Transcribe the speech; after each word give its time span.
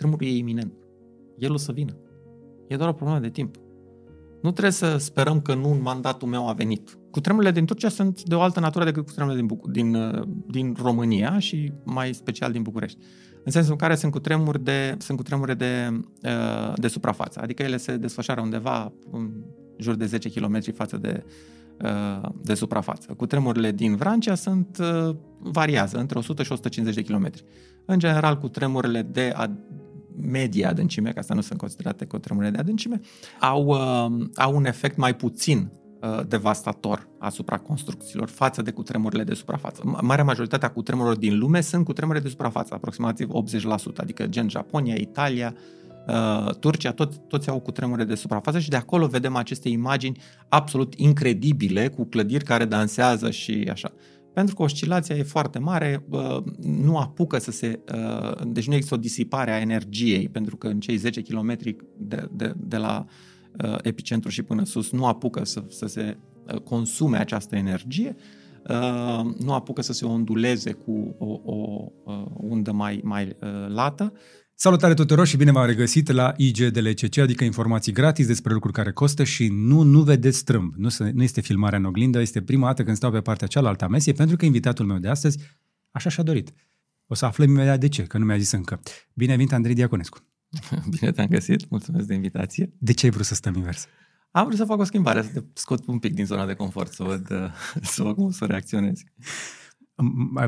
Tremurul 0.00 0.26
e 0.26 0.36
iminent. 0.36 0.72
El 1.38 1.52
o 1.52 1.56
să 1.56 1.72
vină. 1.72 1.96
E 2.68 2.76
doar 2.76 2.88
o 2.88 2.92
problemă 2.92 3.20
de 3.20 3.28
timp. 3.28 3.56
Nu 4.42 4.50
trebuie 4.50 4.72
să 4.72 4.96
sperăm 4.96 5.40
că 5.40 5.54
nu 5.54 5.70
în 5.70 5.82
mandatul 5.82 6.28
meu 6.28 6.48
a 6.48 6.52
venit. 6.52 6.98
Cu 7.10 7.20
tremurile 7.20 7.52
din 7.52 7.66
Turcia 7.66 7.88
sunt 7.88 8.22
de 8.22 8.34
o 8.34 8.40
altă 8.40 8.60
natură 8.60 8.84
decât 8.84 9.06
cu 9.06 9.12
tremurile 9.12 9.40
din, 9.40 9.56
Buc- 9.56 9.70
din, 9.70 9.94
uh, 9.94 10.22
din 10.46 10.76
România 10.82 11.38
și 11.38 11.72
mai 11.84 12.14
special 12.14 12.52
din 12.52 12.62
București. 12.62 12.98
În 13.44 13.52
sensul 13.52 13.72
în 13.72 13.78
care 13.78 13.94
sunt 13.94 14.12
cu 14.12 14.18
tremuri 14.18 14.64
de, 14.64 14.96
sunt 14.98 15.16
cu 15.18 15.22
tremuri 15.24 15.56
de, 15.56 16.00
uh, 16.22 16.72
de 16.74 16.88
suprafață. 16.88 17.40
Adică 17.42 17.62
ele 17.62 17.76
se 17.76 17.96
desfășoară 17.96 18.40
undeva 18.40 18.92
în 19.10 19.30
jur 19.78 19.94
de 19.94 20.06
10 20.06 20.30
km 20.30 20.74
față 20.74 20.96
de, 20.96 21.24
uh, 21.82 22.28
de 22.42 22.54
suprafață. 22.54 23.12
Cu 23.12 23.26
tremurile 23.26 23.72
din 23.72 23.96
Vrancea 23.96 24.34
sunt 24.34 24.78
variază 25.38 25.98
între 25.98 26.18
100 26.18 26.42
și 26.42 26.52
150 26.52 26.94
de 26.94 27.12
km. 27.12 27.30
În 27.84 27.98
general, 27.98 28.38
cu 28.38 28.48
tremurile 28.48 29.02
de 29.02 29.32
medie 30.16 30.66
adâncime, 30.66 31.12
că 31.12 31.18
asta 31.18 31.34
nu 31.34 31.40
sunt 31.40 31.58
considerate 31.58 32.04
cutremurile 32.04 32.52
de 32.52 32.58
adâncime, 32.58 33.00
au, 33.40 33.66
uh, 33.66 34.26
au 34.34 34.56
un 34.56 34.64
efect 34.64 34.96
mai 34.96 35.16
puțin 35.16 35.70
uh, 36.00 36.20
devastator 36.28 37.08
asupra 37.18 37.58
construcțiilor 37.58 38.28
față 38.28 38.62
de 38.62 38.70
cutremurile 38.70 39.24
de 39.24 39.34
suprafață. 39.34 39.82
Marea 40.02 40.24
majoritate 40.24 40.64
a 40.64 40.70
cutremurilor 40.70 41.16
din 41.16 41.38
lume 41.38 41.60
sunt 41.60 41.84
cutremure 41.84 42.20
de 42.20 42.28
suprafață, 42.28 42.74
aproximativ 42.74 43.28
80%, 43.28 43.96
adică 43.96 44.26
gen 44.26 44.48
Japonia, 44.48 44.94
Italia, 44.94 45.54
uh, 46.08 46.54
Turcia, 46.54 46.92
tot, 46.92 47.28
toți 47.28 47.48
au 47.48 47.60
cutremure 47.60 48.04
de 48.04 48.14
suprafață 48.14 48.58
și 48.58 48.68
de 48.68 48.76
acolo 48.76 49.06
vedem 49.06 49.36
aceste 49.36 49.68
imagini 49.68 50.20
absolut 50.48 50.94
incredibile 50.94 51.88
cu 51.88 52.04
clădiri 52.04 52.44
care 52.44 52.64
dansează 52.64 53.30
și 53.30 53.68
așa. 53.70 53.92
Pentru 54.32 54.54
că 54.54 54.62
oscilația 54.62 55.16
e 55.16 55.22
foarte 55.22 55.58
mare, 55.58 56.04
nu 56.60 56.96
apucă 56.96 57.38
să 57.38 57.50
se. 57.50 57.80
Deci 58.46 58.66
nu 58.66 58.74
există 58.74 58.94
o 58.94 58.98
disipare 58.98 59.50
a 59.50 59.60
energiei, 59.60 60.28
pentru 60.28 60.56
că 60.56 60.66
în 60.66 60.80
cei 60.80 60.96
10 60.96 61.22
km 61.22 61.56
de, 61.96 62.28
de, 62.32 62.52
de 62.56 62.76
la 62.76 63.04
epicentru 63.82 64.30
și 64.30 64.42
până 64.42 64.64
sus 64.64 64.90
nu 64.90 65.06
apucă 65.06 65.44
să, 65.44 65.64
să 65.68 65.86
se 65.86 66.16
consume 66.64 67.18
această 67.18 67.56
energie, 67.56 68.16
nu 69.38 69.52
apucă 69.52 69.82
să 69.82 69.92
se 69.92 70.04
onduleze 70.04 70.72
cu 70.72 71.14
o, 71.18 71.40
o, 71.44 71.86
o 72.04 72.24
undă 72.34 72.72
mai, 72.72 73.00
mai 73.02 73.36
lată 73.68 74.12
Salutare 74.62 74.94
tuturor 74.94 75.26
și 75.26 75.36
bine 75.36 75.52
v-am 75.52 75.66
regăsit 75.66 76.10
la 76.10 76.32
IGDLCC, 76.36 77.18
adică 77.18 77.44
informații 77.44 77.92
gratis 77.92 78.26
despre 78.26 78.52
lucruri 78.52 78.74
care 78.74 78.92
costă 78.92 79.24
și 79.24 79.48
nu, 79.48 79.82
nu 79.82 80.02
vedeți 80.02 80.38
strâmb. 80.38 80.74
Nu, 80.76 80.88
nu 81.12 81.22
este 81.22 81.40
filmarea 81.40 81.78
în 81.78 81.84
oglindă, 81.84 82.20
este 82.20 82.42
prima 82.42 82.66
dată 82.66 82.84
când 82.84 82.96
stau 82.96 83.10
pe 83.10 83.20
partea 83.20 83.46
cealaltă 83.46 83.84
a 83.84 83.88
mesei, 83.88 84.12
pentru 84.12 84.36
că 84.36 84.44
invitatul 84.44 84.86
meu 84.86 84.98
de 84.98 85.08
astăzi 85.08 85.38
așa 85.90 86.08
și-a 86.10 86.22
dorit. 86.22 86.52
O 87.06 87.14
să 87.14 87.24
aflăm 87.24 87.48
imediat 87.48 87.80
de 87.80 87.88
ce, 87.88 88.02
că 88.02 88.18
nu 88.18 88.24
mi-a 88.24 88.36
zis 88.36 88.50
încă. 88.50 88.80
Bine 89.14 89.36
venit, 89.36 89.52
Andrei 89.52 89.74
Diaconescu. 89.74 90.18
Bine 90.98 91.12
te-am 91.12 91.28
găsit, 91.28 91.70
mulțumesc 91.70 92.06
de 92.06 92.14
invitație. 92.14 92.72
De 92.78 92.92
ce 92.92 93.06
ai 93.06 93.12
vrut 93.12 93.26
să 93.26 93.34
stăm 93.34 93.54
invers? 93.54 93.86
Am 94.30 94.44
vrut 94.44 94.58
să 94.58 94.64
fac 94.64 94.78
o 94.78 94.84
schimbare, 94.84 95.22
să 95.22 95.28
te 95.28 95.40
scot 95.52 95.86
un 95.86 95.98
pic 95.98 96.14
din 96.14 96.24
zona 96.24 96.46
de 96.46 96.54
confort, 96.54 96.92
să 96.92 97.02
văd, 97.02 97.52
să 97.92 98.02
văd 98.02 98.14
cum 98.14 98.24
o 98.24 98.30
să 98.30 98.44
reacționezi. 98.44 99.04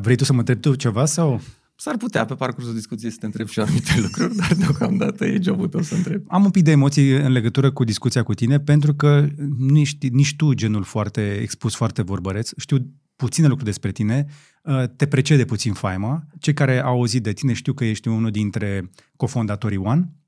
Vrei 0.01 0.17
tu 0.17 0.25
să 0.25 0.33
mă 0.33 0.39
întrebi 0.39 0.61
tu 0.61 0.75
ceva 0.75 1.05
sau... 1.05 1.41
S-ar 1.83 1.97
putea 1.97 2.25
pe 2.25 2.34
parcursul 2.34 2.75
discuției 2.75 3.11
să 3.11 3.16
te 3.20 3.27
întreb 3.27 3.47
și 3.48 3.61
anumite 3.61 4.00
lucruri, 4.00 4.36
dar 4.36 4.55
deocamdată 4.55 5.25
e 5.25 5.38
jobul 5.42 5.69
tău 5.69 5.83
să 5.83 5.94
întreb. 5.94 6.22
Am 6.28 6.44
un 6.44 6.50
pic 6.50 6.62
de 6.62 6.70
emoții 6.70 7.11
în 7.11 7.33
legătură 7.33 7.70
cu 7.70 7.84
discuția 7.84 8.22
cu 8.22 8.34
tine, 8.34 8.61
pentru 8.61 8.94
că 8.94 9.28
nici, 9.58 9.97
nici 10.10 10.36
tu, 10.36 10.53
genul 10.53 10.83
foarte 10.83 11.34
expus, 11.41 11.75
foarte 11.75 12.03
vorbăreț, 12.03 12.50
știu 12.56 12.77
puține 13.16 13.47
lucruri 13.47 13.70
despre 13.70 13.92
tine, 13.92 14.27
uh, 14.62 14.84
te 14.97 15.06
precede 15.06 15.44
puțin 15.44 15.72
faima. 15.72 16.27
Cei 16.38 16.55
care 16.55 16.83
au 16.83 16.94
auzit 16.94 17.22
de 17.22 17.33
tine 17.33 17.53
știu 17.53 17.72
că 17.72 17.84
ești 17.84 18.08
unul 18.08 18.30
dintre 18.30 18.91
cofondatorii 19.16 19.77
One, 19.77 20.08
Uh, 20.08 20.22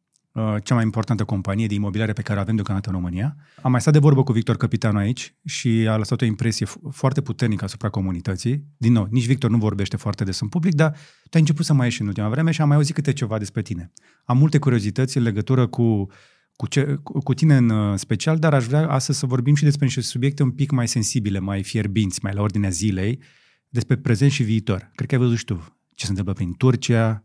cea 0.62 0.74
mai 0.74 0.84
importantă 0.84 1.24
companie 1.24 1.66
de 1.66 1.74
imobiliare 1.74 2.12
pe 2.12 2.22
care 2.22 2.38
o 2.38 2.42
avem 2.42 2.54
deocamdată 2.54 2.88
în 2.88 2.94
România. 2.94 3.36
Am 3.62 3.70
mai 3.70 3.80
stat 3.80 3.92
de 3.92 3.98
vorbă 3.98 4.22
cu 4.22 4.32
Victor 4.32 4.56
Capitanu 4.56 4.98
aici 4.98 5.34
și 5.44 5.86
a 5.88 5.96
lăsat 5.96 6.20
o 6.20 6.24
impresie 6.24 6.66
foarte 6.90 7.20
puternică 7.20 7.64
asupra 7.64 7.88
comunității. 7.88 8.64
Din 8.76 8.92
nou, 8.92 9.06
nici 9.10 9.26
Victor 9.26 9.50
nu 9.50 9.56
vorbește 9.56 9.96
foarte 9.96 10.24
des 10.24 10.40
în 10.40 10.48
public, 10.48 10.74
dar 10.74 10.90
tu 10.90 11.30
ai 11.32 11.40
început 11.40 11.64
să 11.64 11.72
mai 11.72 11.86
ieși 11.86 12.00
în 12.00 12.06
ultima 12.06 12.28
vreme 12.28 12.50
și 12.50 12.60
am 12.60 12.68
mai 12.68 12.76
auzit 12.76 12.94
câte 12.94 13.12
ceva 13.12 13.38
despre 13.38 13.62
tine. 13.62 13.92
Am 14.24 14.38
multe 14.38 14.58
curiozități 14.58 15.16
în 15.16 15.22
legătură 15.22 15.66
cu 15.66 16.08
cu, 16.56 16.66
ce, 16.66 16.98
cu 17.02 17.34
tine 17.34 17.56
în 17.56 17.68
uh, 17.68 17.98
special, 17.98 18.38
dar 18.38 18.54
aș 18.54 18.64
vrea 18.64 18.88
astăzi 18.88 19.18
să 19.18 19.26
vorbim 19.26 19.54
și 19.54 19.64
despre 19.64 19.84
niște 19.84 20.00
subiecte 20.00 20.42
un 20.42 20.50
pic 20.50 20.70
mai 20.70 20.88
sensibile, 20.88 21.38
mai 21.38 21.62
fierbinți, 21.62 22.18
mai 22.22 22.34
la 22.34 22.40
ordinea 22.40 22.70
zilei, 22.70 23.20
despre 23.68 23.96
prezent 23.96 24.30
și 24.30 24.42
viitor. 24.42 24.90
Cred 24.94 25.08
că 25.08 25.14
ai 25.14 25.20
văzut 25.20 25.36
și 25.36 25.44
tu 25.44 25.78
ce 25.94 26.04
se 26.04 26.10
întâmplă 26.10 26.32
prin 26.32 26.52
Turcia, 26.52 27.23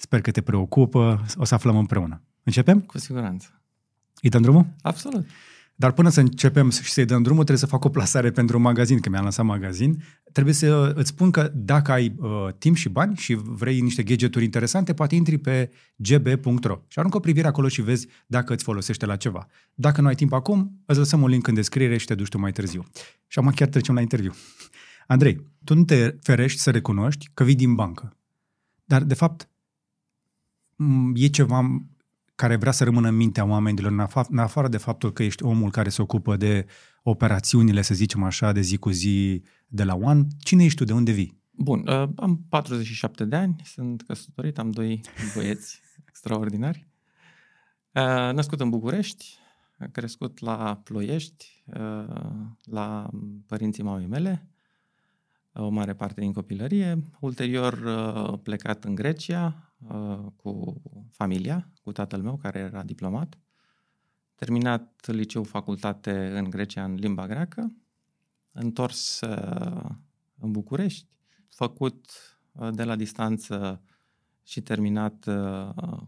Sper 0.00 0.20
că 0.20 0.30
te 0.30 0.40
preocupă, 0.40 1.24
o 1.36 1.44
să 1.44 1.54
aflăm 1.54 1.76
împreună. 1.76 2.22
Începem? 2.42 2.80
Cu 2.80 2.98
siguranță. 2.98 3.62
Îi 4.22 4.30
dăm 4.30 4.42
drumul? 4.42 4.66
Absolut. 4.80 5.26
Dar 5.74 5.92
până 5.92 6.08
să 6.08 6.20
începem 6.20 6.70
și 6.70 6.92
să-i 6.92 7.04
dăm 7.04 7.22
drumul, 7.22 7.44
trebuie 7.44 7.64
să 7.64 7.70
fac 7.70 7.84
o 7.84 7.88
plasare 7.88 8.30
pentru 8.30 8.56
un 8.56 8.62
magazin, 8.62 9.00
că 9.00 9.08
mi-am 9.08 9.22
lansat 9.22 9.44
magazin. 9.44 10.02
Trebuie 10.32 10.54
să 10.54 10.92
îți 10.96 11.08
spun 11.08 11.30
că 11.30 11.52
dacă 11.54 11.92
ai 11.92 12.14
uh, 12.18 12.28
timp 12.58 12.76
și 12.76 12.88
bani 12.88 13.16
și 13.16 13.34
vrei 13.34 13.80
niște 13.80 14.02
gadgeturi 14.02 14.44
interesante, 14.44 14.94
poate 14.94 15.14
intri 15.14 15.38
pe 15.38 15.70
gb.ro 15.96 16.80
și 16.88 16.98
aruncă 16.98 17.16
o 17.16 17.20
privire 17.20 17.46
acolo 17.46 17.68
și 17.68 17.82
vezi 17.82 18.06
dacă 18.26 18.52
îți 18.52 18.64
folosește 18.64 19.06
la 19.06 19.16
ceva. 19.16 19.46
Dacă 19.74 20.00
nu 20.00 20.06
ai 20.06 20.14
timp 20.14 20.32
acum, 20.32 20.82
îți 20.86 20.98
lăsăm 20.98 21.22
un 21.22 21.28
link 21.28 21.46
în 21.46 21.54
descriere 21.54 21.96
și 21.96 22.06
te 22.06 22.14
duci 22.14 22.28
tu 22.28 22.38
mai 22.38 22.52
târziu. 22.52 22.84
Și 23.26 23.38
acum 23.38 23.50
chiar 23.50 23.68
trecem 23.68 23.94
la 23.94 24.00
interviu. 24.00 24.32
Andrei, 25.06 25.46
tu 25.64 25.74
nu 25.74 25.84
te 25.84 26.16
ferești 26.20 26.60
să 26.60 26.70
recunoști 26.70 27.28
că 27.34 27.44
vii 27.44 27.54
din 27.54 27.74
bancă. 27.74 28.16
Dar, 28.84 29.02
de 29.02 29.14
fapt, 29.14 29.48
e 31.14 31.26
ceva 31.26 31.82
care 32.34 32.56
vrea 32.56 32.72
să 32.72 32.84
rămână 32.84 33.08
în 33.08 33.16
mintea 33.16 33.44
oamenilor, 33.44 34.08
în 34.28 34.38
afară 34.38 34.68
de 34.68 34.76
faptul 34.76 35.12
că 35.12 35.22
ești 35.22 35.42
omul 35.42 35.70
care 35.70 35.88
se 35.88 36.02
ocupă 36.02 36.36
de 36.36 36.66
operațiunile, 37.02 37.82
să 37.82 37.94
zicem 37.94 38.22
așa, 38.22 38.52
de 38.52 38.60
zi 38.60 38.76
cu 38.76 38.90
zi 38.90 39.42
de 39.66 39.84
la 39.84 39.94
One, 39.94 40.26
cine 40.38 40.64
ești 40.64 40.78
tu, 40.78 40.84
de 40.84 40.92
unde 40.92 41.12
vii? 41.12 41.40
Bun, 41.50 41.86
uh, 41.88 42.08
am 42.16 42.44
47 42.48 43.24
de 43.24 43.36
ani, 43.36 43.60
sunt 43.64 44.02
căsătorit, 44.02 44.58
am 44.58 44.70
doi 44.70 45.00
băieți 45.34 45.80
extraordinari. 46.08 46.86
Uh, 47.92 48.32
născut 48.32 48.60
în 48.60 48.70
București, 48.70 49.38
crescut 49.92 50.40
la 50.40 50.80
Ploiești, 50.84 51.64
uh, 51.66 52.14
la 52.62 53.08
părinții 53.46 53.82
mamei 53.82 54.06
mele, 54.06 54.48
o 55.52 55.68
mare 55.68 55.94
parte 55.94 56.20
din 56.20 56.32
copilărie. 56.32 57.02
Ulterior 57.20 57.72
uh, 57.72 58.38
plecat 58.42 58.84
în 58.84 58.94
Grecia, 58.94 59.62
Uh, 59.62 59.67
cu 60.36 60.82
familia, 61.10 61.70
cu 61.82 61.92
tatăl 61.92 62.22
meu, 62.22 62.36
care 62.36 62.58
era 62.58 62.82
diplomat. 62.82 63.38
Terminat 64.34 65.06
liceu 65.06 65.42
facultate 65.42 66.38
în 66.38 66.50
Grecia 66.50 66.84
în 66.84 66.94
limba 66.94 67.26
greacă, 67.26 67.72
întors 68.52 69.20
uh, 69.20 69.90
în 70.38 70.52
București, 70.52 71.06
făcut 71.48 72.10
uh, 72.52 72.68
de 72.74 72.84
la 72.84 72.96
distanță 72.96 73.82
și 74.42 74.60
terminat 74.60 75.26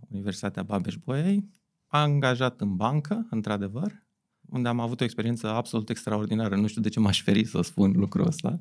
Universitatea 0.08 0.62
Babeș-Bolyai, 0.62 1.48
angajat 1.86 2.60
în 2.60 2.76
bancă, 2.76 3.26
într-adevăr, 3.30 4.02
unde 4.48 4.68
am 4.68 4.80
avut 4.80 5.00
o 5.00 5.04
experiență 5.04 5.48
absolut 5.48 5.88
extraordinară. 5.88 6.56
Nu 6.56 6.66
știu 6.66 6.80
de 6.80 6.88
ce 6.88 7.00
m-aș 7.00 7.22
feri 7.22 7.44
să 7.44 7.60
spun 7.60 7.92
lucrul 7.92 8.26
ăsta. 8.26 8.60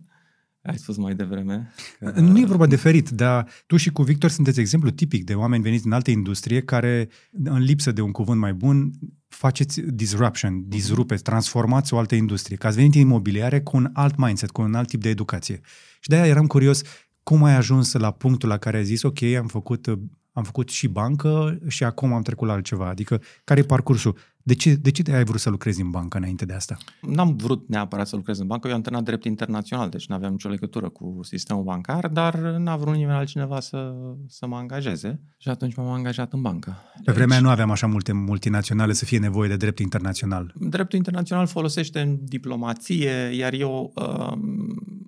Ai 0.62 0.78
spus 0.78 0.98
mai 0.98 1.16
devreme. 1.16 1.72
Că... 2.00 2.20
Nu 2.20 2.40
e 2.40 2.46
vorba 2.46 2.66
de 2.66 2.76
ferit, 2.76 3.10
dar 3.10 3.50
tu 3.68 3.78
și 3.78 3.92
cu 3.92 4.04
Victor 4.04 4.30
sunteți 4.30 4.60
exemplu 4.60 4.90
tipic 4.90 5.24
de 5.24 5.34
oameni 5.36 5.64
veniți 5.64 5.84
din 5.84 5.92
alte 5.92 6.12
industrie 6.12 6.62
care, 6.62 7.10
în 7.44 7.62
lipsă 7.62 7.92
de 7.92 8.02
un 8.02 8.12
cuvânt 8.12 8.40
mai 8.40 8.54
bun, 8.54 8.92
faceți 9.28 9.82
disruption, 9.82 10.64
disrupeți, 10.68 11.24
transformați 11.24 11.94
o 11.94 11.98
altă 11.98 12.16
industrie. 12.16 12.58
Că 12.58 12.68
ați 12.68 12.76
venit 12.76 12.96
în 12.96 13.02
imobiliare 13.02 13.62
cu 13.62 13.78
un 13.78 13.90
alt 13.94 14.18
mindset, 14.18 14.52
cu 14.52 14.62
un 14.62 14.74
alt 14.74 14.88
tip 14.88 15.02
de 15.02 15.10
educație. 15.10 15.60
Și 16.00 16.10
de-aia 16.10 16.28
eram 16.28 16.48
curios 16.48 16.82
cum 17.24 17.44
ai 17.44 17.56
ajuns 17.56 17.94
la 17.94 18.12
punctul 18.12 18.50
la 18.50 18.58
care 18.58 18.78
ai 18.78 18.86
zis, 18.86 19.04
ok, 19.04 19.22
am 19.22 19.48
făcut, 19.48 19.88
am 20.34 20.44
făcut 20.44 20.70
și 20.70 20.88
bancă 20.88 21.58
și 21.68 21.84
acum 21.84 22.14
am 22.14 22.22
trecut 22.22 22.48
la 22.48 22.54
altceva. 22.54 22.88
Adică, 22.88 23.22
care 23.44 23.60
e 23.60 23.64
parcursul? 23.64 24.18
De 24.44 24.56
ce, 24.56 24.76
de 24.76 24.92
ce 24.92 25.12
ai 25.12 25.24
vrut 25.24 25.40
să 25.40 25.50
lucrezi 25.50 25.82
în 25.82 25.90
bancă 25.90 26.18
înainte 26.18 26.46
de 26.46 26.54
asta? 26.54 26.78
N-am 27.02 27.36
vrut 27.36 27.68
neapărat 27.68 28.08
să 28.08 28.16
lucrez 28.16 28.40
în 28.40 28.48
bancă, 28.48 28.68
eu 28.68 28.74
am 28.74 28.80
antrenat 28.80 29.04
drept 29.04 29.24
internațional, 29.26 29.90
deci 29.90 30.08
nu 30.08 30.16
aveam 30.16 30.32
nicio 30.32 30.50
legătură 30.50 30.90
cu 30.90 31.20
sistemul 31.22 31.64
bancar, 31.64 32.08
dar 32.08 32.40
n-a 32.40 32.76
vrut 32.76 32.96
nimeni 32.96 33.18
altcineva 33.18 33.60
să, 33.60 33.94
să 34.28 34.48
mă 34.48 34.56
angajeze 34.56 35.22
și 35.38 35.50
atunci 35.50 35.76
m-am 35.76 35.88
angajat 35.88 36.34
în 36.34 36.42
bancă. 36.42 36.78
Pe 36.94 37.02
deci, 37.04 37.16
vremea 37.16 37.40
nu 37.40 37.50
aveam 37.50 37.72
așa 37.72 37.88
multe 37.88 38.12
multinaționale 38.12 38.94
să 38.94 39.06
fie 39.06 39.20
nevoie 39.20 39.50
de 39.50 39.58
drept 39.58 39.80
internațional. 39.80 40.54
Dreptul 40.56 40.98
internațional 40.98 41.48
folosește 41.48 42.00
în 42.00 42.18
diplomație, 42.22 43.12
iar 43.12 43.54
eu 43.54 43.94
um, 43.96 44.99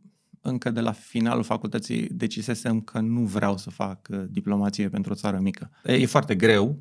încă 0.42 0.70
de 0.70 0.80
la 0.80 0.92
finalul 0.92 1.44
facultății 1.44 2.08
decisesem 2.08 2.82
că 2.82 3.00
nu 3.00 3.22
vreau 3.22 3.58
să 3.58 3.70
fac 3.70 4.08
uh, 4.12 4.24
diplomație 4.30 4.90
pentru 4.90 5.12
o 5.12 5.16
țară 5.16 5.40
mică. 5.40 5.72
E 5.84 6.06
foarte 6.06 6.36
greu, 6.36 6.80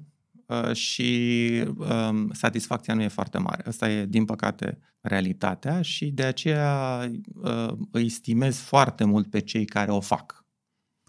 Uh, 0.51 0.73
și 0.73 1.49
um, 1.77 2.31
satisfacția 2.33 2.95
nu 2.95 3.03
e 3.03 3.09
foarte 3.09 3.39
mare. 3.39 3.62
Asta 3.67 3.91
e, 3.91 4.07
din 4.07 4.25
păcate, 4.25 4.79
realitatea 5.01 5.83
și 5.83 6.11
de 6.11 6.23
aceea 6.23 6.99
uh, 7.35 7.73
îi 7.91 8.09
stimez 8.09 8.57
foarte 8.57 9.05
mult 9.05 9.31
pe 9.31 9.41
cei 9.41 9.65
care 9.65 9.91
o 9.91 10.01
fac. 10.01 10.45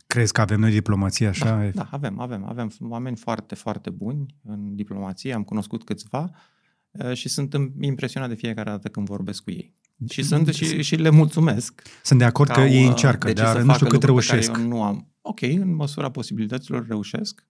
Crezi 0.07 0.33
că 0.33 0.41
avem 0.41 0.59
noi 0.59 0.71
diplomație 0.71 1.27
așa? 1.27 1.45
Da, 1.45 1.69
da, 1.69 1.87
avem, 1.91 2.19
avem. 2.19 2.45
Avem 2.45 2.71
oameni 2.79 3.15
foarte, 3.15 3.55
foarte 3.55 3.89
buni 3.89 4.35
în 4.43 4.75
diplomație, 4.75 5.33
am 5.33 5.43
cunoscut 5.43 5.83
câțiva 5.83 6.31
uh, 6.91 7.13
și 7.13 7.29
sunt 7.29 7.55
impresionat 7.79 8.29
de 8.29 8.35
fiecare 8.35 8.69
dată 8.69 8.87
când 8.87 9.07
vorbesc 9.07 9.43
cu 9.43 9.51
ei. 9.51 9.75
Și 10.09 10.23
sunt 10.23 10.47
și, 10.53 10.81
și 10.81 10.95
le 10.95 11.09
mulțumesc. 11.09 11.81
Sunt 12.03 12.19
de 12.19 12.25
acord 12.25 12.49
că 12.49 12.59
ei 12.59 12.87
încearcă, 12.87 13.33
dar 13.33 13.61
nu 13.61 13.73
știu 13.73 13.87
cât 13.87 14.03
reușesc. 14.03 14.57
Eu 14.57 14.67
nu 14.67 14.83
am. 14.83 15.07
Ok, 15.21 15.41
în 15.41 15.75
măsura 15.75 16.11
posibilităților 16.11 16.87
reușesc. 16.87 17.47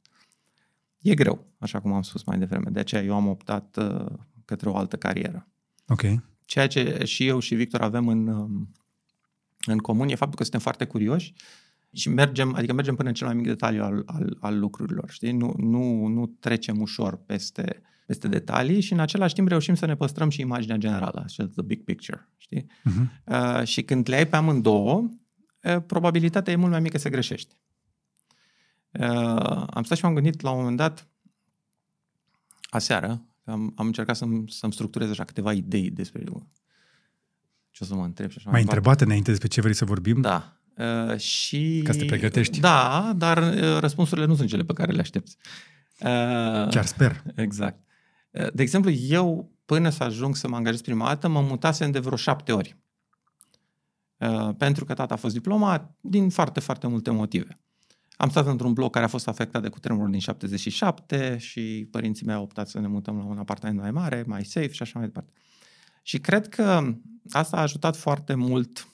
E 1.02 1.14
greu, 1.14 1.46
așa 1.58 1.80
cum 1.80 1.94
am 1.94 2.02
spus 2.02 2.24
mai 2.24 2.38
devreme. 2.38 2.70
De 2.70 2.80
aceea 2.80 3.04
eu 3.04 3.16
am 3.16 3.28
optat 3.28 3.78
uh, 3.78 4.06
către 4.46 4.70
o 4.70 4.76
altă 4.76 4.96
carieră. 4.96 5.48
Ok. 5.88 6.02
Ceea 6.46 6.68
ce 6.68 7.02
și 7.04 7.28
eu 7.28 7.40
și 7.40 7.56
Victor 7.56 7.82
avem 7.82 8.08
în, 8.08 8.28
um, 8.28 8.72
în 9.66 9.78
comun 9.78 10.10
e 10.10 10.16
faptul 10.16 10.38
că 10.38 10.44
suntem 10.44 10.62
foarte 10.62 10.86
curioși 10.86 11.34
și 11.94 12.10
mergem, 12.10 12.54
adică 12.56 12.74
mergem 12.74 12.96
până 12.96 13.08
în 13.08 13.14
cel 13.14 13.28
mai 13.28 13.36
mic 13.36 13.46
detaliu 13.46 13.84
al, 13.84 14.04
al, 14.06 14.38
al 14.40 14.60
lucrurilor, 14.60 15.10
știi? 15.10 15.32
Nu, 15.32 15.54
nu, 15.58 16.06
nu 16.06 16.26
trecem 16.40 16.82
ușor 16.82 17.16
peste, 17.26 17.82
peste 18.12 18.28
detalii 18.28 18.82
și 18.82 18.94
în 18.94 19.00
același 19.00 19.34
timp 19.34 19.48
reușim 19.48 19.76
să 19.76 19.86
ne 19.86 19.96
păstrăm 19.96 20.30
și 20.30 20.42
imaginea 20.42 20.78
generală, 20.78 21.26
the 21.28 21.62
big 21.66 21.84
picture, 21.84 22.30
știi? 22.38 22.66
Uh-huh. 22.66 23.06
Uh, 23.26 23.64
și 23.64 23.82
când 23.82 24.10
le 24.10 24.16
ai 24.16 24.28
pe 24.28 24.36
amândouă, 24.36 25.10
uh, 25.64 25.78
probabilitatea 25.88 26.54
e 26.54 26.56
mult 26.56 26.72
mai 26.72 26.80
mică 26.80 26.98
să 26.98 27.10
greșești. 27.10 27.56
Uh, 28.92 29.66
am 29.70 29.84
stat 29.84 29.98
și 29.98 30.04
m-am 30.04 30.14
gândit 30.14 30.42
la 30.42 30.52
un 30.52 30.58
moment 30.58 30.78
dat, 30.78 31.08
aseară, 32.70 33.26
am, 33.44 33.74
am 33.76 33.86
încercat 33.86 34.16
să-mi, 34.16 34.44
să-mi 34.50 34.74
structurez 34.74 35.10
așa 35.10 35.24
câteva 35.24 35.54
idei 35.54 35.90
despre 35.90 36.24
ce 37.70 37.84
o 37.84 37.86
să 37.86 37.96
mă 37.96 38.04
întreb 38.04 38.30
și 38.30 38.38
așa 38.38 38.50
mai 38.50 38.62
întrebat 38.62 39.02
înainte 39.02 39.30
despre 39.30 39.48
ce 39.48 39.62
vrei 39.62 39.74
să 39.74 39.86
vorbim? 39.86 40.22
Da. 40.22 40.58
Uh, 40.78 41.18
și... 41.18 41.82
Ca 41.84 41.92
să 41.92 41.98
te 41.98 42.06
pregătești. 42.06 42.60
Da, 42.60 43.14
dar 43.16 43.38
uh, 43.38 43.78
răspunsurile 43.80 44.26
nu 44.26 44.36
sunt 44.36 44.50
cele 44.50 44.64
pe 44.64 44.74
care 44.74 44.92
le 44.92 45.02
aștepți. 45.02 45.38
Uh, 46.00 46.68
Chiar 46.70 46.86
sper. 46.86 47.24
Exact. 47.36 47.90
Uh, 48.32 48.48
de 48.54 48.62
exemplu, 48.62 48.92
eu, 48.92 49.52
până 49.66 49.90
să 49.90 50.04
ajung 50.04 50.36
să 50.36 50.48
mă 50.48 50.56
angajez 50.56 50.82
prima 50.82 51.08
dată, 51.08 51.28
mă 51.28 51.42
mutasem 51.42 51.92
de 51.92 52.00
vreo 52.00 52.18
șapte 52.18 52.52
ori. 52.52 52.78
Uh, 54.18 54.50
pentru 54.58 54.86
că 54.86 54.94
tata 54.94 55.14
a 55.14 55.18
fost 55.18 55.34
diplomat 55.34 55.96
din 56.02 56.30
foarte, 56.30 56.60
foarte 56.60 56.88
multe 56.88 57.12
motive. 57.12 57.60
Am 58.12 58.30
stat 58.30 58.48
într-un 58.48 58.74
bloc 58.74 58.92
care 58.92 59.06
a 59.06 59.08
fost 59.08 59.28
afectat 59.28 59.62
de 59.62 59.70
cutremurul 59.70 60.12
din 60.12 60.20
77 60.20 61.38
și 61.38 61.88
părinții 61.92 62.26
mei 62.26 62.36
au 62.36 62.44
optat 62.44 62.68
să 62.68 62.80
ne 62.80 62.88
mutăm 62.88 63.18
la 63.18 63.24
un 63.24 63.38
apartament 63.38 63.80
mai 63.80 63.92
mare, 63.92 64.24
mai 64.28 64.46
safe 64.46 64.72
și 64.72 64.82
așa 64.82 65.00
mai 65.00 65.08
departe. 65.08 65.32
Și 66.02 66.20
cred 66.20 66.48
că 66.48 66.96
asta 67.30 67.58
a 67.58 67.62
ajutat 67.62 67.96
foarte 67.96 68.34
mult 68.34 68.88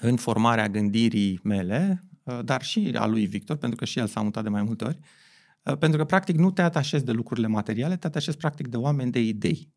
în 0.00 0.16
formarea 0.16 0.68
gândirii 0.68 1.40
mele, 1.42 2.04
uh, 2.22 2.38
dar 2.44 2.62
și 2.62 2.94
a 2.98 3.06
lui 3.06 3.26
Victor, 3.26 3.56
pentru 3.56 3.78
că 3.78 3.84
și 3.84 3.98
el 3.98 4.06
s-a 4.06 4.20
mutat 4.20 4.42
de 4.42 4.48
mai 4.48 4.62
multe 4.62 4.84
ori, 4.84 4.98
uh, 5.00 5.06
pentru 5.78 5.98
că 5.98 6.04
practic 6.04 6.36
nu 6.36 6.50
te 6.50 6.62
atașezi 6.62 7.04
de 7.04 7.12
lucrurile 7.12 7.46
materiale, 7.46 7.96
te 7.96 8.06
atașezi 8.06 8.36
practic 8.36 8.68
de 8.68 8.76
oameni, 8.76 9.10
de 9.10 9.20
idei. 9.20 9.72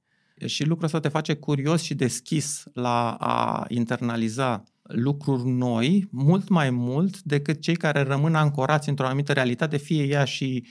Și 0.46 0.66
lucrul 0.66 0.86
ăsta 0.86 1.00
te 1.00 1.08
face 1.08 1.34
curios 1.34 1.82
și 1.82 1.96
deschis 1.96 2.64
la 2.74 3.12
a 3.12 3.66
internaliza 3.68 4.64
lucruri 4.82 5.50
noi 5.50 6.08
mult 6.12 6.50
mai 6.50 6.70
mult 6.70 7.22
decât 7.22 7.62
cei 7.62 7.76
care 7.76 8.02
rămân 8.02 8.36
ancorați 8.36 8.90
într-o 8.90 9.06
anumită 9.06 9.34
realitate, 9.34 9.78
fie 9.78 10.04
ea 10.04 10.24
și 10.24 10.68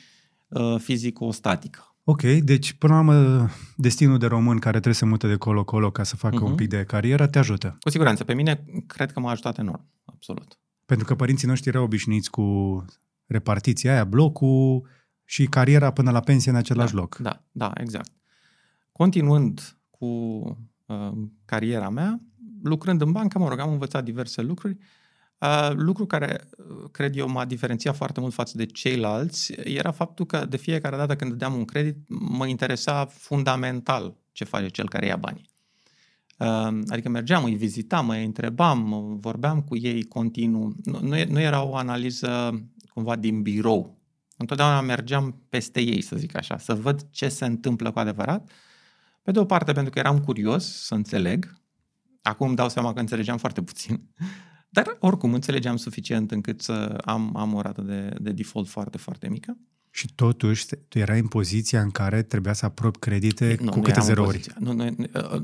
uh, 0.48 0.76
fizico-statică. 0.78 1.96
Ok, 2.04 2.22
deci 2.22 2.72
până 2.72 2.92
la 2.92 2.98
urmă 2.98 3.48
destinul 3.76 4.18
de 4.18 4.26
român 4.26 4.58
care 4.58 4.70
trebuie 4.70 4.94
să 4.94 5.06
mute 5.06 5.28
de 5.28 5.36
colo-colo 5.36 5.90
ca 5.90 6.02
să 6.02 6.16
facă 6.16 6.36
uh-huh. 6.36 6.40
un 6.40 6.46
mhm. 6.46 6.56
pic 6.56 6.68
de 6.68 6.84
carieră 6.84 7.26
te 7.26 7.38
ajută. 7.38 7.76
Cu 7.80 7.90
siguranță. 7.90 8.24
Pe 8.24 8.34
mine 8.34 8.64
cred 8.86 9.12
că 9.12 9.20
m-a 9.20 9.30
ajutat 9.30 9.58
enorm. 9.58 9.88
Absolut. 10.04 10.58
Pentru 10.84 11.06
că 11.06 11.14
părinții 11.14 11.48
noștri 11.48 11.68
erau 11.68 11.84
obișnuiți 11.84 12.30
cu 12.30 12.84
repartiția 13.26 13.92
aia, 13.92 14.04
blocul 14.04 14.86
și 15.28 15.46
cariera 15.46 15.90
până 15.90 16.11
la 16.11 16.20
pensie 16.20 16.50
în 16.50 16.56
același 16.56 16.94
da, 16.94 17.00
loc. 17.00 17.17
Da, 17.17 17.43
da, 17.52 17.73
exact. 17.75 18.11
Continuând 18.93 19.76
cu 19.90 20.06
uh, 20.87 21.12
cariera 21.44 21.88
mea, 21.88 22.20
lucrând 22.62 23.00
în 23.00 23.12
bancă, 23.12 23.38
mă 23.38 23.49
rog, 23.49 23.58
am 23.58 23.73
învățat 23.73 24.05
diverse 24.05 24.43
lucruri. 24.43 24.76
Uh, 25.38 25.70
lucru 25.73 26.06
care, 26.06 26.40
uh, 26.58 26.90
cred 26.90 27.17
eu, 27.17 27.28
m-a 27.28 27.44
diferențiat 27.44 27.96
foarte 27.96 28.20
mult 28.20 28.34
față 28.34 28.56
de 28.56 28.67
ceilalți 28.67 29.52
era 29.52 29.90
faptul 29.90 30.26
că 30.26 30.44
de 30.44 30.56
fiecare 30.56 30.96
dată 30.96 31.17
când 31.17 31.31
dădeam 31.31 31.55
un 31.55 31.64
credit, 31.64 31.96
mă 32.08 32.46
interesa 32.46 33.06
fundamental 33.06 34.17
ce 34.32 34.44
face 34.44 34.69
cel 34.69 34.88
care 34.88 35.06
ia 35.06 35.17
banii. 35.17 35.50
Uh, 36.38 36.78
adică 36.88 37.08
mergeam, 37.08 37.44
îi 37.44 37.55
vizitam, 37.55 38.08
îi 38.08 38.25
întrebam, 38.25 39.17
vorbeam 39.20 39.62
cu 39.62 39.76
ei 39.76 40.02
continuu. 40.02 40.75
Nu, 40.84 40.99
nu, 41.00 41.25
nu 41.28 41.40
era 41.40 41.62
o 41.62 41.76
analiză 41.76 42.62
cumva 42.93 43.17
din 43.17 43.43
birou. 43.43 43.95
Întotdeauna 44.37 44.81
mergeam 44.81 45.43
peste 45.49 45.81
ei, 45.81 46.00
să 46.00 46.17
zic 46.17 46.37
așa, 46.37 46.59
să 46.59 46.75
văd 46.75 47.06
ce 47.11 47.29
se 47.29 47.44
întâmplă 47.44 47.91
cu 47.91 47.99
adevărat. 47.99 48.50
Pe 49.23 49.31
de 49.31 49.38
o 49.38 49.44
parte, 49.44 49.73
pentru 49.73 49.93
că 49.93 49.99
eram 49.99 50.21
curios 50.21 50.85
să 50.85 50.94
înțeleg, 50.94 51.56
Acum 52.27 52.47
îmi 52.47 52.56
dau 52.56 52.69
seama 52.69 52.93
că 52.93 53.00
înțelegeam 53.00 53.38
foarte 53.38 53.62
puțin. 53.62 54.03
Dar 54.77 54.97
oricum 54.99 55.35
înțelegeam 55.35 55.77
suficient 55.77 56.31
încât 56.31 56.61
să 56.62 56.99
am, 57.05 57.37
am 57.37 57.55
o 57.55 57.61
rată 57.61 57.83
de, 57.83 58.15
de 58.21 58.33
default 58.33 58.69
foarte, 58.69 58.99
foarte 58.99 59.29
mică. 59.29 59.59
Și 59.91 60.15
totuși, 60.15 60.67
tu 60.88 60.99
erai 60.99 61.19
în 61.19 61.27
poziția 61.27 61.81
în 61.81 61.91
care 61.91 62.23
trebuia 62.23 62.53
să 62.53 62.65
aprobi 62.65 62.99
credite 62.99 63.56
nu, 63.61 63.71
cu 63.71 63.77
nu 63.77 63.83
câte 63.83 64.00
zero 64.00 64.25
ori. 64.25 64.47
Nu, 64.59 64.73
nu, 64.73 64.85
uh, 64.85 65.43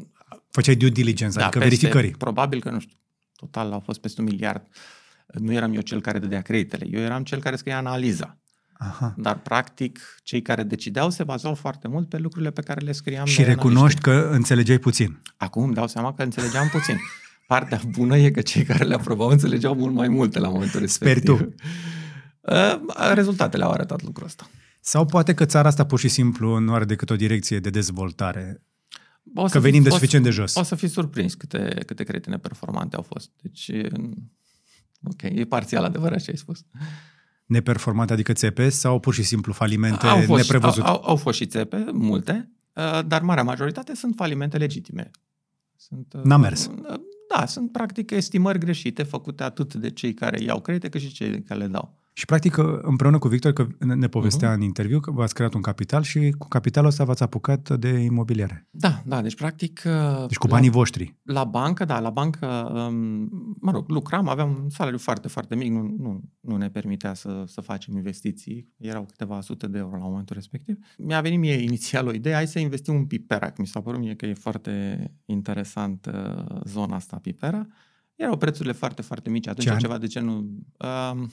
Făceai 0.51 0.75
due 0.75 0.89
diligence, 0.89 1.39
da, 1.39 1.47
adică 1.47 1.59
peste, 1.59 1.75
verificări. 1.75 2.19
Probabil 2.19 2.61
că, 2.61 2.71
nu 2.71 2.81
știu, 2.81 2.97
total 3.37 3.73
au 3.73 3.81
fost 3.81 4.01
peste 4.01 4.21
un 4.21 4.27
miliard. 4.27 4.67
Nu 5.27 5.53
eram 5.53 5.75
eu 5.75 5.81
cel 5.81 6.01
care 6.01 6.19
dădea 6.19 6.43
creditele, 6.43 6.87
eu 6.91 7.01
eram 7.01 7.23
cel 7.23 7.41
care 7.41 7.57
scria 7.57 7.77
analiza. 7.77 8.39
Aha. 8.79 9.15
Dar, 9.17 9.39
practic, 9.39 10.01
cei 10.23 10.43
care 10.43 10.63
decideau 10.63 11.11
se 11.11 11.25
bazau 11.25 11.55
foarte 11.55 11.89
mult 11.89 12.09
pe 12.09 12.19
lucrurile 12.19 12.51
pe 12.51 12.61
care 12.61 12.81
le 12.81 12.93
scriam. 12.93 13.25
Și 13.25 13.43
recunoști 13.43 14.01
că 14.01 14.29
înțelegeai 14.33 14.79
puțin. 14.79 15.23
Acum 15.37 15.63
îmi 15.63 15.75
dau 15.75 15.87
seama 15.87 16.15
că 16.15 16.23
înțelegeam 16.23 16.69
puțin. 16.69 16.99
Partea 17.47 17.81
bună 17.91 18.17
e 18.17 18.31
că 18.31 18.41
cei 18.41 18.65
care 18.65 18.85
le 18.85 18.95
aprobau 18.95 19.29
înțelegeau 19.29 19.75
mult 19.75 19.95
mai 19.95 20.09
multe 20.09 20.39
la 20.39 20.49
momentul 20.49 20.81
respectiv. 20.81 21.23
Speri 21.23 21.39
tu. 21.39 21.55
Uh, 22.41 23.15
rezultatele 23.15 23.65
au 23.65 23.71
arătat 23.71 24.03
lucrul 24.03 24.27
ăsta. 24.27 24.51
Sau 24.81 25.05
poate 25.05 25.35
că 25.35 25.45
țara 25.45 25.69
asta 25.69 25.87
pur 25.87 25.99
și 25.99 26.09
simplu 26.09 26.59
nu 26.59 26.75
are 26.75 26.85
decât 26.85 27.11
o 27.11 27.17
direcție 27.17 27.59
de 27.59 27.71
dezvoltare. 27.71 28.63
O 29.35 29.47
să 29.47 29.53
că 29.53 29.61
venim 29.61 29.83
fi, 29.83 29.89
de 29.89 29.95
suficient 29.95 30.25
o, 30.25 30.29
de 30.29 30.35
jos. 30.35 30.55
O 30.55 30.63
să 30.63 30.75
fii 30.75 30.89
surprins 30.89 31.35
câte, 31.35 31.83
câte 31.87 32.05
credite 32.05 32.37
performante 32.37 32.97
au 32.97 33.03
fost. 33.03 33.31
Deci, 33.43 33.71
ok, 35.03 35.23
e 35.23 35.45
parțial 35.45 35.85
adevărat 35.85 36.21
ce 36.21 36.31
ai 36.31 36.37
spus 36.37 36.65
neperformante, 37.47 38.13
adică 38.13 38.33
țepe, 38.33 38.69
sau 38.69 38.99
pur 38.99 39.15
și 39.15 39.23
simplu 39.23 39.53
falimente 39.53 40.07
au 40.07 40.21
fost, 40.21 40.43
neprevăzute? 40.43 40.87
Au, 40.87 40.95
au, 40.95 41.03
au 41.05 41.17
fost 41.17 41.37
și 41.37 41.47
țepe, 41.47 41.87
multe, 41.93 42.51
uh, 42.73 43.01
dar 43.07 43.23
marea 43.23 43.43
majoritate 43.43 43.95
sunt 43.95 44.15
falimente 44.17 44.57
legitime. 44.57 45.11
Sunt, 45.77 46.13
uh, 46.13 46.23
N-a 46.23 46.37
mers. 46.37 46.67
Uh, 46.67 47.01
da, 47.37 47.47
sunt 47.47 47.73
practic 47.73 48.11
estimări 48.11 48.59
greșite 48.59 49.03
făcute 49.03 49.43
atât 49.43 49.75
de 49.75 49.91
cei 49.91 50.15
care 50.15 50.43
iau 50.43 50.61
credite 50.61 50.89
cât 50.89 51.01
și 51.01 51.13
cei 51.13 51.43
care 51.43 51.61
le 51.61 51.67
dau. 51.67 52.01
Și 52.15 52.25
practic 52.25 52.57
împreună 52.83 53.19
cu 53.19 53.29
Victor, 53.29 53.53
că 53.53 53.67
ne 53.79 54.07
povestea 54.07 54.51
uh-huh. 54.51 54.55
în 54.55 54.61
interviu 54.61 55.01
că 55.01 55.11
v-ați 55.11 55.35
creat 55.35 55.55
un 55.55 55.61
capital 55.61 56.03
și 56.03 56.35
cu 56.39 56.49
capitalul 56.49 56.89
ăsta 56.89 57.05
v-ați 57.05 57.23
apucat 57.23 57.79
de 57.79 57.89
imobiliare. 57.89 58.69
Da, 58.71 59.03
da, 59.07 59.23
deci 59.23 59.35
practic... 59.35 59.83
Uh, 59.87 60.27
deci 60.27 60.37
cu 60.37 60.47
banii 60.47 60.69
la, 60.69 60.75
voștri. 60.75 61.17
La 61.23 61.45
bancă, 61.45 61.85
da, 61.85 62.01
la 62.01 62.11
bancă, 62.11 62.47
um, 62.47 63.57
mă 63.61 63.71
rog, 63.71 63.89
lucram, 63.89 64.29
aveam 64.29 64.59
un 64.63 64.71
salariu 64.71 64.99
foarte, 64.99 65.29
foarte 65.29 65.55
mic, 65.55 65.71
nu, 65.71 65.95
nu, 65.99 66.23
nu 66.41 66.57
ne 66.57 66.71
permitea 66.71 67.15
să, 67.15 67.45
să 67.47 67.61
facem 67.61 67.97
investiții, 67.97 68.69
erau 68.79 69.05
câteva 69.05 69.41
sute 69.41 69.67
de 69.67 69.79
euro 69.79 69.97
la 69.97 70.05
momentul 70.05 70.37
respectiv. 70.37 70.77
Mi-a 70.99 71.21
venit 71.21 71.39
mie 71.39 71.55
inițial 71.69 72.07
o 72.07 72.13
idee, 72.13 72.35
hai 72.35 72.47
să 72.47 72.59
investim 72.59 72.95
un 72.95 73.07
Pipera, 73.07 73.53
mi 73.57 73.67
s-a 73.67 73.81
părut 73.81 74.01
mie 74.01 74.15
că 74.15 74.27
e 74.27 74.35
foarte 74.35 75.05
interesant 75.25 76.11
uh, 76.15 76.61
zona 76.65 76.97
asta 76.97 77.19
Pipera. 77.23 77.67
Erau 78.15 78.37
prețurile 78.37 78.73
foarte, 78.73 79.03
foarte 79.03 79.31
mici 79.31 79.49
atunci, 79.49 79.69
Ce 79.69 79.77
ceva 79.77 79.99
de 79.99 80.07
genul... 80.07 80.51
Uh, 80.79 81.29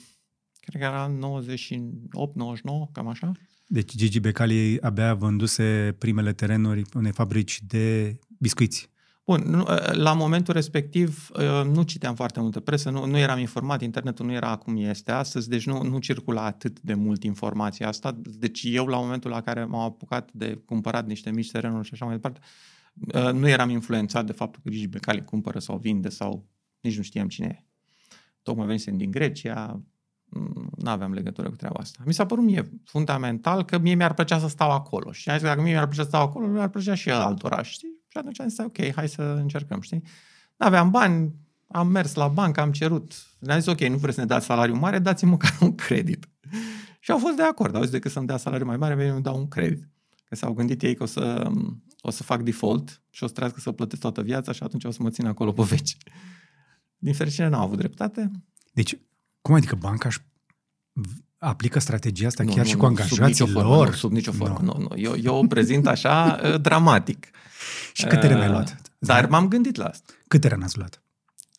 cred 0.69 0.81
că 0.81 0.87
era 0.87 1.11
98-99, 1.11 2.91
cam 2.91 3.07
așa. 3.07 3.31
Deci 3.67 3.95
Gigi 3.95 4.19
Becali 4.19 4.77
abia 4.81 5.13
vânduse 5.13 5.95
primele 5.97 6.33
terenuri 6.33 6.81
unei 6.93 7.11
fabrici 7.11 7.61
de 7.67 8.17
biscuiți. 8.37 8.89
Bun, 9.29 9.65
la 9.91 10.13
momentul 10.13 10.53
respectiv 10.53 11.29
uh, 11.33 11.65
nu 11.65 11.83
citeam 11.83 12.15
foarte 12.15 12.39
multă 12.39 12.59
presă, 12.59 12.89
nu, 12.89 13.05
nu 13.05 13.17
eram 13.17 13.39
informat, 13.39 13.81
internetul 13.81 14.25
nu 14.25 14.31
era 14.31 14.55
cum 14.55 14.77
este 14.77 15.11
astăzi, 15.11 15.49
deci 15.49 15.65
nu, 15.65 15.83
nu 15.83 15.99
circula 15.99 16.43
atât 16.43 16.79
de 16.79 16.93
mult 16.93 17.23
informația 17.23 17.87
asta. 17.87 18.17
Deci 18.21 18.61
eu, 18.63 18.85
la 18.85 18.97
momentul 18.97 19.31
la 19.31 19.41
care 19.41 19.65
m-am 19.65 19.81
apucat 19.81 20.29
de 20.33 20.61
cumpărat 20.65 21.05
niște 21.05 21.31
mici 21.31 21.51
terenuri 21.51 21.87
și 21.87 21.93
așa 21.93 22.05
mai 22.05 22.13
departe, 22.13 22.39
uh, 22.93 23.31
nu 23.33 23.47
eram 23.47 23.69
influențat 23.69 24.25
de 24.25 24.31
faptul 24.31 24.61
că 24.63 24.69
Gigi 24.69 24.87
Becali 24.87 25.23
cumpără 25.23 25.59
sau 25.59 25.77
vinde 25.77 26.09
sau 26.09 26.47
nici 26.81 26.97
nu 26.97 27.03
știam 27.03 27.27
cine 27.27 27.57
e. 27.59 27.65
Tocmai 28.41 28.65
venisem 28.65 28.97
din 28.97 29.11
Grecia, 29.11 29.83
nu 30.77 30.89
aveam 30.89 31.13
legătură 31.13 31.49
cu 31.49 31.55
treaba 31.55 31.79
asta. 31.79 31.99
Mi 32.05 32.13
s-a 32.13 32.25
părut 32.25 32.43
mie 32.43 32.69
fundamental 32.85 33.65
că 33.65 33.77
mie 33.77 33.95
mi-ar 33.95 34.13
plăcea 34.13 34.39
să 34.39 34.47
stau 34.47 34.71
acolo. 34.71 35.11
Și 35.11 35.29
am 35.29 35.35
zis 35.35 35.43
că 35.43 35.49
dacă 35.49 35.61
mie 35.61 35.71
mi-ar 35.71 35.87
plăcea 35.87 36.01
să 36.01 36.07
stau 36.07 36.21
acolo, 36.21 36.47
mi-ar 36.47 36.69
plăcea 36.69 36.93
și 36.93 37.09
altora, 37.09 37.61
știi? 37.61 37.99
Și 38.07 38.17
atunci 38.17 38.39
am 38.39 38.47
zis, 38.47 38.57
ok, 38.57 38.93
hai 38.95 39.09
să 39.09 39.21
încercăm, 39.21 39.81
știi? 39.81 40.03
Nu 40.55 40.65
aveam 40.65 40.89
bani, 40.89 41.35
am 41.67 41.87
mers 41.87 42.13
la 42.13 42.27
bancă, 42.27 42.61
am 42.61 42.71
cerut. 42.71 43.13
Ne-a 43.39 43.59
zis, 43.59 43.65
ok, 43.65 43.79
nu 43.79 43.97
vreți 43.97 44.15
să 44.15 44.21
ne 44.21 44.27
dați 44.27 44.45
salariu 44.45 44.75
mare, 44.75 44.99
dați-mi 44.99 45.31
măcar 45.31 45.57
un 45.61 45.75
credit. 45.75 46.29
Și 46.99 47.11
au 47.11 47.17
fost 47.17 47.35
de 47.35 47.43
acord. 47.43 47.75
Au 47.75 47.81
zis, 47.81 47.91
decât 47.91 48.11
să-mi 48.11 48.27
dea 48.27 48.37
salariu 48.37 48.65
mai 48.65 48.77
mare, 48.77 49.13
mi 49.13 49.21
dau 49.21 49.37
un 49.37 49.47
credit. 49.47 49.89
Că 50.25 50.35
s-au 50.35 50.53
gândit 50.53 50.81
ei 50.81 50.95
că 50.95 51.03
o 51.03 51.05
să, 51.05 51.51
o 52.01 52.09
să 52.09 52.23
fac 52.23 52.41
default 52.41 53.01
și 53.09 53.23
o 53.23 53.27
să 53.27 53.33
trească 53.33 53.59
să 53.59 53.71
plătesc 53.71 54.01
toată 54.01 54.21
viața 54.21 54.51
și 54.51 54.63
atunci 54.63 54.83
o 54.83 54.91
să 54.91 55.03
mă 55.03 55.09
țin 55.09 55.25
acolo 55.25 55.51
pe 55.51 55.63
veci. 55.63 55.97
Din 56.97 57.13
fericire 57.13 57.47
n-au 57.47 57.63
avut 57.63 57.77
dreptate. 57.77 58.31
Deci, 58.73 58.97
cum 59.41 59.55
adică 59.55 59.75
banca 59.75 60.07
își 60.07 60.19
aplică 61.37 61.79
strategia 61.79 62.27
asta 62.27 62.43
Nu, 62.43 62.49
chiar 62.49 62.63
nu, 62.63 62.69
și 62.69 62.73
nu, 62.73 62.79
cu 62.79 62.85
angajații 62.85 63.35
sub 63.35 63.47
nicio 63.47 63.61
lor? 63.61 63.67
Formă, 63.67 63.85
nu, 63.85 63.91
sub 63.91 64.11
nicio 64.11 64.31
formă. 64.31 64.59
Nu. 64.61 64.73
Nu, 64.77 64.87
nu. 64.89 64.97
Eu, 64.97 65.15
eu 65.23 65.35
o 65.35 65.47
prezint 65.47 65.87
așa 65.87 66.39
uh, 66.43 66.61
dramatic. 66.61 67.27
Și 67.93 68.05
câte 68.05 68.27
Uh, 68.27 68.33
le-ai 68.33 68.49
luat? 68.49 68.81
Dar 68.99 69.27
m-am 69.27 69.47
gândit 69.47 69.75
la 69.75 69.85
asta. 69.85 70.13
Câte 70.27 70.47
re 70.47 70.55
n-ați 70.55 70.77
luat? 70.77 71.03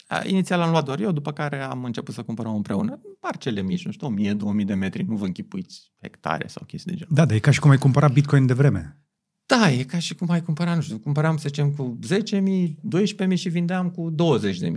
A, 0.06 0.22
Inițial 0.26 0.60
am 0.60 0.70
luat 0.70 0.84
doar 0.84 1.00
eu, 1.00 1.12
după 1.12 1.32
care 1.32 1.60
am 1.60 1.84
început 1.84 2.14
să 2.14 2.22
cumpărăm 2.22 2.54
împreună 2.54 3.00
parcele 3.20 3.62
mici, 3.62 3.84
nu 3.84 3.92
știu, 3.92 4.14
1000-2000 4.62 4.66
de 4.66 4.74
metri, 4.74 5.02
nu 5.02 5.16
vă 5.16 5.24
închipuiți 5.24 5.92
hectare 6.00 6.46
sau 6.46 6.62
chestii 6.66 6.90
de 6.90 6.96
genul. 6.96 7.14
Da, 7.14 7.24
dar 7.24 7.36
e 7.36 7.38
ca 7.38 7.50
și 7.50 7.60
cum 7.60 7.70
ai 7.70 7.78
cumpărat 7.78 8.12
Bitcoin 8.12 8.46
de 8.46 8.52
vreme. 8.52 8.96
Da, 9.58 9.70
e 9.70 9.82
ca 9.82 9.98
și 9.98 10.14
cum 10.14 10.30
ai 10.30 10.42
cumpăra, 10.42 10.74
nu 10.74 10.80
știu, 10.80 10.98
cumpăram, 10.98 11.36
să 11.36 11.44
zicem, 11.46 11.70
cu 11.70 11.98
10.000, 12.08 13.30
12.000 13.30 13.34
și 13.34 13.48
vindeam 13.48 13.90
cu 13.90 14.14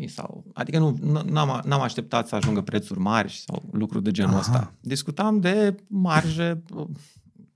20.000 0.01 0.07
sau... 0.07 0.45
Adică 0.53 0.79
nu, 0.79 0.97
n- 0.97 1.25
n-am, 1.25 1.61
n-am 1.65 1.81
așteptat 1.81 2.27
să 2.27 2.35
ajungă 2.35 2.61
prețuri 2.61 2.99
mari 2.99 3.43
sau 3.45 3.69
lucruri 3.71 4.03
de 4.03 4.11
genul 4.11 4.31
Aha. 4.31 4.39
ăsta. 4.39 4.73
Discutam 4.81 5.39
de 5.39 5.75
marje, 5.87 6.63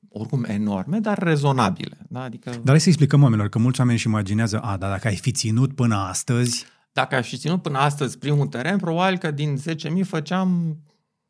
oricum 0.09 0.43
enorme, 0.43 0.99
dar 0.99 1.17
rezonabile. 1.17 1.97
Da? 2.09 2.21
Adică 2.21 2.49
Dar 2.49 2.61
hai 2.65 2.79
să 2.79 2.87
explică 2.89 3.15
oamenilor, 3.15 3.49
că 3.49 3.59
mulți 3.59 3.79
oameni 3.79 3.97
își 3.97 4.07
imaginează, 4.07 4.59
a, 4.59 4.77
dar 4.77 4.89
dacă 4.89 5.07
ai 5.07 5.15
fi 5.15 5.31
ținut 5.31 5.75
până 5.75 5.95
astăzi, 5.95 6.65
dacă 6.91 7.15
aș 7.15 7.27
fi 7.29 7.37
ținut 7.37 7.61
până 7.61 7.77
astăzi 7.77 8.17
primul 8.17 8.47
teren, 8.47 8.77
probabil 8.77 9.17
că 9.17 9.31
din 9.31 9.57
10.000 9.97 10.03
făceam, 10.03 10.77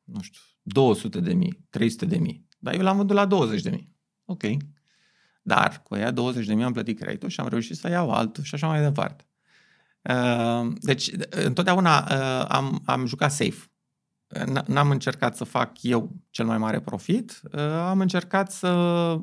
nu 0.03 0.22
știu, 0.22 0.39
200 0.62 1.20
de 1.20 1.34
mii, 1.34 1.65
300 1.70 2.06
de 2.06 2.17
mii. 2.17 2.48
Dar 2.60 2.74
eu 2.74 2.82
l-am 2.82 2.98
vândut 2.98 3.15
la 3.15 3.25
20 3.25 3.62
de 3.62 3.70
mii. 3.70 3.96
Ok. 4.25 4.44
Dar 5.48 5.82
cu 5.84 5.94
aia 5.94 6.12
20 6.12 6.46
de 6.46 6.54
mii 6.54 6.63
am 6.63 6.72
plătit 6.72 7.00
creditul 7.00 7.30
și 7.30 7.39
am 7.39 7.48
reușit 7.48 7.77
să 7.77 7.89
iau 7.89 8.12
altul 8.12 8.44
și 8.44 8.56
așa 8.56 8.68
mai 8.68 8.82
departe. 8.82 9.27
Uh, 10.01 10.74
Deci, 10.80 11.12
întotdeauna 11.30 11.98
uh, 12.00 12.46
am, 12.48 12.82
am 12.86 13.06
jucat 13.06 13.32
safe. 13.32 13.72
N- 14.27 14.66
N-am 14.66 14.89
încercat 14.89 15.36
să 15.36 15.44
fac 15.44 15.84
eu 15.84 16.16
cel 16.30 16.46
mai 16.46 16.58
mare 16.58 16.80
profit, 16.80 17.42
uh, 17.54 17.62
am 17.62 18.00
încercat 18.00 18.51
să 18.51 18.72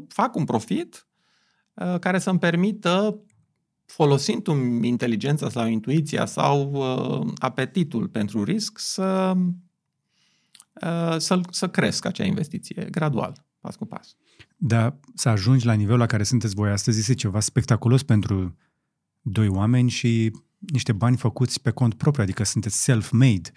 fac 0.09 0.37
un 0.37 0.45
profit 0.45 1.07
uh, 1.75 1.99
care 1.99 2.19
să-mi 2.19 2.39
permită 2.39 3.23
folosind 3.87 4.47
inteligența 4.83 5.49
sau 5.49 5.67
intuiția 5.67 6.27
sau 6.27 6.73
uh, 6.73 7.33
apetitul 7.39 8.09
pentru 8.09 8.45
risc 8.45 8.79
să, 8.79 9.33
uh, 10.83 11.17
să, 11.17 11.41
să 11.51 11.69
cresc 11.69 12.05
acea 12.05 12.25
investiție 12.25 12.85
gradual, 12.91 13.45
pas 13.61 13.77
cu 13.77 13.85
pas. 13.85 14.17
Dar 14.57 14.99
să 15.15 15.29
ajungi 15.29 15.67
la 15.67 15.73
nivelul 15.73 15.99
la 15.99 16.07
care 16.07 16.23
sunteți 16.23 16.55
voi 16.55 16.71
astăzi 16.71 16.99
este 16.99 17.15
ceva 17.15 17.41
spectaculos 17.41 18.03
pentru 18.03 18.57
doi 19.21 19.49
oameni 19.49 19.91
și 19.91 20.31
niște 20.59 20.93
bani 20.93 21.17
făcuți 21.17 21.63
pe 21.63 21.71
cont 21.71 21.95
propriu, 21.95 22.23
adică 22.23 22.45
sunteți 22.45 22.83
self-made. 22.83 23.51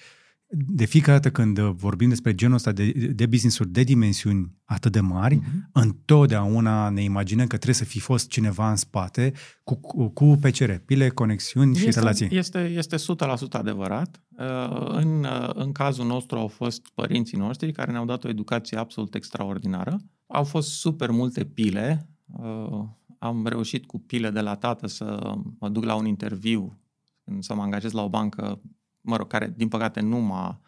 De 0.50 0.86
fiecare 0.86 1.14
dată 1.20 1.32
când 1.32 1.60
vorbim 1.60 2.10
despre 2.10 2.36
genul 2.36 2.56
ăsta 2.56 2.72
de, 2.72 2.92
de 2.92 3.26
business-uri 3.26 3.70
de 3.70 3.84
dimensiuni 3.84 4.56
atât 4.64 4.92
de 4.92 5.00
mari, 5.00 5.36
Mhm. 5.36 5.70
întotdeauna 5.74 6.90
ne 6.90 7.04
imaginăm 7.04 7.48
că 7.48 7.56
trebuie 7.56 7.74
să 7.76 7.84
fi 7.86 8.00
fost 8.00 8.28
cineva 8.30 8.70
în 8.70 8.76
spate 8.76 9.34
cu, 9.64 9.76
cu, 9.76 10.08
cu 10.08 10.38
PCR, 10.42 10.72
pile, 10.72 11.10
conexiuni 11.10 11.76
și 11.76 11.88
este, 11.88 12.00
relații. 12.00 12.28
Este, 12.32 12.60
este 12.60 12.96
100% 12.96 13.58
adevărat. 13.58 14.22
Uh, 14.38 14.88
În, 14.88 15.24
uh, 15.24 15.50
în 15.54 15.72
cazul 15.72 16.06
nostru 16.06 16.38
au 16.38 16.48
fost 16.48 16.82
părinții 16.94 17.38
noștri 17.38 17.72
care 17.72 17.92
ne-au 17.92 18.06
dat 18.06 18.24
o 18.24 18.30
educație 18.30 18.78
absolut 18.78 19.16
extraordinară. 19.16 19.98
Au 20.28 20.44
fost 20.44 20.70
super 20.70 21.12
multe 21.12 21.46
pile. 21.46 22.10
Uh, 22.38 22.84
Am 23.20 23.48
reușit 23.48 23.86
cu 23.86 24.00
pile 24.00 24.30
de 24.30 24.42
la 24.42 24.56
tată 24.56 24.88
să 24.88 25.34
mă 25.60 25.70
duc 25.70 25.84
la 25.84 25.96
un 25.96 26.06
interviu, 26.06 26.80
când 27.24 27.44
să 27.44 27.56
mă 27.56 27.62
angajez 27.62 27.92
la 27.92 28.04
o 28.04 28.10
bancă, 28.10 28.62
mă 29.02 29.16
rog, 29.16 29.28
care 29.28 29.54
din 29.58 29.68
păcate 29.68 30.00
nu 30.00 30.18
m-a 30.18 30.62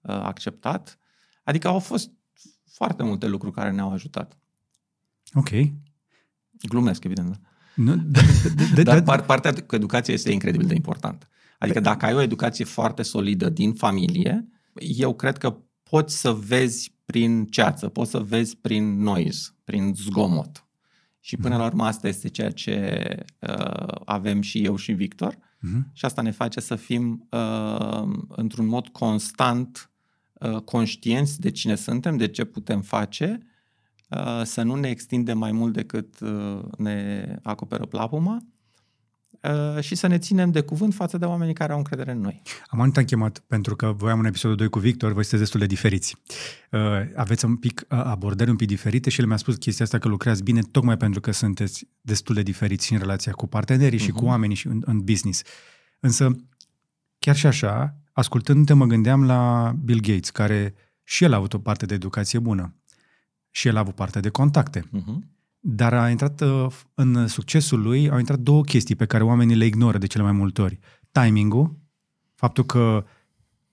uh, 0.00 0.14
acceptat. 0.14 0.98
Adică 1.44 1.68
au 1.68 1.78
fost 1.78 2.10
foarte 2.64 3.02
multe 3.02 3.26
lucruri 3.26 3.54
care 3.54 3.70
ne-au 3.70 3.92
ajutat. 3.92 4.38
Ok. 5.34 5.50
Glumesc, 6.68 7.04
evident. 7.04 7.28
da. 7.28 7.36
Nu, 7.74 7.96
de, 7.96 8.20
de, 8.54 8.64
de, 8.74 8.82
Dar 8.82 8.98
de, 8.98 9.02
par, 9.02 9.24
partea 9.24 9.52
cu 9.52 9.74
educația 9.74 10.14
este 10.14 10.32
incredibil 10.32 10.66
de 10.66 10.74
importantă. 10.74 11.28
Adică 11.58 11.80
dacă 11.80 12.04
ai 12.04 12.14
o 12.14 12.20
educație 12.20 12.64
foarte 12.64 13.02
solidă 13.02 13.48
din 13.48 13.72
familie, 13.72 14.48
eu 14.74 15.14
cred 15.14 15.38
că 15.38 15.56
poți 15.82 16.20
să 16.20 16.32
vezi 16.32 16.93
prin 17.04 17.46
ceață, 17.46 17.88
poți 17.88 18.10
să 18.10 18.18
vezi 18.18 18.56
prin 18.56 19.02
noise, 19.02 19.50
prin 19.64 19.94
zgomot. 19.94 20.66
Și 21.20 21.36
până 21.36 21.56
la 21.56 21.64
urmă 21.64 21.84
asta 21.84 22.08
este 22.08 22.28
ceea 22.28 22.50
ce 22.50 22.98
uh, 23.38 23.96
avem 24.04 24.40
și 24.40 24.64
eu 24.64 24.76
și 24.76 24.92
Victor 24.92 25.38
Mhm. 25.64 25.90
și 25.92 26.04
asta 26.04 26.22
ne 26.22 26.30
face 26.30 26.60
să 26.60 26.76
fim 26.76 27.26
uh, 27.30 28.02
într-un 28.28 28.66
mod 28.66 28.88
constant 28.88 29.90
uh, 30.32 30.56
conștienți 30.56 31.40
de 31.40 31.50
cine 31.50 31.74
suntem, 31.74 32.16
de 32.16 32.28
ce 32.28 32.44
putem 32.44 32.80
face, 32.80 33.38
uh, 34.10 34.42
să 34.42 34.62
nu 34.62 34.74
ne 34.74 34.88
extindem 34.88 35.38
mai 35.38 35.52
mult 35.52 35.72
decât 35.72 36.20
uh, 36.20 36.60
ne 36.78 37.26
acoperă 37.42 37.86
plapuma 37.86 38.34
uh, 38.34 38.42
și 39.80 39.94
să 39.94 40.06
ne 40.06 40.18
ținem 40.18 40.50
de 40.50 40.60
cuvânt 40.60 40.94
față 40.94 41.18
de 41.18 41.24
oamenii 41.24 41.54
care 41.54 41.72
au 41.72 41.78
încredere 41.78 42.10
în 42.10 42.20
noi. 42.20 42.42
Am 42.66 42.80
anul 42.80 42.92
am 42.96 43.04
chemat 43.04 43.38
pentru 43.38 43.76
că 43.76 43.92
voiam 43.96 44.18
în 44.18 44.24
episodul 44.24 44.56
2 44.56 44.68
cu 44.68 44.78
Victor, 44.78 45.12
voi 45.12 45.22
sunteți 45.22 45.42
destul 45.42 45.60
de 45.60 45.66
diferiți. 45.66 46.16
Uh, 46.70 46.80
aveți 47.14 47.44
un 47.44 47.56
pic 47.56 47.86
uh, 47.88 48.00
abordări 48.04 48.50
un 48.50 48.56
pic 48.56 48.68
diferite 48.68 49.10
și 49.10 49.20
el 49.20 49.26
mi-a 49.26 49.36
spus 49.36 49.56
chestia 49.56 49.84
asta 49.84 49.98
că 49.98 50.08
lucrați 50.08 50.42
bine 50.42 50.60
tocmai 50.60 50.96
pentru 50.96 51.20
că 51.20 51.30
sunteți 51.30 51.88
destul 52.00 52.34
de 52.34 52.42
diferiți 52.42 52.86
și 52.86 52.92
în 52.92 52.98
relația 52.98 53.32
cu 53.32 53.46
partenerii 53.46 53.98
și 53.98 54.10
cu 54.10 54.18
Mhm. 54.18 54.26
oamenii 54.26 54.56
și 54.56 54.66
în, 54.66 54.82
în 54.84 55.00
business. 55.00 55.42
Însă, 56.00 56.36
chiar 57.18 57.36
și 57.36 57.46
așa, 57.46 57.96
ascultându-te 58.12 58.72
mă 58.72 58.84
gândeam 58.86 59.24
la 59.24 59.72
Bill 59.84 60.00
Gates, 60.00 60.30
care 60.30 60.74
și 61.02 61.24
el 61.24 61.32
a 61.32 61.36
avut 61.36 61.52
o 61.54 61.58
parte 61.58 61.86
de 61.86 61.94
educație 61.94 62.38
bună. 62.38 62.74
Și 63.50 63.68
el 63.68 63.76
a 63.76 63.78
avut 63.78 63.94
parte 63.94 64.20
de 64.20 64.28
contacte. 64.28 64.80
Uh-huh. 64.80 65.33
Dar 65.66 65.94
a 65.94 66.10
intrat 66.10 66.40
uh, 66.40 66.66
în 66.94 67.26
succesul 67.26 67.80
lui, 67.82 68.10
au 68.10 68.18
intrat 68.18 68.38
două 68.38 68.62
chestii 68.62 68.96
pe 68.96 69.06
care 69.06 69.24
oamenii 69.24 69.56
le 69.56 69.64
ignoră 69.64 69.98
de 69.98 70.06
cele 70.06 70.22
mai 70.22 70.32
multe 70.32 70.62
ori. 70.62 70.78
Timingul, 71.12 71.76
faptul 72.34 72.64
că 72.64 73.04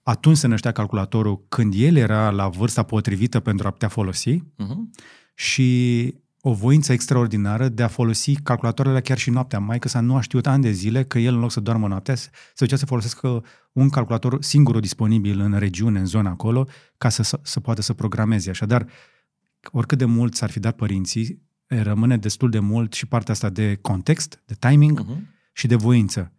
atunci 0.04 0.38
se 0.38 0.48
năștea 0.48 0.72
calculatorul 0.72 1.46
când 1.50 1.74
el 1.78 1.96
era 1.96 2.30
la 2.30 2.48
vârsta 2.48 2.84
potrivită 2.84 3.40
pentru 3.40 3.68
a 3.68 3.72
putea 3.72 3.88
folosi 3.88 4.38
Uh-huh. 4.38 5.04
și 5.34 6.14
o 6.42 6.54
voință 6.54 6.94
extraordinară 6.94 7.68
de 7.68 7.84
a 7.84 7.88
folosi 7.88 8.36
calculatoarele 8.36 9.02
chiar 9.02 9.18
și 9.18 9.30
noaptea. 9.30 9.60
Mai 9.60 9.80
că 9.80 10.00
nu 10.00 10.16
a 10.16 10.22
știut 10.22 10.48
ani 10.48 10.62
de 10.62 10.72
zile 10.72 11.04
că 11.04 11.20
el 11.20 11.34
în 11.34 11.40
loc 11.40 11.52
să 11.52 11.60
doarmă 11.60 11.88
noaptea, 11.88 12.16
se 12.16 12.30
ducea 12.56 12.76
să 12.76 12.86
folosească 12.86 13.44
un 13.72 13.90
calculator 13.90 14.44
singur 14.44 14.80
disponibil 14.80 15.40
în 15.40 15.58
regiune, 15.58 16.00
în 16.00 16.06
zona 16.06 16.30
acolo, 16.30 16.68
ca 16.98 17.10
să, 17.10 17.24
să, 17.24 17.40
să 17.44 17.60
poată 17.60 17.82
să 17.82 17.94
programeze. 17.94 18.50
Așadar, 18.50 18.86
oricât 19.72 19.98
de 19.98 20.06
mult 20.06 20.36
s-ar 20.36 20.50
fi 20.50 20.60
dat 20.60 20.76
părinții, 20.76 21.50
rămâne 21.80 22.18
destul 22.18 22.50
de 22.50 22.60
mult 22.60 22.94
și 22.94 23.06
partea 23.08 23.34
asta 23.34 23.50
de 23.50 23.76
context, 23.76 24.42
de 24.46 24.54
timing 24.60 25.06
Uh-huh. 25.06 25.22
și 25.54 25.68
de 25.68 25.76
voință. 25.76 26.32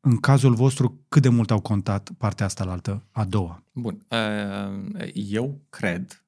În 0.00 0.16
cazul 0.16 0.54
vostru, 0.54 1.00
cât 1.08 1.22
de 1.22 1.28
mult 1.28 1.50
au 1.50 1.60
contat 1.60 2.10
partea 2.18 2.46
asta 2.46 2.64
la 2.64 2.72
altă, 2.72 3.02
a 3.10 3.24
doua? 3.24 3.62
Bun. 3.72 4.06
Uh, 4.10 5.08
Eu 5.14 5.60
cred 5.68 6.24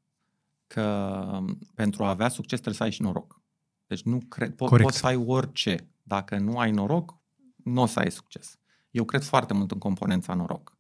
că 0.67 1.41
pentru 1.75 2.05
a 2.05 2.09
avea 2.09 2.29
succes 2.29 2.59
trebuie 2.61 2.75
să 2.75 2.83
ai 2.83 2.91
și 2.91 3.03
noroc. 3.03 3.41
Deci 3.87 4.03
nu 4.03 4.21
cred, 4.29 4.53
po- 4.55 4.57
Corect. 4.57 4.83
poți 4.83 4.99
să 4.99 5.07
ai 5.07 5.17
orice. 5.17 5.89
Dacă 6.03 6.39
nu 6.39 6.59
ai 6.59 6.71
noroc, 6.71 7.17
nu 7.57 7.83
o 7.83 7.87
să 7.87 7.99
ai 7.99 8.11
succes. 8.11 8.59
Eu 8.91 9.05
cred 9.05 9.23
foarte 9.23 9.55
mult 9.55 9.71
în 9.71 9.79
componența 9.79 10.35
noroc. 10.35 10.77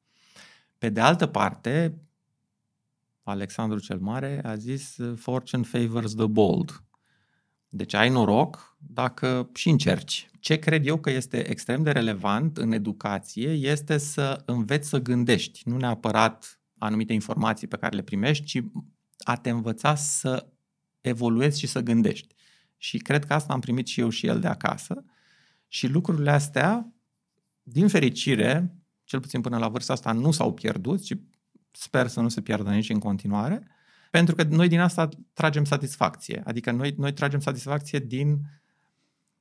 Pe 0.79 0.89
de 0.89 1.01
altă 1.01 1.27
parte, 1.27 1.99
Alexandru 3.23 3.79
cel 3.79 3.99
Mare 3.99 4.41
a 4.45 4.55
zis 4.55 4.97
Fortune 5.17 5.63
favors 5.63 6.15
the 6.15 6.27
bold. 6.27 6.83
Deci 7.77 7.95
ai 7.95 8.09
noroc 8.09 8.77
dacă 8.79 9.51
și 9.55 9.69
încerci. 9.69 10.31
Ce 10.41 10.57
cred 10.59 10.87
eu 10.87 10.97
că 10.97 11.11
este 11.11 11.51
extrem 11.51 11.83
de 11.83 11.91
relevant 11.91 12.57
în 12.57 12.73
educație 12.73 13.49
este 13.51 13.99
să 13.99 14.43
înveți 14.45 14.89
să 14.89 14.99
gândești, 14.99 15.63
nu 15.65 15.77
neapărat 15.77 16.61
anumite 16.79 17.13
informații 17.13 17.67
pe 17.67 17.77
care 17.77 17.97
le 17.97 18.03
primești, 18.03 18.45
ci 18.45 18.63
a 19.19 19.37
te 19.37 19.51
învăța 19.51 19.95
să 19.95 20.47
evoluezi 21.01 21.59
și 21.59 21.67
să 21.67 21.81
gândești. 21.81 22.35
Și 22.77 22.99
cred 22.99 23.25
că 23.25 23.35
asta 23.35 23.53
am 23.53 23.61
primit 23.61 23.87
și 23.87 24.01
eu 24.01 24.09
și 24.09 24.27
el 24.27 24.41
de 24.41 24.49
acasă. 24.49 25.05
Și 25.69 25.87
lucrurile 25.87 26.31
astea, 26.31 26.93
din 27.63 27.89
fericire, 27.89 28.75
cel 29.05 29.21
puțin 29.21 29.41
până 29.41 29.59
la 29.59 29.69
vârsta 29.69 29.93
asta, 29.93 30.13
nu 30.13 30.31
s-au 30.31 30.55
pierdut 30.55 31.05
și 31.05 31.21
sper 31.71 32.07
să 32.07 32.21
nu 32.21 32.29
se 32.29 32.41
pierdă 32.41 32.71
nici 32.71 32.91
în 32.91 32.99
continuare, 32.99 33.67
pentru 34.15 34.35
că 34.35 34.43
noi 34.43 34.69
din 34.69 34.81
asta 34.81 35.09
tragem 35.33 35.65
satisfacție. 35.65 36.43
Adică 36.45 36.71
noi, 36.71 36.95
noi 36.97 37.13
tragem 37.13 37.41
satisfacție 37.41 37.99
din 37.99 38.41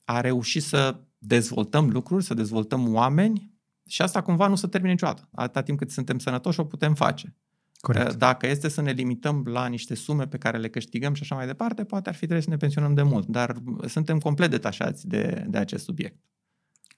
a 0.03 0.21
reuși 0.21 0.59
să 0.59 0.99
dezvoltăm 1.17 1.89
lucruri, 1.89 2.23
să 2.23 2.33
dezvoltăm 2.33 2.93
oameni 2.93 3.51
Și 3.87 4.01
asta 4.01 4.21
cumva 4.21 4.47
nu 4.47 4.55
se 4.55 4.67
termină 4.67 4.91
niciodată. 4.91 5.29
Atâta 5.31 5.61
timp 5.61 5.77
cât 5.77 5.91
suntem 5.91 6.19
sănătoși, 6.19 6.59
o 6.59 6.65
putem 6.65 6.93
face. 6.93 7.35
Corect. 7.79 8.13
Dacă 8.13 8.47
este 8.47 8.67
să 8.67 8.81
ne 8.81 8.91
limităm 8.91 9.43
la 9.45 9.67
niște 9.67 9.95
sume 9.95 10.27
pe 10.27 10.37
care 10.37 10.57
le 10.57 10.69
câștigăm 10.69 11.13
și 11.13 11.21
așa 11.21 11.35
mai 11.35 11.45
departe, 11.45 11.83
poate 11.83 12.09
ar 12.09 12.15
fi 12.15 12.25
trebuit 12.25 12.43
să 12.43 12.49
ne 12.49 12.57
pensionăm 12.57 12.93
de 12.93 13.01
mult, 13.01 13.27
dar 13.27 13.55
suntem 13.85 14.19
complet 14.19 14.49
detașați 14.49 15.07
de, 15.07 15.45
de 15.47 15.57
acest 15.57 15.83
subiect. 15.83 16.17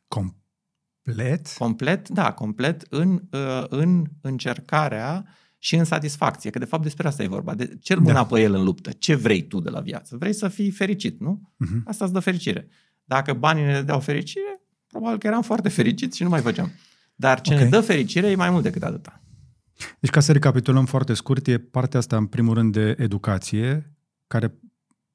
Complet? 0.08 1.54
Complet, 1.58 2.10
da, 2.10 2.34
complet 2.34 2.86
în, 2.90 3.22
uh, 3.32 3.64
în 3.70 4.06
încercarea 4.22 5.26
și 5.66 5.76
în 5.76 5.84
satisfacție, 5.84 6.50
că 6.50 6.60
de 6.60 6.66
fapt 6.66 6.84
despre 6.84 7.08
asta 7.08 7.24
e 7.24 7.28
vorba. 7.28 7.56
De, 7.56 7.78
cer 7.82 8.00
mâna 8.00 8.14
da. 8.14 8.26
pe 8.26 8.42
el 8.42 8.54
în 8.54 8.64
luptă. 8.64 8.92
Ce 8.92 9.16
vrei 9.16 9.48
tu 9.48 9.60
de 9.60 9.70
la 9.70 9.80
viață? 9.80 10.18
Vrei 10.18 10.34
să 10.34 10.48
fii 10.48 10.72
fericit, 10.72 11.20
nu? 11.20 11.42
Uh-huh. 11.42 11.84
Asta 11.86 12.04
îți 12.04 12.14
dă 12.14 12.20
fericire. 12.20 12.68
Dacă 13.04 13.34
banii 13.34 13.64
ne 13.64 13.82
dau 13.82 14.00
fericire, 14.00 14.62
probabil 14.88 15.18
că 15.18 15.28
eram 15.28 15.42
foarte 15.42 15.70
fericit 15.70 16.14
și 16.14 16.24
nu 16.24 16.30
mai 16.30 16.42
făceam. 16.42 16.72
Dar 17.16 17.42
ce 17.42 17.54
okay. 17.54 17.64
ne 17.64 17.70
dă 17.70 17.82
fericire 17.82 18.30
e 18.30 18.36
mai 18.36 18.50
mult 18.50 18.64
decât 18.64 18.84
atâta. 18.84 19.24
Deci 20.00 20.10
ca 20.10 20.20
să 20.20 20.32
recapitulăm 20.32 20.86
foarte 20.86 21.14
scurt, 21.14 21.48
e 21.48 21.58
partea 21.58 22.00
asta 22.00 22.18
în 22.18 22.26
primul 22.26 22.54
rând 22.54 22.74
de 22.74 22.96
educație, 22.98 23.96
care, 24.28 24.54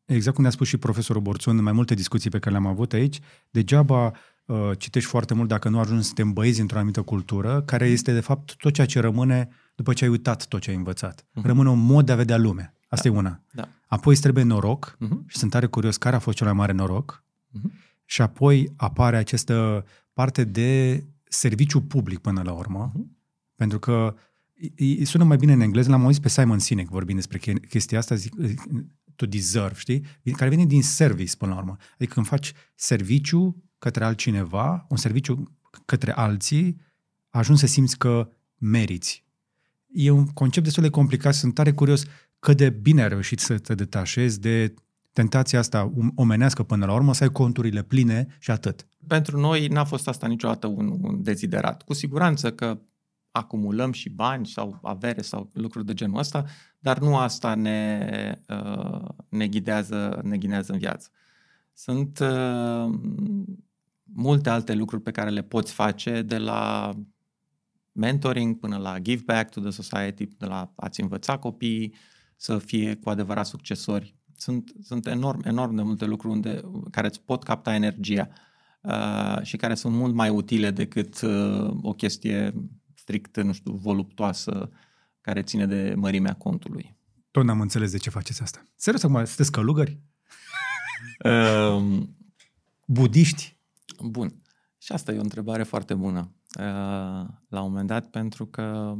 exact 0.04 0.34
cum 0.34 0.44
ne-a 0.44 0.52
spus 0.52 0.68
și 0.68 0.76
profesorul 0.76 1.22
Borțun 1.22 1.56
în 1.56 1.62
mai 1.62 1.72
multe 1.72 1.94
discuții 1.94 2.30
pe 2.30 2.38
care 2.38 2.50
le-am 2.50 2.66
avut 2.66 2.92
aici, 2.92 3.20
degeaba 3.50 4.12
uh, 4.44 4.70
citești 4.78 5.08
foarte 5.08 5.34
mult 5.34 5.48
dacă 5.48 5.68
nu 5.68 5.78
ajungi 5.78 6.06
să 6.06 6.12
te 6.14 6.22
îmbăiezi 6.22 6.60
într-o 6.60 6.76
anumită 6.76 7.02
cultură, 7.02 7.62
care 7.62 7.86
este 7.86 8.12
de 8.12 8.20
fapt 8.20 8.56
tot 8.56 8.72
ceea 8.72 8.86
ce 8.86 9.00
rămâne 9.00 9.48
după 9.80 9.92
ce 9.92 10.04
ai 10.04 10.10
uitat 10.10 10.46
tot 10.46 10.60
ce 10.60 10.70
ai 10.70 10.76
învățat. 10.76 11.22
Uh-huh. 11.22 11.42
Rămâne 11.42 11.68
un 11.68 11.78
mod 11.78 12.06
de 12.06 12.12
a 12.12 12.16
vedea 12.16 12.36
lumea. 12.36 12.74
Asta 12.88 13.08
da. 13.08 13.14
e 13.14 13.18
una. 13.18 13.42
Da. 13.52 13.68
Apoi 13.86 14.12
îți 14.12 14.22
trebuie 14.22 14.44
noroc 14.44 14.96
uh-huh. 14.96 15.26
și 15.26 15.36
sunt 15.36 15.50
tare 15.50 15.66
curios 15.66 15.96
care 15.96 16.16
a 16.16 16.18
fost 16.18 16.36
cel 16.36 16.46
mai 16.46 16.56
mare 16.56 16.72
noroc. 16.72 17.24
Uh-huh. 17.24 17.70
Și 18.04 18.22
apoi 18.22 18.72
apare 18.76 19.16
această 19.16 19.84
parte 20.12 20.44
de 20.44 21.04
serviciu 21.28 21.80
public 21.80 22.18
până 22.18 22.42
la 22.42 22.52
urmă, 22.52 22.92
uh-huh. 22.92 23.00
pentru 23.56 23.78
că 23.78 24.14
îi 24.76 25.04
sună 25.04 25.24
mai 25.24 25.36
bine 25.36 25.52
în 25.52 25.60
engleză, 25.60 25.90
l-am 25.90 26.04
auzit 26.04 26.22
pe 26.22 26.28
Simon 26.28 26.58
Sinek 26.58 26.88
vorbind 26.88 27.18
despre 27.18 27.38
chestia 27.68 27.98
asta, 27.98 28.14
zic, 28.14 28.34
to 29.16 29.26
deserve, 29.26 29.74
știi? 29.76 30.04
Care 30.36 30.50
vine 30.50 30.64
din 30.64 30.82
service 30.82 31.36
până 31.36 31.52
la 31.52 31.58
urmă. 31.58 31.76
Adică 31.94 32.12
când 32.14 32.26
faci 32.26 32.52
serviciu 32.74 33.62
către 33.78 34.04
altcineva, 34.04 34.86
un 34.88 34.96
serviciu 34.96 35.56
către 35.84 36.12
alții, 36.12 36.80
ajungi 37.28 37.60
să 37.60 37.66
simți 37.66 37.98
că 37.98 38.28
meriți. 38.58 39.28
E 39.92 40.10
un 40.10 40.26
concept 40.26 40.64
destul 40.64 40.82
de 40.82 40.90
complicat, 40.90 41.34
sunt 41.34 41.54
tare 41.54 41.72
curios 41.72 42.04
cât 42.38 42.56
de 42.56 42.70
bine 42.70 43.02
ai 43.02 43.08
reușit 43.08 43.38
să 43.38 43.58
te 43.58 43.74
detașezi 43.74 44.40
de 44.40 44.74
tentația 45.12 45.58
asta 45.58 45.92
um, 45.94 46.12
omenească 46.14 46.62
până 46.62 46.86
la 46.86 46.92
urmă, 46.92 47.14
să 47.14 47.22
ai 47.22 47.30
conturile 47.30 47.82
pline 47.82 48.26
și 48.38 48.50
atât. 48.50 48.86
Pentru 49.06 49.40
noi 49.40 49.66
n-a 49.66 49.84
fost 49.84 50.08
asta 50.08 50.26
niciodată 50.26 50.66
un, 50.66 50.98
un 51.00 51.22
deziderat. 51.22 51.82
Cu 51.82 51.92
siguranță 51.92 52.52
că 52.52 52.78
acumulăm 53.30 53.92
și 53.92 54.08
bani 54.08 54.46
sau 54.46 54.78
avere 54.82 55.22
sau 55.22 55.50
lucruri 55.52 55.86
de 55.86 55.94
genul 55.94 56.18
ăsta, 56.18 56.44
dar 56.78 56.98
nu 56.98 57.16
asta 57.16 57.54
ne, 57.54 58.34
uh, 58.48 59.08
ne, 59.28 59.48
ghidează, 59.48 60.20
ne 60.22 60.36
ghidează 60.36 60.72
în 60.72 60.78
viață. 60.78 61.10
Sunt 61.72 62.18
uh, 62.18 62.98
multe 64.02 64.50
alte 64.50 64.74
lucruri 64.74 65.02
pe 65.02 65.10
care 65.10 65.30
le 65.30 65.42
poți 65.42 65.72
face 65.72 66.22
de 66.22 66.38
la 66.38 66.92
mentoring 67.92 68.58
până 68.58 68.76
la 68.76 68.98
give 68.98 69.22
back 69.26 69.50
to 69.50 69.60
the 69.60 69.70
society, 69.70 70.26
de 70.26 70.46
la 70.46 70.72
a-ți 70.76 71.00
învăța 71.00 71.38
copiii 71.38 71.94
să 72.36 72.58
fie 72.58 72.94
cu 72.94 73.10
adevărat 73.10 73.46
succesori. 73.46 74.14
Sunt, 74.36 74.72
sunt 74.82 75.06
enorm, 75.06 75.40
enorm 75.44 75.74
de 75.74 75.82
multe 75.82 76.04
lucruri 76.04 76.34
unde, 76.34 76.60
care 76.90 77.06
îți 77.06 77.20
pot 77.20 77.42
capta 77.42 77.74
energia 77.74 78.28
uh, 78.80 79.38
și 79.42 79.56
care 79.56 79.74
sunt 79.74 79.94
mult 79.94 80.14
mai 80.14 80.28
utile 80.28 80.70
decât 80.70 81.20
uh, 81.20 81.76
o 81.82 81.92
chestie 81.92 82.54
strict, 82.94 83.42
nu 83.42 83.52
știu, 83.52 83.72
voluptoasă 83.72 84.70
care 85.20 85.42
ține 85.42 85.66
de 85.66 85.94
mărimea 85.96 86.34
contului. 86.34 86.96
Tot 87.30 87.44
n-am 87.44 87.60
înțeles 87.60 87.90
de 87.90 87.98
ce 87.98 88.10
faceți 88.10 88.42
asta. 88.42 88.62
Serios, 88.74 89.02
acum 89.02 89.24
sunteți 89.24 89.52
călugări? 89.52 90.00
um, 91.74 92.16
Budiști? 92.86 93.56
Bun. 94.00 94.42
Și 94.78 94.92
asta 94.92 95.12
e 95.12 95.18
o 95.18 95.22
întrebare 95.22 95.62
foarte 95.62 95.94
bună. 95.94 96.34
Uh, 96.58 96.64
la 97.48 97.62
un 97.62 97.68
moment 97.68 97.86
dat, 97.86 98.06
pentru 98.06 98.46
că 98.46 98.94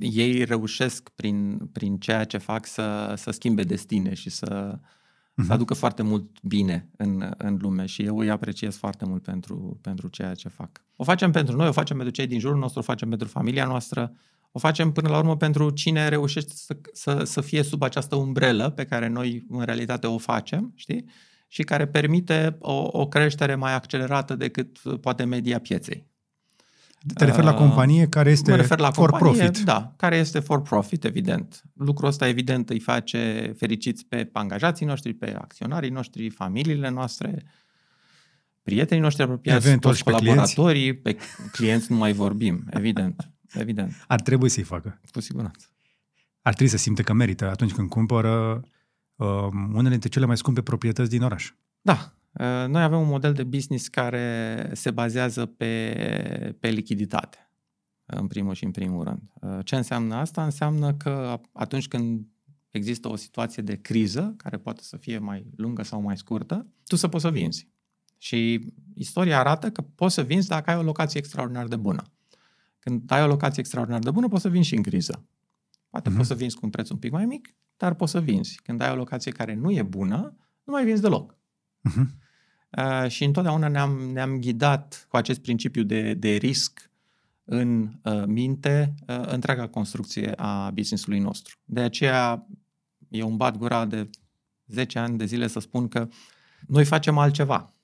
ei 0.00 0.44
reușesc 0.44 1.08
prin, 1.08 1.68
prin 1.72 1.98
ceea 1.98 2.24
ce 2.24 2.38
fac 2.38 2.66
să, 2.66 3.14
să 3.16 3.30
schimbe 3.30 3.62
destine 3.62 4.14
și 4.14 4.30
să, 4.30 4.78
uh-huh. 4.78 5.46
să 5.46 5.52
aducă 5.52 5.74
foarte 5.74 6.02
mult 6.02 6.42
bine 6.42 6.88
în, 6.96 7.34
în 7.36 7.58
lume 7.60 7.86
și 7.86 8.02
eu 8.02 8.18
îi 8.18 8.30
apreciez 8.30 8.76
foarte 8.76 9.04
mult 9.04 9.22
pentru, 9.22 9.78
pentru 9.80 10.08
ceea 10.08 10.34
ce 10.34 10.48
fac. 10.48 10.84
O 10.96 11.04
facem 11.04 11.30
pentru 11.30 11.56
noi, 11.56 11.68
o 11.68 11.72
facem 11.72 11.96
pentru 11.96 12.14
cei 12.14 12.26
din 12.26 12.38
jurul 12.38 12.58
nostru, 12.58 12.78
o 12.78 12.82
facem 12.82 13.08
pentru 13.08 13.28
familia 13.28 13.66
noastră, 13.66 14.12
o 14.52 14.58
facem 14.58 14.92
până 14.92 15.08
la 15.08 15.18
urmă 15.18 15.36
pentru 15.36 15.70
cine 15.70 16.08
reușește 16.08 16.52
să, 16.54 16.76
să, 16.92 17.24
să 17.24 17.40
fie 17.40 17.62
sub 17.62 17.82
această 17.82 18.16
umbrelă 18.16 18.70
pe 18.70 18.84
care 18.84 19.08
noi 19.08 19.46
în 19.48 19.62
realitate 19.62 20.06
o 20.06 20.18
facem, 20.18 20.72
știi? 20.74 21.04
Și 21.48 21.62
care 21.62 21.86
permite 21.86 22.56
o, 22.58 22.88
o 22.92 23.08
creștere 23.08 23.54
mai 23.54 23.74
accelerată 23.74 24.34
decât 24.34 24.78
poate 25.00 25.24
media 25.24 25.58
pieței. 25.58 26.09
Te 27.14 27.24
referi 27.24 27.44
la 27.46 27.54
companie 27.54 28.06
care 28.06 28.30
este 28.30 28.54
refer 28.54 28.78
la 28.78 28.90
for 28.90 29.10
companie, 29.10 29.42
profit. 29.42 29.64
Da, 29.64 29.92
care 29.96 30.16
este 30.16 30.38
for 30.40 30.62
profit, 30.62 31.04
evident. 31.04 31.62
Lucrul 31.74 32.08
ăsta, 32.08 32.28
evident, 32.28 32.70
îi 32.70 32.80
face 32.80 33.52
fericiți 33.58 34.04
pe 34.06 34.28
angajații 34.32 34.86
noștri, 34.86 35.14
pe 35.14 35.34
acționarii 35.34 35.90
noștri, 35.90 36.30
familiile 36.30 36.88
noastre, 36.88 37.42
prietenii 38.62 39.02
noștri 39.02 39.22
apropiați, 39.22 39.66
Eventual 39.66 39.92
toți 39.92 40.04
colaboratorii, 40.04 40.94
pe 40.94 41.12
clienți. 41.12 41.36
pe 41.36 41.48
clienți 41.52 41.92
nu 41.92 41.98
mai 41.98 42.12
vorbim, 42.12 42.64
evident. 42.70 43.30
evident. 43.52 44.04
Ar 44.06 44.20
trebui 44.20 44.48
să-i 44.48 44.62
facă. 44.62 45.00
Cu 45.12 45.20
siguranță. 45.20 45.66
Ar 46.42 46.54
trebui 46.54 46.72
să 46.72 46.78
simte 46.78 47.02
că 47.02 47.12
merită 47.12 47.50
atunci 47.50 47.72
când 47.72 47.88
cumpără 47.88 48.60
uh, 49.16 49.26
unele 49.72 49.88
dintre 49.88 50.08
cele 50.08 50.26
mai 50.26 50.36
scumpe 50.36 50.62
proprietăți 50.62 51.10
din 51.10 51.22
oraș. 51.22 51.52
Da, 51.80 51.92
Uh, 51.92 52.19
noi 52.66 52.82
avem 52.82 53.00
un 53.00 53.08
model 53.08 53.32
de 53.32 53.44
business 53.44 53.88
care 53.88 54.70
se 54.72 54.90
bazează 54.90 55.46
pe, 55.46 56.56
pe 56.60 56.68
lichiditate, 56.68 57.50
în 58.04 58.26
primul 58.26 58.54
și 58.54 58.64
în 58.64 58.70
primul 58.70 59.04
rând. 59.04 59.22
Uh, 59.40 59.58
ce 59.64 59.76
înseamnă 59.76 60.14
asta? 60.14 60.44
Înseamnă 60.44 60.94
că 60.94 61.40
atunci 61.52 61.88
când 61.88 62.26
există 62.68 63.08
o 63.08 63.16
situație 63.16 63.62
de 63.62 63.76
criză, 63.76 64.34
care 64.36 64.56
poate 64.56 64.82
să 64.82 64.96
fie 64.96 65.18
mai 65.18 65.46
lungă 65.56 65.82
sau 65.82 66.00
mai 66.00 66.16
scurtă, 66.16 66.66
tu 66.84 66.96
să 66.96 67.08
poți 67.08 67.22
să 67.22 67.30
vinzi. 67.30 67.68
Și 68.18 68.72
istoria 68.94 69.38
arată 69.38 69.70
că 69.70 69.82
poți 69.82 70.14
să 70.14 70.22
vinzi 70.22 70.48
dacă 70.48 70.70
ai 70.70 70.76
o 70.76 70.82
locație 70.82 71.20
extraordinar 71.20 71.66
de 71.66 71.76
bună. 71.76 72.02
Când 72.78 73.10
ai 73.12 73.22
o 73.22 73.26
locație 73.26 73.60
extraordinar 73.60 74.00
de 74.00 74.10
bună, 74.10 74.28
poți 74.28 74.42
să 74.42 74.48
vinzi 74.48 74.68
și 74.68 74.74
în 74.74 74.82
criză. 74.82 75.24
Poate 75.88 76.10
uh-huh. 76.10 76.16
poți 76.16 76.28
să 76.28 76.34
vinzi 76.34 76.56
cu 76.56 76.60
un 76.64 76.70
preț 76.70 76.88
un 76.88 76.96
pic 76.96 77.10
mai 77.10 77.26
mic, 77.26 77.54
dar 77.76 77.94
poți 77.94 78.10
să 78.10 78.20
vinzi. 78.20 78.60
Când 78.62 78.80
ai 78.80 78.90
o 78.90 78.94
locație 78.94 79.32
care 79.32 79.54
nu 79.54 79.70
e 79.70 79.82
bună, 79.82 80.36
nu 80.64 80.72
mai 80.72 80.84
vinzi 80.84 81.02
deloc. 81.02 81.38
Uh-huh. 81.88 82.06
Uh, 82.78 83.10
și 83.10 83.24
întotdeauna 83.24 83.68
ne-am, 83.68 84.10
ne-am 84.12 84.38
ghidat 84.40 85.06
cu 85.08 85.16
acest 85.16 85.40
principiu 85.40 85.82
de, 85.82 86.14
de 86.14 86.28
risc 86.28 86.90
în 87.44 87.92
uh, 88.02 88.24
minte 88.26 88.94
uh, 89.06 89.22
întreaga 89.26 89.68
construcție 89.68 90.32
a 90.36 90.70
business-ului 90.70 91.18
nostru. 91.18 91.56
De 91.64 91.80
aceea 91.80 92.46
eu 93.08 93.28
îmi 93.28 93.36
bat 93.36 93.56
gura 93.56 93.84
de 93.84 94.10
10 94.66 94.98
ani 94.98 95.18
de 95.18 95.24
zile 95.24 95.46
să 95.46 95.60
spun 95.60 95.88
că 95.88 96.08
noi 96.66 96.84
facem 96.84 97.18
altceva 97.18 97.74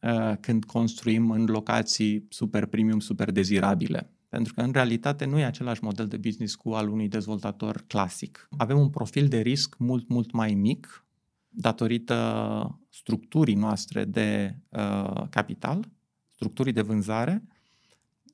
uh, 0.00 0.32
când 0.40 0.64
construim 0.64 1.30
în 1.30 1.44
locații 1.44 2.26
super 2.28 2.66
premium, 2.66 3.00
super 3.00 3.30
dezirabile. 3.30 4.10
Pentru 4.28 4.54
că, 4.54 4.60
în 4.60 4.72
realitate, 4.72 5.24
nu 5.24 5.38
e 5.38 5.44
același 5.44 5.84
model 5.84 6.06
de 6.06 6.16
business 6.16 6.54
cu 6.54 6.70
al 6.70 6.88
unui 6.88 7.08
dezvoltator 7.08 7.84
clasic. 7.86 8.48
Avem 8.56 8.78
un 8.78 8.90
profil 8.90 9.28
de 9.28 9.40
risc 9.40 9.74
mult, 9.78 10.08
mult 10.08 10.30
mai 10.32 10.54
mic, 10.54 11.04
datorită 11.50 12.80
structurii 12.88 13.54
noastre 13.54 14.04
de 14.04 14.56
uh, 14.68 15.22
capital, 15.30 15.88
structurii 16.30 16.72
de 16.72 16.80
vânzare 16.80 17.42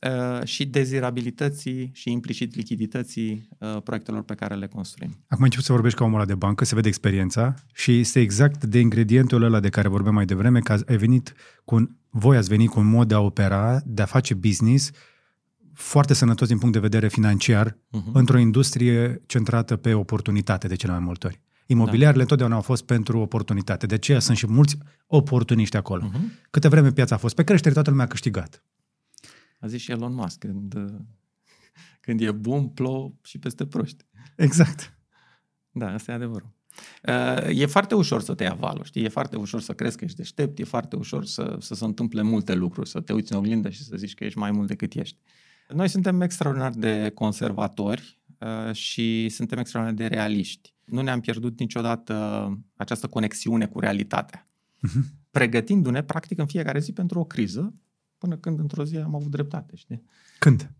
uh, 0.00 0.44
și 0.46 0.66
dezirabilității 0.66 1.90
și 1.94 2.10
implicit 2.10 2.54
lichidității 2.54 3.48
uh, 3.58 3.82
proiectelor 3.82 4.22
pe 4.22 4.34
care 4.34 4.54
le 4.54 4.66
construim. 4.66 5.24
Acum 5.28 5.44
încep 5.44 5.60
să 5.60 5.72
vorbești 5.72 5.98
ca 5.98 6.04
omul 6.04 6.16
ăla 6.16 6.26
de 6.26 6.34
bancă, 6.34 6.64
se 6.64 6.74
vede 6.74 6.88
experiența 6.88 7.54
și 7.74 7.98
este 7.98 8.20
exact 8.20 8.64
de 8.64 8.78
ingredientul 8.78 9.42
ăla 9.42 9.60
de 9.60 9.68
care 9.68 9.88
vorbeam 9.88 10.14
mai 10.14 10.24
devreme, 10.24 10.60
că 10.60 10.72
ai 10.88 10.96
venit 10.96 11.34
cu 11.64 11.74
un, 11.74 11.90
voi 12.10 12.36
ați 12.36 12.48
venit 12.48 12.68
cu 12.68 12.80
un 12.80 12.86
mod 12.86 13.08
de 13.08 13.14
a 13.14 13.20
opera, 13.20 13.80
de 13.84 14.02
a 14.02 14.06
face 14.06 14.34
business 14.34 14.90
foarte 15.72 16.14
sănătos 16.14 16.48
din 16.48 16.58
punct 16.58 16.74
de 16.74 16.80
vedere 16.80 17.08
financiar, 17.08 17.70
uh-huh. 17.70 18.12
într-o 18.12 18.38
industrie 18.38 19.22
centrată 19.26 19.76
pe 19.76 19.94
oportunitate 19.94 20.68
de 20.68 20.74
cele 20.74 20.92
mai 20.92 21.00
multe 21.00 21.26
ori. 21.26 21.40
Imobiliarele 21.66 22.16
da. 22.16 22.22
întotdeauna 22.22 22.54
au 22.54 22.62
fost 22.62 22.84
pentru 22.84 23.18
oportunitate. 23.18 23.86
De 23.86 23.94
aceea 23.94 24.18
sunt 24.18 24.36
și 24.36 24.46
mulți 24.46 24.78
oportuniști 25.06 25.76
acolo. 25.76 26.10
Uh-huh. 26.10 26.48
Câte 26.50 26.68
vreme 26.68 26.92
piața 26.92 27.14
a 27.14 27.18
fost 27.18 27.34
pe 27.34 27.44
creștere, 27.44 27.74
toată 27.74 27.90
lumea 27.90 28.04
a 28.04 28.08
câștigat. 28.08 28.62
A 29.60 29.66
zis 29.66 29.80
și 29.80 29.90
Elon 29.90 30.14
Musk, 30.14 30.38
când, 30.38 30.74
când 32.04 32.20
e 32.20 32.30
bun, 32.30 32.68
plouă 32.68 33.12
și 33.22 33.38
peste 33.38 33.66
proști. 33.66 34.04
Exact. 34.36 34.98
Da, 35.70 35.92
asta 35.92 36.12
e 36.12 36.14
adevărul. 36.14 36.54
Uh, 37.08 37.58
e 37.58 37.66
foarte 37.66 37.94
ușor 37.94 38.22
să 38.22 38.34
te 38.34 38.42
ia 38.42 38.54
valul, 38.54 38.84
știi? 38.84 39.04
E 39.04 39.08
foarte 39.08 39.36
ușor 39.36 39.60
să 39.60 39.72
crezi 39.72 39.96
că 39.96 40.04
ești 40.04 40.16
deștept, 40.16 40.58
e 40.58 40.64
foarte 40.64 40.96
ușor 40.96 41.24
să, 41.24 41.56
să 41.60 41.74
se 41.74 41.84
întâmple 41.84 42.22
multe 42.22 42.54
lucruri, 42.54 42.88
să 42.88 43.00
te 43.00 43.12
uiți 43.12 43.32
în 43.32 43.38
oglindă 43.38 43.68
și 43.68 43.84
să 43.84 43.96
zici 43.96 44.14
că 44.14 44.24
ești 44.24 44.38
mai 44.38 44.50
mult 44.50 44.68
decât 44.68 44.94
ești. 44.94 45.18
Noi 45.68 45.88
suntem 45.88 46.20
extraordinar 46.20 46.72
de 46.72 47.10
conservatori 47.14 48.18
uh, 48.38 48.74
și 48.74 49.28
suntem 49.28 49.58
extraordinar 49.58 50.08
de 50.08 50.14
realiști. 50.14 50.74
Nu 50.86 51.00
ne-am 51.00 51.20
pierdut 51.20 51.58
niciodată 51.58 52.58
această 52.76 53.06
conexiune 53.06 53.66
cu 53.66 53.80
realitatea. 53.80 54.48
Uh-huh. 54.88 55.02
Pregătindu-ne, 55.30 56.02
practic, 56.02 56.38
în 56.38 56.46
fiecare 56.46 56.78
zi 56.78 56.92
pentru 56.92 57.18
o 57.18 57.24
criză, 57.24 57.74
până 58.18 58.36
când 58.36 58.58
într-o 58.58 58.84
zi 58.84 58.96
am 58.96 59.14
avut 59.14 59.30
dreptate, 59.30 59.76
știi? 59.76 60.02
Când? 60.38 60.70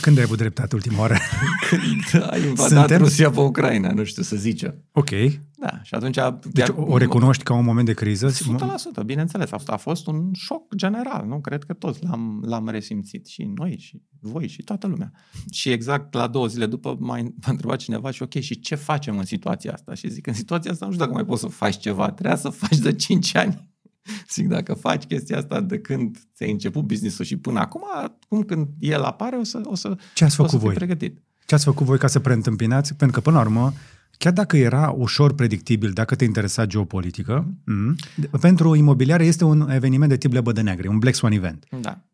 Când 0.00 0.18
ai 0.18 0.22
avut 0.22 0.36
dreptate 0.36 0.74
ultima 0.74 0.98
oară? 0.98 1.16
Când 1.68 2.22
a 2.30 2.36
invadat 2.36 2.78
Suntem? 2.78 2.98
Rusia 2.98 3.30
pe 3.30 3.40
Ucraina, 3.40 3.92
nu 3.92 4.04
știu 4.04 4.22
să 4.22 4.36
zice. 4.36 4.84
Ok. 4.92 5.10
Da, 5.56 5.80
și 5.82 5.94
atunci... 5.94 6.16
Deci 6.52 6.66
chiar, 6.66 6.74
o 6.76 6.96
recunoști 6.96 7.42
ca 7.42 7.54
un 7.54 7.64
moment 7.64 7.86
de 7.86 7.92
criză? 7.92 8.28
100%, 8.28 8.32
bineînțeles. 9.04 9.50
A 9.66 9.76
fost 9.76 10.06
un 10.06 10.30
șoc 10.32 10.74
general, 10.74 11.26
nu? 11.26 11.40
Cred 11.40 11.64
că 11.64 11.72
toți 11.72 12.04
l-am, 12.04 12.42
l-am 12.46 12.68
resimțit. 12.68 13.26
Și 13.26 13.52
noi, 13.54 13.78
și 13.78 14.02
voi, 14.20 14.48
și 14.48 14.62
toată 14.62 14.86
lumea. 14.86 15.12
Și 15.50 15.70
exact 15.70 16.14
la 16.14 16.26
două 16.26 16.46
zile 16.46 16.66
după 16.66 16.96
m-a 17.00 17.18
întrebat 17.46 17.78
cineva 17.78 18.10
și 18.10 18.22
ok, 18.22 18.34
și 18.34 18.60
ce 18.60 18.74
facem 18.74 19.18
în 19.18 19.24
situația 19.24 19.72
asta? 19.72 19.94
Și 19.94 20.10
zic, 20.10 20.26
în 20.26 20.34
situația 20.34 20.70
asta 20.70 20.84
nu 20.84 20.92
știu 20.92 21.04
dacă 21.04 21.16
mai 21.16 21.26
poți 21.26 21.40
să 21.40 21.46
faci 21.46 21.78
ceva. 21.78 22.10
Trebuia 22.10 22.36
să 22.36 22.48
faci 22.48 22.78
de 22.78 22.92
5 22.92 23.34
ani. 23.34 23.67
Zic, 24.34 24.48
dacă 24.48 24.74
faci 24.74 25.04
chestia 25.04 25.38
asta 25.38 25.60
de 25.60 25.78
când 25.78 26.18
ți-ai 26.34 26.50
început 26.50 26.82
business-ul 26.82 27.24
și 27.24 27.36
până 27.36 27.60
acum, 27.60 27.82
acum 27.94 28.42
când 28.42 28.68
el 28.78 29.02
apare, 29.02 29.36
o 29.36 29.44
să, 29.44 29.60
o 29.64 29.74
să, 29.74 29.96
Ce 30.14 30.24
ați 30.24 30.34
făcut 30.36 30.52
o 30.52 30.56
să 30.58 30.64
voi? 30.64 30.74
pregătit. 30.74 31.22
Ce 31.46 31.54
ați 31.54 31.64
făcut 31.64 31.86
voi 31.86 31.98
ca 31.98 32.06
să 32.06 32.18
preîntâmpinați? 32.20 32.94
Pentru 32.94 33.16
că, 33.16 33.22
până 33.22 33.36
la 33.36 33.42
urmă, 33.42 33.72
chiar 34.18 34.32
dacă 34.32 34.56
era 34.56 34.90
ușor 34.96 35.34
predictibil, 35.34 35.90
dacă 35.90 36.14
te 36.14 36.24
interesa 36.24 36.66
geopolitică, 36.66 37.54
m- 37.62 38.40
pentru 38.40 38.74
imobiliare 38.74 39.24
este 39.24 39.44
un 39.44 39.70
eveniment 39.70 40.10
de 40.10 40.16
tip 40.16 40.32
lebă 40.32 40.52
de 40.52 40.60
neagre, 40.60 40.88
un 40.88 40.98
Black 40.98 41.16
Swan 41.16 41.32
event. 41.32 41.66
Da. 41.80 42.04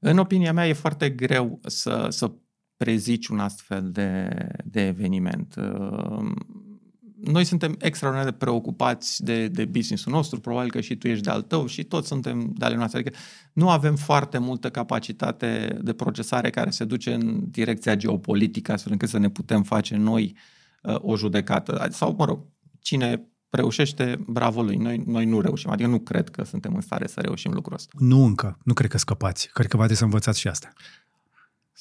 În 0.00 0.18
opinia 0.18 0.52
mea, 0.52 0.68
e 0.68 0.72
foarte 0.72 1.10
greu 1.10 1.60
să, 1.66 2.06
să 2.10 2.32
prezici 2.76 3.26
un 3.28 3.38
astfel 3.38 3.90
de, 3.92 4.28
de 4.64 4.86
eveniment 4.86 5.54
noi 7.20 7.44
suntem 7.44 7.76
extraordinar 7.78 8.30
de 8.30 8.36
preocupați 8.36 9.24
de, 9.24 9.48
de 9.48 9.64
business-ul 9.64 10.12
nostru, 10.12 10.40
probabil 10.40 10.70
că 10.70 10.80
și 10.80 10.96
tu 10.96 11.08
ești 11.08 11.24
de 11.24 11.30
al 11.30 11.42
tău 11.42 11.66
și 11.66 11.84
toți 11.84 12.08
suntem 12.08 12.52
de 12.54 12.64
ale 12.64 12.76
noastre. 12.76 12.98
Adică 12.98 13.16
nu 13.52 13.70
avem 13.70 13.96
foarte 13.96 14.38
multă 14.38 14.70
capacitate 14.70 15.78
de 15.82 15.92
procesare 15.92 16.50
care 16.50 16.70
se 16.70 16.84
duce 16.84 17.14
în 17.14 17.50
direcția 17.50 17.94
geopolitică, 17.94 18.72
astfel 18.72 18.92
încât 18.92 19.08
să 19.08 19.18
ne 19.18 19.28
putem 19.28 19.62
face 19.62 19.96
noi 19.96 20.36
uh, 20.82 20.96
o 20.98 21.16
judecată. 21.16 21.88
Sau, 21.90 22.14
mă 22.18 22.24
rog, 22.24 22.40
cine 22.80 23.28
reușește, 23.50 24.24
bravo 24.26 24.62
lui. 24.62 24.76
Noi, 24.76 25.02
noi 25.06 25.24
nu 25.24 25.40
reușim. 25.40 25.70
Adică 25.70 25.88
nu 25.88 25.98
cred 25.98 26.28
că 26.28 26.44
suntem 26.44 26.74
în 26.74 26.80
stare 26.80 27.06
să 27.06 27.20
reușim 27.20 27.52
lucrul 27.52 27.74
ăsta. 27.74 27.92
Nu 27.98 28.24
încă. 28.24 28.58
Nu 28.64 28.72
cred 28.72 28.90
că 28.90 28.98
scăpați. 28.98 29.48
Cred 29.52 29.66
că 29.66 29.76
va 29.76 29.82
trebui 29.82 29.98
să 29.98 30.04
învățați 30.04 30.40
și 30.40 30.48
asta. 30.48 30.72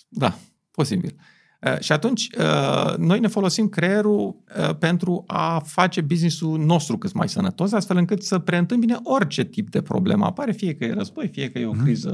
Da, 0.10 0.38
posibil. 0.72 1.16
Uh, 1.16 1.22
Uh, 1.22 1.39
și 1.80 1.92
atunci, 1.92 2.30
uh, 2.38 2.96
noi 2.98 3.20
ne 3.20 3.28
folosim 3.28 3.70
creierul 3.70 4.44
uh, 4.60 4.76
pentru 4.76 5.24
a 5.28 5.60
face 5.60 6.02
businessul 6.02 6.60
nostru 6.60 6.98
cât 6.98 7.14
mai 7.14 7.30
sănătos, 7.30 7.72
astfel 7.72 7.98
încât 7.98 8.24
să 8.24 8.40
preîntâmpine 8.40 8.98
orice 9.04 9.44
tip 9.44 9.70
de 9.70 9.82
problemă 9.82 10.26
apare, 10.26 10.52
fie 10.52 10.76
că 10.76 10.86
e 10.86 10.94
război, 10.94 11.28
fie 11.28 11.52
că 11.52 11.60
e 11.60 11.66
o 11.66 11.74
mhm. 11.74 11.84
criză 11.84 12.10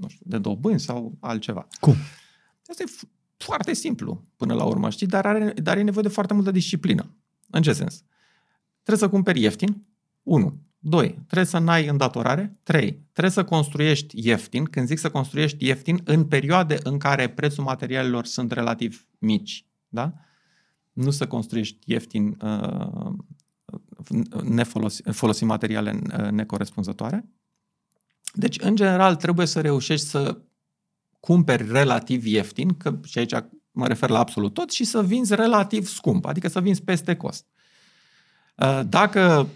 nu 0.00 0.08
știu, 0.08 0.24
de 0.24 0.38
dobâni 0.38 0.80
sau 0.80 1.16
altceva. 1.20 1.66
Cum? 1.80 1.94
Asta 2.66 2.82
e 2.82 3.06
foarte 3.36 3.74
simplu 3.74 4.24
până 4.36 4.54
la 4.54 4.64
urmă, 4.64 4.90
știi, 4.90 5.06
dar 5.06 5.26
are, 5.26 5.52
dar 5.62 5.76
e 5.76 5.82
nevoie 5.82 6.02
de 6.02 6.08
foarte 6.08 6.34
multă 6.34 6.50
disciplină. 6.50 7.16
În 7.50 7.62
ce 7.62 7.72
sens? 7.72 8.04
Trebuie 8.82 9.08
să 9.08 9.14
cumperi 9.14 9.40
ieftin, 9.40 9.86
1. 10.22 10.65
2. 10.88 11.08
Trebuie 11.10 11.44
să 11.44 11.58
n-ai 11.58 11.86
îndatorare. 11.86 12.58
3. 12.62 13.06
Trebuie 13.12 13.32
să 13.32 13.44
construiești 13.44 14.26
ieftin. 14.28 14.64
Când 14.64 14.86
zic 14.86 14.98
să 14.98 15.10
construiești 15.10 15.66
ieftin, 15.66 16.00
în 16.04 16.24
perioade 16.24 16.78
în 16.82 16.98
care 16.98 17.28
prețul 17.28 17.64
materialelor 17.64 18.24
sunt 18.24 18.52
relativ 18.52 19.06
mici. 19.18 19.66
Da? 19.88 20.12
Nu 20.92 21.10
să 21.10 21.26
construiești 21.26 21.78
ieftin 21.84 22.38
uh, 22.42 23.12
nefolosi, 24.42 25.02
folosi 25.10 25.44
materiale 25.44 26.00
uh, 26.18 26.30
necorespunzătoare. 26.30 27.28
Deci, 28.32 28.58
în 28.60 28.76
general, 28.76 29.16
trebuie 29.16 29.46
să 29.46 29.60
reușești 29.60 30.06
să 30.06 30.38
cumperi 31.20 31.68
relativ 31.70 32.26
ieftin, 32.26 32.76
că 32.76 32.98
și 33.04 33.18
aici 33.18 33.34
mă 33.70 33.86
refer 33.86 34.10
la 34.10 34.18
absolut 34.18 34.54
tot, 34.54 34.70
și 34.70 34.84
să 34.84 35.02
vinzi 35.02 35.34
relativ 35.34 35.86
scump, 35.86 36.24
adică 36.24 36.48
să 36.48 36.60
vinzi 36.60 36.82
peste 36.82 37.16
cost. 37.16 37.46
Uh, 38.56 38.80
dacă 38.88 39.48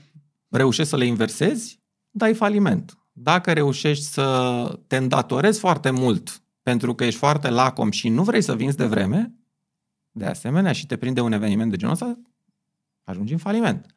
reușești 0.51 0.91
să 0.91 0.97
le 0.97 1.05
inversezi, 1.05 1.81
dai 2.11 2.35
faliment. 2.35 2.99
Dacă 3.13 3.53
reușești 3.53 4.05
să 4.05 4.79
te 4.87 4.97
îndatorezi 4.97 5.59
foarte 5.59 5.91
mult 5.91 6.43
pentru 6.63 6.95
că 6.95 7.05
ești 7.05 7.19
foarte 7.19 7.51
lacom 7.51 7.91
și 7.91 8.09
nu 8.09 8.23
vrei 8.23 8.43
să 8.43 8.55
vinzi 8.55 8.77
de 8.77 8.87
vreme, 8.87 9.35
de 10.11 10.25
asemenea, 10.25 10.73
și 10.73 10.87
te 10.87 10.97
prinde 10.97 11.21
un 11.21 11.33
eveniment 11.33 11.71
de 11.71 11.77
genul 11.77 11.95
ăsta, 11.95 12.19
ajungi 13.05 13.33
în 13.33 13.39
faliment. 13.39 13.95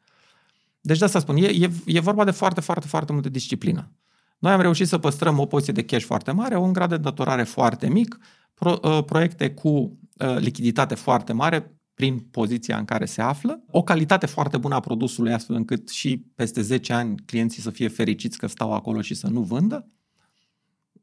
Deci 0.80 0.98
de 0.98 1.04
asta 1.04 1.18
spun, 1.18 1.36
e, 1.36 1.46
e, 1.46 1.70
e 1.86 2.00
vorba 2.00 2.24
de 2.24 2.30
foarte, 2.30 2.60
foarte, 2.60 2.86
foarte 2.86 3.12
multă 3.12 3.28
disciplină. 3.28 3.92
Noi 4.38 4.52
am 4.52 4.60
reușit 4.60 4.88
să 4.88 4.98
păstrăm 4.98 5.38
o 5.38 5.46
poziție 5.46 5.72
de 5.72 5.84
cash 5.84 6.04
foarte 6.04 6.30
mare, 6.30 6.56
un 6.56 6.72
grad 6.72 6.88
de 6.88 6.96
datorare 6.96 7.42
foarte 7.42 7.88
mic, 7.88 8.18
pro, 8.54 8.78
uh, 8.82 9.04
proiecte 9.04 9.50
cu 9.50 9.68
uh, 9.68 10.36
lichiditate 10.38 10.94
foarte 10.94 11.32
mare, 11.32 11.73
prin 11.94 12.18
poziția 12.18 12.78
în 12.78 12.84
care 12.84 13.04
se 13.04 13.22
află, 13.22 13.64
o 13.70 13.82
calitate 13.82 14.26
foarte 14.26 14.58
bună 14.58 14.74
a 14.74 14.80
produsului 14.80 15.32
astfel 15.32 15.56
încât 15.56 15.88
și 15.88 16.26
peste 16.34 16.60
10 16.60 16.92
ani 16.92 17.14
clienții 17.26 17.62
să 17.62 17.70
fie 17.70 17.88
fericiți 17.88 18.38
că 18.38 18.46
stau 18.46 18.72
acolo 18.72 19.00
și 19.00 19.14
să 19.14 19.26
nu 19.26 19.40
vândă. 19.40 19.88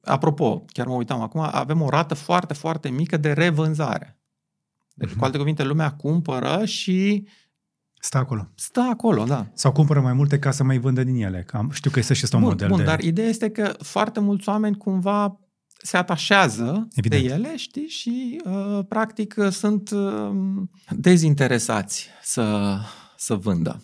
Apropo, 0.01 0.65
chiar 0.67 0.87
mă 0.87 0.93
uitam 0.93 1.21
acum, 1.21 1.47
avem 1.51 1.81
o 1.81 1.89
rată 1.89 2.13
foarte, 2.13 2.53
foarte 2.53 2.89
mică 2.89 3.17
de 3.17 3.31
revânzare. 3.31 4.19
Deci, 4.93 5.09
uh-huh. 5.09 5.17
cu 5.17 5.23
alte 5.23 5.37
cuvinte, 5.37 5.63
lumea 5.63 5.91
cumpără 5.91 6.65
și 6.65 7.27
Stă 8.03 8.17
acolo. 8.17 8.47
Stă 8.55 8.87
acolo, 8.91 9.23
da. 9.23 9.47
Sau 9.53 9.71
cumpără 9.71 10.01
mai 10.01 10.13
multe 10.13 10.39
ca 10.39 10.51
să 10.51 10.63
mai 10.63 10.77
vândă 10.77 11.03
din 11.03 11.15
ele. 11.15 11.45
Am, 11.51 11.69
știu 11.69 11.91
că 11.91 11.99
este 11.99 12.13
și 12.13 12.25
un 12.33 12.39
bun, 12.39 12.49
model 12.49 12.67
bun, 12.67 12.77
de... 12.77 12.83
dar 12.83 12.99
ideea 12.99 13.27
este 13.27 13.49
că 13.49 13.73
foarte 13.79 14.19
mulți 14.19 14.49
oameni 14.49 14.77
cumva 14.77 15.39
se 15.81 15.97
atașează 15.97 16.87
Evident. 16.93 17.23
de 17.23 17.33
ele, 17.33 17.57
știi, 17.57 17.87
și 17.87 18.41
uh, 18.45 18.85
practic 18.87 19.35
sunt 19.49 19.89
uh, 19.89 20.31
dezinteresați 20.89 22.07
să, 22.21 22.77
să 23.17 23.35
vândă. 23.35 23.83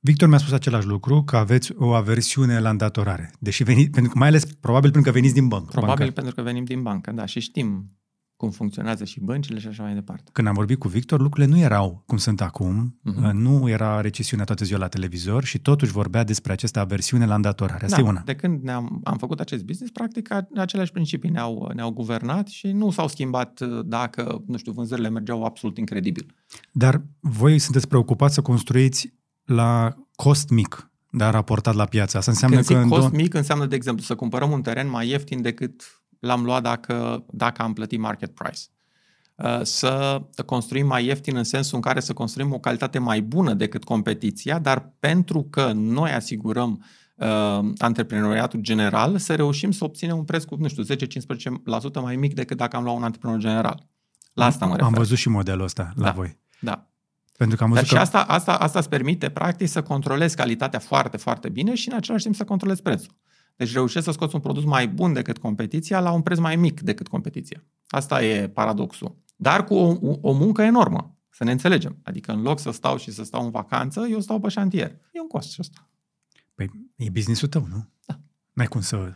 Victor 0.00 0.28
mi-a 0.28 0.38
spus 0.38 0.52
același 0.52 0.86
lucru, 0.86 1.22
că 1.22 1.36
aveți 1.36 1.72
o 1.76 1.94
aversiune 1.94 2.60
la 2.60 2.70
îndatorare. 2.70 3.32
Deși 3.38 3.62
veni, 3.62 3.90
pentru 3.90 4.12
că 4.12 4.18
mai 4.18 4.28
ales, 4.28 4.44
probabil 4.44 4.90
pentru 4.90 5.10
că 5.10 5.16
veniți 5.16 5.34
din 5.34 5.48
bancă. 5.48 5.70
Probabil 5.70 5.96
bancă. 5.96 6.12
pentru 6.12 6.34
că 6.34 6.42
venim 6.42 6.64
din 6.64 6.82
bancă, 6.82 7.12
da, 7.12 7.24
și 7.26 7.40
știm 7.40 7.97
cum 8.38 8.50
funcționează 8.50 9.04
și 9.04 9.20
băncile 9.20 9.58
și 9.58 9.66
așa 9.66 9.82
mai 9.82 9.94
departe. 9.94 10.30
Când 10.32 10.48
am 10.48 10.54
vorbit 10.54 10.78
cu 10.78 10.88
Victor, 10.88 11.20
lucrurile 11.20 11.54
nu 11.54 11.60
erau 11.60 12.02
cum 12.06 12.16
sunt 12.16 12.40
acum, 12.40 13.00
uh-huh. 13.00 13.30
nu 13.32 13.68
era 13.68 14.00
recesiunea 14.00 14.44
toată 14.44 14.64
ziua 14.64 14.78
la 14.78 14.88
televizor 14.88 15.44
și 15.44 15.58
totuși 15.58 15.92
vorbea 15.92 16.24
despre 16.24 16.52
această 16.52 16.78
aversiune 16.78 17.26
la 17.26 17.34
îndatorare. 17.34 17.84
Asta 17.84 17.96
da, 17.96 18.02
e 18.02 18.08
una. 18.08 18.22
de 18.24 18.34
când 18.34 18.62
ne-am, 18.62 19.00
am 19.04 19.16
făcut 19.16 19.40
acest 19.40 19.64
business, 19.64 19.92
practic 19.92 20.28
aceleași 20.54 20.92
principii 20.92 21.30
ne-au, 21.30 21.72
ne-au 21.74 21.90
guvernat 21.90 22.48
și 22.48 22.72
nu 22.72 22.90
s-au 22.90 23.08
schimbat 23.08 23.60
uh, 23.60 23.80
dacă, 23.84 24.42
nu 24.46 24.56
știu, 24.56 24.72
vânzările 24.72 25.08
mergeau 25.08 25.44
absolut 25.44 25.78
incredibil. 25.78 26.34
Dar 26.72 27.02
voi 27.20 27.58
sunteți 27.58 27.88
preocupați 27.88 28.34
să 28.34 28.42
construiți 28.42 29.14
la 29.44 29.94
cost 30.14 30.48
mic, 30.48 30.90
dar 31.10 31.32
raportat 31.32 31.74
la 31.74 31.84
piață. 31.84 32.16
Asta 32.16 32.30
înseamnă 32.30 32.60
Când 32.60 32.78
că... 32.78 32.82
Zic 32.82 32.92
cost 32.92 33.12
mic 33.12 33.34
înseamnă, 33.34 33.66
de 33.66 33.74
exemplu, 33.74 34.04
să 34.04 34.14
cumpărăm 34.14 34.50
un 34.50 34.62
teren 34.62 34.90
mai 34.90 35.08
ieftin 35.08 35.42
decât 35.42 36.02
l-am 36.18 36.44
luat 36.44 36.62
dacă, 36.62 37.24
dacă 37.30 37.62
am 37.62 37.72
plătit 37.72 37.98
market 37.98 38.34
price. 38.34 38.60
Uh, 39.34 39.60
să 39.62 40.22
construim 40.46 40.86
mai 40.86 41.04
ieftin 41.04 41.36
în 41.36 41.44
sensul 41.44 41.76
în 41.76 41.80
care 41.80 42.00
să 42.00 42.12
construim 42.12 42.52
o 42.52 42.58
calitate 42.58 42.98
mai 42.98 43.20
bună 43.20 43.54
decât 43.54 43.84
competiția, 43.84 44.58
dar 44.58 44.92
pentru 45.00 45.46
că 45.50 45.72
noi 45.74 46.10
asigurăm 46.10 46.84
uh, 47.14 47.70
antreprenoriatul 47.76 48.60
general, 48.60 49.18
să 49.18 49.34
reușim 49.34 49.70
să 49.70 49.84
obținem 49.84 50.16
un 50.16 50.24
preț 50.24 50.44
cu, 50.44 50.56
nu 50.56 50.68
știu, 50.68 50.82
10-15% 50.82 52.02
mai 52.02 52.16
mic 52.16 52.34
decât 52.34 52.56
dacă 52.56 52.76
am 52.76 52.84
luat 52.84 52.96
un 52.96 53.02
antreprenor 53.02 53.38
general. 53.38 53.86
La 54.32 54.44
asta 54.44 54.66
mă 54.66 54.72
refer. 54.72 54.86
Am 54.86 54.94
văzut 54.94 55.16
și 55.16 55.28
modelul 55.28 55.64
ăsta 55.64 55.92
la 55.96 56.04
da, 56.04 56.10
voi. 56.10 56.38
Da. 56.60 56.86
Pentru 57.36 57.56
că 57.56 57.62
am 57.64 57.70
văzut 57.70 57.88
Dar 57.88 57.98
că... 57.98 58.06
și 58.06 58.16
asta, 58.16 58.32
asta, 58.32 58.54
asta 58.54 58.78
îți 58.78 58.88
permite, 58.88 59.28
practic, 59.28 59.68
să 59.68 59.82
controlezi 59.82 60.36
calitatea 60.36 60.78
foarte, 60.78 61.16
foarte 61.16 61.48
bine 61.48 61.74
și 61.74 61.88
în 61.88 61.96
același 61.96 62.22
timp 62.22 62.34
să 62.34 62.44
controlezi 62.44 62.82
prețul. 62.82 63.12
Deci 63.58 63.72
reușești 63.72 64.04
să 64.04 64.12
scoți 64.12 64.34
un 64.34 64.40
produs 64.40 64.64
mai 64.64 64.88
bun 64.88 65.12
decât 65.12 65.38
competiția 65.38 66.00
la 66.00 66.12
un 66.12 66.22
preț 66.22 66.38
mai 66.38 66.56
mic 66.56 66.80
decât 66.80 67.08
competiția. 67.08 67.64
Asta 67.86 68.24
e 68.24 68.48
paradoxul. 68.48 69.16
Dar 69.36 69.64
cu 69.64 69.74
o, 69.74 70.18
o 70.20 70.32
muncă 70.32 70.62
enormă, 70.62 71.16
să 71.30 71.44
ne 71.44 71.50
înțelegem. 71.50 71.98
Adică 72.02 72.32
în 72.32 72.42
loc 72.42 72.58
să 72.58 72.70
stau 72.70 72.96
și 72.96 73.10
să 73.10 73.24
stau 73.24 73.44
în 73.44 73.50
vacanță, 73.50 74.06
eu 74.10 74.20
stau 74.20 74.40
pe 74.40 74.48
șantier. 74.48 74.90
E 75.12 75.20
un 75.20 75.26
cost 75.26 75.50
și 75.50 75.60
asta. 75.60 75.88
Păi 76.54 76.70
e 76.96 77.10
businessul 77.10 77.48
tău, 77.48 77.66
nu? 77.70 77.88
Da. 78.06 78.20
N-ai 78.52 78.66
cum 78.66 78.80
să... 78.80 79.12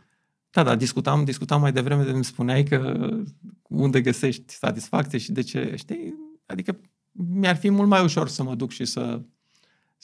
Da, 0.50 0.62
da, 0.62 0.76
discutam, 0.76 1.24
discutam 1.24 1.60
mai 1.60 1.72
devreme 1.72 2.04
de 2.04 2.10
îmi 2.10 2.24
spuneai 2.24 2.62
că 2.62 3.08
unde 3.68 4.00
găsești 4.00 4.54
satisfacție 4.54 5.18
și 5.18 5.32
de 5.32 5.40
ce, 5.40 5.74
știi? 5.76 6.14
Adică 6.46 6.80
mi-ar 7.12 7.56
fi 7.56 7.70
mult 7.70 7.88
mai 7.88 8.04
ușor 8.04 8.28
să 8.28 8.42
mă 8.42 8.54
duc 8.54 8.70
și 8.70 8.84
să 8.84 9.22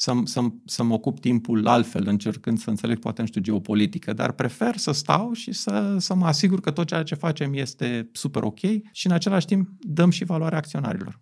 să, 0.01 0.13
să, 0.25 0.41
să 0.65 0.83
mă 0.83 0.95
ocup 0.95 1.21
timpul 1.21 1.67
altfel, 1.67 2.07
încercând 2.07 2.59
să 2.59 2.71
înțeleg 2.71 2.99
poate, 2.99 3.21
nu 3.21 3.27
știu, 3.27 3.41
geopolitică, 3.41 4.13
dar 4.13 4.33
prefer 4.33 4.77
să 4.77 4.93
stau 4.93 5.33
și 5.33 5.53
să, 5.53 5.97
să 5.99 6.15
mă 6.15 6.27
asigur 6.27 6.61
că 6.61 6.71
tot 6.71 6.87
ceea 6.87 7.03
ce 7.03 7.15
facem 7.15 7.55
este 7.55 8.11
super 8.13 8.43
ok 8.43 8.59
și 8.93 9.07
în 9.07 9.13
același 9.13 9.47
timp 9.47 9.69
dăm 9.81 10.11
și 10.11 10.25
valoare 10.25 10.57
acționarilor. 10.57 11.21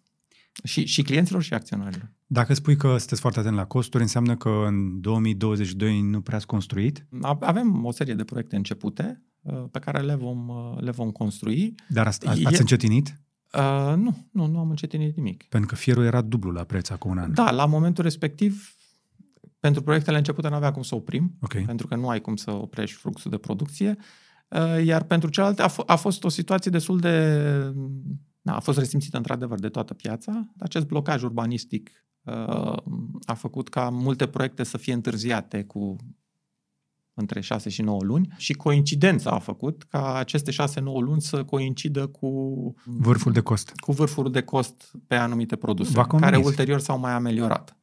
Și, 0.64 0.84
și 0.84 1.02
clienților 1.02 1.42
și 1.42 1.54
acționarilor. 1.54 2.12
Dacă 2.26 2.54
spui 2.54 2.76
că 2.76 2.96
sunteți 2.96 3.20
foarte 3.20 3.38
atent 3.38 3.56
la 3.56 3.64
costuri, 3.64 4.02
înseamnă 4.02 4.36
că 4.36 4.64
în 4.66 5.00
2022 5.00 6.00
nu 6.00 6.20
prea 6.20 6.36
ați 6.36 6.46
construit? 6.46 7.06
Avem 7.40 7.84
o 7.84 7.92
serie 7.92 8.14
de 8.14 8.24
proiecte 8.24 8.56
începute 8.56 9.22
uh, 9.40 9.64
pe 9.70 9.78
care 9.78 10.00
le 10.00 10.14
vom, 10.14 10.48
uh, 10.48 10.80
le 10.80 10.90
vom 10.90 11.10
construi. 11.10 11.74
Dar 11.88 12.06
ați, 12.06 12.26
ați 12.26 12.40
e... 12.42 12.58
încetinit? 12.58 13.20
Uh, 13.56 13.94
nu, 13.96 14.16
nu, 14.30 14.46
nu 14.46 14.58
am 14.58 14.70
încetinit 14.70 15.16
nimic. 15.16 15.44
Pentru 15.48 15.68
că 15.68 15.74
fierul 15.74 16.04
era 16.04 16.20
dublu 16.20 16.50
la 16.50 16.64
preț 16.64 16.88
acum 16.88 17.10
un 17.10 17.18
an. 17.18 17.34
Da, 17.34 17.50
la 17.50 17.66
momentul 17.66 18.04
respectiv, 18.04 18.76
pentru 19.60 19.82
proiectele 19.82 20.16
începute 20.16 20.48
nu 20.48 20.54
avea 20.54 20.72
cum 20.72 20.82
să 20.82 20.94
oprim, 20.94 21.36
okay. 21.40 21.62
pentru 21.62 21.86
că 21.86 21.96
nu 21.96 22.08
ai 22.08 22.20
cum 22.20 22.36
să 22.36 22.50
oprești 22.50 22.96
fluxul 22.96 23.30
de 23.30 23.36
producție, 23.36 23.96
uh, 24.48 24.84
iar 24.84 25.02
pentru 25.02 25.28
celelalte 25.28 25.62
a, 25.62 25.70
f- 25.70 25.86
a 25.86 25.96
fost 25.96 26.24
o 26.24 26.28
situație 26.28 26.70
destul 26.70 26.98
de... 26.98 27.38
Da, 28.40 28.56
a 28.56 28.60
fost 28.60 28.78
resimțită 28.78 29.16
într-adevăr 29.16 29.58
de 29.58 29.68
toată 29.68 29.94
piața. 29.94 30.52
Acest 30.58 30.86
blocaj 30.86 31.22
urbanistic 31.22 31.90
uh, 32.22 32.76
a 33.24 33.34
făcut 33.34 33.68
ca 33.68 33.88
multe 33.88 34.26
proiecte 34.26 34.62
să 34.62 34.78
fie 34.78 34.92
întârziate 34.92 35.64
cu 35.64 35.96
între 37.16 37.40
6 37.40 37.68
și 37.68 37.82
9 37.82 38.02
luni 38.02 38.34
și 38.36 38.52
coincidența 38.52 39.30
a 39.30 39.38
făcut 39.38 39.82
ca 39.82 40.14
aceste 40.14 40.52
6-9 40.52 40.56
luni 40.82 41.20
să 41.20 41.44
coincidă 41.44 42.06
cu 42.06 42.30
vârful 42.84 43.32
de 43.32 43.40
cost. 43.40 43.72
Cu 43.76 43.92
vârful 43.92 44.30
de 44.30 44.42
cost 44.42 44.90
pe 45.06 45.14
anumite 45.14 45.56
produse, 45.56 46.04
care 46.20 46.36
ulterior 46.36 46.80
s-au 46.80 46.98
mai 46.98 47.12
ameliorat. 47.12 47.76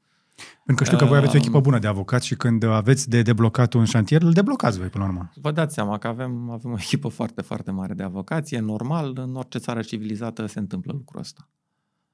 Pentru 0.65 0.83
că 0.83 0.83
știu 0.83 0.97
că 0.97 1.05
voi 1.05 1.17
aveți 1.17 1.35
o 1.35 1.37
echipă 1.37 1.59
bună 1.59 1.79
de 1.79 1.87
avocați 1.87 2.25
și 2.25 2.35
când 2.35 2.63
aveți 2.63 3.09
de 3.09 3.21
deblocat 3.21 3.73
un 3.73 3.85
șantier, 3.85 4.21
îl 4.21 4.31
deblocați 4.31 4.77
voi 4.77 4.87
până 4.87 5.03
la 5.03 5.09
urmă. 5.09 5.31
Vă 5.35 5.51
dați 5.51 5.73
seama 5.73 5.97
că 5.97 6.07
avem, 6.07 6.49
avem 6.49 6.71
o 6.71 6.75
echipă 6.77 7.07
foarte, 7.07 7.41
foarte 7.41 7.71
mare 7.71 7.93
de 7.93 8.03
avocați. 8.03 8.55
E 8.55 8.59
normal, 8.59 9.17
în 9.17 9.35
orice 9.35 9.57
țară 9.57 9.81
civilizată 9.81 10.45
se 10.45 10.59
întâmplă 10.59 10.93
lucrul 10.95 11.19
ăsta. 11.19 11.49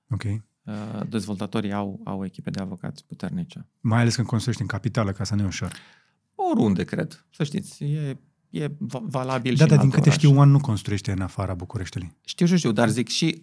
Ok. 0.10 0.24
Uh, 0.24 1.08
dezvoltatorii 1.10 1.74
au, 1.74 2.00
au 2.04 2.26
echipe 2.26 2.50
de 2.50 2.60
avocați 2.62 3.06
puternice. 3.06 3.68
Mai 3.80 4.00
ales 4.00 4.16
când 4.16 4.28
construiești 4.28 4.62
în 4.62 4.68
capitală, 4.68 5.12
ca 5.12 5.24
să 5.24 5.36
nu 5.36 5.42
e 5.42 5.46
ușor. 5.46 5.72
Oriunde, 6.52 6.84
cred. 6.84 7.26
Să 7.30 7.44
știți, 7.44 7.84
e, 7.84 8.18
e 8.50 8.72
valabil 8.90 9.56
da, 9.56 9.64
și 9.64 9.70
Da, 9.70 9.76
dar 9.76 9.80
din 9.80 9.90
câte 9.90 10.02
oraș. 10.02 10.16
știu, 10.16 10.40
One 10.40 10.52
nu 10.52 10.60
construiește 10.60 11.12
în 11.12 11.22
afara 11.22 11.54
Bucureștiului. 11.54 12.18
Știu 12.26 12.46
și 12.46 12.58
știu, 12.58 12.72
dar 12.72 12.90
zic 12.90 13.08
și 13.08 13.42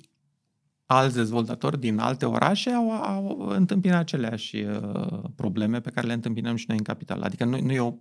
alți 0.86 1.14
dezvoltatori 1.14 1.80
din 1.80 1.98
alte 1.98 2.26
orașe 2.26 2.70
au, 2.70 2.90
au 2.90 3.48
întâmpinat 3.48 3.98
aceleași 3.98 4.56
uh, 4.56 5.22
probleme 5.34 5.80
pe 5.80 5.90
care 5.90 6.06
le 6.06 6.12
întâmpinăm 6.12 6.56
și 6.56 6.64
noi 6.68 6.76
în 6.76 6.82
capitală. 6.82 7.24
Adică 7.24 7.44
nu, 7.44 7.60
nu 7.60 7.72
e, 7.72 7.80
o, 7.80 7.94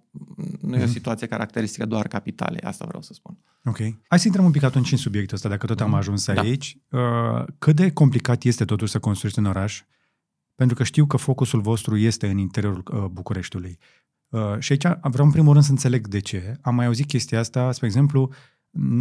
nu 0.62 0.76
e 0.76 0.80
o 0.80 0.84
mhm. 0.84 0.92
situație 0.92 1.28
caracteristică 1.28 1.86
doar 1.86 2.08
capitale, 2.08 2.60
asta 2.64 2.86
vreau 2.86 3.02
să 3.02 3.14
spun. 3.14 3.38
Ok. 3.64 3.78
Hai 4.08 4.20
să 4.20 4.28
intrăm 4.28 4.46
un 4.46 4.52
pic 4.52 4.64
atunci 4.64 4.92
în 4.92 4.98
subiectul 4.98 5.36
ăsta, 5.36 5.50
dacă 5.50 5.66
tot 5.66 5.82
am 5.82 5.90
mhm. 5.90 5.98
ajuns 5.98 6.26
da. 6.26 6.42
aici. 6.42 6.78
Uh, 6.90 7.00
cât 7.60 7.76
de 7.76 7.92
complicat 7.92 8.44
este 8.44 8.66
totuși 8.66 8.92
să 8.92 9.00
construiești 9.00 9.40
în 9.40 9.46
oraș? 9.46 9.84
Pentru 10.56 10.76
că 10.76 10.84
știu 10.84 11.06
că 11.06 11.18
focusul 11.18 11.62
vostru 11.62 11.98
este 11.98 12.28
în 12.30 12.38
interiorul 12.38 12.84
uh, 12.94 13.06
Bucureștiului. 13.12 13.80
Uh, 14.36 14.60
și 14.60 14.72
aici 14.72 14.98
vreau 15.02 15.26
în 15.26 15.32
primul 15.32 15.54
rând 15.54 15.66
să 15.66 15.72
înțeleg 15.72 16.08
de 16.08 16.20
ce. 16.20 16.58
Am 16.62 16.76
mai 16.76 16.86
auzit 16.86 17.08
chestia 17.08 17.40
asta, 17.40 17.72
spre 17.72 17.88
exemplu, 17.88 18.32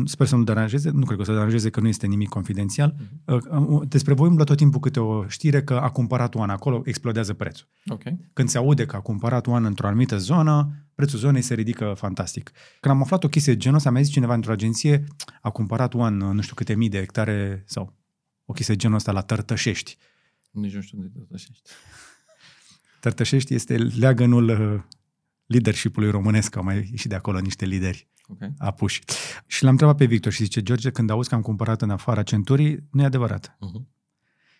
sper 0.05 0.27
să 0.27 0.37
nu 0.37 0.44
deranjeze, 0.44 0.90
nu 0.90 1.05
cred 1.05 1.16
că 1.16 1.23
o 1.23 1.25
să 1.25 1.33
deranjeze 1.33 1.70
că 1.70 1.81
nu 1.81 1.88
este 1.88 2.07
nimic 2.07 2.29
confidențial. 2.29 2.94
Uh-huh. 2.94 3.88
Despre 3.88 4.14
voi 4.14 4.29
umblă 4.29 4.44
tot 4.44 4.57
timpul 4.57 4.81
câte 4.81 5.01
o 5.01 5.29
știre 5.29 5.62
că 5.62 5.75
a 5.75 5.90
cumpărat 5.90 6.35
One 6.35 6.53
acolo, 6.53 6.83
explodează 6.85 7.33
prețul. 7.33 7.68
Okay. 7.87 8.18
Când 8.33 8.49
se 8.49 8.59
aude 8.59 8.87
că 8.87 8.97
a 8.97 9.01
cumpărat 9.01 9.47
One 9.47 9.66
într-o 9.66 9.87
anumită 9.87 10.16
zonă, 10.18 10.73
prețul 10.94 11.18
zonei 11.18 11.42
se 11.42 11.55
ridică 11.55 11.94
fantastic. 11.97 12.53
Când 12.81 12.94
am 12.94 13.01
aflat 13.01 13.25
o 13.25 13.29
chestie 13.29 13.53
de 13.53 13.59
genul 13.59 13.77
ăsta, 13.77 13.90
mi-a 13.90 14.03
zis 14.03 14.12
cineva 14.12 14.35
într-o 14.35 14.53
agenție, 14.53 15.05
a 15.40 15.51
cumpărat 15.51 15.94
One 15.94 16.16
nu 16.16 16.40
știu 16.40 16.55
câte 16.55 16.75
mii 16.75 16.88
de 16.88 16.99
hectare 16.99 17.62
sau 17.66 17.92
o 18.44 18.53
chestie 18.53 18.75
de 18.75 18.81
genul 18.81 18.97
ăsta 18.97 19.12
la 19.12 19.20
Tărtășești. 19.20 19.97
Nici 20.51 20.75
nu 20.75 20.81
știu 20.81 20.99
unde 20.99 21.11
Tărtășești. 21.14 21.70
Tărtășești 23.01 23.55
este 23.55 23.77
leagănul 23.77 24.49
uh, 24.49 24.83
leadership-ului 25.47 26.11
românesc, 26.11 26.57
au 26.57 26.63
mai 26.63 26.77
ieșit 26.91 27.09
de 27.09 27.15
acolo 27.15 27.39
niște 27.39 27.65
lideri 27.65 28.09
okay. 28.29 28.53
apuși. 28.59 29.01
Și 29.47 29.63
l-am 29.63 29.73
întrebat 29.73 29.97
pe 29.97 30.05
Victor 30.05 30.33
și 30.33 30.43
zice, 30.43 30.63
George, 30.63 30.91
când 30.91 31.11
auzi 31.11 31.29
că 31.29 31.35
am 31.35 31.43
cumpărat 31.43 31.83
în 31.83 31.91
afara 31.91 32.23
centurii, 32.23 32.89
nu 32.91 33.03
e 33.03 33.05
adevărat. 33.05 33.57
Uh-huh. 33.57 33.83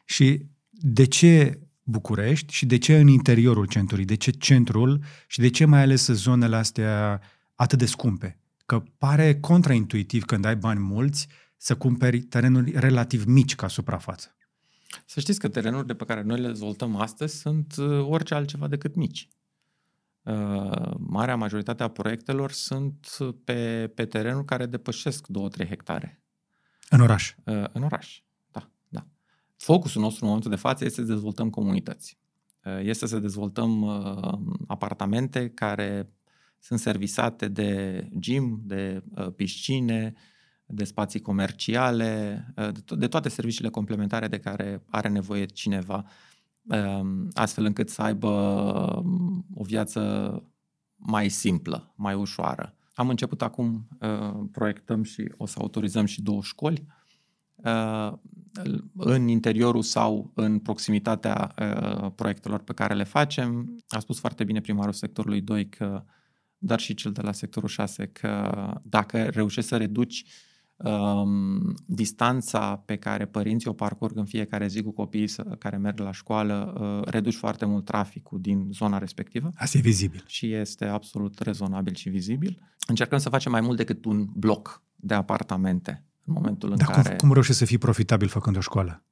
Și 0.05 0.47
de 0.70 1.05
ce 1.05 1.59
București 1.87 2.53
și 2.53 2.66
de 2.66 2.79
ce 2.79 2.99
în 2.99 3.09
interiorul 3.09 3.66
centurii? 3.66 4.05
De 4.05 4.14
ce 4.14 4.31
centrul 4.31 5.05
și 5.27 5.40
de 5.40 5.49
ce 5.49 5.64
mai 5.64 5.81
ales 5.81 6.07
zonele 6.07 6.57
astea 6.57 7.20
atât 7.55 7.79
de 7.79 7.87
scumpe? 7.87 8.38
Că 8.66 8.83
pare 8.99 9.40
contraintuitiv 9.40 10.25
când 10.25 10.44
ai 10.44 10.57
bani 10.57 10.81
mulți 10.81 11.29
să 11.57 11.77
cumperi 11.77 12.20
terenuri 12.20 12.70
relativ 12.70 13.25
mici 13.25 13.55
ca 13.55 13.68
suprafață. 13.68 14.37
Să 15.07 15.20
știți 15.20 15.38
că 15.38 15.49
terenurile 15.49 15.94
pe 15.94 16.05
care 16.05 16.23
noi 16.23 16.40
le 16.40 16.47
dezvoltăm 16.47 16.97
astăzi 16.97 17.38
sunt 17.38 17.75
uh, 17.79 18.07
orice 18.07 18.35
altceva 18.35 18.68
decât 18.68 18.94
mici. 18.94 19.29
Uh, 20.24 20.94
marea 20.98 21.37
majoritate 21.37 21.82
a 21.82 21.88
proiectelor 21.88 22.52
sunt 22.52 23.06
pe, 23.44 23.90
pe 23.94 24.04
terenuri 24.04 24.44
care 24.44 24.66
depășesc 24.66 25.26
2-3 25.62 25.68
hectare. 25.68 26.22
În 26.88 27.00
oraș? 27.00 27.34
Uh, 27.44 27.64
în 27.72 27.82
oraș, 27.82 28.22
da, 28.50 28.70
da. 28.88 29.06
Focusul 29.56 30.02
nostru 30.02 30.20
în 30.20 30.26
momentul 30.26 30.50
de 30.50 30.56
față 30.56 30.84
este 30.84 31.00
să 31.00 31.06
dezvoltăm 31.06 31.50
comunități. 31.50 32.18
Uh, 32.64 32.78
este 32.82 33.06
să 33.06 33.18
dezvoltăm 33.18 33.84
apartamente 34.66 35.48
care 35.48 36.12
sunt 36.58 36.78
servisate 36.78 37.48
de 37.48 38.00
gym, 38.18 38.60
de 38.64 39.02
piscine, 39.37 40.14
de 40.66 40.84
spații 40.84 41.20
comerciale, 41.20 42.44
de, 42.54 42.80
to- 42.80 42.98
de 42.98 43.08
toate 43.08 43.28
serviciile 43.28 43.68
complementare 43.68 44.28
de 44.28 44.38
care 44.38 44.82
are 44.90 45.08
nevoie 45.08 45.44
cineva 45.44 46.04
Ehm, 46.04 46.10
astfel 47.33 47.64
încât 47.64 47.88
să 47.88 48.03
aibă 48.03 48.31
um, 49.05 49.46
o 49.55 49.64
viață 49.64 50.42
mai 50.96 51.29
simplă, 51.29 51.92
mai 51.96 52.14
ușoară. 52.14 52.74
Am 52.94 53.09
început 53.09 53.42
acum, 53.42 53.88
uh, 54.00 54.44
proiectăm 54.53 55.03
și 55.03 55.33
o 55.37 55.46
să 55.46 55.57
autorizăm 55.61 56.05
și 56.05 56.22
două 56.22 56.42
școli 56.42 56.87
uh, 57.55 58.12
în 58.96 59.29
interiorul 59.29 59.83
sau 59.83 60.31
în 60.35 60.59
proximitatea 60.59 61.55
uh, 61.59 62.11
proiectelor 62.14 62.61
pe 62.61 62.72
care 62.72 62.94
le 62.94 63.05
facem. 63.05 63.77
A 63.88 63.98
spus 63.98 64.18
foarte 64.18 64.44
bine 64.44 64.61
primarul 64.61 64.92
sectorului 64.92 65.40
2 65.40 65.68
că, 65.68 66.05
dar 66.59 66.81
și 66.81 66.94
cel 66.94 67.12
de 67.12 67.20
la 67.20 67.33
sectorul 67.33 67.68
6, 67.68 68.07
că 68.07 68.53
dacă 68.83 69.22
reușești 69.22 69.68
să 69.68 69.77
reduci 69.77 70.24
um, 70.76 71.74
distanța 71.87 72.82
pe 72.84 72.96
care 72.96 73.26
părinții 73.26 73.70
o 73.70 73.72
parcurg 73.72 74.16
în 74.16 74.24
fiecare 74.24 74.66
zi 74.66 74.82
cu 74.82 74.90
copiii 74.90 75.30
care 75.58 75.76
merg 75.76 75.98
la 75.98 76.12
școală, 76.12 76.74
uh, 76.80 77.08
reduci 77.10 77.34
foarte 77.34 77.64
mult 77.64 77.84
traficul 77.84 78.40
din 78.40 78.68
zona 78.72 78.98
respectivă. 78.98 79.50
Asta 79.54 79.78
e 79.78 79.80
vizibil. 79.80 80.24
Și 80.26 80.52
este 80.52 80.84
absolut 80.84 81.38
rezonabil 81.38 81.94
și 81.94 82.08
vizibil. 82.08 82.62
Încercăm 82.87 83.18
să 83.18 83.28
facem 83.28 83.52
mai 83.52 83.60
mult 83.60 83.76
decât 83.76 84.04
un 84.04 84.26
bloc 84.34 84.82
de 84.96 85.14
apartamente 85.14 86.04
în 86.24 86.32
momentul 86.32 86.70
în 86.70 86.76
Dar 86.76 86.87
care... 86.87 87.08
Cum, 87.08 87.16
cum 87.16 87.32
reușești 87.32 87.58
să 87.58 87.64
fii 87.64 87.78
profitabil 87.78 88.28
făcând 88.28 88.56
o 88.56 88.60
școală? 88.60 89.04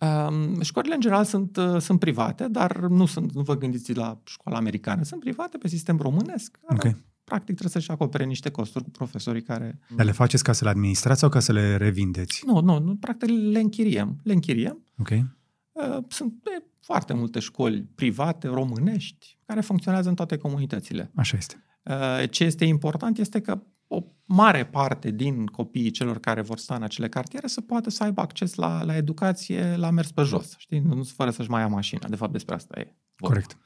Um, 0.00 0.60
școlile 0.60 0.94
în 0.94 1.00
general 1.00 1.24
sunt, 1.24 1.56
uh, 1.56 1.80
sunt 1.80 1.98
private, 1.98 2.48
dar 2.48 2.76
nu, 2.76 3.06
sunt, 3.06 3.32
nu 3.32 3.42
vă 3.42 3.56
gândiți 3.56 3.94
la 3.94 4.20
școala 4.24 4.58
americană. 4.58 5.02
Sunt 5.02 5.20
private 5.20 5.58
pe 5.58 5.68
sistem 5.68 5.98
românesc. 5.98 6.58
Okay 6.68 6.96
practic 7.26 7.56
trebuie 7.56 7.70
să-și 7.70 7.90
acopere 7.90 8.24
niște 8.24 8.50
costuri 8.50 8.84
cu 8.84 8.90
profesorii 8.90 9.42
care... 9.42 9.78
Dar 9.96 10.06
le 10.06 10.12
faceți 10.12 10.44
ca 10.44 10.52
să 10.52 10.64
le 10.64 10.70
administrați 10.70 11.20
sau 11.20 11.28
ca 11.28 11.40
să 11.40 11.52
le 11.52 11.76
revindeți? 11.76 12.42
Nu, 12.46 12.60
nu, 12.60 12.78
nu 12.78 12.96
practic 12.96 13.28
le 13.28 13.58
închiriem. 13.58 14.20
Le 14.22 14.32
închiriem. 14.32 14.84
Ok. 14.98 15.10
Uh, 15.10 15.98
sunt 16.08 16.32
de 16.42 16.64
foarte 16.80 17.12
multe 17.12 17.38
școli 17.38 17.88
private, 17.94 18.48
românești, 18.48 19.38
care 19.46 19.60
funcționează 19.60 20.08
în 20.08 20.14
toate 20.14 20.36
comunitățile. 20.36 21.10
Așa 21.14 21.36
este. 21.36 21.64
Uh, 21.82 22.30
ce 22.30 22.44
este 22.44 22.64
important 22.64 23.18
este 23.18 23.40
că 23.40 23.62
o 23.86 24.02
mare 24.24 24.66
parte 24.66 25.10
din 25.10 25.46
copiii 25.46 25.90
celor 25.90 26.18
care 26.18 26.40
vor 26.40 26.58
sta 26.58 26.74
în 26.74 26.82
acele 26.82 27.08
cartiere 27.08 27.46
să 27.46 27.60
poată 27.60 27.90
să 27.90 28.02
aibă 28.02 28.20
acces 28.20 28.54
la, 28.54 28.84
la 28.84 28.96
educație 28.96 29.76
la 29.76 29.90
mers 29.90 30.10
pe 30.10 30.22
jos, 30.22 30.54
știi? 30.58 30.78
Nu 30.78 31.02
fără 31.02 31.30
să-și 31.30 31.50
mai 31.50 31.60
ia 31.60 31.68
mașina. 31.68 32.08
De 32.08 32.16
fapt, 32.16 32.32
despre 32.32 32.54
asta 32.54 32.80
e. 32.80 32.96
Vorba. 33.16 33.34
Corect. 33.34 33.58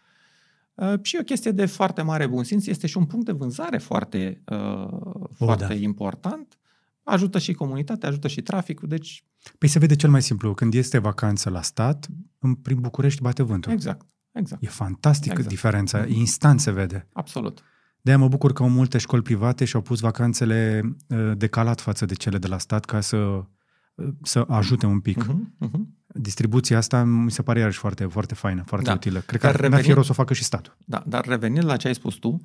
Uh, 0.80 0.94
și 1.02 1.16
o 1.20 1.22
chestie 1.22 1.50
de 1.50 1.66
foarte 1.66 2.02
mare 2.02 2.26
bun 2.26 2.44
simț, 2.44 2.66
este 2.66 2.86
și 2.86 2.96
un 2.96 3.04
punct 3.04 3.26
de 3.26 3.32
vânzare 3.32 3.78
foarte, 3.78 4.42
uh, 4.46 5.28
foarte 5.32 5.66
da. 5.66 5.74
important. 5.74 6.58
Ajută 7.02 7.38
și 7.38 7.52
comunitatea, 7.52 8.08
ajută 8.08 8.28
și 8.28 8.42
traficul, 8.42 8.88
deci... 8.88 9.24
Păi 9.58 9.68
se 9.68 9.78
vede 9.78 9.96
cel 9.96 10.10
mai 10.10 10.22
simplu, 10.22 10.54
când 10.54 10.74
este 10.74 10.98
vacanță 10.98 11.50
la 11.50 11.62
stat, 11.62 12.06
în, 12.38 12.54
prin 12.54 12.80
București 12.80 13.22
bate 13.22 13.42
vântul. 13.42 13.72
Exact, 13.72 14.06
exact. 14.32 14.62
E 14.62 14.66
fantastic 14.66 15.30
exact. 15.30 15.48
diferența, 15.48 16.04
mm-hmm. 16.04 16.08
instant 16.08 16.60
se 16.60 16.70
vede. 16.70 17.08
Absolut. 17.12 17.62
De-aia 18.00 18.18
mă 18.18 18.28
bucur 18.28 18.52
că 18.52 18.62
au 18.62 18.68
multe 18.68 18.98
școli 18.98 19.22
private 19.22 19.64
și 19.64 19.76
au 19.76 19.82
pus 19.82 20.00
vacanțele 20.00 20.82
uh, 21.08 21.32
decalat 21.36 21.80
față 21.80 22.04
de 22.04 22.14
cele 22.14 22.38
de 22.38 22.46
la 22.46 22.58
stat 22.58 22.84
ca 22.84 23.00
să, 23.00 23.16
uh, 23.16 24.08
să 24.22 24.44
ajute 24.48 24.86
un 24.86 25.00
pic. 25.00 25.24
Uh-huh, 25.24 25.68
uh-huh. 25.68 25.99
Distribuția 26.14 26.76
asta 26.76 27.04
mi 27.04 27.30
se 27.30 27.42
pare 27.42 27.58
iarăși 27.58 27.78
foarte, 27.78 28.04
foarte 28.04 28.34
faină, 28.34 28.62
foarte 28.66 28.86
Da. 28.88 28.94
utilă. 28.94 29.20
Cred 29.20 29.40
Dar 29.40 29.50
că 29.50 29.56
n-ar 29.56 29.66
fi 29.66 29.72
revenind- 29.76 29.94
rost 29.94 30.06
să 30.06 30.12
o 30.12 30.14
facă 30.14 30.34
și 30.34 30.44
statul. 30.44 30.76
Da, 30.84 31.02
dar 31.06 31.24
revenind 31.24 31.64
la 31.64 31.76
ce 31.76 31.86
ai 31.88 31.94
spus 31.94 32.14
tu, 32.14 32.40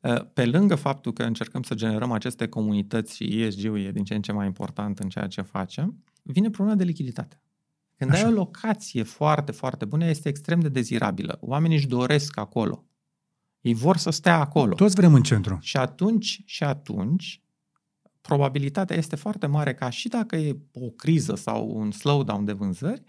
uh, 0.00 0.24
pe 0.32 0.46
lângă 0.46 0.74
faptul 0.74 1.12
că 1.12 1.22
încercăm 1.22 1.62
să 1.62 1.74
generăm 1.74 2.12
aceste 2.12 2.48
comunități 2.48 3.16
și 3.16 3.42
ESG-ul 3.42 3.80
e 3.80 3.90
din 3.90 4.04
ce 4.04 4.14
în 4.14 4.22
ce 4.22 4.32
mai 4.32 4.46
important 4.46 4.98
în 4.98 5.08
ceea 5.08 5.26
ce 5.26 5.40
facem, 5.42 6.02
vine 6.22 6.50
problema 6.50 6.76
de 6.78 6.84
lichiditate. 6.84 7.40
Când 7.96 8.10
Așa. 8.10 8.24
ai 8.26 8.30
o 8.32 8.34
locație 8.34 9.02
foarte, 9.02 9.52
foarte 9.52 9.84
bună, 9.84 10.04
este 10.04 10.28
extrem 10.28 10.60
de 10.60 10.68
dezirabilă. 10.68 11.38
Oamenii 11.40 11.76
își 11.76 11.86
doresc 11.86 12.36
acolo. 12.38 12.84
Ei 13.60 13.74
vor 13.74 13.96
să 13.96 14.10
stea 14.10 14.38
acolo. 14.38 14.74
Toți 14.74 14.94
vrem 14.94 15.14
în 15.14 15.22
centru. 15.22 15.58
Și 15.60 15.76
atunci, 15.76 16.42
și 16.44 16.64
atunci, 16.64 17.42
probabilitatea 18.28 18.96
este 18.96 19.16
foarte 19.16 19.46
mare 19.46 19.74
ca 19.74 19.90
și 19.90 20.08
dacă 20.08 20.36
e 20.36 20.56
o 20.72 20.90
criză 20.90 21.34
sau 21.34 21.70
un 21.74 21.90
slowdown 21.90 22.44
de 22.44 22.52
vânzări, 22.52 23.02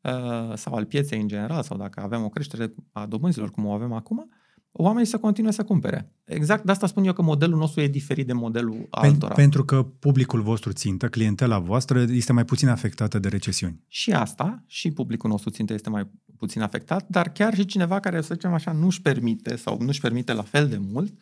uh, 0.00 0.56
sau 0.56 0.74
al 0.74 0.84
pieței 0.84 1.20
în 1.20 1.28
general, 1.28 1.62
sau 1.62 1.76
dacă 1.76 2.00
avem 2.00 2.24
o 2.24 2.28
creștere 2.28 2.74
a 2.92 3.06
dobânzilor 3.06 3.50
cum 3.50 3.66
o 3.66 3.72
avem 3.72 3.92
acum, 3.92 4.28
oamenii 4.72 5.06
să 5.06 5.18
continue 5.18 5.52
să 5.52 5.64
cumpere. 5.64 6.12
Exact 6.24 6.64
de 6.64 6.70
asta 6.70 6.86
spun 6.86 7.04
eu 7.04 7.12
că 7.12 7.22
modelul 7.22 7.58
nostru 7.58 7.80
e 7.80 7.88
diferit 7.88 8.26
de 8.26 8.32
modelul 8.32 8.74
Pen- 8.74 8.88
altora. 8.90 9.34
pentru 9.34 9.64
că 9.64 9.82
publicul 9.82 10.42
vostru 10.42 10.72
țintă, 10.72 11.08
clientela 11.08 11.58
voastră, 11.58 12.04
este 12.08 12.32
mai 12.32 12.44
puțin 12.44 12.68
afectată 12.68 13.18
de 13.18 13.28
recesiuni. 13.28 13.80
Și 13.88 14.12
asta, 14.12 14.62
și 14.66 14.90
publicul 14.90 15.30
nostru 15.30 15.50
țintă 15.50 15.72
este 15.72 15.90
mai 15.90 16.10
puțin 16.36 16.62
afectat, 16.62 17.08
dar 17.08 17.28
chiar 17.28 17.54
și 17.54 17.64
cineva 17.64 18.00
care, 18.00 18.20
să 18.20 18.34
zicem 18.34 18.52
așa, 18.52 18.72
nu-și 18.72 19.02
permite 19.02 19.56
sau 19.56 19.78
nu-și 19.80 20.00
permite 20.00 20.32
la 20.32 20.42
fel 20.42 20.68
de 20.68 20.78
mult, 20.92 21.10
uh, 21.10 21.18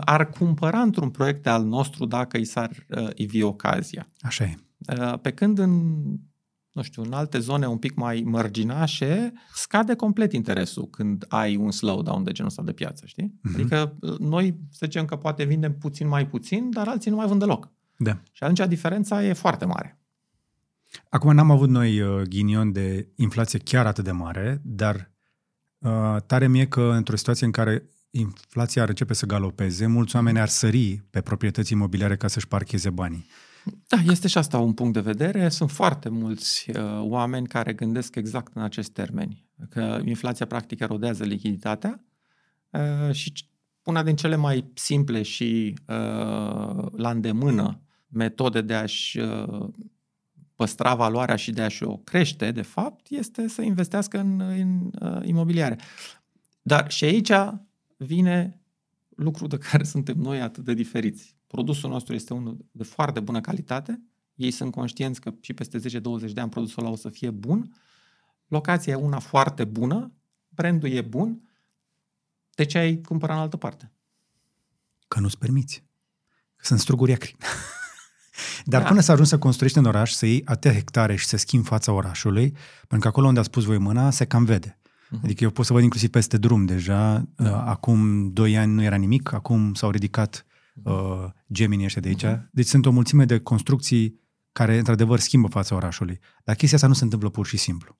ar 0.00 0.28
cumpăra 0.28 0.80
într-un 0.80 1.10
proiect 1.10 1.46
al 1.46 1.64
nostru 1.64 2.04
dacă 2.06 2.36
i 2.36 2.44
s-ar 2.44 2.70
uh, 2.88 3.08
ivi 3.14 3.42
ocazia. 3.42 4.08
Așa 4.20 4.44
e. 4.44 4.54
Uh, 4.98 5.18
Pe 5.18 5.30
când 5.30 5.58
în, 5.58 5.92
nu 6.72 6.82
știu, 6.82 7.02
în 7.02 7.12
alte 7.12 7.38
zone 7.38 7.66
un 7.66 7.78
pic 7.78 7.94
mai 7.94 8.22
mărginașe, 8.26 9.32
scade 9.54 9.94
complet 9.94 10.32
interesul 10.32 10.88
când 10.90 11.24
ai 11.28 11.56
un 11.56 11.70
slowdown 11.70 12.24
de 12.24 12.32
genul 12.32 12.50
ăsta 12.50 12.62
de 12.62 12.72
piață, 12.72 13.06
știi? 13.06 13.34
Mhm. 13.42 13.54
Adică 13.54 13.96
uh, 14.00 14.18
noi 14.18 14.58
să 14.70 14.80
zicem 14.84 15.04
că 15.04 15.16
poate 15.16 15.44
vindem 15.44 15.74
puțin 15.78 16.08
mai 16.08 16.26
puțin, 16.26 16.70
dar 16.70 16.88
alții 16.88 17.10
nu 17.10 17.16
mai 17.16 17.26
vând 17.26 17.40
deloc. 17.40 17.70
Da. 17.96 18.20
Și 18.32 18.42
atunci 18.42 18.68
diferența 18.68 19.24
e 19.24 19.32
foarte 19.32 19.64
mare. 19.64 19.96
Acum 21.08 21.34
n-am 21.34 21.50
avut 21.50 21.68
noi 21.68 22.00
uh, 22.00 22.22
ghinion 22.22 22.72
de 22.72 23.08
inflație 23.16 23.58
chiar 23.58 23.86
atât 23.86 24.04
de 24.04 24.10
mare, 24.10 24.60
dar 24.64 25.10
uh, 25.78 26.16
tare 26.26 26.48
mie 26.48 26.66
că 26.66 26.80
într-o 26.80 27.16
situație 27.16 27.46
în 27.46 27.52
care 27.52 27.88
inflația 28.12 28.82
ar 28.82 28.88
începe 28.88 29.14
să 29.14 29.26
galopeze, 29.26 29.86
mulți 29.86 30.16
oameni 30.16 30.40
ar 30.40 30.48
sări 30.48 31.02
pe 31.10 31.20
proprietăți 31.20 31.72
imobiliare 31.72 32.16
ca 32.16 32.28
să-și 32.28 32.48
parcheze 32.48 32.90
banii. 32.90 33.26
Da, 33.86 33.96
este 34.12 34.28
și 34.28 34.38
asta 34.38 34.58
un 34.58 34.72
punct 34.72 34.92
de 34.92 35.00
vedere. 35.00 35.48
Sunt 35.48 35.70
foarte 35.70 36.08
mulți 36.08 36.70
uh, 36.70 37.00
oameni 37.00 37.46
care 37.46 37.72
gândesc 37.72 38.14
exact 38.16 38.54
în 38.54 38.62
acești 38.62 38.92
termeni. 38.92 39.46
Că 39.68 40.00
inflația 40.04 40.46
practic 40.46 40.80
erodează 40.80 41.24
lichiditatea 41.24 42.04
uh, 42.70 43.14
și 43.14 43.32
c- 43.32 43.50
una 43.82 44.02
din 44.02 44.16
cele 44.16 44.36
mai 44.36 44.70
simple 44.74 45.22
și 45.22 45.74
uh, 45.78 46.86
la 46.96 47.10
îndemână 47.10 47.80
metode 48.08 48.60
de 48.60 48.74
a-și 48.74 49.18
uh, 49.18 49.68
păstra 50.56 50.94
valoarea 50.94 51.36
și 51.36 51.50
de 51.50 51.62
a-și 51.62 51.82
o 51.82 51.96
crește, 51.96 52.50
de 52.50 52.62
fapt, 52.62 53.06
este 53.08 53.48
să 53.48 53.62
investească 53.62 54.18
în, 54.18 54.40
în 54.40 54.90
uh, 55.00 55.26
imobiliare. 55.26 55.78
Dar 56.62 56.90
și 56.90 57.04
aici 57.04 57.30
vine 58.02 58.60
lucru 59.16 59.46
de 59.46 59.58
care 59.58 59.84
suntem 59.94 60.18
noi 60.18 60.40
atât 60.40 60.64
de 60.64 60.74
diferiți. 60.74 61.36
Produsul 61.46 61.90
nostru 61.90 62.14
este 62.14 62.34
unul 62.34 62.64
de 62.70 62.82
foarte 62.82 63.20
bună 63.20 63.40
calitate, 63.40 64.02
ei 64.34 64.50
sunt 64.50 64.72
conștienți 64.72 65.20
că 65.20 65.34
și 65.40 65.52
peste 65.52 65.78
10-20 65.78 65.80
de 66.32 66.40
ani 66.40 66.50
produsul 66.50 66.82
ăla 66.82 66.92
o 66.92 66.96
să 66.96 67.08
fie 67.08 67.30
bun, 67.30 67.76
locația 68.46 68.92
e 68.92 68.96
una 68.96 69.18
foarte 69.18 69.64
bună, 69.64 70.12
brandul 70.48 70.88
e 70.88 71.00
bun, 71.02 71.48
de 72.54 72.64
ce 72.64 72.78
ai 72.78 73.00
cumpărat 73.00 73.36
în 73.36 73.42
altă 73.42 73.56
parte? 73.56 73.92
Că 75.08 75.20
nu-ți 75.20 75.38
permiți. 75.38 75.84
Că 76.56 76.64
sunt 76.64 76.80
struguri 76.80 77.12
acri. 77.12 77.36
Dar 78.64 78.82
Da. 78.82 78.88
până 78.88 79.00
să 79.00 79.10
ajungi 79.12 79.30
să 79.30 79.38
construiești 79.38 79.78
în 79.78 79.84
oraș, 79.84 80.12
să 80.12 80.26
iei 80.26 80.42
atâtea 80.44 80.72
hectare 80.72 81.16
și 81.16 81.26
să 81.26 81.36
schimbi 81.36 81.66
fața 81.66 81.92
orașului, 81.92 82.50
pentru 82.78 82.98
că 82.98 83.08
acolo 83.08 83.26
unde 83.26 83.40
a 83.40 83.42
spus 83.42 83.64
voi 83.64 83.78
mâna, 83.78 84.10
se 84.10 84.24
cam 84.24 84.44
vede. 84.44 84.78
Mhm. 85.12 85.20
Adică 85.24 85.44
eu 85.44 85.50
pot 85.50 85.64
să 85.66 85.72
văd 85.72 85.82
inclusiv 85.82 86.10
peste 86.10 86.38
drum 86.38 86.64
deja. 86.64 87.28
Da. 87.36 87.50
Uh, 87.50 87.62
Acum 87.66 88.30
doi 88.32 88.56
ani 88.56 88.72
nu 88.72 88.82
era 88.82 88.96
nimic, 88.96 89.32
acum 89.32 89.74
s-au 89.74 89.90
ridicat 89.90 90.46
Mhm. 90.74 90.90
uh, 90.92 91.28
geminii 91.52 91.84
ăștia 91.84 92.00
de 92.00 92.08
aici. 92.08 92.24
Deci 92.50 92.66
sunt 92.66 92.86
o 92.86 92.90
mulțime 92.90 93.24
de 93.24 93.38
construcții 93.38 94.20
care, 94.52 94.78
într-adevăr, 94.78 95.18
schimbă 95.18 95.48
fața 95.48 95.74
orașului. 95.74 96.18
Dar 96.44 96.54
chestia 96.56 96.76
asta 96.76 96.88
nu 96.88 96.94
se 96.94 97.04
întâmplă 97.04 97.28
pur 97.28 97.46
și 97.46 97.56
simplu. 97.56 97.98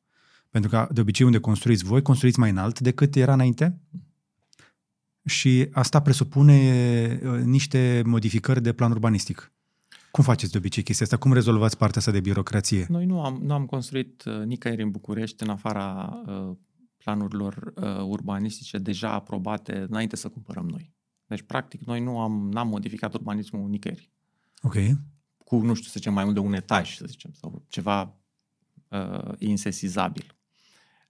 Pentru 0.50 0.70
că, 0.70 0.88
de 0.92 1.00
obicei, 1.00 1.26
unde 1.26 1.38
construiți 1.38 1.84
voi, 1.84 2.02
construiți 2.02 2.38
mai 2.38 2.50
înalt 2.50 2.80
decât 2.80 3.14
era 3.16 3.32
înainte. 3.32 3.78
Și 5.24 5.68
asta 5.72 6.00
presupune 6.00 7.20
uh, 7.24 7.40
niște 7.44 8.02
modificări 8.06 8.62
de 8.62 8.72
plan 8.72 8.90
urbanistic. 8.90 9.52
Cum 10.10 10.24
faceți 10.24 10.52
de 10.52 10.58
obicei 10.58 10.82
chestia 10.82 11.04
asta? 11.04 11.16
Cum 11.18 11.32
rezolvați 11.32 11.76
partea 11.76 11.98
asta 11.98 12.10
de 12.12 12.20
birocrație? 12.20 12.86
Noi 12.88 13.06
nu 13.06 13.22
am, 13.22 13.40
nu 13.42 13.54
am 13.54 13.64
construit 13.66 14.24
uh, 14.24 14.44
nicăieri 14.44 14.82
în 14.82 14.90
București, 14.90 15.42
în 15.42 15.48
afara 15.48 16.08
uh, 16.26 16.56
planurilor 17.02 17.72
uh, 17.76 18.02
urbanistice 18.04 18.78
deja 18.78 19.12
aprobate 19.12 19.86
înainte 19.88 20.16
să 20.16 20.28
cumpărăm 20.28 20.68
noi. 20.68 20.92
Deci, 21.26 21.42
practic, 21.42 21.80
noi 21.80 22.00
nu 22.00 22.20
am 22.20 22.50
n-am 22.50 22.68
modificat 22.68 23.14
urbanismul 23.14 23.68
nicăieri. 23.68 24.10
Ok. 24.62 24.74
Cu, 25.44 25.56
nu 25.56 25.74
știu, 25.74 25.86
să 25.86 25.94
zicem, 25.96 26.12
mai 26.12 26.24
mult 26.24 26.34
de 26.34 26.40
un 26.40 26.52
etaj, 26.52 26.96
să 26.96 27.04
zicem, 27.06 27.30
sau 27.32 27.64
ceva 27.68 28.14
uh, 28.88 29.32
insesizabil. 29.38 30.36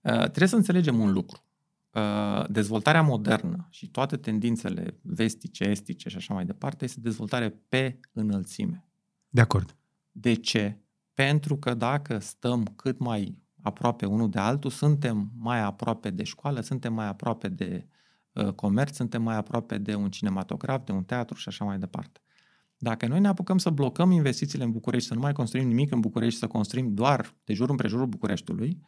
Uh, 0.00 0.18
trebuie 0.18 0.48
să 0.48 0.56
înțelegem 0.56 0.98
un 0.98 1.12
lucru. 1.12 1.44
Uh, 1.90 2.50
dezvoltarea 2.50 3.02
modernă 3.02 3.66
și 3.70 3.88
toate 3.88 4.16
tendințele 4.16 4.98
vestice, 5.02 5.64
estice 5.64 6.08
și 6.08 6.16
așa 6.16 6.34
mai 6.34 6.44
departe 6.44 6.84
este 6.84 7.00
dezvoltare 7.00 7.48
pe 7.68 7.98
înălțime. 8.12 8.86
De 9.28 9.40
acord. 9.40 9.76
De 10.12 10.34
ce? 10.34 10.78
Pentru 11.14 11.56
că 11.56 11.74
dacă 11.74 12.18
stăm 12.18 12.64
cât 12.76 12.98
mai 12.98 13.41
aproape 13.62 14.06
unul 14.06 14.30
de 14.30 14.38
altul, 14.38 14.70
suntem 14.70 15.30
mai 15.38 15.60
aproape 15.60 16.10
de 16.10 16.22
școală, 16.22 16.60
suntem 16.60 16.94
mai 16.94 17.06
aproape 17.06 17.48
de 17.48 17.88
uh, 18.32 18.52
comerț, 18.52 18.96
suntem 18.96 19.22
mai 19.22 19.36
aproape 19.36 19.78
de 19.78 19.94
un 19.94 20.10
cinematograf, 20.10 20.84
de 20.84 20.92
un 20.92 21.04
teatru 21.04 21.36
și 21.36 21.48
așa 21.48 21.64
mai 21.64 21.78
departe. 21.78 22.20
Dacă 22.78 23.06
noi 23.06 23.20
ne 23.20 23.28
apucăm 23.28 23.58
să 23.58 23.70
blocăm 23.70 24.10
investițiile 24.10 24.64
în 24.64 24.70
București, 24.70 25.08
să 25.08 25.14
nu 25.14 25.20
mai 25.20 25.32
construim 25.32 25.66
nimic 25.66 25.92
în 25.92 26.00
București, 26.00 26.38
să 26.38 26.46
construim 26.46 26.94
doar 26.94 27.34
de 27.44 27.54
jur 27.54 27.70
împrejurul 27.70 28.06
Bucureștiului, 28.06 28.80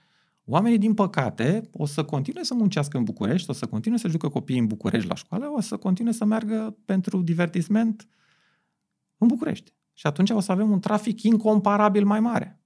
oamenii, 0.45 0.79
din 0.79 0.95
păcate, 0.95 1.69
o 1.73 1.87
să 1.87 2.05
continue 2.05 2.43
să 2.43 2.55
muncească 2.55 2.97
în 2.97 3.05
București, 3.05 3.51
o 3.51 3.53
să 3.53 3.67
continue 3.67 3.99
să 3.99 4.09
ducă 4.09 4.29
copiii 4.29 4.59
în 4.59 4.67
București 4.67 5.09
la 5.09 5.15
școală, 5.15 5.47
o 5.57 5.61
să 5.61 5.77
continue 5.77 6.13
să 6.13 6.25
meargă 6.25 6.77
pentru 6.85 7.23
divertisment 7.23 8.09
în 9.19 9.27
București. 9.27 9.75
Și 9.93 10.07
atunci 10.07 10.31
o 10.31 10.41
să 10.41 10.53
avem 10.53 10.71
un 10.71 10.81
trafic 10.81 11.23
incomparabil 11.23 12.05
mai 12.05 12.21
mare. 12.21 12.64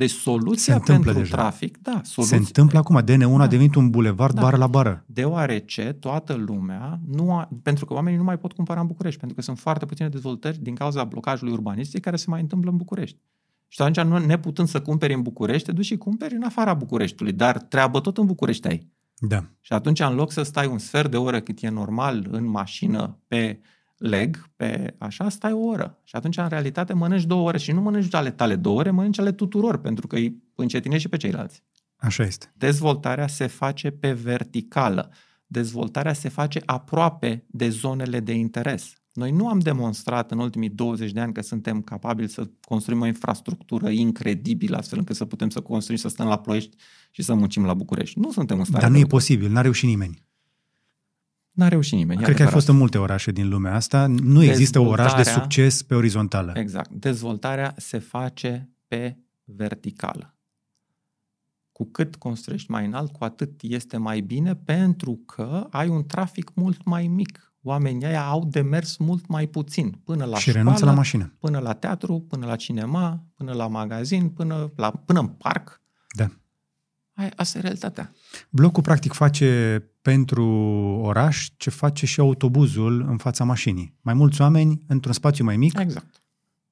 Deci 0.00 0.10
soluția 0.10 0.74
întâmplă 0.74 1.04
pentru 1.04 1.22
deja. 1.22 1.36
trafic, 1.36 1.78
da, 1.82 2.00
Se 2.04 2.10
soluția, 2.12 2.36
întâmplă 2.36 2.78
acum. 2.78 3.00
DN1 3.02 3.34
a 3.34 3.38
Da. 3.38 3.46
devenit 3.46 3.74
un 3.74 3.90
bulevard 3.90 4.34
Da. 4.34 4.40
bară 4.40 4.56
la 4.56 4.66
bară. 4.66 5.04
deoarece 5.06 5.82
toată 6.00 6.34
lumea, 6.34 7.00
nu 7.06 7.32
a, 7.32 7.48
pentru 7.62 7.84
că 7.84 7.92
oamenii 7.94 8.18
nu 8.18 8.24
mai 8.24 8.38
pot 8.38 8.52
cumpăra 8.52 8.80
în 8.80 8.86
București, 8.86 9.18
pentru 9.18 9.36
că 9.36 9.42
sunt 9.42 9.58
foarte 9.58 9.86
puține 9.86 10.08
dezvoltări 10.08 10.58
din 10.58 10.74
cauza 10.74 11.04
blocajului 11.04 11.52
urbanistic 11.52 12.00
care 12.00 12.16
se 12.16 12.24
mai 12.28 12.40
întâmplă 12.40 12.70
în 12.70 12.76
București. 12.76 13.18
Și 13.68 13.82
atunci, 13.82 14.06
nu, 14.06 14.18
neputând 14.26 14.68
să 14.68 14.80
cumperi 14.80 15.14
în 15.14 15.22
București, 15.22 15.66
te 15.66 15.72
duci 15.72 15.84
și 15.84 15.96
cumperi 15.96 16.34
în 16.34 16.42
afara 16.42 16.74
Bucureștiului, 16.74 17.34
dar 17.34 17.58
treabă 17.58 18.00
tot 18.00 18.18
în 18.18 18.26
București 18.26 18.68
ai. 18.68 18.88
Da. 19.18 19.44
Și 19.60 19.72
atunci, 19.72 20.00
în 20.00 20.14
loc 20.14 20.32
să 20.32 20.42
stai 20.42 20.66
un 20.66 20.78
sfert 20.78 21.10
de 21.10 21.16
oră 21.16 21.40
cât 21.40 21.62
e 21.62 21.68
normal 21.68 22.26
în 22.30 22.46
mașină 22.48 23.18
pe 23.26 23.60
leg, 24.00 24.50
pe 24.56 24.94
așa, 24.98 25.28
stai 25.28 25.52
o 25.52 25.66
oră. 25.66 25.98
Și 26.04 26.16
atunci, 26.16 26.36
în 26.36 26.48
realitate, 26.48 26.92
mănânci 26.92 27.24
două 27.24 27.46
ore 27.46 27.58
și 27.58 27.72
nu 27.72 27.80
mănânci 27.80 28.14
ale 28.14 28.30
tale 28.30 28.56
două 28.56 28.78
ore, 28.78 28.90
mănânci 28.90 29.18
ale 29.18 29.32
tuturor, 29.32 29.78
pentru 29.78 30.06
că 30.06 30.16
îi 30.16 30.42
încetinești 30.54 31.02
și 31.02 31.08
pe 31.08 31.16
ceilalți. 31.16 31.62
Așa 31.96 32.22
este. 32.22 32.52
Dezvoltarea 32.56 33.26
se 33.26 33.46
face 33.46 33.90
pe 33.90 34.12
verticală. 34.12 35.10
Dezvoltarea 35.46 36.12
se 36.12 36.28
face 36.28 36.62
aproape 36.64 37.44
de 37.46 37.68
zonele 37.68 38.20
de 38.20 38.32
interes. 38.32 38.94
Noi 39.12 39.30
nu 39.30 39.48
am 39.48 39.58
demonstrat 39.58 40.30
în 40.30 40.38
ultimii 40.38 40.68
20 40.68 41.12
de 41.12 41.20
ani 41.20 41.32
că 41.32 41.42
suntem 41.42 41.82
capabili 41.82 42.28
să 42.28 42.50
construim 42.60 43.00
o 43.00 43.06
infrastructură 43.06 43.88
incredibilă 43.88 44.76
astfel 44.76 44.98
încât 44.98 45.16
să 45.16 45.24
putem 45.24 45.50
să 45.50 45.60
construim, 45.60 45.98
să 45.98 46.08
stăm 46.08 46.26
la 46.26 46.38
Ploiești 46.38 46.76
și 47.10 47.22
să 47.22 47.34
muncim 47.34 47.64
la 47.64 47.74
București. 47.74 48.18
Nu 48.18 48.32
suntem 48.32 48.58
în 48.58 48.64
stare. 48.64 48.80
Dar 48.80 48.88
nu 48.88 48.94
de 48.94 49.00
e 49.00 49.02
lucru. 49.02 49.16
posibil, 49.16 49.50
n-a 49.50 49.60
reușit 49.60 49.88
nimeni. 49.88 50.28
N-a 51.60 51.68
reușit 51.68 51.92
nimeni. 51.98 52.20
e 52.20 52.24
Cred 52.24 52.36
că 52.36 52.42
ai 52.42 52.48
adevărat. 52.48 52.52
fost 52.54 52.68
în 52.68 52.76
multe 52.76 52.98
orașe 52.98 53.30
din 53.30 53.48
lumea 53.48 53.74
asta. 53.74 54.06
Nu 54.06 54.42
există 54.42 54.78
oraș 54.78 55.10
de 55.10 55.16
Dezvoltarea- 55.16 55.32
succes 55.42 55.82
pe 55.82 55.94
orizontală. 55.94 56.52
Exact. 56.56 56.90
Dezvoltarea 56.90 57.74
se 57.76 57.98
face 57.98 58.70
pe 58.88 59.16
verticală. 59.44 60.34
Cu 61.72 61.84
cât 61.90 62.16
construiești 62.16 62.70
mai 62.70 62.86
înalt, 62.86 63.12
cu 63.12 63.24
atât 63.24 63.50
este 63.62 63.96
mai 63.96 64.20
bine 64.20 64.54
pentru 64.54 65.22
că 65.26 65.66
ai 65.70 65.88
un 65.88 66.06
trafic 66.06 66.50
mult 66.54 66.84
mai 66.84 67.06
mic. 67.06 67.52
Oamenii 67.62 68.06
aia 68.06 68.24
au 68.26 68.44
de 68.50 68.60
mers 68.60 68.96
mult 68.96 69.26
mai 69.26 69.46
puțin 69.46 69.90
până 70.04 70.24
la 70.24 70.36
și 70.36 70.40
școală, 70.40 70.58
renunță 70.58 70.84
la 70.84 70.92
mașină. 70.92 71.34
până 71.38 71.58
la 71.58 71.72
teatru, 71.72 72.20
până 72.28 72.46
la 72.46 72.56
cinema, 72.56 73.24
până 73.34 73.52
la 73.52 73.66
magazin, 73.68 74.28
până, 74.28 74.72
la, 74.76 74.90
până 74.90 75.20
în 75.20 75.26
parc. 75.28 75.80
Da. 76.16 76.30
Hai, 77.20 77.32
asta 77.36 77.58
e 77.58 77.60
realitatea. 77.60 78.12
Blocul 78.50 78.82
practic 78.82 79.12
face 79.12 79.82
pentru 80.02 80.44
oraș 81.02 81.48
ce 81.56 81.70
face 81.70 82.06
și 82.06 82.20
autobuzul 82.20 83.06
în 83.08 83.16
fața 83.16 83.44
mașinii. 83.44 83.94
Mai 84.00 84.14
mulți 84.14 84.40
oameni 84.40 84.82
într-un 84.86 85.12
spațiu 85.12 85.44
mai 85.44 85.56
mic, 85.56 85.78
Exact. 85.78 86.06
cu 86.10 86.20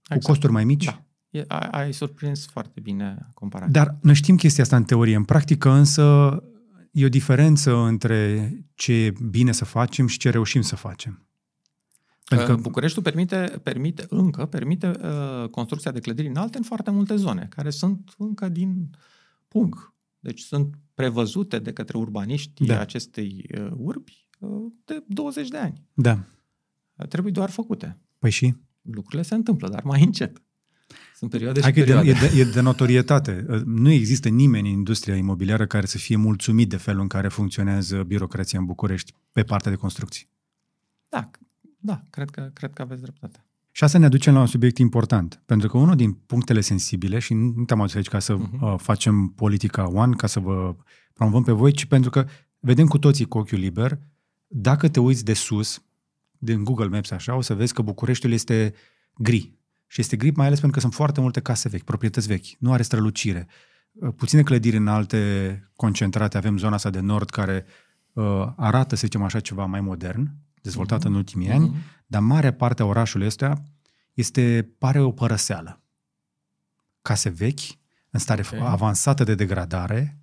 exact. 0.03 0.25
costuri 0.25 0.53
mai 0.53 0.65
mici. 0.65 0.85
Da. 0.85 1.03
E, 1.31 1.45
ai, 1.49 1.69
ai 1.71 1.93
surprins 1.93 2.47
foarte 2.47 2.81
bine 2.81 3.29
comparația. 3.35 3.85
Dar 3.85 3.97
noi 4.01 4.15
știm 4.15 4.37
chestia 4.37 4.63
asta 4.63 4.77
în 4.77 4.85
teorie. 4.85 5.17
În 5.17 5.25
practică 5.25 5.71
însă 5.71 6.03
e 6.91 7.05
o 7.05 7.09
diferență 7.09 7.77
între 7.77 8.53
ce 8.75 8.93
e 8.93 9.13
bine 9.31 9.53
să 9.53 9.65
facem 9.65 10.07
și 10.07 10.19
ce 10.19 10.31
reușim 10.31 10.63
să 10.63 10.77
facem. 10.77 11.27
Pentru 12.25 12.47
că 12.47 12.55
că, 12.55 12.61
Bucureștiul 12.61 13.05
permite, 13.05 13.61
permite 13.63 14.07
încă 14.09 14.47
permite 14.47 14.87
uh, 14.87 15.49
construcția 15.49 15.91
de 15.91 16.01
clădiri 16.01 16.29
înalte 16.29 16.57
în 16.57 16.65
foarte 16.65 16.91
multe 16.91 17.17
zone, 17.17 17.47
care 17.51 17.71
sunt 17.71 18.15
încă 18.19 18.49
din 18.49 18.91
pung. 19.49 19.97
Deci 20.21 20.41
sunt 20.41 20.75
prevăzute 20.95 21.59
de 21.59 21.73
către 21.73 21.99
urbaniștii 21.99 22.67
Da. 22.67 22.75
da. 22.75 22.81
acestei 22.81 23.45
uh, 23.59 23.71
urbi 23.77 24.29
uh, 24.39 24.73
de 24.85 25.05
20 25.07 25.49
de 25.49 25.59
ani. 25.59 25.83
da, 25.95 26.25
Uh, 26.97 27.07
Trebuie 27.07 27.33
doar 27.33 27.51
făcute. 27.51 27.99
păi 28.19 28.31
și? 28.31 28.55
Lucrurile 28.83 29.23
se 29.23 29.35
întâmplă, 29.35 29.69
dar 29.69 29.83
mai 29.83 30.03
încet. 30.05 30.43
Sunt 31.15 31.31
perioade 31.31 31.61
Hai 31.61 31.71
și 31.71 31.75
că 31.77 31.83
e 31.83 31.85
de, 31.85 31.93
perioade. 31.93 32.27
e, 32.27 32.29
de, 32.29 32.41
e 32.41 32.53
de 32.53 32.61
notorietate. 32.61 33.47
Nu 33.65 33.91
există 33.91 34.29
nimeni 34.29 34.69
în 34.71 34.77
industria 34.77 35.17
imobiliară 35.17 35.67
care 35.67 35.87
să 35.87 35.99
fie 35.99 36.17
mulțumit 36.17 36.69
de 36.69 36.77
felul 36.77 37.01
în 37.01 37.09
care 37.09 37.29
funcționează 37.29 38.03
birocrația 38.03 38.59
în 38.59 38.65
București 38.65 39.13
pe 39.33 39.43
partea 39.43 39.71
de 39.71 39.77
construcții. 39.77 40.29
Da, 41.09 41.31
da 41.79 42.03
cred, 42.11 42.31
că, 42.31 42.51
cred 42.55 42.73
că 42.73 42.83
aveți 42.83 43.03
dreptate. 43.03 43.45
Și 43.79 43.85
asta 43.85 43.99
ne 43.99 44.05
aduce 44.05 44.31
la 44.31 44.41
un 44.41 44.47
subiect 44.47 44.79
important, 44.79 45.43
pentru 45.47 45.69
că 45.69 45.77
unul 45.79 45.97
din 45.97 46.13
punctele 46.13 46.61
sensibile, 46.61 47.19
și 47.19 47.35
nu 47.35 47.65
te-am 47.65 47.81
adus 47.81 47.95
aici 47.95 48.09
ca 48.09 48.19
să 48.19 48.35
Mhm. 48.37 48.63
uh, 48.65 48.75
facem 48.79 49.27
politica 49.29 49.89
one, 49.89 50.15
ca 50.15 50.27
să 50.27 50.41
vă 50.41 50.77
promovăm 51.13 51.43
pe 51.43 51.53
voi, 51.53 51.73
ci 51.73 51.85
pentru 51.85 52.11
că 52.11 52.27
vedem 52.61 52.87
cu 52.87 52.99
toții 52.99 53.25
cu 53.25 53.39
ochiul 53.39 53.59
liber, 53.59 53.99
dacă 54.47 54.89
te 54.89 55.01
uiți 55.01 55.25
de 55.25 55.33
sus, 55.33 55.83
din 56.39 56.65
Google 56.65 56.87
Maps 56.89 57.11
așa, 57.11 57.35
o 57.35 57.41
să 57.41 57.55
vezi 57.55 57.73
că 57.73 57.83
Bucureștiul 57.83 58.33
este 58.33 58.75
gri. 59.17 59.53
Și 59.87 60.01
este 60.01 60.17
gri 60.17 60.33
mai 60.37 60.47
ales 60.47 60.59
pentru 60.61 60.77
că 60.79 60.83
sunt 60.83 60.95
foarte 60.95 61.21
multe 61.21 61.41
case 61.41 61.69
vechi, 61.69 61.83
proprietăți 61.85 62.27
vechi, 62.27 62.47
nu 62.59 62.73
are 62.73 62.83
strălucire. 62.83 63.47
Uh, 63.93 64.09
Puține 64.17 64.43
clădiri 64.43 64.77
înalte 64.77 65.71
concentrate, 65.77 66.37
avem 66.37 66.59
zona 66.59 66.75
asta 66.75 66.91
de 66.91 67.01
nord 67.01 67.31
care 67.31 67.65
uh, 68.13 68.47
arată, 68.57 68.95
să 68.95 69.03
zicem 69.07 69.23
așa, 69.23 69.41
ceva 69.41 69.65
mai 69.65 69.81
modern, 69.81 70.31
dezvoltată 70.63 71.03
Mhm. 71.05 71.11
în 71.13 71.19
ultimii 71.19 71.51
ani, 71.51 71.65
Mhm. 71.65 71.77
Dar 72.11 72.21
marea 72.23 72.53
parte 72.53 72.83
a 72.83 72.87
orașului 72.87 73.27
ăsta 73.27 73.63
este, 74.15 74.69
pare 74.79 75.01
o 75.01 75.11
părăseală. 75.13 75.81
Case 77.03 77.29
vechi, 77.29 77.61
în 78.11 78.21
stare 78.21 78.43
Ok. 78.53 78.61
avansată 78.61 79.25
de 79.25 79.35
degradare 79.35 80.19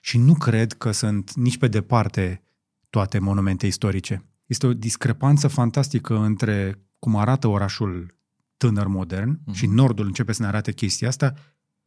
și 0.00 0.18
nu 0.18 0.34
cred 0.34 0.72
că 0.72 0.90
sunt 0.90 1.34
nici 1.34 1.58
pe 1.58 1.68
departe 1.68 2.42
toate 2.90 3.18
monumente 3.18 3.66
istorice. 3.66 4.24
Este 4.46 4.66
o 4.66 4.74
discrepanță 4.74 5.48
fantastică 5.48 6.16
între 6.18 6.78
cum 6.98 7.16
arată 7.16 7.46
orașul 7.46 8.14
tânăr 8.56 8.86
modern 8.86 9.40
Mhm. 9.44 9.52
și 9.56 9.66
nordul 9.66 10.06
începe 10.06 10.32
să 10.32 10.42
ne 10.42 10.48
arate 10.48 10.72
chestia 10.72 11.08
asta 11.08 11.34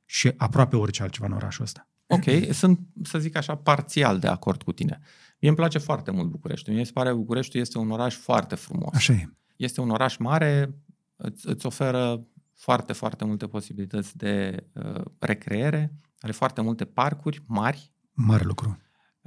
și 0.05 0.31
aproape 0.37 0.75
orice 0.75 1.01
altceva 1.01 1.25
în 1.25 1.31
orașul 1.31 1.63
ăsta. 1.63 1.87
Ok, 2.07 2.23
sunt, 2.51 2.79
să 3.03 3.19
zic 3.19 3.35
așa, 3.35 3.55
parțial 3.55 4.19
de 4.19 4.27
acord 4.27 4.63
cu 4.63 4.71
tine. 4.71 4.99
Mie 5.39 5.49
îmi 5.49 5.55
place 5.55 5.77
foarte 5.77 6.11
mult 6.11 6.29
Bucureștiul. 6.29 6.75
Mie 6.75 6.85
se 6.85 6.91
pare 6.91 7.09
că 7.09 7.15
Bucureștiul 7.15 7.61
este 7.61 7.77
un 7.77 7.91
oraș 7.91 8.15
foarte 8.15 8.55
frumos. 8.55 8.93
Așa 8.95 9.13
e. 9.13 9.29
Este 9.55 9.81
un 9.81 9.89
oraș 9.89 10.17
mare, 10.17 10.75
îți, 11.15 11.47
îți 11.47 11.65
oferă 11.65 12.25
foarte, 12.53 12.93
foarte 12.93 13.25
multe 13.25 13.47
posibilități 13.47 14.17
de 14.17 14.63
uh, 14.73 15.01
recreere, 15.19 15.93
are 16.19 16.31
foarte 16.31 16.61
multe 16.61 16.85
parcuri 16.85 17.43
mari, 17.47 17.91
Mare 18.13 18.43
lucru. 18.43 18.77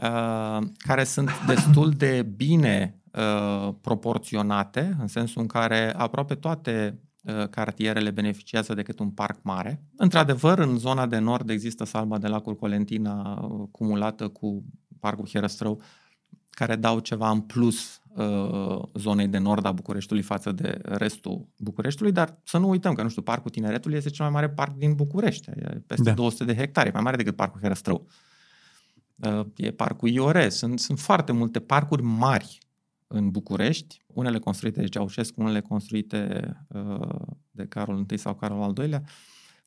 uh, 0.03 0.59
care 0.77 1.05
sunt 1.05 1.31
destul 1.47 1.91
de 1.91 2.23
bine 2.23 3.01
uh, 3.13 3.75
proporționate, 3.81 4.97
în 5.01 5.07
sensul 5.07 5.41
în 5.41 5.47
care 5.47 5.95
aproape 5.97 6.35
toate 6.35 7.01
uh, 7.23 7.49
cartierele 7.49 8.11
beneficiază 8.11 8.75
de 8.75 8.83
cât 8.83 8.99
un 8.99 9.11
parc 9.11 9.39
mare. 9.43 9.83
Într-adevăr, 9.97 10.59
în 10.59 10.79
zona 10.79 11.07
de 11.07 11.19
nord 11.19 11.51
există 11.51 11.85
salma 11.85 12.19
de 12.19 12.27
lacul 12.29 12.57
Colentina 12.57 13.41
uh, 13.41 13.69
cumulată 13.71 14.29
cu 14.29 14.65
parcul 15.01 15.29
Hierăstrău, 15.29 15.83
care 16.55 16.77
dau 16.77 16.99
ceva 16.99 17.31
în 17.31 17.41
plus 17.41 18.03
uh, 18.15 18.83
zonei 18.95 19.29
de 19.29 19.39
nord 19.39 19.65
a 19.65 19.73
Bucureștiului 19.73 20.25
față 20.25 20.53
de 20.53 20.79
restul 20.83 21.47
Bucureștiului, 21.59 22.13
dar 22.13 22.41
să 22.45 22.59
nu 22.59 22.69
uităm 22.69 22.95
că, 22.95 23.03
nu 23.03 23.09
știu, 23.09 23.23
Parcul 23.23 23.51
Tineretului 23.51 23.97
este 23.97 24.11
cel 24.11 24.25
mai 24.25 24.35
mare 24.35 24.49
parc 24.49 24.75
din 24.77 24.95
București, 24.95 25.51
e 25.51 25.83
peste 25.87 26.03
Da. 26.03 26.11
da. 26.11 26.15
200 26.15 26.45
de 26.45 26.59
hectare, 26.59 26.89
e 26.89 26.93
mai 26.93 27.03
mare 27.03 27.17
decât 27.17 27.37
Parcul 27.37 27.61
Herăstrău. 27.61 28.07
Uh, 29.17 29.47
E 29.57 29.71
parcul 29.71 30.09
Iore, 30.09 30.49
sunt, 30.49 30.81
sunt 30.81 30.99
foarte 30.99 31.33
multe 31.33 31.61
parcuri 31.61 32.03
mari 32.03 32.59
în 33.07 33.31
București, 33.31 34.03
unele 34.07 34.39
construite 34.39 34.81
de 34.81 34.87
Ceaușescu, 34.87 35.41
unele 35.41 35.61
construite 35.61 36.51
uh, 36.69 37.19
de 37.51 37.67
Carol 37.67 38.07
I 38.11 38.17
sau 38.17 38.35
Carol 38.35 38.63
al 38.63 38.75
II-lea, 38.79 39.03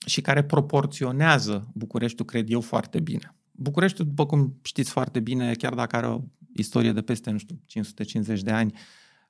și 0.06 0.22
care 0.22 0.44
proporționează 0.44 1.72
Bucureștiul, 1.74 2.26
cred 2.26 2.52
eu, 2.52 2.62
foarte 2.62 3.00
bine. 3.00 3.36
Bucureștiul, 3.52 4.08
după 4.08 4.26
cum 4.26 4.60
știți 4.62 4.90
foarte 4.92 5.20
bine, 5.20 5.54
chiar 5.54 5.74
dacă 5.74 5.96
are 5.96 6.08
o 6.08 6.22
istorie 6.56 6.92
de 6.92 7.02
peste, 7.02 7.32
nu 7.32 7.38
știu, 7.38 7.60
550 7.66 8.42
de 8.42 8.52
ani, 8.52 8.74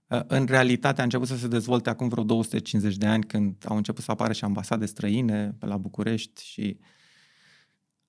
uh, 0.08 0.22
în 0.28 0.46
realitate 0.46 1.02
a 1.02 1.04
început 1.04 1.28
să 1.28 1.38
se 1.38 1.48
dezvolte 1.48 1.90
acum 1.90 2.08
vreo 2.08 2.24
250 2.24 2.98
de 2.98 3.06
ani, 3.06 3.24
când 3.24 3.56
au 3.66 3.76
început 3.76 4.04
să 4.04 4.12
apară 4.12 4.34
și 4.34 4.44
ambasade 4.44 4.86
străine 4.86 5.56
pe 5.60 5.66
la 5.66 5.78
București 5.78 6.44
și 6.44 6.80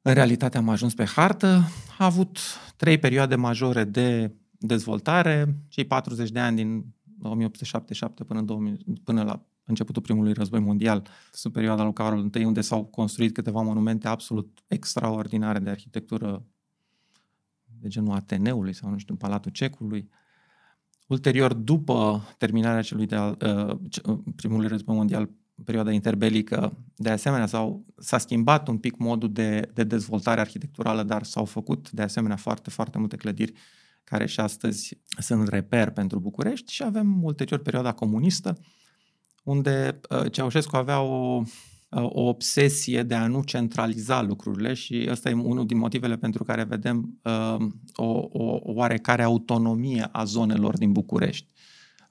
în 0.03 0.14
realitate 0.14 0.57
am 0.57 0.69
ajuns 0.69 0.95
pe 0.95 1.05
hartă. 1.05 1.62
A 1.99 2.05
avut 2.05 2.39
trei 2.77 2.99
perioade 2.99 3.35
majore 3.35 3.85
de 3.85 4.33
dezvoltare, 4.59 5.57
cei 5.69 5.85
40 5.85 6.31
de 6.31 6.39
ani 6.39 6.57
din 6.57 6.85
1877 7.23 8.25
până, 8.25 8.39
în 8.39 8.47
2000, 8.47 8.85
până 9.05 9.23
la 9.23 9.47
începutul 9.64 10.03
primului 10.03 10.33
război 10.33 10.61
mondial, 10.61 11.07
sub 11.33 11.53
perioada 11.53 11.83
lui 11.83 11.93
Carol 11.93 12.31
I, 12.35 12.45
unde 12.45 12.61
s-au 12.61 12.85
construit 12.85 13.35
câteva 13.35 13.61
monumente 13.62 14.09
absolut 14.09 14.59
extraordinare 14.67 15.59
de 15.59 15.71
arhitectură 15.71 16.45
de 17.81 17.89
genul 17.89 18.14
Ateneului 18.14 18.72
sau, 18.72 18.91
nu 18.91 18.99
știu, 18.99 19.14
Palatul 19.14 19.51
Cecului. 19.51 20.11
Ulterior, 21.07 21.53
după 21.53 22.22
terminarea 22.39 22.83
celui 22.83 23.07
de 23.07 23.14
al, 23.14 23.39
uh, 23.41 23.79
ce- 23.89 24.01
uh, 24.05 24.18
primului 24.37 24.66
război 24.66 24.97
mondial, 24.97 25.31
perioada 25.64 25.91
interbelică, 25.91 26.77
de 26.97 27.11
asemenea 27.11 27.47
s-au, 27.47 27.85
s-a 27.97 28.18
schimbat 28.18 28.68
un 28.68 28.79
pic 28.79 28.97
modul 28.97 29.33
de, 29.33 29.70
de 29.74 29.85
dezvoltare 29.85 30.41
arhitecturală, 30.41 31.03
dar 31.03 31.22
s-au 31.22 31.45
făcut 31.45 31.91
de 31.91 32.03
asemenea 32.03 32.37
foarte, 32.37 32.70
foarte 32.70 32.99
multe 32.99 33.16
clădiri 33.16 33.53
care 34.05 34.27
și 34.27 34.41
astăzi 34.41 34.99
sunt 35.18 35.49
reper 35.49 35.91
pentru 35.91 36.18
București 36.18 36.72
și 36.72 36.83
avem 36.83 37.22
ulterior 37.24 37.61
perioada 37.61 37.93
comunistă, 37.93 38.59
unde 39.45 40.01
uh, 40.11 40.33
Ceaușescu 40.33 40.77
avea 40.77 41.01
o, 41.01 41.37
uh, 41.37 41.47
o 41.89 42.28
obsesie 42.28 43.03
de 43.03 43.14
a 43.14 43.26
nu 43.26 43.43
centraliza 43.43 44.22
lucrurile 44.22 44.74
și 44.74 45.07
ăsta 45.11 45.28
e 45.28 45.32
unul 45.32 45.66
din 45.66 45.78
motivele 45.78 46.16
pentru 46.16 46.45
care 46.45 46.64
vedem 46.64 47.20
uh, 47.22 47.66
o, 47.95 48.28
o 48.32 48.61
oarecare 48.62 49.22
autonomie 49.22 50.09
a 50.12 50.24
zonelor 50.24 50.78
din 50.78 50.93
București. 50.93 51.49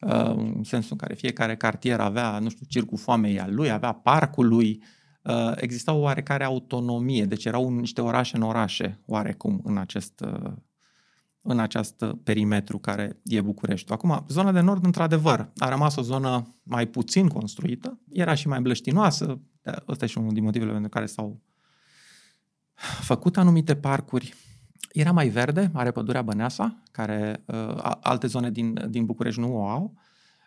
Uh, 0.02 0.36
în 0.36 0.64
sensul 0.64 0.92
în 0.92 0.98
care 0.98 1.14
fiecare 1.14 1.56
cartier 1.56 2.00
avea, 2.00 2.40
nu 2.40 2.50
știu, 2.50 2.66
circul 2.70 2.98
foamei 2.98 3.40
al 3.40 3.54
lui, 3.54 3.72
avea 3.72 3.92
parcul 3.92 4.48
lui, 4.48 4.84
uh, 5.22 5.52
exista 5.56 5.94
o 5.94 6.00
oarecare 6.00 6.44
autonomie, 6.44 7.26
deci 7.26 7.46
erau 7.46 7.70
niște 7.70 8.02
orașe 8.02 8.36
în 8.36 8.42
orașe, 8.42 9.00
oarecum, 9.06 9.62
în 9.64 9.78
acest, 9.78 10.20
uh, 10.20 10.52
în 11.42 11.60
acest 11.60 12.06
perimetru 12.24 12.78
care 12.78 13.20
e 13.24 13.42
Bucureștiul. 13.42 13.98
Acum, 13.98 14.26
zona 14.30 14.52
de 14.52 14.60
nord, 14.60 14.86
într-adevăr, 14.86 15.52
a 15.58 15.70
rămas 15.70 15.96
o 15.96 16.02
zonă 16.02 16.56
mai 16.64 16.88
puțin 16.88 17.28
construită, 17.28 18.00
era 18.12 18.34
și 18.34 18.48
mai 18.48 18.62
blăștinoasă, 18.62 19.40
de- 19.66 19.84
ăsta 19.88 20.06
e 20.06 20.08
și 20.08 20.18
unul 20.18 20.34
din 20.34 20.44
motivele 20.44 20.72
pentru 20.72 20.90
care 20.90 21.06
s-au 21.06 21.42
făcut 23.02 23.38
anumite 23.38 23.76
parcuri. 23.76 24.34
Era 24.92 25.12
mai 25.12 25.28
verde, 25.28 25.72
are 25.74 25.92
pădurea 25.92 26.22
Băneasa, 26.22 26.82
care 26.92 27.44
uh, 27.46 27.56
a- 27.58 28.00
alte 28.02 28.28
zone 28.28 28.52
din, 28.52 28.86
din 28.90 29.06
București 29.06 29.40
nu 29.40 29.56
o 29.56 29.68
au, 29.68 29.94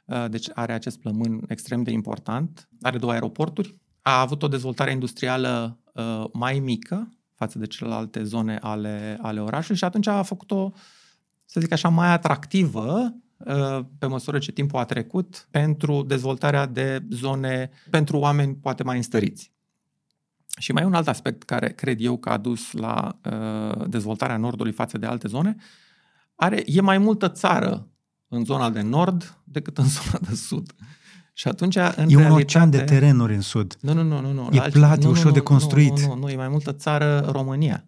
uh, 0.04 0.24
deci 0.30 0.48
are 0.54 0.72
acest 0.72 0.98
plămân 0.98 1.40
extrem 1.48 1.82
de 1.82 1.90
important. 1.90 2.68
Are 2.82 2.98
două 2.98 3.12
aeroporturi, 3.12 3.76
a 4.02 4.20
avut 4.20 4.42
o 4.42 4.48
dezvoltare 4.48 4.90
industrială 4.90 5.78
uh, 5.94 6.24
mai 6.32 6.58
mică 6.58 7.12
față 7.34 7.58
de 7.58 7.66
celelalte 7.66 8.22
zone 8.22 8.58
ale, 8.60 9.18
ale 9.22 9.40
orașului 9.40 9.76
și 9.76 9.84
atunci 9.84 10.06
a 10.06 10.22
făcut-o, 10.22 10.72
să 11.44 11.60
zic 11.60 11.72
așa, 11.72 11.88
mai 11.88 12.08
atractivă 12.12 13.00
uh, 13.02 13.10
pe 13.98 14.06
măsură 14.06 14.38
ce 14.38 14.52
timpul 14.52 14.78
a 14.78 14.84
trecut 14.84 15.48
pentru 15.50 16.02
dezvoltarea 16.02 16.66
de 16.66 17.02
zone 17.10 17.70
pentru 17.90 18.18
oameni 18.18 18.54
poate 18.54 18.82
mai 18.82 18.96
înstăriți. 18.96 19.52
Și 20.58 20.72
mai 20.72 20.82
e 20.82 20.86
un 20.86 20.94
alt 20.94 21.08
aspect 21.08 21.42
care 21.42 21.68
cred 21.68 22.00
eu 22.00 22.16
că 22.16 22.28
a 22.28 22.36
dus 22.36 22.72
la 22.72 23.18
uh, 23.24 23.88
dezvoltarea 23.88 24.36
Nordului 24.36 24.72
față 24.72 24.98
de 24.98 25.06
alte 25.06 25.28
zone. 25.28 25.56
Are, 26.34 26.62
e 26.66 26.80
mai 26.80 26.98
multă 26.98 27.28
țară 27.28 27.88
în 28.28 28.44
zona 28.44 28.70
de 28.70 28.80
nord 28.80 29.38
decât 29.44 29.78
în 29.78 29.84
zona 29.98 30.18
de 30.28 30.34
sud. 30.34 30.72
Și 31.32 31.48
atunci, 31.48 31.76
în 31.76 32.08
E 32.08 32.16
un 32.16 32.20
realitate, 32.20 32.42
ocean 32.42 32.70
de 32.70 32.80
terenuri 32.80 33.34
în 33.34 33.40
sud. 33.40 33.76
Nu, 33.80 33.92
nu, 33.92 34.02
nu, 34.02 34.20
nu. 34.20 34.32
nu. 34.32 34.48
E 34.52 34.56
La 34.56 34.62
alți- 34.62 34.78
plat, 34.78 34.98
e 35.02 35.04
nu, 35.04 35.10
ușor 35.10 35.24
nu, 35.24 35.30
de 35.30 35.38
nu, 35.38 35.44
construit. 35.44 36.00
Nu, 36.00 36.06
nu, 36.06 36.14
nu, 36.14 36.28
e 36.28 36.36
mai 36.36 36.48
multă 36.48 36.72
țară 36.72 37.28
România. 37.32 37.84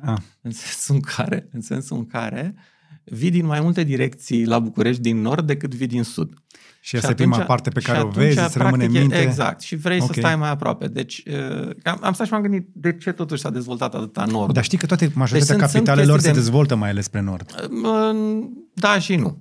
Ah, 0.00 0.18
În 0.40 0.50
sensul 0.50 0.94
în 0.94 1.00
care, 1.00 1.48
în 1.52 1.60
sensul 1.60 1.96
în 1.96 2.06
care 2.06 2.54
vii 3.10 3.30
din 3.30 3.46
mai 3.46 3.60
multe 3.60 3.82
direcții 3.84 4.44
la 4.44 4.58
București 4.58 5.02
din 5.02 5.20
nord 5.20 5.46
decât 5.46 5.74
vii 5.74 5.86
din 5.86 6.02
sud. 6.02 6.30
și 6.80 6.96
asta 6.96 7.10
e 7.10 7.14
prima 7.14 7.38
parte 7.38 7.70
pe 7.70 7.80
și 7.80 7.86
care 7.86 7.98
o 7.98 8.00
atunci, 8.08 8.16
vezi, 8.24 8.38
îți 8.38 8.58
rămâne 8.58 8.84
în 8.84 8.90
practic, 8.90 9.00
minte. 9.10 9.26
Exact. 9.28 9.60
Și 9.60 9.76
vrei 9.76 10.00
Ok. 10.00 10.06
să 10.06 10.12
stai 10.20 10.36
mai 10.36 10.50
aproape. 10.50 10.86
Deci 10.88 11.22
uh, 11.26 11.70
am, 11.84 11.98
am 12.02 12.12
stat 12.12 12.26
și 12.26 12.32
m-am 12.32 12.42
gândit 12.42 12.68
de 12.72 12.96
ce 12.96 13.12
totuși 13.12 13.40
s-a 13.42 13.50
dezvoltat 13.50 13.94
atâta 13.94 14.24
nord. 14.24 14.52
Dar 14.52 14.64
știi 14.64 14.78
că 14.78 14.86
toate 14.86 15.10
majoritatea 15.14 15.56
Deci 15.56 15.58
sunt- 15.58 15.70
sunt 15.70 15.84
capitalelor 15.84 16.18
se 16.18 16.24
chestii 16.24 16.42
de- 16.42 16.48
dezvoltă 16.48 16.74
mai 16.76 16.90
ales 16.90 17.04
spre 17.04 17.20
nord. 17.20 17.68
Uh, 17.82 18.44
Da 18.74 18.98
și 18.98 19.16
nu. 19.16 19.38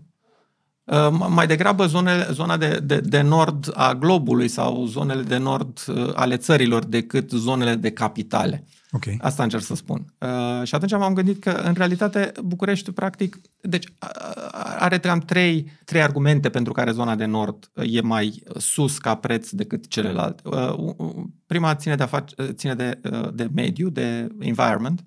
Uh, 0.83 1.25
Mai 1.29 1.47
degrabă 1.47 1.85
zonele, 1.85 2.27
zona 2.31 2.57
de, 2.57 2.79
de, 2.83 2.99
de 2.99 3.21
nord 3.21 3.71
a 3.73 3.93
globului 3.93 4.47
sau 4.47 4.85
zonele 4.85 5.21
de 5.21 5.37
nord 5.37 5.79
uh, 5.87 6.09
ale 6.13 6.37
țărilor 6.37 6.85
decât 6.85 7.29
zonele 7.31 7.75
de 7.75 7.91
capitale. 7.91 8.65
Ok. 8.97 9.15
Asta 9.17 9.43
încerc 9.43 9.63
să 9.63 9.75
spun. 9.75 10.05
Uh, 10.19 10.63
și 10.63 10.75
atunci 10.75 10.91
m-am 10.91 11.13
gândit 11.13 11.39
că, 11.41 11.49
în 11.49 11.73
realitate, 11.73 12.31
București, 12.43 12.91
practic, 12.91 13.37
deci 13.61 13.87
a- 13.99 14.07
a- 14.51 14.75
are 14.79 14.99
cam 14.99 15.19
trei, 15.19 15.71
trei 15.85 16.01
argumente 16.01 16.49
pentru 16.49 16.73
care 16.73 16.91
zona 16.91 17.15
de 17.15 17.25
nord 17.25 17.71
uh, 17.73 17.83
e 17.93 18.01
mai 18.01 18.43
sus 18.57 18.97
ca 18.97 19.15
preț 19.15 19.49
decât 19.49 19.87
celelalte. 19.87 20.41
Uh, 20.49 20.93
uh, 20.97 21.23
Prima 21.45 21.75
ține 21.75 21.95
de, 21.95 22.03
afac- 22.03 22.37
uh, 22.37 22.47
ține 22.51 22.75
de, 22.75 22.99
uh, 23.11 23.29
de 23.33 23.49
mediu, 23.53 23.89
de 23.89 24.27
environment, 24.39 25.05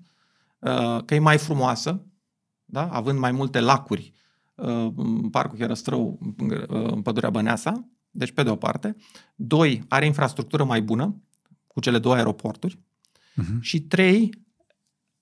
uh, 0.59 0.97
că 1.05 1.15
e 1.15 1.19
mai 1.19 1.37
frumoasă, 1.37 2.05
da? 2.65 2.87
având 2.87 3.19
mai 3.19 3.31
multe 3.31 3.59
lacuri, 3.59 4.13
uh, 4.55 4.87
în 4.95 5.29
Parcul 5.29 5.57
Herăstrău, 5.57 6.19
uh, 6.39 6.63
în 6.69 7.01
Pădurea 7.01 7.29
Băneasa, 7.29 7.87
deci 8.09 8.31
pe 8.31 8.43
de 8.43 8.49
o 8.49 8.55
parte. 8.55 8.95
Doi, 9.35 9.83
are 9.87 10.05
infrastructură 10.05 10.63
mai 10.63 10.81
bună, 10.81 11.21
cu 11.67 11.79
cele 11.79 11.99
două 11.99 12.15
aeroporturi. 12.15 12.79
Mhm. 13.33 13.61
Și 13.61 13.81
trei, 13.81 14.29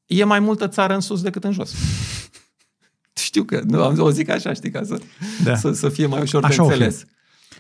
e 0.06 0.24
mai 0.24 0.40
multă 0.40 0.68
țară 0.68 0.94
în 0.94 1.00
sus 1.00 1.22
decât 1.22 1.44
în 1.44 1.52
jos. 1.52 1.74
Știu 3.14 3.44
că, 3.44 3.62
nu, 3.66 3.84
am 3.84 4.00
o 4.00 4.10
zic 4.12 4.30
așa, 4.30 4.54
știi, 4.54 4.72
ca 4.72 4.84
să, 4.84 5.02
Da. 5.44 5.56
să, 5.56 5.72
să 5.72 5.90
fie 5.90 6.06
mai 6.06 6.22
ușor 6.22 6.44
Așa 6.44 6.56
de 6.56 6.62
o 6.62 6.66
fi. 6.66 6.72
înțeles. 6.72 7.04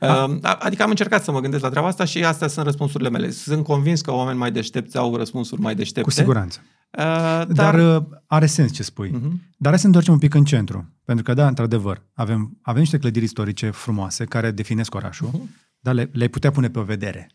Uh, 0.01 0.37
adică 0.41 0.83
am 0.83 0.89
încercat 0.89 1.23
să 1.23 1.31
mă 1.31 1.39
gândesc 1.39 1.63
la 1.63 1.69
treaba 1.69 1.87
asta 1.87 2.05
și 2.05 2.23
astea 2.23 2.47
sunt 2.47 2.65
răspunsurile 2.65 3.09
mele. 3.09 3.31
Sunt 3.31 3.63
convins 3.63 4.01
că 4.01 4.11
oameni 4.13 4.37
mai 4.37 4.51
deștepți 4.51 4.97
au 4.97 5.15
răspunsuri 5.15 5.61
mai 5.61 5.75
deștepte. 5.75 6.01
Cu 6.01 6.09
siguranță. 6.09 6.59
Uh, 6.91 7.03
dar... 7.03 7.45
Dar 7.47 7.95
uh, 7.95 8.03
are 8.27 8.45
sens 8.45 8.71
ce 8.73 8.83
spui. 8.83 9.09
Mhm. 9.09 9.41
Dar 9.57 9.71
hai 9.71 9.79
să 9.79 9.87
ne 9.87 9.95
întoarcem 9.95 10.13
un 10.13 10.19
pic 10.19 10.33
în 10.33 10.43
centru. 10.45 10.93
Pentru 11.05 11.23
că, 11.23 11.33
da, 11.33 11.47
într-adevăr, 11.47 12.05
avem, 12.13 12.57
avem 12.61 12.79
niște 12.81 12.97
clădiri 12.97 13.25
istorice 13.25 13.69
frumoase 13.69 14.25
care 14.25 14.51
definesc 14.51 14.95
orașul, 14.95 15.29
Mhm. 15.33 15.49
dar 15.79 15.93
le, 15.93 16.09
le 16.13 16.27
putea 16.27 16.51
pune 16.51 16.69
pe 16.69 16.79
o 16.79 16.83
vedere. 16.83 17.29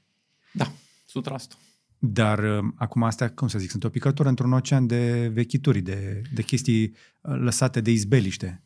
Da, 0.53 0.73
100%. 1.07 1.57
Dar 2.07 2.39
uh, 2.39 2.65
acum 2.75 3.03
astea, 3.03 3.31
cum 3.31 3.49
să 3.49 3.59
zic, 3.59 3.71
sunt 3.71 3.85
o 3.85 3.89
picătură 3.89 4.29
într-un 4.29 4.53
ocean 4.53 4.87
de 4.87 5.31
vechituri, 5.33 5.81
de, 5.81 6.23
de 6.35 6.43
chestii 6.43 6.83
uh, 7.21 7.37
lăsate 7.39 7.81
de 7.81 7.91
izbeliște. 7.91 8.63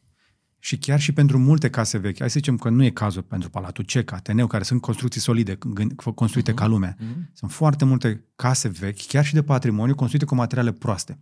Și 0.58 0.78
chiar 0.78 1.00
și 1.00 1.12
pentru 1.12 1.38
multe 1.38 1.70
case 1.70 1.98
vechi, 1.98 2.18
hai 2.18 2.30
să 2.30 2.38
zicem 2.38 2.56
că 2.56 2.68
nu 2.68 2.84
e 2.84 2.90
cazul 2.90 3.22
pentru 3.22 3.50
Palatul 3.50 3.84
Ceca, 3.84 4.16
Ateneu, 4.16 4.46
care 4.46 4.64
sunt 4.64 4.80
construcții 4.80 5.20
solide, 5.20 5.58
gând- 5.74 5.94
construite 6.14 6.54
ca 6.54 6.66
lumea. 6.66 6.96
Mhm. 6.98 7.30
Sunt 7.32 7.50
foarte 7.50 7.84
multe 7.84 8.24
case 8.36 8.68
vechi, 8.68 9.06
chiar 9.06 9.24
și 9.24 9.34
de 9.34 9.42
patrimoniu, 9.42 9.94
construite 9.94 10.26
cu 10.26 10.34
materiale 10.34 10.72
proaste. 10.72 11.18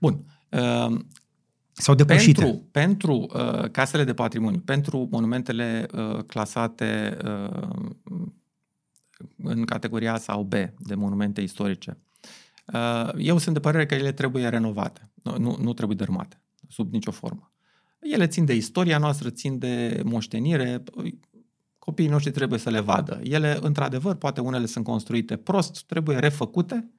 Bun. 0.00 0.24
Uh, 0.48 1.00
Sau 1.72 1.94
depășite. 1.94 2.40
Pentru, 2.40 2.68
pentru 2.70 3.30
uh, 3.34 3.70
casele 3.70 4.04
de 4.04 4.14
patrimoniu, 4.14 4.58
pentru 4.58 5.08
monumentele 5.10 5.86
uh, 5.92 6.22
clasate 6.26 7.16
uh, 7.24 7.90
în 9.42 9.64
categoria 9.64 10.12
A 10.12 10.18
sau 10.18 10.42
B 10.42 10.54
de 10.78 10.94
monumente 10.94 11.40
istorice, 11.40 11.98
uh, 12.72 13.10
eu 13.16 13.38
sunt 13.38 13.54
de 13.54 13.60
părere 13.60 13.86
că 13.86 13.94
ele 13.94 14.12
trebuie 14.12 14.48
renovate, 14.48 15.10
nu, 15.22 15.38
nu, 15.38 15.56
nu 15.60 15.72
trebuie 15.72 15.96
dărâmate, 15.96 16.40
sub 16.68 16.92
nicio 16.92 17.10
formă. 17.10 17.52
Ele 18.00 18.26
țin 18.26 18.44
de 18.44 18.54
istoria 18.54 18.98
noastră, 18.98 19.30
țin 19.30 19.58
de 19.58 20.02
moștenire, 20.04 20.82
copiii 21.78 22.08
noștri 22.08 22.32
trebuie 22.32 22.58
să 22.58 22.70
le 22.70 22.80
vadă. 22.80 23.20
Ele, 23.22 23.58
într-adevăr, 23.60 24.14
poate 24.14 24.40
unele 24.40 24.66
sunt 24.66 24.84
construite 24.84 25.36
prost, 25.36 25.82
trebuie 25.82 26.18
refăcute, 26.18 26.90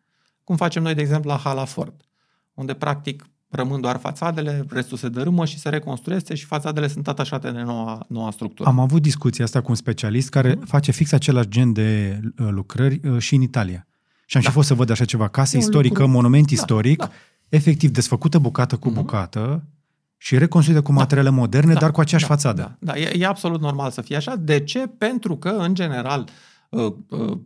cum 0.44 0.56
facem 0.56 0.84
noi, 0.84 0.94
de 0.94 1.02
exemplu, 1.02 1.30
la 1.30 1.38
Halaford, 1.38 2.06
unde, 2.54 2.74
practic, 2.74 3.30
rămân 3.52 3.82
doar 3.82 3.98
fațadele, 3.98 4.66
restul 4.70 4.98
se 4.98 5.10
dărâmă 5.10 5.46
și 5.46 5.60
se 5.60 5.70
reconstruiește 5.70 6.36
și 6.36 6.46
fațadele 6.46 6.88
sunt 6.88 7.08
atașate 7.08 7.52
de 7.52 7.62
noua, 7.62 8.06
noua 8.08 8.32
structură. 8.32 8.70
Am 8.70 8.80
avut 8.80 9.02
discuția 9.02 9.44
asta 9.46 9.62
cu 9.62 9.70
un 9.70 9.76
specialist 9.76 10.30
care 10.30 10.54
Mhm. 10.54 10.66
face 10.66 10.92
fix 10.92 11.12
același 11.12 11.48
gen 11.50 11.74
de 11.74 12.20
uh, 12.40 12.48
lucrări 12.50 13.00
uh, 13.08 13.18
și 13.22 13.36
în 13.36 13.42
Italia. 13.42 13.88
Și 14.26 14.38
am 14.38 14.44
Da. 14.44 14.50
și 14.50 14.54
fost 14.56 14.68
să 14.68 14.74
văd 14.74 14.90
așa 14.90 15.06
ceva, 15.06 15.28
casă 15.28 15.56
E 15.56 15.60
un 15.60 15.66
istorică, 15.66 16.00
lucru- 16.00 16.16
monument 16.16 16.46
Da, 16.48 16.54
istoric, 16.54 16.98
da. 16.98 17.10
efectiv 17.50 17.90
desfăcută 17.90 18.40
bucată 18.40 18.78
cu 18.78 18.88
Mhm. 18.90 18.98
bucată 18.98 19.64
și 20.18 20.38
reconstruită 20.38 20.82
cu 20.82 20.92
materiale 20.92 21.30
moderne, 21.30 21.74
dar 21.74 21.92
cu 21.92 22.00
aceeași 22.00 22.28
da, 22.28 22.34
fațadă. 22.34 22.78
Da, 22.80 22.92
da. 22.94 23.00
E, 23.00 23.12
e 23.18 23.26
absolut 23.26 23.62
normal 23.62 23.92
să 23.92 24.02
fie 24.02 24.16
așa. 24.16 24.36
De 24.36 24.60
ce? 24.60 24.80
Pentru 24.98 25.38
că, 25.38 25.50
în 25.50 25.74
general, 25.74 26.20
uh, 26.20 26.26
uh, 26.28 26.34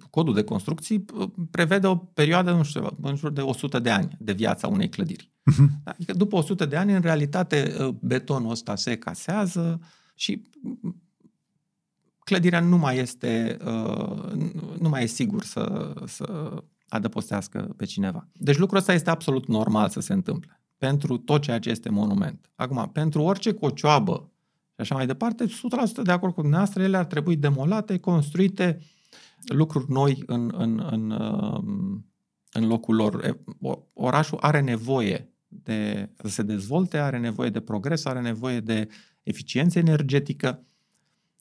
codul 0.10 0.34
de 0.34 0.44
construcții 0.44 1.06
uh, 1.14 1.30
prevede 1.52 1.88
o 1.88 1.96
perioadă, 1.96 2.52
nu 2.52 2.64
știu, 2.64 2.98
în 3.02 3.16
jur 3.16 3.32
de 3.32 3.42
100 3.42 3.80
de 3.80 3.90
ani 3.90 4.16
de 4.20 4.34
viața 4.34 4.68
unei 4.68 4.90
clădiri. 4.90 5.32
Mhm. 5.44 5.82
Adică 5.84 6.14
după 6.14 6.36
100 6.36 6.66
de 6.66 6.76
ani, 6.76 6.94
în 6.94 7.02
realitate, 7.02 7.76
uh, 7.80 7.96
betonul 8.02 8.52
ăsta 8.52 8.76
se 8.76 8.96
casează 8.96 9.80
și 10.16 10.42
mm, 10.62 11.02
clădirea 12.20 12.60
nu 12.60 12.78
mai 12.78 12.98
este, 12.98 13.58
uh, 13.66 14.32
nu 14.80 14.90
mai 14.90 15.04
e 15.04 15.06
sigur 15.06 15.44
să, 15.44 15.94
să 16.06 16.54
adăpostească 16.88 17.74
pe 17.78 17.86
cineva. 17.86 18.28
Deci 18.34 18.58
lucrul 18.58 18.78
ăsta 18.78 18.94
este 18.94 19.10
absolut 19.10 19.48
normal 19.48 19.90
să 19.90 20.00
se 20.00 20.14
întâmple 20.14 20.60
pentru 20.78 21.18
tot 21.18 21.42
ceea 21.42 21.60
ce 21.60 21.70
este 21.70 21.90
monument. 21.90 22.52
Acum, 22.56 22.90
pentru 22.94 23.22
orice 23.22 23.54
cocioabă 23.54 24.30
și 24.76 24.82
așa 24.82 24.96
mai 24.96 25.06
departe, 25.06 25.46
100% 25.46 25.50
de 26.04 26.12
acord 26.12 26.34
cu 26.34 26.42
dumneavoastră, 26.42 26.84
ele 26.84 26.98
ar 26.98 27.06
trebui 27.06 27.36
demolate, 27.36 27.98
construite 27.98 28.80
lucruri 29.46 29.92
noi 29.92 30.24
în, 30.26 30.52
în, 30.58 30.88
în, 30.92 31.12
um, 31.12 32.06
în 32.52 32.68
locul 32.68 32.96
lor. 32.96 33.24
E, 33.24 33.40
o- 33.62 33.80
Orașul 33.94 34.38
are 34.42 34.62
nevoie 34.62 35.30
de 35.48 36.10
să 36.24 36.28
se 36.28 36.44
dezvolte, 36.44 36.98
are 36.98 37.18
nevoie 37.18 37.50
de 37.50 37.60
progres, 37.60 38.06
are 38.06 38.22
nevoie 38.22 38.60
de 38.60 38.88
eficiență 39.24 39.80
energetică, 39.80 40.64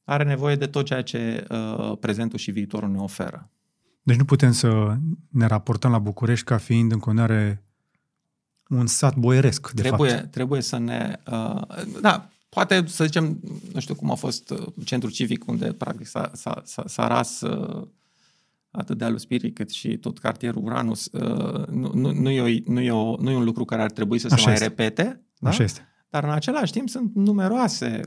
are 0.04 0.24
nevoie 0.24 0.56
de 0.56 0.66
tot 0.66 0.84
ceea 0.84 1.02
ce 1.02 1.46
uh, 1.50 1.98
prezentul 2.00 2.38
și 2.38 2.50
viitorul 2.50 2.90
ne 2.90 2.98
oferă. 2.98 3.50
Deci 4.02 4.16
nu 4.16 4.24
putem 4.24 4.52
să 4.52 4.96
ne 5.28 5.46
raportăm 5.46 5.90
la 5.90 5.98
București 5.98 6.44
ca 6.44 6.56
fiind 6.56 6.92
în 6.92 6.98
continuare 6.98 7.64
un 8.68 8.86
sat 8.86 9.16
boieresc, 9.16 9.70
de 9.70 9.82
trebuie, 9.82 10.10
fapt. 10.10 10.30
trebuie 10.30 10.60
să 10.60 10.78
ne... 10.78 11.18
Uh, 11.30 11.60
da, 12.00 12.28
poate 12.54 12.84
să 12.86 13.04
zicem, 13.04 13.40
nu 13.72 13.80
știu 13.80 13.94
cum 13.94 14.10
a 14.10 14.14
fost 14.14 14.50
uh, 14.50 14.66
centrul 14.84 15.12
civic 15.12 15.48
unde 15.48 15.72
practic 15.72 16.06
s-a, 16.06 16.30
s-a, 16.34 16.62
s-a, 16.64 16.84
s-a 16.86 17.06
ras 17.06 17.40
uh, 17.40 17.86
atât 18.70 18.98
de 18.98 19.04
Aluspirii 19.04 19.52
cât 19.52 19.70
și 19.70 19.96
tot 19.96 20.18
cartierul 20.18 20.64
Uranus. 20.64 21.06
Uh, 21.12 21.66
nu, 21.66 21.90
nu, 21.94 22.12
nu, 22.12 22.30
e 22.30 22.40
o, 22.40 22.72
nu, 22.72 22.80
e 22.80 22.90
o, 22.90 23.16
nu 23.20 23.30
e 23.30 23.36
un 23.36 23.44
lucru 23.44 23.64
care 23.64 23.82
ar 23.82 23.90
trebui 23.90 24.18
să 24.18 24.28
se 24.28 24.34
Așa 24.34 24.44
mai 24.44 24.52
este. 24.52 24.66
repete. 24.66 25.22
Da? 25.38 25.48
Așa 25.48 25.62
este. 25.62 25.88
Dar 26.10 26.24
în 26.24 26.30
același 26.30 26.72
timp 26.72 26.88
sunt 26.88 27.14
numeroase, 27.14 28.00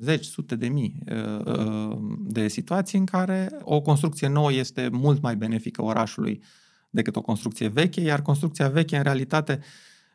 zeci, 0.00 0.24
sute 0.24 0.56
de 0.56 0.68
mii 0.68 0.98
uh, 1.10 1.44
uh, 1.44 1.98
de 2.18 2.48
situații 2.48 2.98
în 2.98 3.04
care 3.04 3.48
o 3.62 3.80
construcție 3.80 4.28
nouă 4.28 4.52
este 4.52 4.88
mult 4.92 5.22
mai 5.22 5.36
benefică 5.36 5.82
orașului 5.82 6.42
decât 6.90 7.16
o 7.16 7.20
construcție 7.20 7.68
veche, 7.68 8.00
iar 8.00 8.22
construcția 8.22 8.68
veche 8.68 8.96
în 8.96 9.02
realitate 9.02 9.60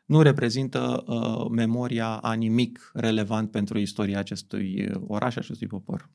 nu 0.05 0.21
reprezintă 0.21 1.03
uh, 1.07 1.45
memoria 1.51 2.07
a 2.07 2.33
nimic 2.33 2.91
relevant 2.93 3.51
pentru 3.51 3.77
istoria 3.79 4.19
acestui 4.19 4.91
oraș, 5.07 5.35
acestui 5.35 5.67
popor. 5.67 6.09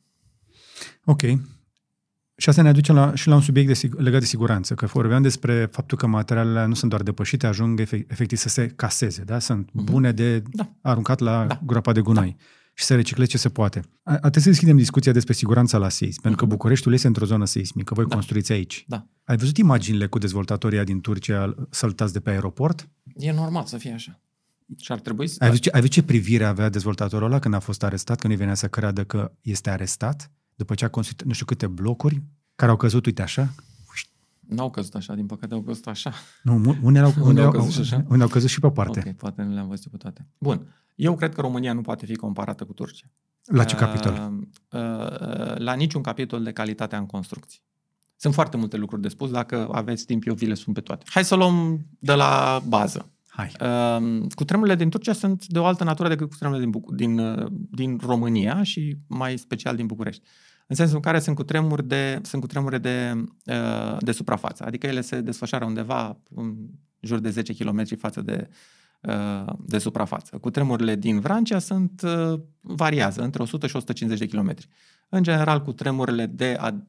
Ok. 1.05 1.20
Și 2.36 2.49
asta 2.49 2.62
ne 2.62 2.68
aduce 2.68 2.93
la, 2.93 3.14
și 3.14 3.28
la 3.28 3.34
un 3.34 3.41
subiect 3.41 3.68
de, 3.68 3.74
sig- 3.74 3.97
legat 3.97 4.20
de 4.20 4.26
siguranță, 4.26 4.74
că 4.74 4.86
vorbeam 4.86 5.22
despre 5.22 5.68
faptul 5.72 5.99
că 5.99 6.07
materialele 6.07 6.66
nu 6.66 6.74
sunt 6.74 6.91
doar 6.91 7.03
depășite, 7.03 7.47
ajung 7.47 7.80
efect, 7.80 8.11
efectiv 8.11 8.38
să 8.38 8.49
se 8.49 8.66
caseze, 8.66 9.22
da? 9.22 9.38
Sunt 9.38 9.68
Mhm. 9.72 9.84
bune 9.84 10.12
de 10.12 10.43
Da. 10.53 10.70
aruncat 10.80 11.18
la 11.18 11.45
Da. 11.47 11.61
groapa 11.66 11.93
de 11.93 12.01
gunoi 12.01 12.36
și 12.81 12.87
să 12.87 12.95
reciclezi 12.95 13.31
ce 13.31 13.39
se 13.39 13.49
poate. 13.49 13.81
A, 14.03 14.12
a 14.12 14.16
trebuit 14.16 14.43
să 14.43 14.49
deschidem 14.49 14.76
discuția 14.76 15.12
despre 15.12 15.33
siguranța 15.33 15.78
la 15.78 15.89
seism, 15.89 16.20
pentru 16.20 16.39
că 16.39 16.45
Mhm. 16.45 16.55
Bucureștiul 16.55 16.95
este 16.95 17.07
într-o 17.07 17.24
zonă 17.24 17.45
seismică, 17.45 17.95
voi 17.95 18.05
Da. 18.07 18.14
construiți 18.14 18.53
aici. 18.53 18.85
Da. 18.89 19.07
Ai 19.24 19.37
văzut 19.37 19.57
imaginile 19.57 20.07
cu 20.07 20.18
dezvoltatorii 20.18 20.85
din 20.85 21.01
Turcia 21.01 21.55
săltați 21.70 22.12
de 22.12 22.20
pe 22.20 22.31
aeroport? 22.31 22.89
E 23.16 23.33
normal 23.33 23.64
să 23.64 23.76
fie 23.76 23.93
așa. 23.93 24.20
Și 24.76 24.93
ar 24.93 25.01
trebui 25.01 25.26
să... 25.26 25.37
Ai 25.41 25.49
văzut, 25.49 25.62
ce, 25.62 25.70
ai 25.70 25.81
văzut 25.81 25.95
ce 25.95 26.03
privire 26.03 26.45
avea 26.45 26.68
dezvoltatorul 26.68 27.26
ăla 27.26 27.39
când 27.39 27.55
a 27.55 27.59
fost 27.59 27.83
arestat, 27.83 28.20
când 28.20 28.33
îi 28.33 28.39
venea 28.39 28.55
să 28.55 28.68
creadă 28.68 29.05
că 29.05 29.33
este 29.41 29.70
arestat, 29.70 30.31
după 30.55 30.74
ce 30.74 30.85
a 30.85 30.89
construit 30.89 31.22
nu 31.26 31.33
știu 31.33 31.47
câte 31.47 31.66
blocuri, 31.66 32.22
care 32.55 32.70
au 32.70 32.76
căzut, 32.76 33.07
uite 33.07 33.22
așa? 33.22 33.55
N-au 34.51 34.70
căzut 34.70 34.94
așa, 34.94 35.14
din 35.14 35.26
păcate 35.26 35.55
au 35.55 35.61
căzut 35.62 35.86
așa. 35.86 36.12
Nu, 36.42 36.59
mu- 36.59 36.76
unele 36.82 37.05
au, 37.05 37.12
Unde 37.16 37.28
unde 37.28 37.40
au 37.40 37.46
au, 37.46 37.53
căzut 37.53 37.72
și 37.72 37.80
așa? 37.80 38.05
unde 38.09 38.22
au 38.22 38.28
căzut 38.28 38.48
și 38.48 38.61
pe 38.61 38.66
o 38.66 38.70
parte. 38.70 39.03
Ok, 39.07 39.16
poate 39.16 39.42
nu 39.42 39.53
le-am 39.55 39.68
văzut 39.68 39.90
pe 39.90 39.96
toate. 39.96 40.26
Bun. 40.38 40.74
Eu 40.94 41.14
cred 41.14 41.34
că 41.34 41.40
România 41.40 41.72
nu 41.72 41.80
poate 41.80 42.07
fi 42.07 42.14
comparată 42.16 42.64
cu 42.64 42.72
Turcia. 42.72 43.07
La 43.44 43.64
ce 43.64 43.76
capitol? 43.76 44.32
Uh, 44.72 44.80
uh, 44.80 45.57
la 45.59 45.74
niciun 45.74 46.03
capitol 46.03 46.42
de 46.42 46.53
calitatea 46.53 46.98
în 46.98 47.07
construcții. 47.07 47.61
Sunt 48.16 48.34
foarte 48.34 48.57
multe 48.57 48.76
lucruri 48.76 49.03
de 49.03 49.09
spus, 49.09 49.30
dacă 49.30 49.68
aveți 49.72 50.05
timp 50.07 50.26
eu 50.26 50.34
vi 50.34 50.46
le 50.46 50.55
spun 50.55 50.72
pe 50.72 50.80
toate. 50.80 51.05
Hai 51.09 51.24
să 51.24 51.34
luăm 51.34 51.86
de 51.98 52.12
la 52.14 52.62
bază. 52.68 53.11
Hai. 53.28 53.53
Uh, 53.61 54.26
cutremurile 54.34 54.76
din 54.76 54.90
Turcia 54.90 55.12
sunt 55.12 55.46
de 55.46 55.59
o 55.59 55.64
altă 55.64 55.84
natură 55.84 56.09
decât 56.09 56.28
cutremurile 56.28 56.64
din, 56.64 56.72
Buc- 56.80 56.94
din, 56.94 57.18
uh, 57.18 57.46
din 57.70 58.01
România 58.03 58.62
și 58.62 58.96
mai 59.07 59.36
special 59.38 59.76
din 59.76 59.86
București. 59.86 60.22
În 60.71 60.77
sensul 60.77 60.97
în 60.97 61.03
care 61.03 61.18
sunt 61.18 61.37
cutremuri 61.37 61.87
de, 61.87 62.21
sunt 62.23 62.41
cutremure 62.41 62.79
de, 62.79 63.25
uh, 63.47 63.97
de 64.01 64.12
suprafață. 64.12 64.64
Adică 64.64 64.87
ele 64.87 65.01
se 65.01 65.21
desfășoară 65.21 65.64
undeva 65.64 66.21
în 66.35 66.57
jur 67.01 67.18
de 67.18 67.31
10 67.31 67.55
km 67.55 67.99
față 67.99 68.21
de, 68.21 68.49
uh, 69.01 69.53
de 69.59 69.79
suprafață. 69.79 70.39
Cutremurile 70.39 70.97
din 70.97 71.21
Vrancea 71.21 71.59
sunt, 71.59 72.03
uh, 72.03 72.41
variază 72.61 73.23
între 73.23 73.43
100 73.43 73.66
și 73.66 73.77
150 73.77 74.18
de 74.18 74.37
km. 74.37 74.55
În 75.09 75.23
general, 75.23 75.62
cutremurile 75.62 76.27
de 76.27 76.57
ad, 76.61 76.87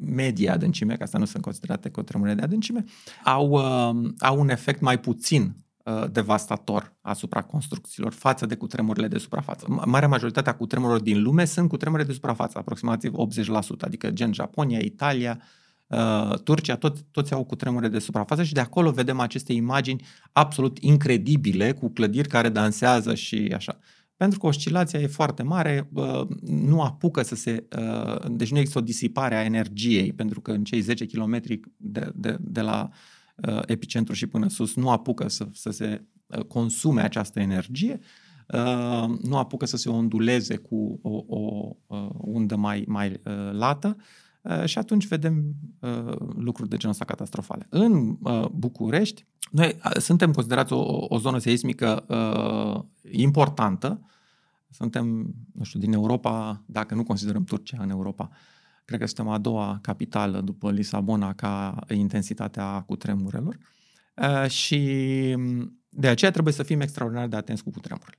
medie 0.00 0.50
adâncime, 0.50 0.96
că 0.96 1.02
asta 1.02 1.18
nu 1.18 1.24
sunt 1.24 1.42
considerate 1.42 1.88
cutremurile 1.88 2.36
de 2.36 2.42
adâncime, 2.42 2.84
au, 3.24 3.50
uh, 3.50 4.10
au 4.18 4.40
un 4.40 4.48
efect 4.48 4.80
mai 4.80 5.00
puțin 5.00 5.42
uh, 5.42 5.69
devastator 6.10 6.96
asupra 7.00 7.42
construcțiilor 7.42 8.12
față 8.12 8.46
de 8.46 8.54
cutremurile 8.54 9.08
de 9.08 9.18
suprafață. 9.18 9.66
M- 9.66 9.84
Marea 9.84 10.08
majoritate 10.08 10.48
a 10.50 10.54
cutremurilor 10.54 11.00
din 11.00 11.22
lume 11.22 11.44
sunt 11.44 11.68
cutremure 11.68 12.04
de 12.04 12.12
suprafață, 12.12 12.58
aproximativ 12.58 13.12
80%, 13.12 13.80
adică 13.80 14.10
gen 14.10 14.32
Japonia, 14.32 14.78
Italia, 14.78 15.40
uh, 15.86 16.38
Turcia, 16.38 16.76
tot, 16.76 17.00
toți 17.10 17.32
au 17.32 17.44
cutremure 17.44 17.88
de 17.88 17.98
suprafață 17.98 18.42
și 18.42 18.52
de 18.52 18.60
acolo 18.60 18.90
vedem 18.90 19.20
aceste 19.20 19.52
imagini 19.52 20.04
absolut 20.32 20.78
incredibile 20.78 21.72
cu 21.72 21.88
clădiri 21.88 22.28
care 22.28 22.48
dansează 22.48 23.14
și 23.14 23.52
așa. 23.54 23.78
Pentru 24.16 24.38
că 24.38 24.46
oscilația 24.46 25.00
e 25.00 25.06
foarte 25.06 25.42
mare, 25.42 25.88
uh, 25.92 26.26
nu 26.40 26.82
apucă 26.82 27.22
să 27.22 27.34
se... 27.34 27.66
uh, 27.78 28.30
Deci 28.30 28.50
nu 28.50 28.58
există 28.58 28.78
o 28.78 28.82
disipare 28.82 29.34
a 29.36 29.44
energiei, 29.44 30.12
pentru 30.12 30.40
că 30.40 30.50
în 30.50 30.64
cei 30.64 30.80
10 30.80 31.06
km 31.06 31.40
de, 31.76 32.12
de, 32.14 32.36
de 32.40 32.60
la 32.60 32.88
uh, 32.90 32.96
epicentru 33.66 34.14
și 34.14 34.26
până 34.26 34.48
sus 34.48 34.74
nu 34.74 34.90
apucă 34.90 35.28
să, 35.28 35.48
să 35.52 35.70
se 35.70 36.04
uh, 36.26 36.44
consume 36.44 37.02
această 37.02 37.40
energie, 37.40 38.00
uh, 38.48 39.18
nu 39.22 39.36
apucă 39.36 39.66
să 39.66 39.76
se 39.76 39.88
onduleze 39.88 40.56
cu 40.56 40.98
o, 41.02 41.24
o 41.26 41.70
uh, 41.86 42.08
undă 42.18 42.56
mai, 42.56 42.84
mai 42.86 43.10
uh, 43.10 43.52
lată 43.52 43.96
uh, 44.42 44.64
și 44.64 44.78
atunci 44.78 45.06
vedem 45.06 45.54
uh, 45.80 46.16
lucruri 46.36 46.68
de 46.68 46.76
genul 46.76 46.92
ăsta 46.92 47.04
catastrofale. 47.04 47.66
În 47.68 48.16
uh, 48.22 48.46
București, 48.52 49.26
noi 49.50 49.76
uh, 49.84 50.00
suntem 50.00 50.32
considerați 50.32 50.72
o, 50.72 51.06
o 51.08 51.18
zonă 51.18 51.38
seismică 51.38 52.04
uh, 52.08 53.10
importantă, 53.12 54.00
suntem, 54.70 55.34
nu 55.52 55.64
știu, 55.64 55.80
din 55.80 55.92
Europa, 55.92 56.62
dacă 56.66 56.94
nu 56.94 57.02
considerăm 57.02 57.44
Turcia 57.44 57.82
în 57.82 57.90
Europa, 57.90 58.30
cred 58.90 59.02
că 59.02 59.08
suntem 59.08 59.28
a 59.28 59.38
doua 59.38 59.78
capitală 59.82 60.40
după 60.40 60.70
Lisabona 60.70 61.34
ca 61.34 61.84
intensitatea 61.88 62.82
cutremurelor 62.86 63.58
uh, 64.14 64.50
și 64.50 64.78
de 65.88 66.08
aceea 66.08 66.30
trebuie 66.30 66.52
să 66.52 66.62
fim 66.62 66.80
extraordinar 66.80 67.28
de 67.28 67.36
atenți 67.36 67.62
cu 67.62 67.70
cutremurile. 67.70 68.18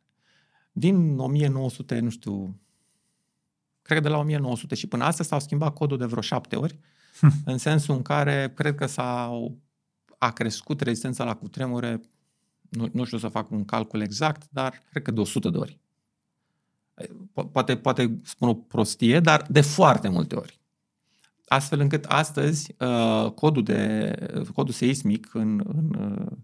Din 0.72 1.18
1900, 1.18 2.00
nu 2.00 2.10
știu, 2.10 2.60
cred 3.82 3.98
că 3.98 4.04
de 4.04 4.10
la 4.10 4.18
1900 4.18 4.76
și 4.76 4.88
până 4.88 5.04
astăzi 5.04 5.30
s-au 5.30 5.40
schimbat 5.40 5.74
codul 5.74 5.98
de 5.98 6.06
vreo 6.06 6.22
șapte 6.22 6.56
ori, 6.56 6.80
în 7.46 7.58
sensul 7.58 7.96
în 7.96 8.02
care 8.02 8.52
cred 8.56 8.76
că 8.76 8.86
s-au 8.86 9.58
a 10.18 10.32
crescut 10.32 10.82
rezistența 10.82 11.24
la 11.24 11.36
cutremure, 11.36 12.02
nu, 12.70 12.90
nu 12.94 13.04
știu 13.04 13.18
să 13.18 13.28
fac 13.28 13.52
un 13.52 13.66
calcul 13.66 14.02
exact, 14.02 14.48
dar 14.50 14.82
cred 14.90 15.04
că 15.04 15.12
de 15.12 15.20
100 15.20 15.50
de 15.50 15.58
ori. 15.58 15.80
Po- 17.32 17.52
Poate, 17.52 17.78
poate 17.78 18.20
spun 18.24 18.48
o 18.48 18.54
prostie, 18.54 19.20
dar 19.20 19.46
de 19.50 19.62
foarte 19.62 20.10
multe 20.10 20.36
ori. 20.36 20.61
Astfel 21.52 21.80
încât 21.80 22.06
astăzi 22.06 22.76
uh, 22.80 23.32
codul, 23.32 23.64
de, 23.64 24.14
codul 24.54 24.74
seismic 24.74 25.34
în, 25.34 25.62
în 25.74 25.96
uh, 26.00 26.38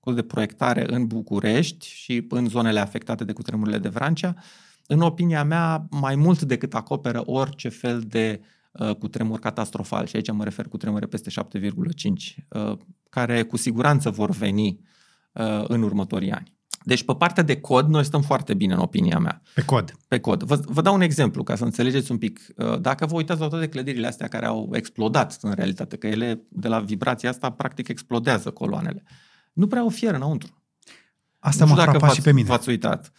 codul 0.00 0.20
de 0.20 0.26
proiectare 0.26 0.94
în 0.94 1.06
București 1.06 1.86
și 1.88 2.26
în 2.28 2.48
zonele 2.48 2.80
afectate 2.80 3.24
de 3.24 3.32
cutremurile 3.32 3.78
de 3.78 3.88
Vrancea, 3.88 4.34
în 4.86 5.00
opinia 5.00 5.44
mea, 5.44 5.86
mai 5.90 6.14
mult 6.14 6.42
decât 6.42 6.74
acoperă 6.74 7.22
orice 7.24 7.68
fel 7.68 8.00
de 8.00 8.40
uh, 8.72 8.94
cutremur 8.94 9.38
catastrofal. 9.38 10.06
Și 10.06 10.16
aici 10.16 10.30
mă 10.30 10.44
refer 10.44 10.68
cu 10.68 10.76
tremure 10.76 11.06
peste 11.06 11.30
7,5, 11.30 12.44
uh, 12.48 12.78
care 13.10 13.42
cu 13.42 13.56
siguranță 13.56 14.10
vor 14.10 14.30
veni 14.30 14.80
uh, 15.32 15.64
în 15.68 15.82
următorii 15.82 16.32
ani. 16.32 16.56
Deci, 16.84 17.04
pe 17.04 17.14
partea 17.14 17.42
de 17.42 17.60
cod, 17.60 17.88
noi 17.88 18.04
stăm 18.04 18.20
foarte 18.22 18.54
bine, 18.54 18.74
în 18.74 18.80
opinia 18.80 19.18
mea 19.18 19.42
Pe 19.54 19.62
cod. 19.62 19.92
pe 20.08 20.20
cod. 20.20 20.42
Vă, 20.42 20.60
vă 20.64 20.82
dau 20.82 20.94
un 20.94 21.00
exemplu 21.00 21.42
ca 21.42 21.56
să 21.56 21.64
înțelegeți 21.64 22.10
un 22.10 22.18
pic. 22.18 22.40
Uh, 22.56 22.80
Dacă 22.80 23.06
vă 23.06 23.14
uitați 23.14 23.40
la 23.40 23.48
toate 23.48 23.68
clădirile 23.68 24.06
astea 24.06 24.28
care 24.28 24.46
au 24.46 24.70
explodat 24.72 25.38
în 25.40 25.52
realitate, 25.52 25.96
că 25.96 26.06
ele 26.06 26.42
de 26.48 26.68
la 26.68 26.80
vibrația 26.80 27.28
asta 27.28 27.50
practic 27.50 27.88
explodează 27.88 28.50
coloanele, 28.50 29.02
nu 29.52 29.66
prea 29.66 29.80
au 29.80 29.88
fier 29.88 30.14
înăuntru. 30.14 30.62
Asta 31.38 31.64
nu 31.64 31.70
m-a 31.70 31.76
știu 31.76 31.84
dacă 31.84 31.98
frapat 31.98 32.08
v-ați, 32.08 32.14
și 32.14 32.22
pe 32.22 32.32
mine. 32.32 32.48
V-ați 32.48 32.68
uitat. 32.68 33.12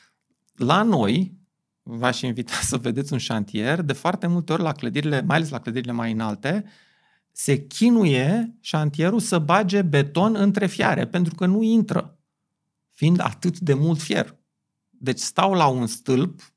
La 0.55 0.83
noi, 0.83 1.37
v-aș 1.83 2.21
invita 2.21 2.53
să 2.71 2.77
vedeți 2.77 3.13
un 3.13 3.19
șantier, 3.19 3.81
de 3.81 3.93
foarte 3.93 4.27
multe 4.27 4.53
ori 4.53 4.61
la 4.61 4.71
clădirile, 4.71 5.21
mai 5.21 5.35
ales 5.35 5.49
la 5.49 5.59
clădirile 5.59 5.91
mai 5.91 6.11
înalte, 6.11 6.65
se 7.31 7.65
chinuie 7.67 8.57
șantierul 8.59 9.19
să 9.19 9.39
bage 9.39 9.81
beton 9.81 10.35
între 10.35 10.65
fiare, 10.65 11.07
pentru 11.07 11.35
că 11.35 11.45
nu 11.45 11.61
intră, 11.61 12.12
fiind 12.93 13.19
atât 13.19 13.59
de 13.59 13.73
mult 13.73 14.01
fier. 14.01 14.37
Deci 14.89 15.19
stau 15.19 15.53
la 15.53 15.67
un 15.67 15.87
stâlp 15.87 16.53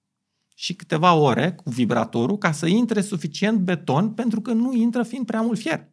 și 0.55 0.74
câteva 0.74 1.14
ore 1.14 1.53
cu 1.53 1.70
vibratorul 1.70 2.39
ca 2.39 2.53
să 2.53 2.66
intre 2.66 3.01
suficient 3.01 3.59
beton, 3.59 4.12
pentru 4.12 4.41
că 4.41 4.53
nu 4.53 4.72
intră 4.72 5.03
fiind 5.03 5.26
prea 5.26 5.41
mult 5.41 5.59
fier. 5.59 5.91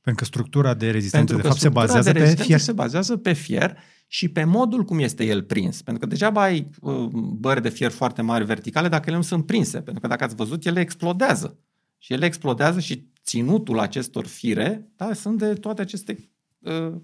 Pentru 0.00 0.24
că 0.24 0.30
structura 0.30 0.74
de 0.74 0.90
rezistență, 0.90 1.34
Pentru 1.34 1.36
de 1.36 1.42
că 1.42 1.48
fapt, 1.48 1.60
se 1.60 1.68
structura 1.68 1.86
bazează 1.86 2.12
de 2.12 2.18
pe 2.18 2.24
rezistență 2.24 2.46
fier. 2.46 2.60
se 2.60 2.72
bazează 2.72 3.16
pe 3.16 3.32
fier 3.32 3.78
și 4.06 4.28
pe 4.28 4.44
modul 4.44 4.84
cum 4.84 4.98
este 4.98 5.24
el 5.24 5.42
prins. 5.42 5.82
Pentru 5.82 6.02
că 6.02 6.08
degeaba 6.08 6.42
ai 6.42 6.70
uh, 6.80 7.08
bări 7.12 7.62
de 7.62 7.68
fier 7.68 7.90
foarte 7.90 8.22
mari 8.22 8.44
verticale 8.44 8.88
dacă 8.88 9.04
ele 9.06 9.16
nu 9.16 9.22
sunt 9.22 9.46
prinse. 9.46 9.80
Pentru 9.80 10.00
că 10.00 10.08
dacă 10.08 10.24
ați 10.24 10.34
văzut, 10.34 10.66
ele 10.66 10.80
explodează. 10.80 11.58
Și 11.98 12.12
ele 12.12 12.26
explodează 12.26 12.80
și 12.80 13.10
ținutul 13.24 13.78
acestor 13.78 14.26
fire 14.26 14.90
da, 14.96 15.12
sunt 15.12 15.38
de 15.38 15.54
toate 15.54 15.80
aceste 15.80 16.30
uh, 16.58 16.72
uh, 16.72 17.00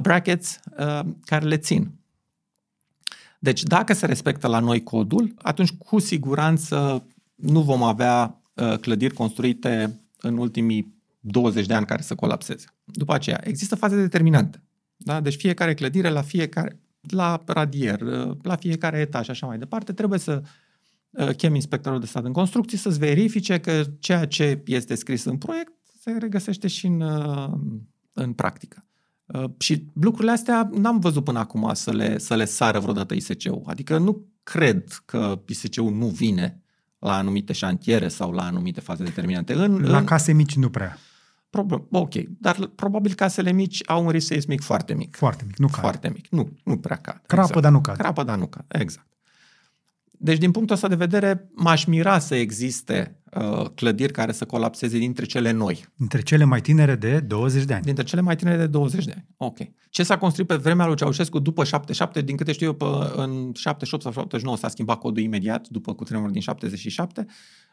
brackets 0.00 0.60
uh, 0.78 1.00
care 1.24 1.46
le 1.46 1.56
țin. 1.56 1.90
Deci 3.38 3.62
dacă 3.62 3.92
se 3.92 4.06
respectă 4.06 4.46
la 4.46 4.58
noi 4.58 4.82
codul, 4.82 5.34
atunci 5.42 5.70
cu 5.70 5.98
siguranță 5.98 7.06
nu 7.34 7.62
vom 7.62 7.82
avea 7.82 8.40
uh, 8.54 8.78
clădiri 8.78 9.14
construite 9.14 10.00
în 10.20 10.36
ultimii 10.36 10.94
20 11.20 11.66
de 11.66 11.74
ani 11.74 11.86
care 11.86 12.02
să 12.02 12.14
colapseze. 12.14 12.66
După 12.84 13.14
aceea, 13.14 13.40
există 13.44 13.74
faze 13.74 13.96
determinante. 13.96 14.62
Da? 14.96 15.20
Deci 15.20 15.36
fiecare 15.36 15.74
clădire, 15.74 16.08
la 16.08 16.22
fiecare, 16.22 16.80
la 17.00 17.42
radier, 17.46 18.00
uh, 18.00 18.36
la 18.42 18.56
fiecare 18.56 18.98
etaj 18.98 19.24
și 19.24 19.30
așa 19.30 19.46
mai 19.46 19.58
departe, 19.58 19.92
trebuie 19.92 20.18
să 20.18 20.42
uh, 21.10 21.28
chem 21.28 21.54
inspectorul 21.54 22.00
de 22.00 22.06
stat 22.06 22.24
în 22.24 22.32
construcții 22.32 22.78
să-ți 22.78 22.98
verifice 22.98 23.60
că 23.60 23.84
ceea 23.98 24.26
ce 24.26 24.62
este 24.66 24.94
scris 24.94 25.24
în 25.24 25.36
proiect 25.36 25.72
se 26.00 26.10
regăsește 26.10 26.68
și 26.68 26.86
în, 26.86 27.00
uh, 27.00 27.50
în 28.12 28.32
practică. 28.32 28.84
Uh, 29.34 29.44
Și 29.58 29.86
lucrurile 30.00 30.32
astea 30.32 30.70
n-am 30.72 30.98
văzut 30.98 31.24
până 31.24 31.38
acum 31.38 31.70
să 31.74 31.92
le, 31.92 32.18
să 32.18 32.34
le 32.36 32.44
sară 32.44 32.78
vreodată 32.78 33.14
ISC-ul. 33.14 33.62
Adică 33.66 33.98
nu 33.98 34.26
cred 34.42 35.02
că 35.04 35.40
ISC-ul 35.46 35.92
nu 35.92 36.06
vine 36.06 36.62
la 36.98 37.14
anumite 37.16 37.52
șantiere 37.52 38.08
sau 38.08 38.32
la 38.32 38.42
anumite 38.42 38.80
faze 38.80 39.04
determinante. 39.04 39.52
În, 39.54 39.82
La 39.82 39.98
în, 39.98 40.04
case 40.04 40.32
mici 40.32 40.56
nu 40.56 40.70
prea. 40.70 40.98
prob- 41.50 41.86
ok, 41.90 42.14
dar 42.14 42.70
probabil 42.74 43.14
casele 43.14 43.52
mici 43.52 43.82
au 43.86 44.04
un 44.04 44.10
risc 44.10 44.26
seismic 44.26 44.60
foarte 44.60 44.94
mic. 44.94 45.16
Foarte 45.16 45.44
mic, 45.46 45.56
nu 45.58 45.66
cade. 45.66 45.80
Foarte 45.80 46.10
mic. 46.14 46.26
Nu, 46.28 46.50
nu 46.64 46.76
prea 46.78 46.96
cad. 46.96 47.22
Crapă, 47.26 47.60
dar 47.60 47.72
nu 47.72 47.80
cade. 47.80 47.98
Crapă, 48.02 48.22
dar 48.22 48.38
nu 48.38 48.46
cad. 48.46 48.64
Exact. 48.68 49.06
Deci, 50.22 50.38
din 50.38 50.50
punctul 50.50 50.74
ăsta 50.74 50.88
de 50.88 50.94
vedere, 50.94 51.50
m-aș 51.54 51.84
mira 51.84 52.18
să 52.18 52.34
existe 52.34 53.19
uh, 53.19 53.19
clădiri 53.74 54.12
care 54.12 54.32
să 54.32 54.44
colapseze 54.44 54.98
dintre 54.98 55.24
cele 55.24 55.50
noi. 55.50 55.84
Între 55.98 56.20
cele 56.20 56.44
mai 56.44 56.60
tinere 56.60 56.94
de 56.94 57.20
20 57.20 57.64
de 57.64 57.74
ani. 57.74 57.84
Dintre 57.84 58.04
cele 58.04 58.20
mai 58.20 58.36
tinere 58.36 58.56
de 58.56 58.66
20 58.66 59.04
de 59.04 59.12
ani. 59.14 59.26
Ok. 59.36 59.58
Ce 59.90 60.02
s-a 60.02 60.18
construit 60.18 60.48
pe 60.48 60.56
vremea 60.56 60.86
lui 60.86 60.96
Ceaușescu 60.96 61.38
după 61.38 61.64
77, 61.64 62.20
din 62.20 62.36
câte 62.36 62.52
știu 62.52 62.66
eu, 62.66 62.72
pe, 62.72 62.84
în 63.16 63.52
78 63.54 64.02
sau 64.02 64.12
79 64.12 64.56
s-a 64.56 64.68
schimbat 64.68 64.98
codul 64.98 65.22
imediat, 65.22 65.68
după 65.68 65.94
cutremurul 65.94 66.32
din 66.32 66.40
77. 66.40 67.26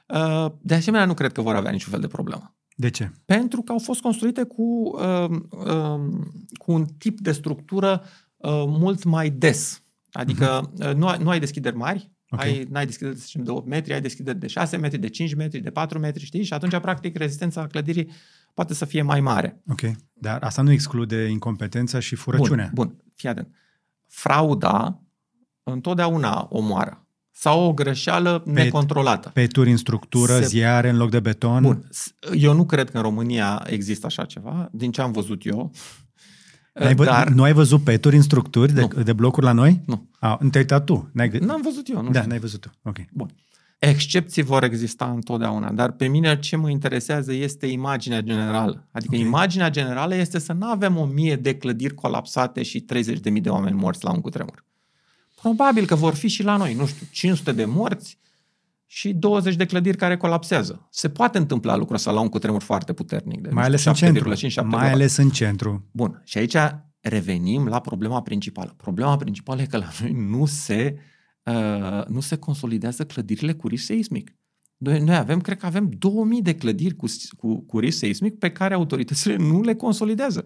Uh, 0.07 0.45
De 0.61 0.73
asemenea, 0.73 1.05
nu 1.05 1.13
cred 1.13 1.31
că 1.31 1.41
vor 1.41 1.55
avea 1.55 1.71
niciun 1.71 1.91
fel 1.91 2.01
de 2.01 2.07
problemă. 2.07 2.55
De 2.75 2.89
ce? 2.89 3.11
Pentru 3.25 3.61
că 3.61 3.71
au 3.71 3.79
fost 3.79 4.01
construite 4.01 4.43
cu, 4.43 4.63
uh, 4.63 5.29
uh, 5.49 5.99
cu 6.53 6.71
un 6.71 6.85
tip 6.97 7.19
de 7.19 7.31
structură 7.31 8.03
uh, 8.37 8.63
mult 8.67 9.03
mai 9.03 9.29
des. 9.29 9.81
Adică 10.11 10.71
uh, 10.79 10.93
nu, 10.93 11.07
ai, 11.07 11.17
nu 11.23 11.29
ai 11.29 11.39
deschideri 11.39 11.75
mari, 11.75 12.11
Ok. 12.29 12.39
ai, 12.41 12.67
n-ai 12.69 12.85
deschideri 12.85 13.15
să 13.15 13.21
zicem, 13.25 13.43
de 13.43 13.51
8 13.51 13.67
metri, 13.67 13.93
ai 13.93 14.01
deschideri 14.01 14.39
de 14.39 14.47
6 14.47 14.77
metri, 14.77 14.97
de 14.97 15.07
5 15.09 15.33
metri, 15.35 15.59
de 15.59 15.69
4 15.69 15.99
metri, 15.99 16.25
știi? 16.25 16.43
Și 16.43 16.53
atunci, 16.53 16.77
practic, 16.77 17.17
rezistența 17.17 17.67
clădirii 17.67 18.09
poate 18.53 18.73
să 18.73 18.85
fie 18.85 19.01
mai 19.01 19.21
mare. 19.21 19.61
Ok. 19.69 19.81
Dar 20.13 20.43
asta 20.43 20.61
nu 20.61 20.71
exclude 20.71 21.27
incompetența 21.27 21.99
și 21.99 22.15
furăciunea. 22.15 22.69
Bun, 22.73 22.85
bun, 22.87 22.95
fii 23.15 23.29
atent. 23.29 23.47
Frauda 24.07 25.01
întotdeauna 25.63 26.47
omoară. 26.49 27.01
sau 27.39 27.63
o 27.63 27.73
greșeală 27.73 28.39
Pe- 28.39 28.51
necontrolată. 28.51 29.29
Peturi 29.33 29.69
în 29.71 29.77
structură, 29.77 30.39
Se- 30.39 30.45
ziare 30.45 30.89
în 30.89 30.97
loc 30.97 31.09
de 31.09 31.19
beton. 31.19 31.61
Bun, 31.61 31.87
s- 31.89 32.13
eu 32.35 32.53
nu 32.53 32.65
cred 32.65 32.89
că 32.89 32.97
în 32.97 33.03
România 33.03 33.63
există 33.67 34.05
așa 34.05 34.25
ceva, 34.25 34.69
din 34.71 34.91
ce 34.91 35.01
am 35.01 35.11
văzut 35.11 35.45
eu. 35.45 35.71
N-ai 36.73 36.95
vă, 36.95 37.03
Dar 37.03 37.27
Nu 37.29 37.43
ai 37.43 37.53
văzut 37.53 37.83
peturi 37.83 38.15
în 38.15 38.21
structuri 38.21 38.73
de, 38.73 38.81
Nu. 38.95 39.03
de 39.03 39.13
blocuri 39.13 39.45
la 39.45 39.51
noi? 39.51 39.81
Nu. 39.85 40.06
A, 40.19 40.37
nu 40.41 40.49
te-ai 40.49 40.63
uitat 40.63 40.83
tu. 40.85 41.09
N-ai, 41.13 41.29
gă- 41.29 41.39
n-am 41.39 41.61
văzut 41.61 41.87
eu, 41.89 42.01
nu 42.01 42.09
da, 42.09 42.17
știu. 42.19 42.29
n-ai 42.29 42.39
văzut 42.39 42.59
tu. 42.61 42.71
Ok. 42.83 42.97
Bun. 43.13 43.29
Excepții 43.79 44.41
vor 44.43 44.63
exista 44.63 45.05
întotdeauna, 45.15 45.71
dar 45.71 45.91
pe 45.91 46.07
mine 46.07 46.39
ce 46.39 46.55
mă 46.55 46.69
interesează 46.69 47.33
este 47.33 47.65
imaginea 47.65 48.21
generală. 48.21 48.87
Adică 48.91 49.13
Ok. 49.13 49.19
okay. 49.19 49.19
imaginea 49.19 49.69
generală 49.69 50.15
este 50.15 50.39
să 50.39 50.53
nu 50.53 50.65
avem 50.67 50.97
o 50.97 51.05
mie 51.05 51.35
de 51.35 51.55
clădiri 51.55 51.93
colapsate 51.93 52.63
și 52.63 52.85
30.000 52.93 53.41
de 53.41 53.49
oameni 53.49 53.75
morți 53.79 54.03
la 54.03 54.11
un 54.11 54.21
cutremur. 54.21 54.65
Probabil 55.41 55.85
că 55.85 55.95
vor 55.95 56.13
fi 56.13 56.27
și 56.27 56.43
la 56.43 56.57
noi, 56.57 56.73
nu 56.73 56.85
știu, 56.85 57.07
500 57.11 57.51
de 57.51 57.65
morți 57.65 58.17
și 58.85 59.13
20 59.13 59.55
de 59.55 59.65
clădiri 59.65 59.97
care 59.97 60.17
colapsează. 60.17 60.87
Se 60.91 61.09
poate 61.09 61.37
întâmpla 61.37 61.75
lucrul 61.75 61.95
ăsta 61.95 62.11
la 62.11 62.19
un 62.19 62.29
cutremur 62.29 62.61
foarte 62.61 62.93
puternic. 62.93 63.41
De, 63.41 63.47
nu 63.49 63.53
Mai 63.55 63.65
ales 63.65 63.79
știu, 63.79 63.91
în 63.91 63.97
centru. 63.97 64.33
7,5, 64.35 64.37
7,8. 64.53 64.63
Mai 64.63 64.91
ales 64.91 65.17
în 65.17 65.29
centru. 65.29 65.85
Bun. 65.91 66.21
Și 66.25 66.37
aici 66.37 66.55
revenim 67.07 67.67
la 67.67 67.79
problema 67.79 68.21
principală. 68.21 68.73
Problema 68.77 69.15
principală 69.17 69.61
e 69.61 69.65
că 69.65 69.77
la 69.77 69.89
noi 70.01 70.11
nu 70.11 70.45
se, 70.45 70.97
uh, 71.43 72.05
nu 72.07 72.19
se 72.19 72.35
consolidează 72.37 73.05
clădirile 73.05 73.53
cu 73.53 73.67
risc 73.67 73.85
seismic. 73.85 74.31
Noi, 74.77 74.99
noi 74.99 75.15
avem, 75.15 75.41
cred 75.41 75.57
că 75.57 75.65
avem 75.65 75.89
2000 75.97 76.41
de 76.41 76.55
clădiri 76.55 76.95
cu, 76.95 77.05
cu, 77.37 77.55
cu 77.61 77.79
risc 77.79 77.97
seismic 77.97 78.37
pe 78.39 78.51
care 78.51 78.73
autoritățile 78.73 79.35
nu 79.35 79.61
le 79.61 79.75
consolidează. 79.75 80.45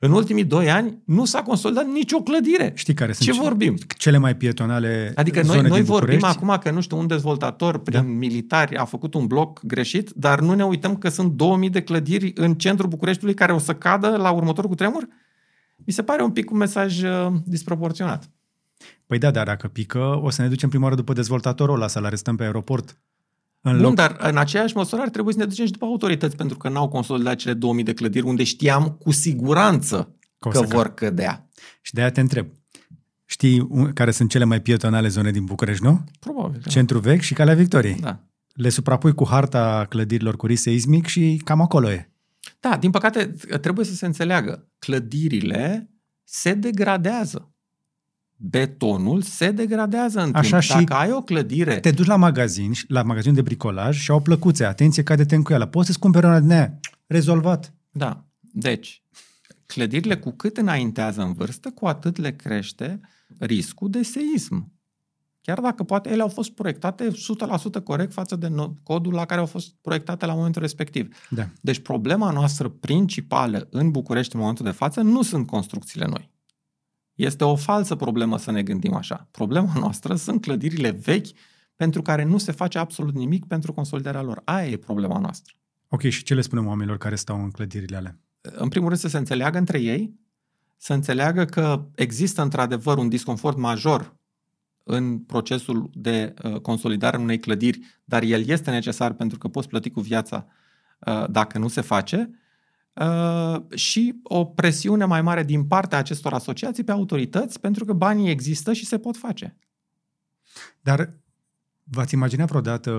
În 0.00 0.12
ultimii 0.12 0.44
doi 0.44 0.70
ani 0.70 1.02
nu 1.04 1.24
s-a 1.24 1.42
consolidat 1.42 1.86
nicio 1.86 2.18
clădire. 2.22 2.72
Știi 2.74 2.94
care 2.94 3.12
sunt 3.12 3.28
Ce 3.28 3.34
ce- 3.34 3.40
vorbim? 3.40 3.76
cele 3.96 4.16
mai 4.18 4.36
pietonale 4.36 5.12
Adică 5.14 5.40
noi, 5.42 5.54
zone 5.56 5.68
noi 5.68 5.76
din 5.76 5.84
vorbim 5.84 6.14
București? 6.18 6.38
acum 6.44 6.56
că, 6.62 6.70
nu 6.70 6.80
știu, 6.80 6.98
un 6.98 7.06
dezvoltator 7.06 7.78
prin 7.78 8.00
Da. 8.00 8.06
militari 8.06 8.76
a 8.76 8.84
făcut 8.84 9.14
un 9.14 9.26
bloc 9.26 9.64
greșit, 9.66 10.10
dar 10.10 10.40
nu 10.40 10.54
ne 10.54 10.64
uităm 10.64 10.96
că 10.96 11.08
sunt 11.08 11.32
2000 11.32 11.70
de 11.70 11.82
clădiri 11.82 12.32
în 12.34 12.54
centrul 12.54 12.88
Bucureștiului 12.88 13.34
care 13.34 13.52
o 13.52 13.58
să 13.58 13.74
cadă 13.74 14.16
la 14.16 14.30
următorul 14.30 14.70
cutremur? 14.70 15.08
Mi 15.84 15.92
se 15.92 16.02
pare 16.02 16.22
un 16.22 16.30
pic 16.30 16.50
un 16.50 16.56
mesaj 16.56 17.02
uh, 17.02 17.32
disproporționat. 17.44 18.30
Păi 19.06 19.18
da, 19.18 19.30
dar 19.30 19.46
dacă 19.46 19.68
pică, 19.68 20.20
o 20.22 20.30
să 20.30 20.42
ne 20.42 20.48
ducem 20.48 20.68
prima 20.68 20.84
oară 20.84 20.94
după 20.96 21.12
dezvoltatorul 21.12 21.74
ăla, 21.74 21.88
să-l 21.88 22.04
arestăm 22.04 22.36
pe 22.36 22.42
aeroport. 22.42 22.98
În 23.60 23.72
Bun, 23.72 23.80
loc... 23.82 23.94
dar 23.94 24.16
în 24.20 24.36
aceeași 24.36 24.76
măsură 24.76 25.02
ar 25.02 25.08
trebui 25.08 25.32
să 25.32 25.38
ne 25.38 25.44
ducem 25.44 25.66
și 25.66 25.72
după 25.72 25.84
autorități, 25.84 26.36
pentru 26.36 26.56
că 26.56 26.68
n-au 26.68 26.88
consolidat 26.88 27.36
cele 27.36 27.54
2000 27.54 27.84
de 27.84 27.94
clădiri 27.94 28.26
unde 28.26 28.44
știam 28.44 28.88
cu 28.90 29.10
siguranță 29.10 30.14
Că 30.38 30.48
o 30.48 30.50
că 30.50 30.58
să 30.58 30.64
vor 30.66 30.94
cădea. 30.94 31.48
Și 31.80 31.94
de 31.94 32.00
aia 32.00 32.10
te 32.10 32.20
întreb. 32.20 32.46
Știi 33.24 33.66
un- 33.68 33.92
care 33.92 34.10
sunt 34.10 34.30
cele 34.30 34.44
mai 34.44 34.60
pietonale 34.60 35.08
zone 35.08 35.30
din 35.30 35.44
București, 35.44 35.84
nu? 35.84 36.04
Probabil. 36.18 36.60
Da. 36.62 36.70
Centru 36.70 36.98
Vechi 36.98 37.20
și 37.20 37.34
Calea 37.34 37.54
Victoriei. 37.54 37.94
Da. 38.00 38.20
Le 38.52 38.68
suprapui 38.68 39.14
cu 39.14 39.26
harta 39.28 39.86
clădirilor 39.88 40.36
cu 40.36 40.46
risc 40.46 40.62
seismic 40.62 41.06
și 41.06 41.40
cam 41.44 41.60
acolo 41.60 41.90
e. 41.90 42.10
da, 42.60 42.76
din 42.76 42.90
păcate, 42.90 43.24
trebuie 43.60 43.84
să 43.84 43.94
se 43.94 44.06
înțeleagă. 44.06 44.68
Clădirile 44.78 45.90
se 46.24 46.54
degradează. 46.54 47.52
Betonul 48.36 49.22
se 49.22 49.50
degradează 49.50 50.20
în 50.22 50.30
Așa 50.34 50.48
timp. 50.58 50.62
și- 50.78 50.84
Dacă 50.84 50.94
ai 50.94 51.12
o 51.12 51.22
clădire... 51.22 51.80
Te 51.80 51.90
duci 51.90 52.06
la 52.06 52.16
magazin, 52.16 52.72
și- 52.72 52.84
la 52.88 53.02
magazin 53.02 53.34
de 53.34 53.42
bricolaj 53.42 53.98
și 54.00 54.10
au 54.10 54.22
plăcuțe. 54.22 54.64
Atenție, 54.64 55.02
cade-te 55.02 55.34
în 55.34 55.42
cuială. 55.42 55.66
Poți 55.66 55.86
să-ți 55.86 55.98
cumperi 55.98 56.26
una 56.26 56.40
din 56.40 56.50
aia. 56.50 56.78
Rezolvat. 57.06 57.74
Da. 57.90 58.24
Deci, 58.40 59.02
clădirile 59.66 60.16
cu 60.16 60.30
cât 60.30 60.56
înaintează 60.56 61.22
în 61.22 61.32
vârstă, 61.32 61.70
cu 61.70 61.86
atât 61.86 62.16
le 62.16 62.32
crește 62.32 63.00
riscul 63.38 63.90
de 63.90 64.02
seism. 64.02 64.72
Chiar 65.48 65.60
dacă 65.60 65.82
poate 65.82 66.10
ele 66.10 66.22
au 66.22 66.28
fost 66.28 66.50
proiectate 66.50 67.08
100% 67.08 67.82
corect 67.84 68.12
față 68.12 68.36
de 68.36 68.48
no- 68.48 68.82
codul 68.82 69.12
la 69.12 69.24
care 69.24 69.40
au 69.40 69.46
fost 69.46 69.74
proiectate 69.80 70.26
la 70.26 70.34
momentul 70.34 70.62
respectiv. 70.62 71.16
Da. 71.30 71.48
Deci 71.60 71.78
problema 71.78 72.30
noastră 72.30 72.68
principală 72.68 73.66
în 73.70 73.90
București 73.90 74.34
în 74.34 74.40
momentul 74.40 74.64
de 74.64 74.70
față 74.70 75.00
nu 75.00 75.22
sunt 75.22 75.46
construcțiile 75.46 76.06
noi. 76.06 76.30
Este 77.14 77.44
o 77.44 77.56
falsă 77.56 77.94
problemă 77.94 78.38
să 78.38 78.50
ne 78.50 78.62
gândim 78.62 78.94
așa. 78.94 79.28
Problema 79.30 79.72
noastră 79.80 80.14
sunt 80.14 80.40
clădirile 80.40 80.90
vechi 80.90 81.36
pentru 81.76 82.02
care 82.02 82.24
nu 82.24 82.38
se 82.38 82.52
face 82.52 82.78
absolut 82.78 83.14
nimic 83.14 83.46
pentru 83.46 83.72
consolidarea 83.72 84.22
lor. 84.22 84.42
Aia 84.44 84.68
e 84.68 84.76
problema 84.76 85.18
noastră. 85.18 85.54
Ok, 85.88 86.02
și 86.02 86.22
ce 86.22 86.34
le 86.34 86.40
spunem 86.40 86.66
oamenilor 86.66 86.98
care 86.98 87.14
stau 87.14 87.42
în 87.42 87.50
clădirile 87.50 87.96
alea? 87.96 88.18
în 88.40 88.68
primul 88.68 88.88
rând 88.88 89.00
să 89.00 89.08
se 89.08 89.18
înțeleagă 89.18 89.58
între 89.58 89.80
ei, 89.80 90.14
să 90.76 90.92
înțeleagă 90.92 91.44
că 91.44 91.86
există 91.94 92.42
într-adevăr 92.42 92.98
un 92.98 93.08
disconfort 93.08 93.56
major 93.56 94.17
în 94.90 95.18
procesul 95.18 95.90
de 95.94 96.34
uh, 96.42 96.60
consolidare 96.60 97.16
a 97.16 97.20
unei 97.20 97.38
clădiri, 97.38 97.80
dar 98.04 98.22
el 98.22 98.48
este 98.48 98.70
necesar 98.70 99.12
pentru 99.12 99.38
că 99.38 99.48
poți 99.48 99.68
plăti 99.68 99.90
cu 99.90 100.00
viața 100.00 100.46
uh, 100.98 101.24
dacă 101.30 101.58
nu 101.58 101.68
se 101.68 101.80
face, 101.80 102.30
uh, 102.92 103.56
și 103.74 104.20
o 104.22 104.44
presiune 104.44 105.04
mai 105.04 105.22
mare 105.22 105.44
din 105.44 105.64
partea 105.64 105.98
acestor 105.98 106.32
asociații 106.32 106.84
pe 106.84 106.92
autorități, 106.92 107.60
pentru 107.60 107.84
că 107.84 107.92
banii 107.92 108.30
există 108.30 108.72
și 108.72 108.86
se 108.86 108.98
pot 108.98 109.16
face. 109.16 109.56
Dar 110.80 111.14
v-ați 111.84 112.14
imaginat 112.14 112.48
vreodată 112.48 112.90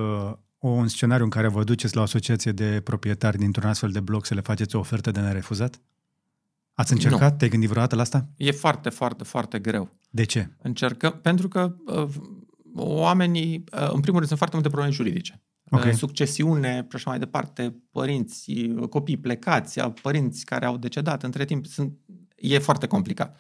o, 0.58 0.68
un 0.68 0.88
scenariu 0.88 1.24
în 1.24 1.30
care 1.30 1.48
vă 1.48 1.64
duceți 1.64 1.96
la 1.96 2.02
o 2.02 2.04
asociație 2.04 2.52
de 2.52 2.82
proprietari 2.84 3.38
dintr-un 3.38 3.70
astfel 3.70 3.92
de 3.92 4.00
bloc 4.00 4.26
să 4.26 4.34
le 4.34 4.42
faceți 4.42 4.76
o 4.76 4.80
ofertă 4.80 5.12
de 5.12 5.20
nerefuzat? 5.20 5.82
Ați 6.74 6.92
încercat? 6.92 7.38
Te-ai 7.38 7.50
gândit 7.50 7.70
vreodată 7.70 7.96
la 7.96 8.02
asta? 8.02 8.28
E 8.38 8.52
foarte, 8.52 8.90
foarte, 8.90 9.24
foarte 9.24 9.60
greu. 9.60 9.99
De 10.10 10.24
ce? 10.24 10.50
Încercăm, 10.62 11.20
pentru 11.22 11.48
că 11.48 11.76
uh, 11.86 12.08
oamenii, 12.76 13.64
uh, 13.74 13.90
în 13.92 14.00
primul 14.00 14.18
rând, 14.18 14.26
sunt 14.26 14.38
foarte 14.38 14.56
multe 14.56 14.70
probleme 14.70 14.94
juridice. 14.94 15.44
Ok. 15.70 15.84
Uh, 15.84 15.92
Succesiune 15.92 16.74
și 16.90 16.96
așa 16.96 17.10
mai 17.10 17.20
departe, 17.20 17.76
părinți, 17.92 18.52
uh, 18.52 18.88
copii 18.88 19.18
plecați, 19.18 19.80
uh, 19.80 19.94
părinți 20.02 20.46
care 20.46 20.66
au 20.66 20.78
decedat 20.78 21.24
între 21.24 21.46
timp, 21.46 21.66
sunt, 21.66 21.98
e 22.36 22.60
foarte 22.60 22.88
complicat. 22.88 23.40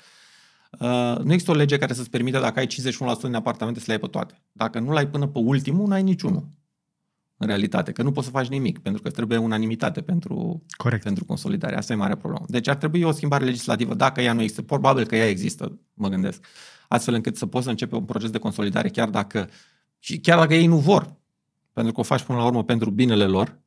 Uh, 0.79 1.17
nu 1.23 1.31
există 1.31 1.51
o 1.51 1.55
lege 1.55 1.77
care 1.77 1.93
să-ți 1.93 2.09
permită, 2.09 2.39
dacă 2.39 2.59
ai 2.59 2.67
51% 2.67 3.21
din 3.21 3.33
apartamente, 3.33 3.79
să 3.79 3.85
le 3.87 3.93
ai 3.93 3.99
pe 3.99 4.07
toate. 4.07 4.41
Dacă 4.51 4.79
nu 4.79 4.91
l-ai 4.91 5.07
până 5.07 5.27
pe 5.27 5.39
ultimul, 5.39 5.87
n-ai 5.87 6.03
niciunul. 6.03 6.47
În 7.41 7.47
realitate, 7.47 7.91
că 7.91 8.03
nu 8.03 8.11
poți 8.11 8.25
să 8.25 8.31
faci 8.31 8.47
nimic, 8.47 8.79
pentru 8.79 9.01
că 9.01 9.09
trebuie 9.09 9.37
unanimitate 9.37 10.01
pentru 10.01 10.63
Corect. 10.77 11.03
pentru 11.03 11.25
consolidare. 11.25 11.77
Asta 11.77 11.93
e 11.93 11.95
mare 11.95 12.15
problemă. 12.15 12.45
Deci 12.47 12.67
ar 12.67 12.75
trebui 12.75 13.01
o 13.01 13.11
schimbare 13.11 13.45
legislativă, 13.45 13.93
dacă 13.93 14.21
ea 14.21 14.33
nu 14.33 14.41
există. 14.41 14.61
Probabil 14.61 15.05
că 15.05 15.15
ea 15.15 15.27
există, 15.27 15.79
mă 15.93 16.09
gândesc. 16.09 16.45
Astfel 16.87 17.13
încât 17.13 17.37
să 17.37 17.45
poți 17.45 17.63
să 17.63 17.69
începe 17.69 17.95
un 17.95 18.05
proces 18.05 18.29
de 18.29 18.37
consolidare 18.37 18.89
chiar 18.89 19.09
dacă, 19.09 19.49
și 19.99 20.19
chiar 20.19 20.37
dacă 20.37 20.53
ei 20.53 20.65
nu 20.65 20.77
vor. 20.77 21.17
Pentru 21.73 21.93
că 21.93 21.99
o 21.99 22.03
faci 22.03 22.23
până 22.23 22.37
la 22.37 22.45
urmă 22.45 22.63
pentru 22.63 22.89
binele 22.89 23.25
lor. 23.25 23.59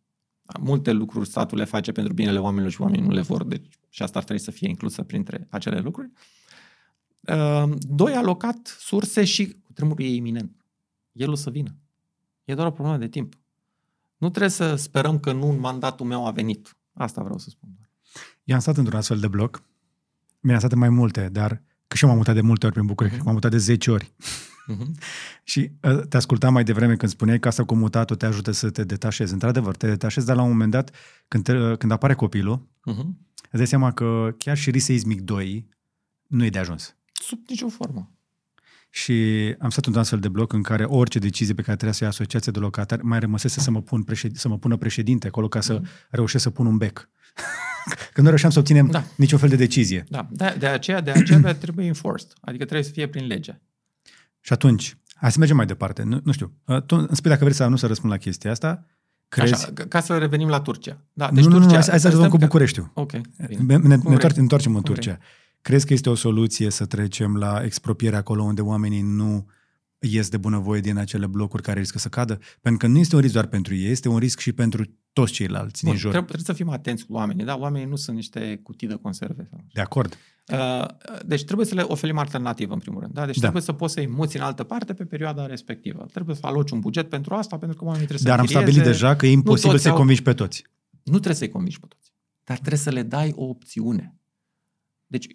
Multe 0.60 0.92
lucruri 0.92 1.28
statul 1.28 1.58
le 1.58 1.64
face 1.64 1.92
pentru 1.92 2.12
binele 2.12 2.38
oamenilor 2.38 2.70
și 2.70 2.80
oamenii 2.80 3.06
nu 3.06 3.12
le 3.12 3.20
vor. 3.20 3.44
Deci 3.44 3.78
și 3.88 4.02
asta 4.02 4.18
ar 4.18 4.24
trebui 4.24 4.42
să 4.42 4.50
fie 4.50 4.68
inclusă 4.68 5.02
printre 5.02 5.46
acele 5.50 5.80
lucruri. 5.80 6.10
Uh, 7.20 7.72
Doi, 7.78 8.12
alocat 8.12 8.76
surse 8.78 9.24
și 9.24 9.56
tremurul 9.74 10.04
e 10.04 10.14
iminent. 10.14 10.64
El 11.12 11.30
o 11.30 11.34
să 11.34 11.50
vină. 11.50 11.76
E 12.44 12.54
doar 12.54 12.66
o 12.66 12.70
problemă 12.70 12.98
de 12.98 13.08
timp. 13.08 13.34
Nu 14.22 14.28
trebuie 14.28 14.50
să 14.50 14.74
sperăm 14.74 15.18
că 15.18 15.32
nu 15.32 15.46
mandatul 15.46 16.06
meu 16.06 16.26
a 16.26 16.30
venit. 16.30 16.76
Asta 16.92 17.22
vreau 17.22 17.38
să 17.38 17.48
spun. 17.50 17.68
Eu 18.44 18.54
am 18.54 18.60
stat 18.60 18.76
într-un 18.76 18.98
astfel 18.98 19.18
de 19.18 19.28
bloc. 19.28 19.62
Bine, 20.40 20.52
am 20.52 20.58
stat 20.58 20.72
în 20.72 20.78
mai 20.78 20.88
multe, 20.88 21.28
dar 21.28 21.62
că 21.86 21.96
și 21.96 22.02
eu 22.02 22.08
m-am 22.08 22.18
mutat 22.18 22.34
de 22.34 22.40
multe 22.40 22.66
ori 22.66 22.74
prin 22.74 22.86
București. 22.86 23.16
Mhm. 23.16 23.26
M-am 23.26 23.34
mutat 23.34 23.50
de 23.50 23.58
10 23.58 23.90
ori. 23.90 24.12
Uh-huh. 24.72 25.04
Și 25.52 25.70
uh, 25.82 26.00
te 26.08 26.16
ascultam 26.16 26.52
mai 26.52 26.64
devreme 26.64 26.96
când 26.96 27.10
spuneai 27.10 27.38
că 27.38 27.48
asta 27.48 27.64
cu 27.64 27.74
mutatul 27.74 28.16
te 28.16 28.26
ajută 28.26 28.50
să 28.50 28.70
te 28.70 28.84
detașezi. 28.84 29.32
Într-adevăr, 29.32 29.76
te 29.76 29.86
detașezi, 29.86 30.26
dar 30.26 30.36
la 30.36 30.42
un 30.42 30.50
moment 30.50 30.70
dat, 30.70 30.90
când, 31.28 31.44
te, 31.44 31.56
uh, 31.56 31.76
când 31.76 31.92
apare 31.92 32.14
copilul, 32.14 32.68
Uh-huh. 32.90 33.06
îți 33.34 33.56
dai 33.56 33.66
seama 33.66 33.92
că 33.92 34.34
chiar 34.38 34.56
și 34.56 34.70
risc 34.70 34.86
seismic 34.86 35.20
2 35.20 35.68
nu 36.26 36.44
e 36.44 36.48
de 36.50 36.58
ajuns. 36.58 36.96
Sub 37.12 37.38
nicio 37.48 37.68
formă. 37.68 38.10
Și 38.94 39.12
am 39.58 39.70
stat 39.70 39.84
într-un 39.84 40.02
astfel 40.02 40.18
de 40.18 40.28
bloc 40.28 40.52
în 40.52 40.62
care 40.62 40.84
orice 40.84 41.18
decizie 41.18 41.54
pe 41.54 41.62
care 41.62 41.76
trebuia 41.76 41.96
să 41.96 42.04
ia 42.04 42.10
asociația 42.10 42.52
de 42.52 42.58
locatari 42.58 43.04
mai 43.04 43.18
rămăsese 43.18 43.60
să 43.60 43.70
mă, 43.70 43.80
pun 43.82 44.02
președ, 44.02 44.36
să 44.36 44.48
mă 44.48 44.58
pună 44.58 44.76
președinte 44.76 45.26
acolo 45.26 45.48
ca 45.48 45.60
să 45.60 45.72
Mhm. 45.72 45.86
reușesc 46.10 46.42
să 46.42 46.50
pun 46.50 46.66
un 46.66 46.76
bec. 46.76 47.08
Când 48.12 48.22
nu 48.26 48.28
reușeam 48.28 48.50
să 48.50 48.58
obținem 48.58 48.86
Da. 48.86 49.04
niciun 49.16 49.38
fel 49.38 49.48
de 49.48 49.56
decizie. 49.56 50.04
Da, 50.08 50.28
de, 50.30 50.56
de 50.58 50.66
aceea, 50.66 51.00
de 51.00 51.10
aceea 51.10 51.54
trebuie 51.54 51.86
enforced. 51.86 52.28
Adică 52.40 52.64
trebuie 52.64 52.86
să 52.86 52.92
fie 52.92 53.06
prin 53.08 53.26
lege. 53.26 53.60
Și 54.40 54.52
atunci, 54.52 54.96
hai 55.14 55.32
să 55.32 55.38
mergem 55.38 55.56
mai 55.56 55.66
departe. 55.66 56.02
Nu, 56.02 56.20
nu 56.24 56.32
știu, 56.32 56.52
uh, 56.66 56.82
tu 56.82 56.96
îmi 56.96 57.08
spui 57.12 57.30
dacă 57.30 57.44
vrei 57.44 57.56
să 57.56 57.66
nu 57.66 57.76
să 57.76 57.86
răspund 57.86 58.12
la 58.12 58.18
chestia 58.18 58.50
asta. 58.50 58.86
Crezi? 59.28 59.52
Așa, 59.54 59.70
ca- 59.74 59.84
ca 59.88 60.00
să 60.00 60.18
revenim 60.18 60.48
la 60.48 60.60
Turcia. 60.60 60.98
Da, 61.12 61.30
Deci 61.32 61.44
nu, 61.44 61.50
nu, 61.50 61.54
nu, 61.54 61.60
Turcia, 61.60 61.74
hai, 61.74 61.84
să- 61.84 61.90
hai 61.90 62.00
să 62.00 62.06
rezolvăm 62.06 62.30
cu 62.30 62.36
că- 62.36 62.44
Bucureștiul. 62.44 62.90
Ok, 62.94 63.12
Ne, 63.12 63.22
bine. 63.48 63.60
ne, 63.66 63.76
ne, 63.76 63.78
Cum 63.78 63.98
vrei. 64.00 64.12
întoarcem, 64.12 64.42
întoarcem 64.42 64.74
în 64.74 64.80
Cum 64.82 64.94
Turcia. 64.94 65.18
Crezi 65.62 65.86
că 65.86 65.92
este 65.92 66.10
o 66.10 66.14
soluție 66.14 66.70
să 66.70 66.86
trecem 66.86 67.36
la 67.36 67.60
expropiere 67.64 68.16
acolo 68.16 68.42
unde 68.42 68.60
oamenii 68.60 69.00
nu 69.02 69.46
ies 69.98 70.28
de 70.28 70.36
bunăvoie 70.36 70.80
din 70.80 70.96
acele 70.96 71.26
blocuri 71.26 71.62
care 71.62 71.80
riscă 71.80 71.98
să 71.98 72.08
cadă? 72.08 72.38
Pentru 72.60 72.86
că 72.86 72.92
nu 72.92 72.98
este 72.98 73.14
un 73.14 73.20
risc 73.20 73.32
doar 73.32 73.46
pentru 73.46 73.74
ei, 73.74 73.90
este 73.90 74.08
un 74.08 74.18
risc 74.18 74.38
și 74.38 74.52
pentru 74.52 74.84
toți 75.12 75.32
ceilalți 75.32 75.82
Bun, 75.84 75.92
din 75.92 76.00
jur. 76.00 76.10
trebuie, 76.10 76.30
trebuie 76.32 76.56
să 76.56 76.62
fim 76.62 76.72
atenți 76.72 77.06
cu 77.06 77.12
oamenii. 77.12 77.44
Da? 77.44 77.56
Oamenii 77.56 77.88
nu 77.88 77.96
sunt 77.96 78.16
niște 78.16 78.60
cutii 78.62 78.88
de 78.88 78.94
conserve. 79.02 79.46
Sau... 79.50 79.64
De 79.72 79.80
acord. 79.80 80.16
Uh, 80.52 80.86
deci 81.26 81.44
trebuie 81.44 81.66
să 81.66 81.74
le 81.74 81.82
oferim 81.82 82.18
alternativă, 82.18 82.72
în 82.72 82.78
primul 82.78 83.00
rând. 83.00 83.12
Da? 83.12 83.26
Deci 83.26 83.34
Da. 83.34 83.40
trebuie 83.40 83.62
să 83.62 83.72
poți 83.72 83.92
să-i 83.94 84.06
muți 84.06 84.36
în 84.36 84.42
altă 84.42 84.62
parte 84.64 84.94
pe 84.94 85.04
perioada 85.04 85.46
respectivă. 85.46 86.06
Trebuie 86.12 86.36
să 86.36 86.46
aloci 86.46 86.70
un 86.70 86.80
buget 86.80 87.08
pentru 87.08 87.34
asta, 87.34 87.58
pentru 87.58 87.76
că 87.78 87.84
oamenii 87.84 88.06
trebuie 88.06 88.26
Dar 88.34 88.36
să 88.36 88.40
am 88.40 88.46
închirieze. 88.60 88.72
stabilit 88.80 89.00
deja 89.00 89.16
că 89.16 89.26
e 89.26 89.30
imposibil 89.30 89.70
toți 89.70 89.82
să-i 89.82 89.90
au- 89.92 89.96
convingi 89.96 90.22
pe 90.22 90.32
toți. 90.32 90.64
Nu 91.02 91.12
trebuie 91.12 91.34
să-i 91.34 91.48
convingi 91.48 91.80
pe 91.80 91.86
toți, 91.88 92.12
dar 92.44 92.56
trebuie 92.56 92.78
să 92.78 92.90
le 92.90 93.02
dai 93.02 93.32
o 93.36 93.44
opțiune. 93.44 94.16
Deci 95.12 95.26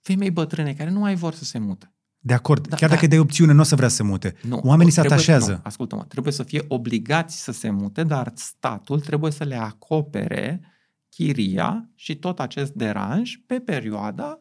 femei 0.00 0.30
bătrâne 0.30 0.74
care 0.74 0.90
nu 0.90 0.98
mai 0.98 1.14
vor 1.14 1.34
să 1.34 1.44
se 1.44 1.58
mute. 1.58 1.92
De 2.18 2.32
acord. 2.32 2.68
Da, 2.68 2.76
Chiar 2.76 2.88
da. 2.88 2.94
dacă 2.94 3.06
dai 3.06 3.18
opțiune, 3.18 3.52
nu 3.52 3.60
o 3.60 3.62
să 3.62 3.74
vrea 3.74 3.88
să 3.88 3.94
se 3.94 4.02
mute. 4.02 4.34
Nu, 4.42 4.60
Oamenii 4.64 4.92
se 4.92 5.00
trebuie- 5.00 5.18
atașează. 5.18 5.50
Nu, 5.52 5.60
ascultă-mă, 5.62 6.04
trebuie 6.04 6.32
să 6.32 6.42
fie 6.42 6.64
obligați 6.68 7.42
să 7.42 7.52
se 7.52 7.70
mute, 7.70 8.02
dar 8.02 8.32
statul 8.34 9.00
trebuie 9.00 9.30
să 9.32 9.44
le 9.44 9.56
acopere 9.56 10.60
chiria 11.08 11.88
și 11.94 12.16
tot 12.16 12.40
acest 12.40 12.72
deranj 12.72 13.36
pe 13.46 13.58
perioada 13.58 14.38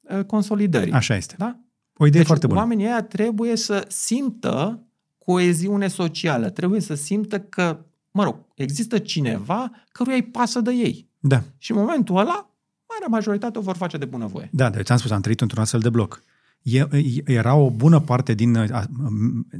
uh, 0.00 0.24
consolidării. 0.24 0.92
Așa 0.92 1.16
este. 1.16 1.34
Da? 1.38 1.58
O 1.96 2.06
idee 2.06 2.18
Deci 2.18 2.26
foarte 2.26 2.46
bună. 2.46 2.58
oamenii 2.58 2.84
ăia 2.84 3.02
trebuie 3.02 3.56
să 3.56 3.84
simtă 3.88 4.86
coeziune 5.18 5.88
socială, 5.88 6.50
trebuie 6.50 6.80
să 6.80 6.94
simtă 6.94 7.40
că, 7.40 7.84
mă 8.10 8.24
rog, 8.24 8.36
există 8.54 8.98
cineva 8.98 9.70
căruia 9.92 10.14
îi 10.16 10.22
pasă 10.22 10.60
de 10.60 10.70
ei. 10.72 11.08
Da. 11.18 11.42
Și 11.58 11.70
în 11.70 11.76
momentul 11.78 12.16
ăla, 12.16 12.50
marea 12.92 13.08
majoritate 13.10 13.58
o 13.58 13.60
vor 13.62 13.76
face 13.76 13.96
de 13.96 14.04
bunăvoie. 14.04 14.48
Da, 14.52 14.70
da, 14.70 14.82
ți-am 14.82 14.98
spus, 14.98 15.10
am 15.10 15.20
trăit 15.20 15.40
într-un 15.40 15.62
astfel 15.62 15.80
de 15.80 15.90
bloc. 15.90 16.22
E, 16.62 16.78
e- 16.78 17.22
era 17.24 17.54
o 17.54 17.70
bună 17.70 18.00
parte 18.00 18.34
din 18.34 18.56
a, 18.56 18.82
m- 18.82 18.86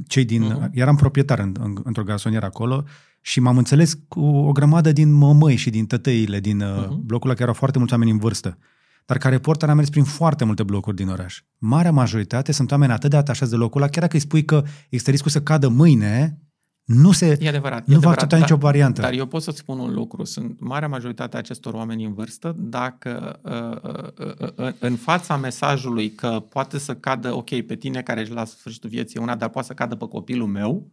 cei 0.07 0.25
din... 0.25 0.41
Mhm. 0.41 0.59
Uh-huh. 0.59 0.71
Eram 0.71 0.95
proprietar 0.95 1.39
în, 1.39 1.55
în, 1.59 1.77
într-o 1.83 2.03
garsonieră 2.03 2.45
acolo 2.45 2.83
și 3.21 3.39
m-am 3.39 3.57
înțeles 3.57 3.97
cu 4.07 4.21
o 4.25 4.51
grămadă 4.51 4.91
din 4.91 5.11
mămăi 5.11 5.55
și 5.55 5.69
din 5.69 5.85
tătăile 5.85 6.39
din 6.39 6.61
uh-huh. 6.61 6.87
Mhm. 6.87 7.05
blocul 7.05 7.29
ăla, 7.29 7.33
care 7.33 7.41
erau 7.41 7.53
foarte 7.53 7.77
mulți 7.77 7.93
oameni 7.93 8.11
în 8.11 8.17
vârstă. 8.17 8.57
Dar 9.05 9.17
ca 9.17 9.29
reporter 9.29 9.69
am 9.69 9.75
mers 9.75 9.89
prin 9.89 10.03
foarte 10.03 10.43
multe 10.45 10.63
blocuri 10.63 10.95
din 10.95 11.07
oraș. 11.07 11.41
Marea 11.57 11.91
majoritate 11.91 12.51
sunt 12.51 12.71
oameni 12.71 12.91
atât 12.91 13.09
de 13.09 13.17
atașați 13.17 13.51
de 13.51 13.57
locul 13.57 13.81
ăla, 13.81 13.89
chiar 13.89 14.01
dacă 14.01 14.15
îi 14.15 14.21
spui 14.21 14.45
că 14.45 14.63
există 14.83 15.11
riscul 15.11 15.31
să 15.31 15.41
cadă 15.41 15.67
mâine, 15.67 16.39
nu 16.85 17.11
se... 17.11 17.37
E 17.41 17.47
adevărat. 17.47 17.85
Nu 17.87 17.93
e 17.93 17.97
va 17.97 17.97
adevărat, 17.97 18.13
accepta 18.23 18.37
nicio 18.37 18.55
variantă. 18.55 19.01
Dar 19.01 19.13
eu 19.13 19.25
pot 19.25 19.41
să 19.41 19.51
spun 19.51 19.79
un 19.79 19.93
lucru. 19.93 20.23
Sunt 20.23 20.59
marea 20.59 20.87
majoritate 20.87 21.35
a 21.35 21.39
acestor 21.39 21.73
oameni 21.73 22.05
în 22.05 22.13
vârstă, 22.13 22.55
dacă 22.57 23.39
uh, 23.43 23.91
uh, 24.19 24.27
uh, 24.39 24.65
uh, 24.67 24.73
în 24.79 24.95
fața 24.95 25.37
mesajului 25.37 26.11
că 26.11 26.45
poate 26.49 26.77
să 26.77 26.95
cadă, 26.95 27.33
ok, 27.35 27.61
pe 27.61 27.75
tine 27.75 28.01
care 28.01 28.21
ești 28.21 28.33
la 28.33 28.45
sfârșitul 28.45 28.89
vieții 28.89 29.19
e 29.19 29.23
una, 29.23 29.35
dar 29.35 29.49
poate 29.49 29.67
să 29.67 29.73
cadă 29.73 29.95
pe 29.95 30.07
copilul 30.07 30.47
meu, 30.47 30.91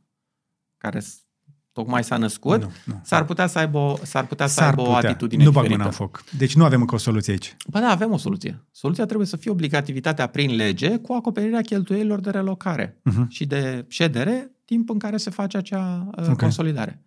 care 0.77 1.01
s- 1.01 1.25
tocmai 1.73 2.05
s-a 2.05 2.17
născut, 2.17 2.63
Nu, 2.63 2.71
nu. 2.85 3.01
s-ar 3.05 3.25
putea 3.25 3.47
să 3.47 3.59
aibă, 3.59 3.79
o- 3.79 3.97
s-ar 4.03 4.27
putea 4.27 4.47
să 4.47 4.53
S-ar 4.55 4.69
aibă 4.69 4.81
o 4.81 4.85
putea. 4.95 5.11
atitudine 5.11 5.45
Nu 5.45 5.51
bag 5.51 5.63
diferită. 5.63 5.77
mâna 5.89 5.97
în 5.99 6.07
foc. 6.07 6.25
Deci 6.39 6.55
nu 6.55 6.65
avem 6.65 6.81
încă 6.81 6.95
o 6.95 6.99
soluție 6.99 7.33
aici. 7.33 7.57
Bă, 7.71 7.79
da, 7.79 7.89
avem 7.91 8.13
o 8.13 8.17
soluție. 8.17 8.65
Soluția 8.71 9.05
trebuie 9.05 9.27
să 9.27 9.37
fie 9.37 9.51
obligativitatea 9.51 10.27
prin 10.27 10.55
lege 10.57 10.97
cu 10.97 11.13
acoperirea 11.13 11.61
cheltuielilor 11.61 12.21
de 12.21 12.31
relocare 12.31 13.01
Uh-huh. 13.11 13.27
și 13.29 13.47
de 13.47 13.85
ședere, 13.89 14.51
timp 14.71 14.91
în 14.91 14.99
care 14.99 15.17
se 15.17 15.31
face 15.31 15.57
acea 15.57 16.09
uh, 16.19 16.27
Ok. 16.29 16.37
consolidare. 16.39 17.05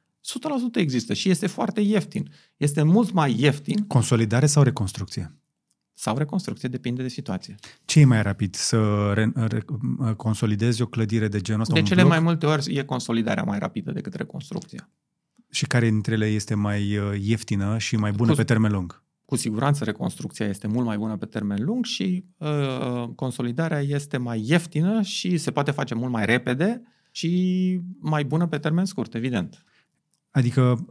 100% 0.76 0.76
există 0.76 1.14
și 1.14 1.30
este 1.30 1.48
foarte 1.48 1.82
ieftin. 1.82 2.30
Este 2.58 2.84
mult 2.84 3.12
mai 3.12 3.36
ieftin 3.40 3.88
Consolidare 3.88 4.46
sau 4.46 4.64
reconstrucție? 4.64 5.38
sau 5.94 6.18
reconstrucție, 6.18 6.70
depinde 6.70 7.02
de 7.02 7.08
situație. 7.08 7.56
Ce 7.86 8.00
e 8.00 8.06
mai 8.06 8.22
rapid? 8.22 8.56
Să 8.56 9.12
re, 9.14 9.32
re, 9.36 9.66
consolidezi 10.18 10.82
o 10.82 10.86
clădire 10.86 11.28
de 11.28 11.40
genul 11.42 11.62
ăsta? 11.62 11.74
De 11.74 11.80
un 11.80 11.86
cele 11.86 12.00
bloc? 12.02 12.12
mai 12.14 12.20
multe 12.20 12.46
ori 12.46 12.76
e 12.76 12.84
consolidarea 12.84 13.44
mai 13.44 13.60
rapidă 13.60 13.92
decât 13.92 14.14
reconstrucția. 14.14 14.90
Și 15.50 15.66
care 15.66 15.90
dintre 15.90 16.14
ele 16.14 16.26
este 16.26 16.54
mai 16.56 16.98
uh, 16.98 17.20
ieftină 17.22 17.78
și 17.78 17.96
mai 17.96 18.12
bună 18.12 18.30
Cu- 18.32 18.38
pe 18.38 18.44
termen 18.44 18.72
lung? 18.72 19.04
Cu 19.26 19.36
siguranță 19.36 19.84
reconstrucția 19.84 20.46
este 20.48 20.68
mult 20.68 20.86
mai 20.86 20.98
bună 20.98 21.18
pe 21.18 21.26
termen 21.26 21.64
lung 21.64 21.86
și 21.86 22.26
uh, 22.38 23.04
consolidarea 23.16 23.80
este 23.80 24.18
mai 24.18 24.44
ieftină 24.48 25.02
și 25.02 25.38
se 25.38 25.52
poate 25.52 25.72
face 25.72 25.96
mult 25.96 26.12
mai 26.12 26.26
repede 26.26 26.82
și 27.16 27.80
mai 28.00 28.24
bună 28.24 28.48
pe 28.48 28.58
termen 28.58 28.86
scurt, 28.86 29.14
evident. 29.16 29.64
Adică 30.32 30.86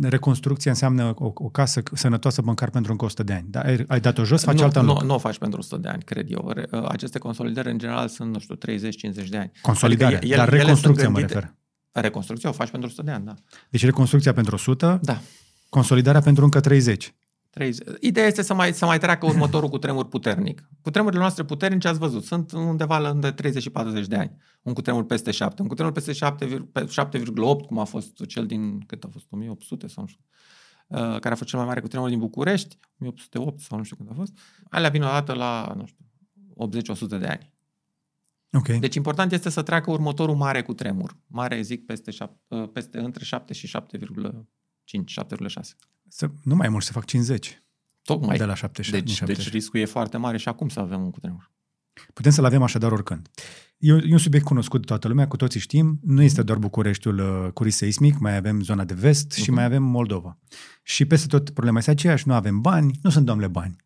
reconstrucția 0.00 0.70
înseamnă 0.70 1.14
o, 1.16 1.30
o 1.34 1.48
casă 1.48 1.82
sănătoasă 1.92 2.42
măcar 2.42 2.70
pentru 2.70 2.90
încă 2.92 3.04
100 3.04 3.22
de 3.22 3.32
ani. 3.32 3.46
Dar 3.50 3.64
ai, 3.64 3.84
ai 3.88 4.00
dat-o 4.00 4.24
jos, 4.24 4.42
faci 4.44 4.56
nu, 4.58 4.64
alta 4.64 4.80
în 4.80 4.86
nu, 4.86 4.92
loc. 4.92 5.02
nu 5.02 5.14
o 5.14 5.18
faci 5.18 5.38
pentru 5.38 5.58
100 5.60 5.76
de 5.76 5.88
ani, 5.88 6.02
cred 6.02 6.30
eu. 6.30 6.50
Re- 6.54 6.66
uh, 6.70 6.84
Aceste 6.88 7.18
consolidări, 7.18 7.70
în 7.70 7.78
general, 7.78 8.08
sunt, 8.08 8.32
nu 8.32 8.38
știu, 8.38 8.54
30-50 8.54 9.28
de 9.28 9.36
ani. 9.36 9.50
Consolidare, 9.62 10.16
Adică 10.16 10.26
ele- 10.32 10.36
dar 10.36 10.48
ele 10.52 10.62
reconstrucția 10.62 11.02
sunt 11.04 11.14
mă 11.14 11.18
gândite- 11.20 11.38
refer. 11.38 11.54
Reconstrucția 11.92 12.48
o 12.48 12.52
faci 12.52 12.70
pentru 12.70 12.88
100 12.88 13.02
de 13.02 13.10
ani, 13.10 13.24
da. 13.24 13.34
Deci 13.70 13.84
reconstrucția 13.84 14.32
pentru 14.32 14.54
100, 14.54 14.98
Da. 15.02 15.20
consolidarea 15.68 16.20
pentru 16.20 16.44
încă 16.44 16.60
30. 16.60 17.14
30. 17.52 17.86
Ideea 18.00 18.26
este 18.26 18.42
să 18.42 18.54
mai, 18.54 18.72
să 18.72 18.84
mai 18.84 18.98
treacă 18.98 19.26
următorul 19.26 19.68
cu 19.68 19.78
tremur 19.78 20.08
puternic. 20.08 20.68
Cu 20.82 20.90
tremurile 20.90 21.20
noastre 21.20 21.44
puternice, 21.44 21.88
ați 21.88 21.98
văzut, 21.98 22.24
sunt 22.24 22.52
undeva 22.52 22.98
la 22.98 23.08
între 23.08 23.32
30 23.32 23.62
și 23.62 23.70
40 23.70 24.06
de 24.06 24.16
ani. 24.16 24.36
Un 24.62 24.72
cutremur 24.72 25.04
peste 25.04 25.30
7. 25.30 25.62
Un 25.62 25.68
cutremur 25.68 25.92
peste 25.92 26.12
7, 26.12 26.46
vir- 26.46 26.72
pe 26.72 26.84
7,8, 26.84 27.66
cum 27.66 27.78
a 27.78 27.84
fost 27.84 28.26
cel 28.26 28.46
din, 28.46 28.80
cât 28.80 29.04
a 29.04 29.08
fost, 29.12 29.26
1800 29.30 29.86
sau 29.86 30.02
nu 30.02 30.08
știu, 30.08 30.24
uh, 30.86 30.98
care 30.98 31.28
a 31.28 31.34
fost 31.34 31.48
cel 31.48 31.58
mai 31.58 31.68
mare 31.68 31.80
cutremur 31.80 32.08
din 32.08 32.18
București, 32.18 32.78
1808 33.00 33.60
sau 33.60 33.78
nu 33.78 33.84
știu 33.84 33.96
când 33.96 34.10
a 34.10 34.14
fost. 34.14 34.38
Alea 34.70 34.90
vin 34.90 35.02
odată 35.02 35.32
la, 35.32 35.74
nu 35.76 35.86
știu, 35.86 36.04
80-100 36.56 37.18
de 37.18 37.26
ani. 37.26 37.54
Ok. 38.52 38.68
Deci 38.68 38.94
important 38.94 39.32
este 39.32 39.50
să 39.50 39.62
treacă 39.62 39.90
următorul 39.90 40.36
mare 40.36 40.62
cu 40.62 40.74
tremur. 40.74 41.16
Mare, 41.26 41.62
zic, 41.62 41.86
peste, 41.86 42.10
șap, 42.10 42.36
uh, 42.48 42.68
peste 42.72 42.98
între 42.98 43.24
7 43.24 43.52
și 43.52 43.66
7,5, 43.66 45.12
7,6. 45.12 45.76
Să, 46.14 46.30
nu 46.42 46.54
mai 46.54 46.68
mult, 46.68 46.84
să 46.84 46.92
fac 46.92 47.04
50 47.04 47.62
Tocmai. 48.02 48.36
de 48.36 48.44
la 48.44 48.54
77. 48.54 49.04
Deci, 49.04 49.16
din 49.18 49.26
deci 49.26 49.36
70. 49.36 49.52
riscul 49.52 49.80
e 49.80 49.84
foarte 49.84 50.16
mare 50.16 50.36
și 50.36 50.48
acum 50.48 50.68
să 50.68 50.80
avem 50.80 51.02
un 51.02 51.10
cutremur. 51.10 51.50
Putem 52.12 52.32
să-l 52.32 52.44
avem 52.44 52.62
așadar 52.62 52.92
oricând. 52.92 53.28
E, 53.78 53.92
un- 53.92 54.02
e 54.06 54.12
un 54.12 54.18
subiect 54.18 54.44
cunoscut 54.44 54.80
de 54.80 54.86
toată 54.86 55.08
lumea, 55.08 55.28
cu 55.28 55.36
toții 55.36 55.60
știm. 55.60 55.98
Nu 56.02 56.22
este 56.22 56.42
doar 56.42 56.58
Bucureștiul 56.58 57.18
uh, 57.18 57.52
cu 57.52 57.62
risc 57.62 57.76
seismic, 57.76 58.18
mai 58.18 58.36
avem 58.36 58.62
zona 58.62 58.84
de 58.84 58.94
vest 58.94 59.32
și 59.32 59.42
Mhm. 59.42 59.54
mai 59.54 59.64
avem 59.64 59.82
Moldova. 59.82 60.38
Și 60.82 61.04
peste 61.04 61.26
tot 61.26 61.50
problema 61.50 61.78
este 61.78 61.90
aceeași, 61.90 62.28
nu 62.28 62.34
avem 62.34 62.60
bani, 62.60 62.98
nu 63.02 63.10
sunt 63.10 63.26
domnule 63.26 63.48
bani. 63.48 63.76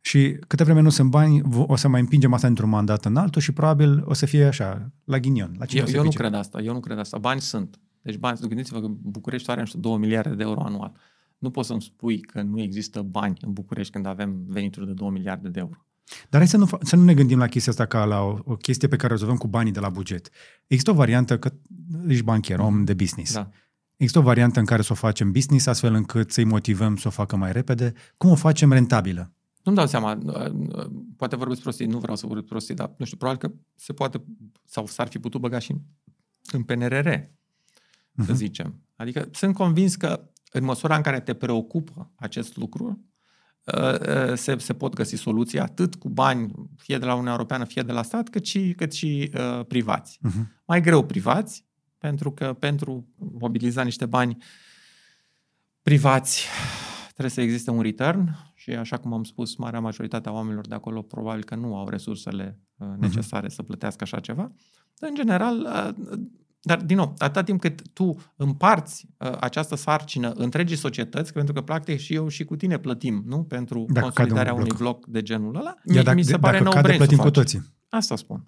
Și 0.00 0.36
câte 0.46 0.64
vreme 0.64 0.80
nu 0.80 0.90
sunt 0.90 1.10
bani, 1.10 1.40
vo- 1.42 1.66
o 1.66 1.76
să 1.76 1.88
mai 1.88 2.00
împingem 2.00 2.32
asta 2.32 2.46
într-un 2.46 2.68
mandat 2.68 3.04
în 3.04 3.16
altul 3.16 3.40
și 3.42 3.52
probabil 3.52 4.02
o 4.04 4.12
să 4.14 4.26
fie 4.26 4.44
așa, 4.44 4.92
la 5.04 5.18
ghinion. 5.18 5.54
La 5.58 5.64
cine 5.64 5.80
Eu, 5.80 5.86
o 5.86 5.88
să 5.88 5.96
eu 5.96 6.02
nu 6.02 6.08
pice. 6.08 6.20
cred 6.22 6.34
asta. 6.34 6.60
Eu 6.60 6.72
nu 6.72 6.80
cred 6.80 6.98
asta. 6.98 7.18
Bani 7.18 7.40
sunt. 7.40 7.80
Deci 8.02 8.16
bani, 8.16 8.38
gândiți-vă 8.48 8.80
că 8.80 8.86
București 8.88 9.50
are, 9.50 9.60
nu 9.60 9.66
știu, 9.66 9.80
2 9.80 9.96
miliarde 9.98 10.34
de 10.34 10.42
euro 10.42 10.60
anual. 10.60 10.92
Nu 11.40 11.50
poți 11.50 11.66
să-mi 11.68 11.82
spui 11.82 12.20
că 12.20 12.42
nu 12.42 12.60
există 12.60 13.02
bani 13.02 13.36
în 13.40 13.52
București 13.52 13.92
când 13.92 14.06
avem 14.06 14.44
venituri 14.46 14.86
de 14.86 14.92
2 14.92 15.08
miliarde 15.10 15.48
de 15.48 15.58
euro. 15.60 15.84
Dar 16.28 16.40
hai 16.40 16.48
să 16.48 16.56
nu, 16.56 16.66
fa- 16.66 16.80
să 16.82 16.96
nu 16.96 17.02
ne 17.04 17.14
gândim 17.14 17.38
la 17.38 17.46
chestia 17.46 17.72
asta 17.72 17.86
ca 17.86 18.04
la 18.04 18.20
o, 18.20 18.38
o 18.44 18.56
chestie 18.56 18.88
pe 18.88 18.96
care 18.96 19.06
o 19.08 19.14
rezolvăm 19.14 19.36
cu 19.38 19.46
banii 19.48 19.72
de 19.72 19.80
la 19.80 19.88
buget. 19.88 20.28
Există 20.66 20.90
o 20.90 20.94
variantă 20.94 21.38
că 21.38 21.52
ești 22.08 22.24
bancher, 22.24 22.58
om 22.58 22.84
de 22.84 22.94
business. 22.94 23.32
Da. 23.32 23.50
Există 23.96 24.18
o 24.18 24.22
variantă 24.22 24.58
în 24.58 24.64
care 24.64 24.82
să 24.82 24.92
o 24.92 24.94
facem 24.94 25.32
business 25.32 25.66
astfel 25.66 25.94
încât 25.94 26.30
să-i 26.32 26.44
motivăm 26.44 26.96
să 26.96 27.08
o 27.08 27.10
facă 27.10 27.36
mai 27.36 27.52
repede. 27.52 27.92
Cum 28.16 28.30
o 28.30 28.34
facem 28.34 28.72
rentabilă? 28.72 29.32
Nu-mi 29.62 29.76
dau 29.76 29.86
seama, 29.86 30.18
uh, 30.24 30.50
uh, 30.52 30.90
poate 31.16 31.36
vorbesc 31.36 31.60
prostii, 31.60 31.86
nu 31.86 31.98
vreau 31.98 32.16
să 32.16 32.26
vorbesc 32.26 32.46
prostii, 32.48 32.74
dar 32.74 32.94
nu 32.98 33.04
știu, 33.04 33.16
probabil 33.16 33.48
că 33.48 33.54
se 33.74 33.92
poate, 33.92 34.22
sau 34.64 34.86
s-ar 34.86 35.08
fi 35.08 35.18
putut 35.18 35.40
băga 35.40 35.58
și 35.58 35.70
în, 35.70 35.78
în 36.52 36.62
PNRR, 36.62 37.08
să 37.08 37.20
Mhm. 38.14 38.34
zicem. 38.34 38.80
Adică 38.96 39.28
sunt 39.32 39.54
convins 39.54 39.94
că 39.96 40.30
în 40.50 40.64
măsura 40.64 40.96
în 40.96 41.02
care 41.02 41.20
te 41.20 41.34
preocupă 41.34 42.10
acest 42.14 42.56
lucru, 42.56 43.04
uh, 43.64 44.00
uh, 44.00 44.34
se, 44.34 44.58
se 44.58 44.74
pot 44.74 44.94
găsi 44.94 45.16
soluții 45.16 45.58
atât 45.58 45.94
cu 45.94 46.08
bani, 46.08 46.52
fie 46.76 46.98
de 46.98 47.04
la 47.04 47.12
Uniunea 47.12 47.32
Europeană, 47.32 47.64
fie 47.64 47.82
de 47.82 47.92
la 47.92 48.02
stat, 48.02 48.28
cât 48.28 48.46
și, 48.46 48.74
cât 48.76 48.92
și 48.92 49.32
uh, 49.34 49.66
privați. 49.66 50.18
Mhm. 50.22 50.62
Mai 50.66 50.80
greu 50.80 51.04
privați, 51.04 51.64
pentru 51.98 52.32
că 52.32 52.52
pentru 52.58 53.08
mobiliza 53.16 53.82
niște 53.82 54.06
bani 54.06 54.36
privați 55.82 56.46
trebuie 57.10 57.30
să 57.30 57.40
existe 57.40 57.70
un 57.70 57.82
return 57.82 58.36
și 58.54 58.70
așa 58.70 58.96
cum 58.96 59.12
am 59.12 59.24
spus, 59.24 59.56
marea 59.56 59.80
majoritate 59.80 60.28
a 60.28 60.32
oamenilor 60.32 60.66
de 60.66 60.74
acolo 60.74 61.02
probabil 61.02 61.44
că 61.44 61.54
nu 61.54 61.76
au 61.76 61.88
resursele 61.88 62.58
uh, 62.76 62.88
necesare 62.98 63.48
să 63.48 63.62
plătească 63.62 64.04
așa 64.04 64.20
ceva. 64.20 64.52
În 64.98 65.14
general, 65.14 65.60
uh, 65.60 66.18
dar 66.62 66.80
din 66.82 66.96
nou, 66.96 67.14
atâta 67.18 67.42
timp 67.42 67.60
cât 67.60 67.88
tu 67.92 68.16
împarți 68.36 69.06
uh, 69.18 69.36
această 69.40 69.74
sarcină 69.74 70.32
întregii 70.32 70.76
societăți, 70.76 71.32
pentru 71.32 71.52
că 71.54 71.60
practic 71.60 71.98
și 71.98 72.14
eu 72.14 72.28
și 72.28 72.44
cu 72.44 72.56
tine 72.56 72.78
plătim, 72.78 73.22
nu? 73.26 73.42
Pentru 73.44 73.86
Dacă 73.88 74.00
consolidarea 74.06 74.44
cade 74.44 74.54
un 74.54 74.60
unui 74.60 74.76
bloc. 74.76 74.98
bloc 74.98 75.06
de 75.06 75.22
genul 75.22 75.56
ăla, 75.56 75.74
Iar 75.84 75.96
mi, 75.96 76.02
dacă, 76.02 76.16
mi 76.16 76.22
se 76.22 76.38
pare 76.38 76.52
dacă 76.52 76.64
no 76.64 76.70
cade, 76.70 76.82
brain 76.82 76.98
să 76.98 77.04
plătim 77.04 77.18
cu 77.18 77.24
faci. 77.24 77.32
toții. 77.34 77.74
Asta 77.88 78.16
spun. 78.16 78.46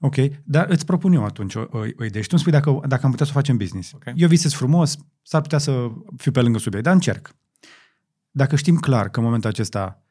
Ok, 0.00 0.14
dar 0.44 0.68
îți 0.68 0.84
propun 0.84 1.12
eu 1.12 1.24
atunci 1.24 1.54
o, 1.54 1.60
o, 1.70 1.78
o 1.78 2.04
idee. 2.04 2.22
Și 2.22 2.28
tu 2.28 2.34
îmi 2.36 2.40
spui 2.40 2.52
dacă, 2.52 2.80
dacă 2.86 3.04
am 3.04 3.10
putea 3.10 3.26
să 3.26 3.32
facem 3.32 3.56
business. 3.56 3.92
Ok. 3.92 4.02
Eu 4.14 4.28
visez 4.28 4.52
frumos, 4.52 4.96
s-ar 5.22 5.40
putea 5.40 5.58
să 5.58 5.88
fiu 6.16 6.30
pe 6.30 6.40
lângă 6.40 6.58
subiect, 6.58 6.84
dar 6.84 6.94
încerc. 6.94 7.36
Dacă 8.30 8.56
știm 8.56 8.76
clar 8.76 9.08
că 9.08 9.18
în 9.18 9.24
momentul 9.24 9.50
acesta 9.50 10.02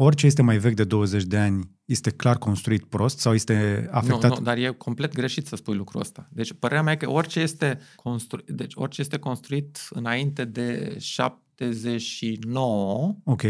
orice 0.00 0.26
este 0.26 0.42
mai 0.42 0.58
vechi 0.58 0.74
de 0.74 0.84
20 0.84 1.22
de 1.22 1.38
ani 1.38 1.70
este 1.84 2.10
clar 2.10 2.38
construit 2.38 2.84
prost 2.84 3.18
sau 3.18 3.34
este 3.34 3.88
afectat... 3.90 4.30
Nu, 4.30 4.36
nu, 4.36 4.42
dar 4.42 4.56
e 4.56 4.68
complet 4.68 5.14
greșit 5.14 5.46
să 5.46 5.56
spui 5.56 5.74
lucrul 5.74 6.00
ăsta. 6.00 6.28
Deci 6.32 6.52
părerea 6.52 6.82
mea 6.82 6.92
e 6.92 6.96
că 6.96 7.10
orice 7.10 7.40
este, 7.40 7.78
constru- 7.94 8.42
deci, 8.46 8.72
orice 8.74 9.00
este 9.00 9.18
construit 9.18 9.78
înainte 9.90 10.44
de 10.44 10.96
79 10.98 13.14
Ok, 13.24 13.42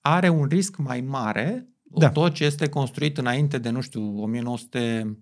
are 0.00 0.28
un 0.28 0.44
risc 0.44 0.76
mai 0.76 1.00
mare 1.00 1.68
Da. 1.82 2.10
tot 2.10 2.34
ce 2.34 2.44
este 2.44 2.68
construit 2.68 3.18
înainte 3.18 3.58
de, 3.58 3.70
nu 3.70 3.80
știu, 3.80 4.22
1900... 4.22 5.18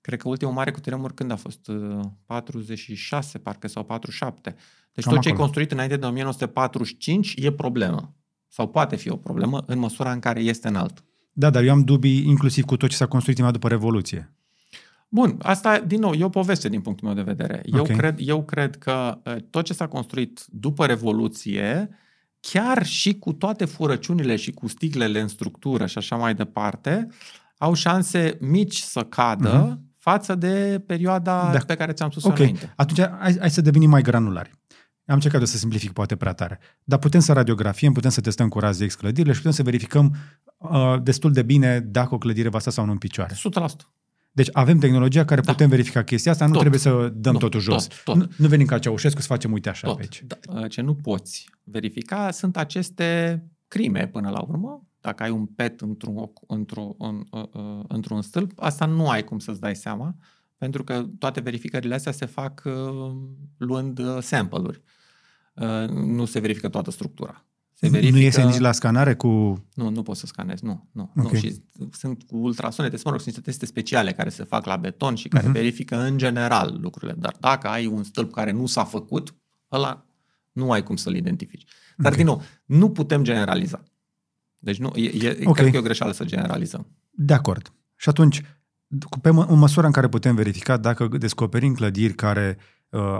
Cred 0.00 0.20
că 0.20 0.28
ultimul 0.28 0.54
mare 0.54 0.70
cutremur 0.70 1.12
când 1.14 1.30
a 1.30 1.36
fost? 1.36 1.68
Uh, 1.68 2.00
46, 2.26 3.38
parcă, 3.38 3.68
sau 3.68 3.84
47. 3.84 4.54
Deci 4.92 5.04
Cam 5.04 5.12
tot 5.12 5.22
ce 5.22 5.28
e 5.28 5.30
acolo. 5.30 5.44
construit 5.44 5.72
înainte 5.72 5.96
de 5.96 6.06
1945 6.06 7.34
e 7.36 7.52
problemă. 7.52 8.12
Sau 8.48 8.68
poate 8.68 8.96
fi 8.96 9.10
o 9.10 9.16
problemă 9.16 9.62
în 9.66 9.78
măsura 9.78 10.12
în 10.12 10.18
care 10.18 10.40
este 10.40 10.68
înalt. 10.68 11.04
Da, 11.32 11.50
dar 11.50 11.62
eu 11.62 11.72
am 11.72 11.84
dubii 11.84 12.26
inclusiv 12.26 12.64
cu 12.64 12.76
tot 12.76 12.88
ce 12.88 12.96
s-a 12.96 13.06
construit 13.06 13.38
imediat 13.38 13.60
după 13.60 13.72
Revoluție. 13.74 14.32
Bun, 15.08 15.36
asta, 15.42 15.78
din 15.86 16.00
nou, 16.00 16.12
e 16.12 16.24
o 16.24 16.28
poveste 16.28 16.68
din 16.68 16.80
punctul 16.80 17.06
meu 17.06 17.16
de 17.16 17.22
vedere. 17.32 17.62
Eu, 17.64 17.80
Ok. 17.80 17.86
cred, 17.86 18.14
eu 18.18 18.44
cred 18.44 18.76
că 18.76 19.18
uh, 19.24 19.36
tot 19.50 19.64
ce 19.64 19.72
s-a 19.72 19.86
construit 19.86 20.44
după 20.48 20.86
Revoluție, 20.86 21.88
chiar 22.40 22.86
și 22.86 23.18
cu 23.18 23.32
toate 23.32 23.64
furăciunile 23.64 24.36
și 24.36 24.50
cu 24.52 24.68
stiglele 24.68 25.20
în 25.20 25.28
structură 25.28 25.86
și 25.86 25.98
așa 25.98 26.16
mai 26.16 26.34
departe, 26.34 27.08
au 27.58 27.74
șanse 27.74 28.36
mici 28.40 28.76
să 28.78 29.00
cadă 29.02 29.66
Mhm. 29.70 29.80
față 29.98 30.34
de 30.34 30.82
perioada 30.86 31.50
Da. 31.52 31.58
pe 31.66 31.74
care 31.74 31.92
ți-am 31.92 32.10
spus 32.10 32.24
Ok, 32.24 32.38
înainte. 32.38 32.72
atunci 32.76 33.00
hai, 33.18 33.36
hai 33.38 33.50
să 33.50 33.60
devenim 33.60 33.90
mai 33.90 34.02
granulari. 34.02 34.50
Am 35.08 35.14
încercat 35.14 35.40
eu 35.40 35.46
să 35.46 35.56
simplific 35.56 35.92
poate 35.92 36.16
prea 36.16 36.32
tare. 36.32 36.58
Dar 36.84 36.98
putem 36.98 37.20
să 37.20 37.32
radiografiem, 37.32 37.92
putem 37.92 38.10
să 38.10 38.20
testăm 38.20 38.48
cu 38.48 38.58
raze 38.58 38.86
X 38.86 38.94
clădirile 38.94 39.32
și 39.32 39.38
putem 39.38 39.52
să 39.54 39.62
verificăm 39.62 40.16
uh, 40.56 40.96
destul 41.02 41.32
de 41.32 41.42
bine 41.42 41.80
dacă 41.80 42.14
o 42.14 42.18
clădire 42.18 42.48
va 42.48 42.58
sta 42.58 42.70
sau 42.70 42.84
nu 42.84 42.90
în 42.92 42.98
picioare. 42.98 43.34
100%. 43.34 43.38
Deci 44.32 44.48
avem 44.52 44.78
tehnologia 44.78 45.24
care 45.24 45.40
Da. 45.40 45.52
putem 45.52 45.68
verifica 45.68 46.02
chestia 46.02 46.32
asta, 46.32 46.44
nu 46.44 46.50
Tot. 46.50 46.60
trebuie 46.60 46.80
să 46.80 47.12
dăm 47.14 47.32
Nu, 47.32 47.38
totul 47.38 47.60
jos. 47.60 47.86
tot, 47.86 48.02
tot. 48.04 48.16
Nu, 48.16 48.26
nu 48.36 48.48
venim 48.48 48.66
ca 48.66 48.78
Ceaușescu 48.78 49.20
să 49.20 49.26
facem 49.26 49.52
uite 49.52 49.68
așa 49.68 49.86
Tot. 49.86 49.96
pe 49.96 50.02
aici. 50.02 50.22
Da. 50.26 50.60
Uh, 50.60 50.70
Ce 50.70 50.80
nu 50.80 50.94
poți 50.94 51.48
verifica 51.64 52.30
sunt 52.30 52.56
aceste 52.56 53.42
crime 53.68 54.06
până 54.12 54.30
la 54.30 54.40
urmă. 54.40 54.82
Dacă 55.00 55.22
ai 55.22 55.30
un 55.30 55.46
pet 55.46 55.80
într-un, 55.80 56.30
într-un, 56.46 56.94
în, 56.98 57.24
uh, 57.30 57.42
uh, 57.52 57.84
într-un 57.88 58.22
stâlp, 58.22 58.52
asta 58.56 58.86
nu 58.86 59.08
ai 59.08 59.24
cum 59.24 59.38
să-ți 59.38 59.60
dai 59.60 59.76
seama, 59.76 60.14
pentru 60.58 60.84
că 60.84 61.06
toate 61.18 61.40
verificările 61.40 61.94
astea 61.94 62.12
se 62.12 62.26
fac 62.26 62.62
uh, 62.64 62.72
luând 63.56 63.98
uh, 63.98 64.18
sample-uri. 64.20 64.82
Uh, 65.60 65.88
nu 65.88 66.24
se 66.24 66.40
verifică 66.40 66.68
toată 66.68 66.90
structura. 66.90 67.44
Se 67.74 67.88
verifică... 67.88 68.16
Nu 68.16 68.22
iese 68.22 68.42
nici 68.44 68.58
la 68.58 68.72
scanare 68.72 69.14
cu... 69.14 69.28
Nu, 69.74 69.88
nu 69.90 70.02
poți 70.02 70.20
să 70.20 70.26
scanezi, 70.26 70.64
nu. 70.64 70.88
nu, 70.92 71.12
Ok. 71.16 71.30
nu. 71.32 71.38
Și 71.38 71.62
sunt 71.92 72.22
cu 72.22 72.36
ultrasunete, 72.36 72.96
mă 73.04 73.10
rog, 73.10 73.20
sunt 73.20 73.26
niște 73.34 73.50
teste 73.50 73.66
speciale 73.66 74.12
care 74.12 74.28
se 74.28 74.44
fac 74.44 74.66
la 74.66 74.76
beton 74.76 75.14
și 75.14 75.28
care 75.28 75.44
Mhm. 75.44 75.52
verifică 75.52 75.96
în 76.00 76.18
general 76.18 76.78
lucrurile. 76.80 77.14
Dar 77.18 77.36
dacă 77.40 77.68
ai 77.68 77.86
un 77.86 78.02
stâlp 78.02 78.32
care 78.32 78.50
nu 78.50 78.66
s-a 78.66 78.84
făcut, 78.84 79.34
ăla 79.72 80.06
nu 80.52 80.70
ai 80.70 80.82
cum 80.82 80.96
să-l 80.96 81.14
identifici. 81.16 81.64
Dar, 81.96 82.10
Ok. 82.10 82.16
din 82.16 82.26
nou, 82.26 82.42
nu 82.64 82.90
putem 82.90 83.22
generaliza. 83.22 83.82
Deci 84.58 84.78
nu, 84.78 84.92
e, 84.94 85.26
e, 85.26 85.38
Ok. 85.44 85.54
cred 85.56 85.70
că 85.70 85.76
e 85.76 85.80
o 85.80 85.82
greșeală 85.82 86.12
să 86.12 86.24
generalizăm. 86.24 86.86
De 87.10 87.32
acord. 87.34 87.72
Și 87.96 88.08
atunci, 88.08 88.42
cu- 89.10 89.18
pe 89.18 89.30
mă, 89.30 89.46
în 89.48 89.58
măsura 89.58 89.86
în 89.86 89.92
care 89.92 90.08
putem 90.08 90.34
verifica 90.34 90.76
dacă 90.76 91.08
descoperim 91.18 91.74
clădiri 91.74 92.14
care 92.14 92.56
uh, 92.58 92.64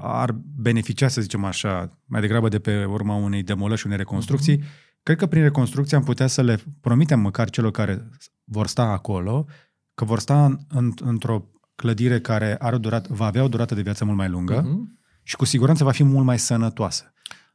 ar 0.03 0.33
beneficia, 0.57 1.09
să 1.09 1.21
zicem 1.21 1.45
așa, 1.45 1.99
mai 2.05 2.21
degrabă 2.21 2.49
de 2.49 2.59
pe 2.59 2.85
urma 2.85 3.15
unei 3.15 3.43
demolări 3.43 3.81
și 3.81 3.87
unei 3.87 3.99
reconstrucții, 3.99 4.57
Mhm. 4.57 4.67
cred 5.03 5.17
că 5.17 5.27
prin 5.27 5.43
reconstrucție 5.43 5.97
am 5.97 6.03
putea 6.05 6.27
să 6.27 6.43
le 6.43 6.59
promitem 6.81 7.21
măcar 7.21 7.51
celor 7.51 7.71
care 7.71 8.09
vor 8.45 8.67
sta 8.67 8.83
acolo 8.83 9.47
că 9.95 10.05
vor 10.05 10.19
sta 10.19 10.45
în, 10.45 10.59
în, 10.69 10.93
într-o 11.01 11.51
clădire 11.75 12.21
care 12.21 12.57
are 12.59 12.75
o 12.75 12.79
durată, 12.79 13.13
va 13.15 13.27
avea 13.27 13.43
o 13.45 13.49
durată 13.49 13.75
de 13.75 13.83
viață 13.83 14.05
mult 14.05 14.17
mai 14.17 14.29
lungă 14.29 14.63
Mhm. 14.67 14.99
și 15.23 15.37
cu 15.37 15.45
siguranță 15.45 15.85
va 15.85 15.91
fi 15.93 16.03
mult 16.03 16.25
mai 16.25 16.39
sănătoasă. 16.39 17.13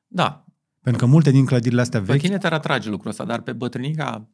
Da, 0.08 0.46
Pentru 0.82 1.06
că 1.06 1.12
multe 1.12 1.32
din 1.32 1.46
clădirile 1.46 1.82
astea 1.82 2.00
pe 2.00 2.06
vechi 2.06 2.22
tine 2.22 2.38
te 2.38 2.48
atrage 2.48 2.90
lucrul 2.90 3.10
ăsta, 3.10 3.26
dar 3.26 3.42
pe 3.42 3.54
bătrânica 3.54 4.30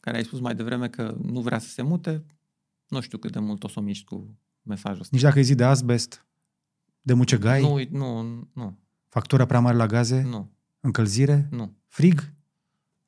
care 0.00 0.16
ai 0.16 0.24
spus 0.24 0.40
mai 0.40 0.54
devreme 0.54 0.88
că 0.88 1.16
nu 1.22 1.40
vrea 1.40 1.58
să 1.58 1.68
se 1.68 1.82
mute, 1.82 2.24
nu 2.88 3.00
știu 3.00 3.18
cât 3.18 3.32
de 3.32 3.38
mult 3.38 3.64
o 3.64 3.68
să 3.68 3.74
o 3.78 3.82
miști 3.82 4.04
cu 4.04 4.38
mesajul 4.62 5.00
ăsta. 5.00 5.08
nici 5.12 5.22
dacă 5.24 5.38
e 5.38 5.42
zi 5.42 5.54
de 5.54 5.64
asbest, 5.64 6.26
de 7.08 7.14
mucegai, 7.14 7.60
Nu, 7.62 7.98
nu, 7.98 8.48
nu, 8.52 8.78
factura 9.08 9.44
prea 9.46 9.60
mare 9.60 9.76
la 9.76 9.86
gaze, 9.86 10.22
nu, 10.22 10.50
încălzire, 10.80 11.48
nu. 11.50 11.76
frig, 11.86 12.32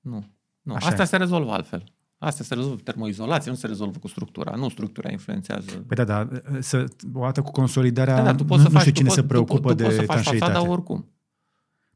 Nu. 0.01 0.25
nu. 0.63 0.75
Așa 0.75 0.87
Astea 0.87 1.05
e. 1.05 1.07
se 1.07 1.17
rezolvă 1.17 1.53
altfel. 1.53 1.85
Astea 2.19 2.45
se 2.45 2.55
rezolvă 2.55 2.77
cu 2.77 2.83
termoizolație, 2.83 3.51
nu 3.51 3.57
se 3.57 3.67
rezolvă 3.67 3.99
cu 3.99 4.09
structura. 4.09 4.55
Nu 4.57 4.69
structura 4.69 5.11
influențează. 5.11 5.71
Păi 5.71 5.97
da, 5.97 6.05
da, 6.05 6.29
să, 6.61 6.85
o 7.13 7.21
dată 7.21 7.43
cu 7.43 7.51
consolidarea, 7.51 8.17
da, 8.17 8.23
da, 8.23 8.35
tu 8.35 8.43
nu, 8.43 8.49
poți 8.49 8.63
să 8.63 8.69
nu 8.69 8.73
faci, 8.73 8.81
știu 8.81 8.93
tu 8.93 8.97
cine 8.99 9.09
poți, 9.09 9.21
se 9.21 9.27
preocupă 9.27 9.69
tu, 9.69 9.69
tu 9.69 9.75
de 9.75 9.83
poți 9.85 9.95
să 9.97 10.03
faci 10.03 10.11
etanșeitate. 10.19 10.53
fațada 10.53 10.71
oricum. 10.71 10.99
Păi 11.01 11.11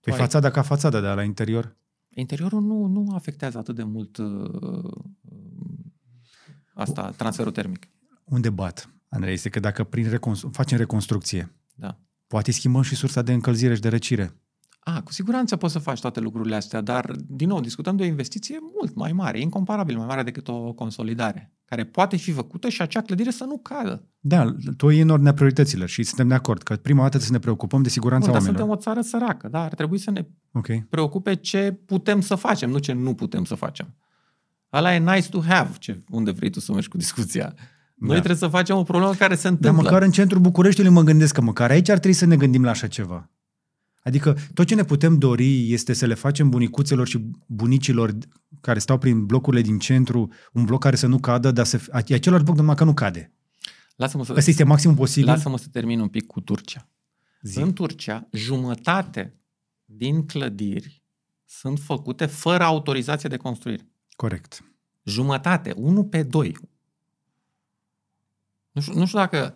Tu 0.01 0.11
ai- 0.13 0.19
fațada 0.19 0.51
ca 0.51 0.63
fațada, 0.63 1.01
dar 1.01 1.17
la 1.17 1.23
interior? 1.23 1.77
Interiorul 2.09 2.63
nu, 2.63 2.87
nu 2.87 3.15
afectează 3.15 3.59
atât 3.59 3.75
de 3.75 3.83
mult 3.83 4.17
uh, 4.17 4.91
asta, 6.75 7.11
transferul 7.17 7.53
termic. 7.53 7.89
Unde 8.25 8.51
bat, 8.51 8.89
Andrei, 9.09 9.33
este 9.33 9.49
că 9.49 9.61
dacă 9.61 9.85
prin 9.85 10.09
reconstru- 10.11 10.51
facem 10.53 10.79
reconstrucție, 10.79 11.53
Da. 11.75 11.99
poate 12.27 12.51
schimbăm 12.53 12.83
și 12.83 12.95
sursa 12.95 13.22
de 13.22 13.33
încălzire 13.33 13.75
și 13.75 13.81
de 13.81 13.89
răcire. 13.89 14.39
A, 14.87 15.01
cu 15.03 15.12
siguranță 15.12 15.57
poți 15.57 15.72
să 15.72 15.79
faci 15.79 16.01
toate 16.01 16.20
lucrurile 16.20 16.55
astea, 16.55 16.81
dar, 16.81 17.11
din 17.27 17.49
nou, 17.49 17.61
discutăm 17.61 17.97
de 17.97 18.03
o 18.03 18.07
investiție 18.07 18.59
mult 18.79 18.95
mai 18.95 19.12
mare, 19.12 19.41
incomparabil 19.41 19.97
mai 19.97 20.07
mare 20.07 20.22
decât 20.22 20.49
o 20.49 20.72
consolidare, 20.72 21.53
care 21.64 21.85
poate 21.85 22.16
fi 22.16 22.33
făcută 22.33 22.68
și 22.68 22.83
acea 22.83 23.01
clădire 23.01 23.31
să 23.31 23.45
nu 23.45 23.59
cadă. 23.59 24.09
Da, 24.20 24.55
tu 24.77 24.91
e 24.91 25.03
în 25.03 25.09
ordinea 25.09 25.35
priorităților 25.35 25.89
și 25.89 26.03
suntem 26.03 26.29
de 26.29 26.35
acord 26.35 26.62
că 26.62 26.77
prima 26.77 26.99
dată 26.99 27.09
trebuie 27.09 27.27
să 27.29 27.33
ne 27.33 27.39
preocupăm 27.39 27.83
de 27.83 27.89
siguranța 27.89 28.27
Bun, 28.31 28.35
dar 28.35 28.43
oamenilor. 28.43 28.68
suntem 28.68 28.91
o 28.93 28.95
țară 28.95 29.07
săracă, 29.25 29.49
da, 29.49 29.62
ar 29.62 29.75
trebui 29.75 29.99
să 29.99 30.11
ne 30.11 30.27
Ok. 30.53 30.66
preocupe 30.89 31.35
ce 31.35 31.72
putem 31.87 32.20
să 32.20 32.35
facem, 32.35 32.70
nu 32.70 32.79
ce 32.79 32.93
nu 32.93 33.14
putem 33.14 33.45
să 33.45 33.55
facem. 33.55 33.95
Ăla 34.72 34.95
e 34.95 34.99
nice 34.99 35.29
to 35.29 35.41
have, 35.41 35.70
ce, 35.79 36.01
unde 36.09 36.31
vrei 36.31 36.51
tu 36.51 36.61
să 36.61 36.72
mergi 36.72 36.89
cu 36.89 36.97
discuția. 36.97 37.55
Noi 38.07 38.15
Da. 38.15 38.23
trebuie 38.23 38.37
să 38.51 38.57
facem 38.57 38.77
o 38.77 38.83
problemă 38.83 39.15
care 39.15 39.35
se 39.35 39.43
Dar 39.43 39.53
întâmplă. 39.53 39.83
măcar 39.83 40.03
în 40.03 40.11
centrul 40.11 40.41
Bucureștiului 40.41 40.93
mă 40.93 41.03
gândesc 41.03 41.35
că 41.35 41.41
măcar 41.41 41.71
aici 41.71 41.89
ar 41.89 41.99
trebui 41.99 42.17
să 42.17 42.25
ne 42.27 42.37
gândim 42.37 42.65
la 42.65 42.71
așa 42.71 42.87
ceva. 42.87 43.31
Adică 44.03 44.37
tot 44.55 44.67
ce 44.67 44.75
ne 44.75 44.85
putem 44.85 45.19
dori 45.19 45.73
este 45.73 45.93
să 45.93 46.07
le 46.07 46.15
facem 46.15 46.49
bunicuțelor 46.49 47.07
și 47.07 47.31
bunicilor 47.47 48.15
care 48.61 48.79
stau 48.79 48.99
prin 48.99 49.27
blocurile 49.27 49.63
din 49.63 49.79
centru, 49.79 50.33
un 50.53 50.65
bloc 50.65 50.81
care 50.81 50.97
să 50.97 51.07
nu 51.07 51.19
cadă, 51.19 51.51
dar 51.51 51.65
să, 51.67 51.79
f- 51.79 52.07
e 52.07 52.15
același 52.15 52.45
bloc 52.45 52.57
numai 52.57 52.75
că 52.75 52.85
nu 52.85 52.95
cade. 52.95 53.33
Lasă-mă 53.97 54.25
să, 54.25 54.35
Ăsta 54.37 54.51
este 54.51 54.65
maximum 54.65 54.95
posibil. 54.97 55.29
lasă-mă 55.29 55.59
să 55.59 55.67
termin 55.73 56.01
un 56.01 56.09
pic 56.09 56.27
cu 56.27 56.41
Turcia. 56.41 56.89
Zi. 57.43 57.59
În 57.59 57.73
Turcia, 57.73 58.29
jumătate 58.33 59.35
din 59.85 60.27
clădiri 60.27 61.03
sunt 61.45 61.79
făcute 61.79 62.27
fără 62.27 62.63
autorizație 62.65 63.29
de 63.29 63.37
construire. 63.37 63.89
Corect. 64.17 64.65
Jumătate, 65.05 65.73
1 65.77 66.05
pe 66.05 66.23
2. 66.23 66.57
Nu 68.75 68.81
știu, 68.81 68.95
nu 68.95 69.07
știu 69.07 69.18
dacă 69.18 69.55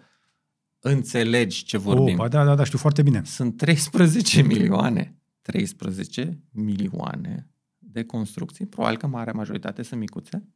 înțelegi 0.80 1.64
ce 1.64 1.78
vorbim. 1.78 2.12
Oh, 2.12 2.14
ba 2.14 2.28
da, 2.28 2.44
da, 2.44 2.54
da, 2.54 2.64
știu 2.64 2.78
foarte 2.78 3.02
bine. 3.02 3.22
Sunt 3.24 3.56
13 3.56 4.42
milioane. 4.52 5.16
13 5.42 6.42
milioane 6.50 7.50
de 7.78 8.04
construcții, 8.04 8.66
probabil 8.66 8.96
că 8.96 9.06
marea 9.06 9.32
majoritate 9.32 9.82
sunt 9.82 10.00
micuțe, 10.00 10.48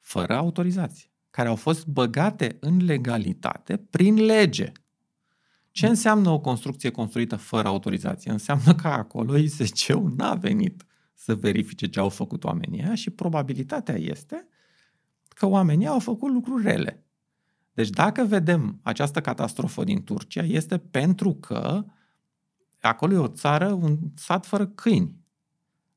fără 0.00 0.34
autorizație, 0.34 1.10
care 1.30 1.48
au 1.48 1.56
fost 1.56 1.86
băgate 1.86 2.56
în 2.60 2.84
legalitate 2.84 3.76
prin 3.76 4.14
lege. 4.14 4.72
Ce 5.70 5.86
înseamnă 5.86 6.30
o 6.30 6.40
construcție 6.40 6.90
construită 6.90 7.36
fără 7.36 7.68
autorizație? 7.68 8.30
Înseamnă 8.30 8.74
că 8.74 8.88
acolo 8.88 9.36
ISC-ul 9.36 10.14
n-a 10.16 10.34
venit 10.34 10.84
să 11.14 11.34
verifice 11.34 11.86
ce 11.86 12.00
au 12.00 12.08
făcut 12.08 12.44
oamenii 12.44 12.82
ăia 12.82 12.94
și 12.94 13.10
probabilitatea 13.10 13.94
este 13.94 14.48
că 15.28 15.46
oamenii 15.46 15.86
au 15.86 15.98
făcut 15.98 16.32
lucruri 16.32 16.62
rele. 16.62 17.03
Deci 17.74 17.90
dacă 17.90 18.24
vedem 18.24 18.78
această 18.82 19.20
catastrofă 19.20 19.84
din 19.84 20.04
Turcia, 20.04 20.42
este 20.42 20.78
pentru 20.78 21.34
că 21.34 21.84
acolo 22.80 23.12
e 23.12 23.16
o 23.16 23.28
țară, 23.28 23.72
un 23.72 23.98
sat 24.14 24.46
fără 24.46 24.66
câini. 24.66 25.16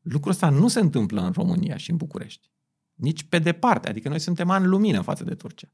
Lucrul 0.02 0.32
ăsta 0.32 0.50
nu 0.50 0.68
se 0.68 0.80
întâmplă 0.80 1.22
în 1.22 1.32
România 1.32 1.78
și 1.78 1.92
în 1.92 1.98
București. 1.98 2.50
Nici 2.94 3.24
pe 3.24 3.40
departe. 3.40 3.90
Adică 3.90 4.10
noi 4.10 4.20
suntem 4.20 4.50
ani 4.50 4.66
lumină 4.66 5.02
față 5.02 5.24
de 5.24 5.36
Turcia. 5.36 5.68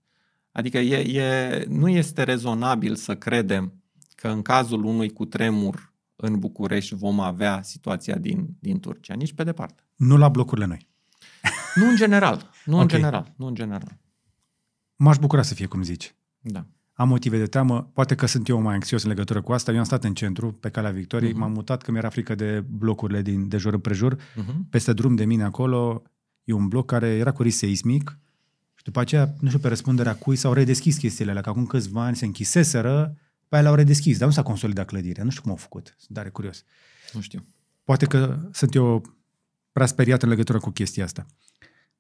Adică 0.52 0.78
e, 0.78 1.22
e, 1.22 1.66
nu 1.68 1.90
este 1.90 2.24
rezonabil 2.24 2.96
să 2.96 3.16
credem 3.16 3.74
că 4.16 4.28
în 4.28 4.42
cazul 4.42 4.84
unui 4.84 5.10
cutremur 5.10 5.94
în 6.16 6.40
București 6.40 6.96
vom 6.96 7.20
avea 7.20 7.62
situația 7.62 8.16
din, 8.16 8.48
din 8.60 8.80
Turcia. 8.80 9.14
Nici 9.14 9.34
pe 9.34 9.44
departe. 9.44 9.84
Nu 9.96 10.18
la 10.18 10.30
blocurile 10.30 10.66
noi. 10.66 10.88
Nu 11.76 11.90
în 11.90 11.96
general. 11.96 12.50
Nu 12.66 12.76
Ok. 12.76 12.82
în 12.82 12.88
general. 12.88 13.34
Nu 13.36 13.46
în 13.46 13.56
general. 13.56 13.98
M-aș 15.04 15.18
bucura 15.18 15.42
să 15.42 15.54
fie 15.54 15.66
cum 15.66 15.84
zici. 15.84 16.16
Da. 16.40 16.66
Am 16.94 17.08
motive 17.08 17.38
de 17.38 17.46
teamă, 17.46 17.90
poate 17.94 18.16
că 18.16 18.26
sunt 18.26 18.48
eu 18.48 18.62
mai 18.62 18.74
anxios 18.74 19.04
în 19.04 19.10
legătură 19.10 19.42
cu 19.42 19.52
asta. 19.52 19.72
Eu 19.72 19.78
am 19.78 19.84
stat 19.84 20.04
în 20.04 20.14
centru, 20.14 20.52
pe 20.52 20.70
calea 20.70 20.92
Victoriei, 20.92 21.32
Mhm. 21.32 21.40
m-am 21.40 21.52
mutat 21.52 21.82
că 21.82 21.92
mi-era 21.92 22.10
frică 22.10 22.36
de 22.36 22.64
blocurile 22.70 23.22
din, 23.22 23.48
de 23.48 23.58
jur 23.58 23.74
împrejur. 23.74 24.16
Uh-huh. 24.16 24.56
Peste 24.70 24.94
drum 24.94 25.16
de 25.16 25.26
mine 25.26 25.44
acolo 25.44 26.04
e 26.44 26.54
un 26.54 26.68
bloc 26.68 26.86
care 26.86 27.08
era 27.08 27.32
cu 27.32 27.42
risc 27.42 27.58
seismic 27.58 28.18
și 28.76 28.84
după 28.84 29.00
aceea, 29.00 29.34
nu 29.40 29.48
știu 29.48 29.60
pe 29.60 29.68
răspunderea 29.68 30.16
cui, 30.16 30.36
s-au 30.36 30.54
redeschis 30.54 30.98
chestiile 30.98 31.30
alea, 31.32 31.44
că 31.44 31.50
acum 31.50 31.66
câțiva 31.66 32.04
ani 32.06 32.16
se 32.16 32.26
închiseseră, 32.26 33.18
pe 33.48 33.56
aia 33.56 33.62
le-au 33.64 33.76
redeschis, 33.76 34.18
dar 34.18 34.28
nu 34.28 34.34
s-a 34.34 34.44
consolidat 34.44 34.86
clădirea. 34.86 35.24
Nu 35.24 35.30
știu 35.30 35.42
cum 35.42 35.52
au 35.52 35.58
făcut, 35.58 35.96
sunt 35.98 36.18
tare 36.18 36.30
curios. 36.30 36.64
Nu 37.14 37.22
știu. 37.22 37.46
Poate 37.84 38.06
că 38.06 38.40
sunt 38.52 38.74
eu 38.76 39.02
prea 39.72 39.86
speriat 39.86 40.24
în 40.24 40.30
legătură 40.30 40.58
cu 40.60 40.70
chestia 40.70 41.04
asta. 41.04 41.26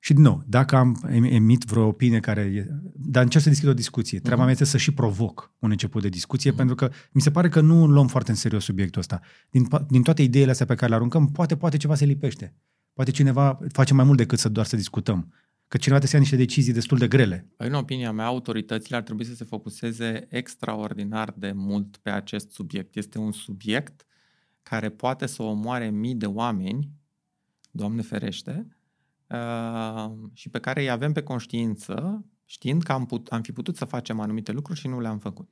Și 0.05 0.13
din 0.13 0.21
nou, 0.21 0.43
dacă 0.47 0.75
am 0.75 1.01
emit 1.11 1.63
vreo 1.63 1.85
opinie 1.87 2.19
care 2.19 2.41
e, 2.41 2.67
dar 2.95 3.23
încerc 3.23 3.43
să 3.43 3.49
deschid 3.49 3.69
o 3.69 3.73
discuție. 3.73 4.17
Treaba 4.19 4.35
Mhm. 4.35 4.43
mea 4.43 4.51
este 4.53 4.65
să 4.65 4.77
și 4.77 4.91
provoc 4.93 5.51
un 5.59 5.71
început 5.71 6.01
de 6.01 6.09
discuție, 6.09 6.49
Mhm. 6.49 6.57
pentru 6.57 6.75
că 6.75 6.89
mi 7.11 7.21
se 7.21 7.31
pare 7.31 7.49
că 7.49 7.61
nu 7.61 7.87
luăm 7.87 8.07
foarte 8.07 8.31
în 8.31 8.37
serios 8.37 8.63
subiectul 8.63 8.99
ăsta. 9.01 9.19
Din, 9.49 9.65
pa- 9.67 9.85
din 9.89 10.01
toate 10.01 10.21
ideile 10.21 10.51
astea 10.51 10.65
pe 10.65 10.75
care 10.75 10.89
le 10.89 10.95
aruncăm, 10.95 11.27
poate, 11.27 11.57
poate 11.57 11.77
ceva 11.77 11.95
se 11.95 12.05
lipește. 12.05 12.55
Poate 12.93 13.11
cineva 13.11 13.59
face 13.71 13.93
mai 13.93 14.05
mult 14.05 14.17
decât 14.17 14.39
să 14.39 14.49
doar 14.49 14.65
să 14.65 14.75
discutăm. 14.75 15.33
Că 15.67 15.77
cineva 15.77 15.99
trebuie 15.99 16.07
să 16.09 16.15
ia 16.15 16.21
niște 16.21 16.35
decizii 16.35 16.73
destul 16.73 16.97
de 16.97 17.07
grele. 17.07 17.47
În 17.57 17.73
opinia 17.73 18.11
mea, 18.11 18.25
autoritățile 18.25 18.95
ar 18.95 19.01
trebui 19.03 19.25
să 19.25 19.35
se 19.35 19.43
focuseze 19.43 20.25
extraordinar 20.29 21.33
de 21.37 21.51
mult 21.55 21.97
pe 21.97 22.09
acest 22.09 22.51
subiect. 22.51 22.95
Este 22.95 23.17
un 23.17 23.31
subiect 23.31 24.05
care 24.63 24.89
poate 24.89 25.25
să 25.25 25.43
omoare 25.43 25.89
mii 25.89 26.15
de 26.15 26.25
oameni, 26.25 26.89
Doamne 27.71 28.01
ferește, 28.01 28.65
uh, 28.67 28.73
și 30.33 30.49
pe 30.49 30.59
care 30.59 30.81
îi 30.81 30.89
avem 30.89 31.11
pe 31.11 31.21
conștiință, 31.21 32.25
știind 32.45 32.83
că 32.83 32.91
am, 32.91 33.05
put, 33.05 33.27
am 33.27 33.41
fi 33.41 33.51
putut 33.51 33.75
să 33.77 33.85
facem 33.85 34.19
anumite 34.19 34.51
lucruri 34.51 34.79
și 34.79 34.87
nu 34.87 34.99
le-am 34.99 35.19
făcut. 35.19 35.51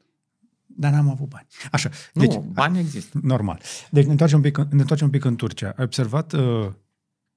Dar 0.65 0.91
n-am 0.91 1.09
avut 1.09 1.27
bani. 1.29 1.47
Așa. 1.71 1.89
Nu, 2.13 2.21
Deci, 2.25 2.35
bani 2.37 2.79
există. 2.79 3.19
Normal. 3.23 3.61
Deci 3.91 4.05
ne 4.05 4.11
întoarcem 4.11 4.37
un 4.37 4.43
pic, 4.43 4.57
ne 4.57 4.79
întoarcem 4.79 5.05
un 5.05 5.11
pic 5.11 5.23
în 5.23 5.35
Turcia. 5.35 5.73
Ai 5.77 5.83
observat 5.83 6.33
uh, 6.33 6.67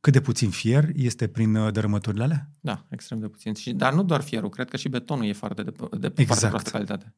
cât 0.01 0.12
de 0.12 0.20
puțin 0.20 0.51
fier 0.51 0.89
este 0.95 1.28
prin 1.28 1.55
uh, 1.55 1.72
dărâmăturile 1.72 2.22
alea? 2.22 2.49
Da, 2.61 2.87
extrem 2.89 3.18
de 3.18 3.28
puțin. 3.28 3.55
Și, 3.55 3.72
dar 3.72 3.95
nu 3.95 4.03
doar 4.03 4.20
fierul, 4.20 4.49
cred 4.49 4.68
că 4.68 4.76
și 4.76 4.89
betonul 4.89 5.24
e 5.24 5.32
foarte 5.32 5.62
de, 5.62 5.70
de 5.99 6.07
Exact. 6.07 6.24
foarte 6.26 6.47
proastă 6.47 6.70
calitate. 6.70 7.14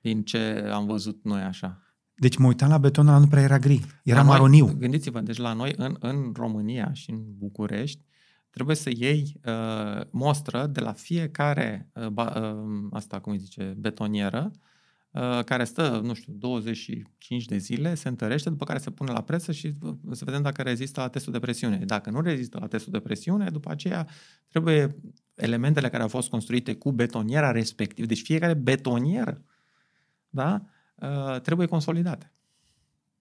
Din 0.00 0.22
ce 0.24 0.68
am 0.72 0.86
văzut 0.86 1.24
noi 1.24 1.40
așa. 1.42 1.78
Deci 2.14 2.36
mă 2.36 2.46
uitam 2.46 2.68
la 2.68 2.78
betonul 2.78 3.10
ăla, 3.10 3.20
nu 3.20 3.26
prea 3.26 3.42
era 3.42 3.58
gri. 3.58 3.80
Era 4.04 4.16
La 4.18 4.22
noi- 4.22 4.32
maroniu. 4.32 4.74
Gândiți-vă, 4.78 5.20
deci 5.20 5.36
la 5.36 5.52
noi 5.52 5.74
în, 5.76 5.96
în 6.00 6.32
România 6.36 6.92
și 6.92 7.10
în 7.10 7.22
București 7.38 8.04
trebuie 8.54 8.76
să 8.76 8.90
iei 8.96 9.40
uh, 9.44 10.00
mostră 10.10 10.66
de 10.66 10.80
la 10.80 10.92
fiecare, 10.92 11.88
uh, 11.94 12.06
ba, 12.06 12.54
uh, 12.54 12.88
asta 12.90 13.20
cum 13.20 13.32
îi 13.32 13.38
zice, 13.38 13.74
betonieră, 13.78 14.50
uh, 15.10 15.44
care 15.44 15.64
stă, 15.64 16.00
nu 16.04 16.14
știu, 16.14 16.32
25 16.36 17.44
de 17.44 17.56
zile, 17.56 17.94
se 17.94 18.08
întărește, 18.08 18.50
după 18.50 18.64
care 18.64 18.78
se 18.78 18.90
pune 18.90 19.12
la 19.12 19.22
presă 19.22 19.52
și 19.52 19.72
uh, 19.82 19.94
să 20.10 20.24
vedem 20.24 20.42
dacă 20.42 20.62
rezistă 20.62 21.00
la 21.00 21.08
testul 21.08 21.32
de 21.32 21.38
presiune. 21.38 21.76
Dacă 21.76 22.10
nu 22.10 22.20
rezistă 22.20 22.58
la 22.60 22.66
testul 22.66 22.92
de 22.92 23.00
presiune, 23.00 23.50
după 23.50 23.70
aceea 23.70 24.08
trebuie 24.48 24.96
elementele 25.34 25.88
care 25.88 26.02
au 26.02 26.08
fost 26.08 26.28
construite 26.28 26.74
cu 26.74 26.92
betoniera 26.92 27.50
respectiv, 27.50 28.06
deci 28.06 28.22
fiecare 28.22 28.54
betonieră, 28.54 29.42
da, 30.28 30.62
uh, 30.94 31.40
trebuie 31.40 31.66
consolidate. 31.66 32.32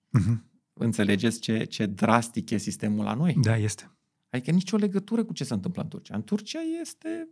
Mhm. 0.10 0.46
Înțelegeți 0.74 1.40
ce, 1.40 1.64
ce 1.64 1.86
drastic 1.86 2.50
e 2.50 2.58
sistemul 2.58 3.04
la 3.04 3.14
noi? 3.14 3.36
Da, 3.42 3.58
este. 3.58 3.94
Adică 4.34 4.52
nicio 4.52 4.78
legătură 4.78 5.24
cu 5.24 5.34
ce 5.34 5.44
se 5.44 5.54
întâmplă 5.54 5.82
în 5.82 5.88
Turcia. 5.88 6.16
În 6.16 6.24
Turcia 6.24 6.60
este 6.82 7.30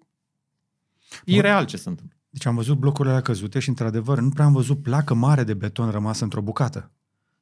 ireal 1.26 1.66
ce 1.66 1.78
se 1.78 1.90
întâmplă. 1.90 2.16
Deci 2.30 2.46
am 2.46 2.56
văzut 2.56 2.78
blocurile 2.78 3.10
alea 3.10 3.24
căzute 3.24 3.60
și, 3.60 3.70
într-adevăr, 3.70 4.20
nu 4.20 4.30
prea 4.30 4.46
am 4.46 4.54
văzut 4.54 4.82
placă 4.82 5.14
mare 5.14 5.44
de 5.44 5.54
beton 5.54 5.90
rămasă 5.90 6.24
într-o 6.24 6.42
bucată. 6.42 6.92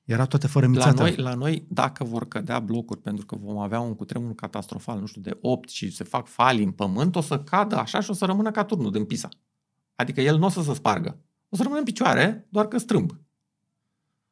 Era 0.04 0.26
toată 0.26 0.48
fără 0.48 0.66
La 0.66 0.72
mițată. 0.72 1.02
noi, 1.02 1.16
la 1.16 1.34
noi, 1.34 1.66
dacă 1.70 2.04
vor 2.04 2.28
cădea 2.28 2.60
blocuri, 2.60 3.02
pentru 3.02 3.26
că 3.26 3.36
vom 3.36 3.58
avea 3.58 3.80
un 3.80 3.96
cutremur 3.96 4.36
catastrofal, 4.36 5.00
nu 5.00 5.06
știu, 5.06 5.22
de 5.22 5.38
8 5.42 5.70
și 5.70 5.92
se 5.92 6.04
fac 6.04 6.28
falii 6.28 6.64
în 6.64 6.72
pământ, 6.72 7.16
o 7.16 7.22
să 7.22 7.40
cadă 7.40 7.78
așa 7.78 8.00
și 8.00 8.10
o 8.10 8.14
să 8.14 8.26
rămână 8.26 8.52
ca 8.52 8.64
turnul 8.64 8.92
din 8.92 9.06
Pisa. 9.06 9.30
Adică 9.96 10.22
el 10.22 10.38
nu 10.38 10.46
o 10.46 10.50
să 10.50 10.62
se 10.62 10.74
spargă. 10.74 11.18
O 11.50 11.56
să 11.56 11.62
rămână 11.62 11.80
în 11.80 11.86
picioare, 11.86 12.48
doar 12.50 12.68
că 12.68 12.78
strâmb. 12.78 13.12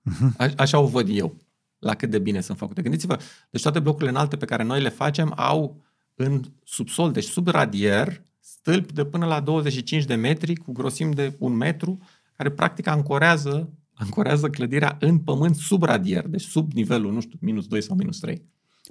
Mhm. 0.01 0.33
A- 0.37 0.53
Așa 0.57 0.79
o 0.79 0.87
văd 0.87 1.07
eu, 1.09 1.35
la 1.79 1.93
cât 1.95 2.09
de 2.09 2.19
bine 2.19 2.41
sunt 2.41 2.57
făcute. 2.57 2.81
Gândiți-vă, 2.81 3.19
deci 3.49 3.61
toate 3.61 3.79
blocurile 3.79 4.09
înalte 4.09 4.37
pe 4.37 4.45
care 4.45 4.63
noi 4.63 4.81
le 4.81 4.89
facem 4.89 5.33
au 5.35 5.81
în 6.15 6.41
subsol, 6.63 7.11
deci 7.11 7.23
sub 7.23 7.47
radier, 7.47 8.25
stâlpi 8.39 8.93
de 8.93 9.05
până 9.05 9.25
la 9.25 9.39
25 9.39 10.05
de 10.05 10.15
metri 10.15 10.55
cu 10.55 10.71
grosimi 10.71 11.13
de 11.13 11.35
un 11.39 11.53
metru, 11.53 11.99
care 12.37 12.51
practic 12.51 12.87
ancorează, 12.87 13.73
ancorează 13.93 14.47
clădirea 14.47 14.97
în 14.99 15.17
pământ 15.17 15.55
sub 15.55 15.83
radier, 15.83 16.27
deci 16.27 16.41
sub 16.41 16.71
nivelul, 16.71 17.13
nu 17.13 17.21
știu, 17.21 17.37
minus 17.41 17.67
2 17.67 17.81
sau 17.81 17.95
minus 17.95 18.19
3. 18.19 18.41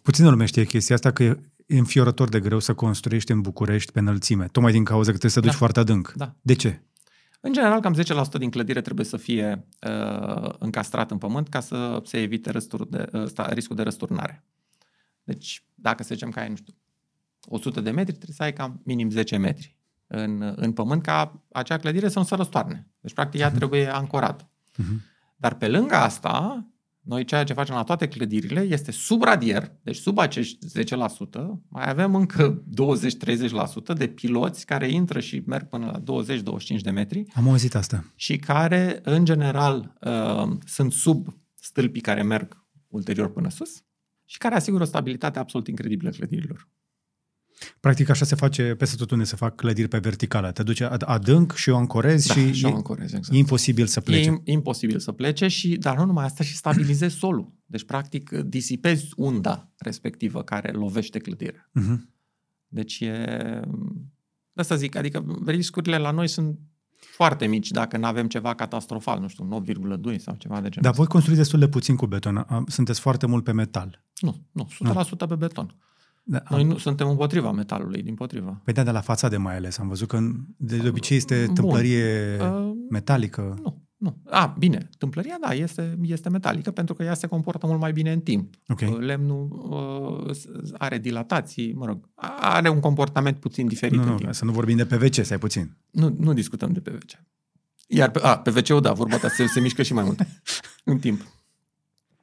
Puțină 0.02 0.30
lume 0.30 0.44
știe 0.44 0.64
chestia 0.64 0.94
asta, 0.94 1.10
că 1.10 1.22
e 1.22 1.78
înfiorător 1.78 2.28
de 2.28 2.40
greu 2.40 2.58
să 2.58 2.74
construiești 2.74 3.32
în 3.32 3.40
București 3.40 3.92
pe 3.92 3.98
înălțime, 3.98 4.48
tocmai 4.52 4.72
din 4.72 4.84
cauza 4.84 5.10
că 5.10 5.18
trebuie 5.18 5.30
să 5.30 5.40
duci 5.40 5.50
Da. 5.50 5.56
foarte 5.56 5.80
adânc. 5.80 6.12
Da. 6.16 6.34
De 6.42 6.54
ce? 6.54 6.82
În 7.46 7.52
general, 7.52 7.80
cam 7.80 7.94
10% 7.94 8.38
din 8.38 8.50
clădire 8.50 8.80
trebuie 8.80 9.06
să 9.06 9.16
fie 9.16 9.66
uh, 9.88 10.54
încastrat 10.58 11.10
în 11.10 11.18
pământ 11.18 11.48
ca 11.48 11.60
să 11.60 12.02
se 12.04 12.20
evite 12.20 12.50
răsturi 12.50 12.90
de, 12.90 13.08
uh, 13.12 13.24
sta- 13.26 13.52
riscul 13.52 13.76
de 13.76 13.82
răsturnare. 13.82 14.44
Deci, 15.24 15.64
dacă 15.74 16.02
să 16.02 16.14
zicem 16.14 16.30
că 16.30 16.40
ai, 16.40 16.48
nu 16.48 16.56
știu, 16.56 16.74
100 17.48 17.80
de 17.80 17.90
metri, 17.90 18.12
trebuie 18.12 18.36
să 18.36 18.42
ai 18.42 18.52
cam 18.52 18.80
minim 18.84 19.10
10 19.10 19.36
metri 19.36 19.76
în, 20.06 20.52
în 20.56 20.72
pământ 20.72 21.02
ca 21.02 21.42
acea 21.52 21.76
clădire 21.76 22.08
să 22.08 22.18
nu 22.18 22.24
se 22.24 22.34
răstoarne. 22.34 22.88
Deci, 23.00 23.12
practic, 23.12 23.40
ea 23.40 23.50
trebuie 23.50 23.94
ancorată. 23.94 24.48
Mhm. 24.76 25.02
Dar 25.36 25.54
pe 25.54 25.68
lângă 25.68 25.94
asta, 25.94 26.66
noi 27.06 27.24
ceea 27.24 27.44
ce 27.44 27.52
facem 27.52 27.74
la 27.74 27.82
toate 27.82 28.08
clădirile 28.08 28.60
este 28.60 28.90
sub 28.90 29.22
radier, 29.22 29.72
deci 29.82 29.96
sub 29.96 30.18
acești 30.18 30.66
10%, 30.78 30.84
mai 31.68 31.90
avem 31.90 32.14
încă 32.14 32.62
20-30% 33.92 33.96
de 33.96 34.06
piloți 34.06 34.66
care 34.66 34.90
intră 34.90 35.20
și 35.20 35.42
merg 35.46 35.68
până 35.68 36.02
la 36.04 36.24
20-25 36.78 36.80
de 36.80 36.90
metri 36.90 37.24
Am 37.34 37.48
auzit 37.48 37.74
asta. 37.74 38.12
și 38.14 38.36
care, 38.36 39.00
în 39.02 39.24
general, 39.24 39.96
uh, 40.00 40.56
sunt 40.64 40.92
sub 40.92 41.36
stâlpii 41.54 42.00
care 42.00 42.22
merg 42.22 42.66
ulterior 42.88 43.32
până 43.32 43.50
sus 43.50 43.82
și 44.24 44.38
care 44.38 44.54
asigură 44.54 44.82
o 44.82 44.86
stabilitate 44.86 45.38
absolut 45.38 45.66
incredibilă 45.66 46.10
clădirilor. 46.10 46.68
Practic 47.80 48.08
așa 48.08 48.24
se 48.24 48.34
face 48.34 48.74
peste 48.74 48.96
tot 48.96 49.10
unde 49.10 49.24
se 49.24 49.36
fac 49.36 49.54
clădiri 49.54 49.88
pe 49.88 49.98
verticală. 49.98 50.52
Te 50.52 50.62
duce 50.62 50.86
ad- 50.88 51.04
adânc 51.04 51.54
și 51.54 51.68
o 51.70 51.76
ancorezi 51.76 52.26
Da, 52.28 52.34
și 52.34 52.52
și 52.52 52.64
e, 52.64 52.68
o 52.68 52.74
ancorez, 52.74 53.12
exact. 53.12 53.34
e 53.34 53.38
imposibil 53.38 53.86
să 53.86 54.00
plece. 54.00 54.28
E 54.28 54.32
im- 54.32 54.40
imposibil 54.44 54.98
să 54.98 55.12
plece, 55.12 55.48
și, 55.48 55.76
dar 55.76 55.96
nu 55.96 56.04
numai 56.04 56.24
asta, 56.24 56.44
și 56.44 56.56
stabilizezi 56.56 57.16
solul. 57.16 57.52
Deci, 57.66 57.84
practic, 57.84 58.30
disipezi 58.30 59.08
unda 59.16 59.72
respectivă 59.78 60.42
care 60.42 60.72
lovește 60.72 61.18
clădirea. 61.18 61.70
Mhm. 61.72 62.14
Deci 62.68 63.00
e... 63.00 63.10
De 64.52 64.60
asta 64.60 64.74
zic, 64.74 64.96
adică 64.96 65.24
riscurile 65.46 65.96
la 65.98 66.10
noi 66.10 66.28
sunt 66.28 66.58
foarte 66.98 67.46
mici 67.46 67.70
dacă 67.70 67.96
nu 67.96 68.06
avem 68.06 68.28
ceva 68.28 68.54
catastrofal, 68.54 69.20
nu 69.20 69.28
știu, 69.28 69.44
9,2 69.44 70.16
sau 70.18 70.34
ceva 70.34 70.54
de 70.60 70.68
genul 70.68 70.82
Dar 70.82 70.92
voi 70.92 71.06
construiți 71.06 71.40
destul 71.40 71.58
de 71.58 71.68
puțin 71.68 71.96
cu 71.96 72.06
beton. 72.06 72.44
Am- 72.48 72.66
Sunteți 72.68 73.00
foarte 73.00 73.26
mult 73.26 73.44
pe 73.44 73.52
metal. 73.52 74.04
Nu, 74.20 74.46
nu, 74.52 74.68
100% 74.92 75.26
pe 75.28 75.34
beton. 75.34 75.74
Da, 76.28 76.42
Noi 76.50 76.60
am, 76.60 76.66
nu 76.66 76.76
suntem 76.78 77.08
împotriva 77.08 77.52
metalului, 77.52 78.02
din 78.02 78.14
potrivă. 78.14 78.60
pe 78.64 78.72
de 78.72 78.82
la 78.90 79.00
fațade 79.00 79.36
mai 79.36 79.56
ales. 79.56 79.78
Am 79.78 79.88
văzut 79.88 80.08
că 80.08 80.16
în- 80.16 80.34
de, 80.56 80.76
de 80.76 80.88
obicei 80.88 81.16
este 81.16 81.42
Bun. 81.44 81.54
tâmplărie 81.54 82.36
Uh, 82.40 82.72
metalică. 82.90 83.54
nu, 83.62 83.84
nu. 83.96 84.16
A, 84.24 84.54
bine, 84.58 84.88
tâmplăria, 84.98 85.36
da, 85.40 85.54
este, 85.54 85.98
este 86.02 86.28
metalică 86.28 86.70
pentru 86.70 86.94
că 86.94 87.02
ea 87.02 87.14
se 87.14 87.26
comportă 87.26 87.66
mult 87.66 87.80
mai 87.80 87.92
bine 87.92 88.12
în 88.12 88.20
timp. 88.20 88.54
Ok. 88.68 88.80
Lemnul 88.98 89.48
uh, 90.28 90.34
s- 90.34 90.46
are 90.78 90.98
dilatații, 90.98 91.72
mă 91.74 91.86
rog, 91.86 92.08
are 92.40 92.68
un 92.68 92.80
comportament 92.80 93.36
puțin 93.38 93.66
diferit 93.66 93.96
Nu, 93.96 94.02
în 94.02 94.08
nu, 94.08 94.14
timp. 94.16 94.32
să 94.34 94.44
nu 94.44 94.52
vorbim 94.52 94.76
de 94.76 94.84
PVC, 94.86 95.24
stai 95.24 95.38
puțin. 95.38 95.76
Nu, 95.90 96.16
nu 96.18 96.32
discutăm 96.32 96.72
de 96.72 96.80
PVC. 96.80 97.10
Iar 97.88 98.10
pe, 98.10 98.18
a, 98.22 98.38
PVC-ul, 98.38 98.80
da, 98.80 98.92
vorba 98.92 99.16
ta 99.18 99.28
se, 99.28 99.46
se 99.46 99.60
mișcă 99.60 99.82
și 99.82 99.92
mai 99.92 100.04
mult 100.04 100.26
în 100.84 100.98
timp. 100.98 101.20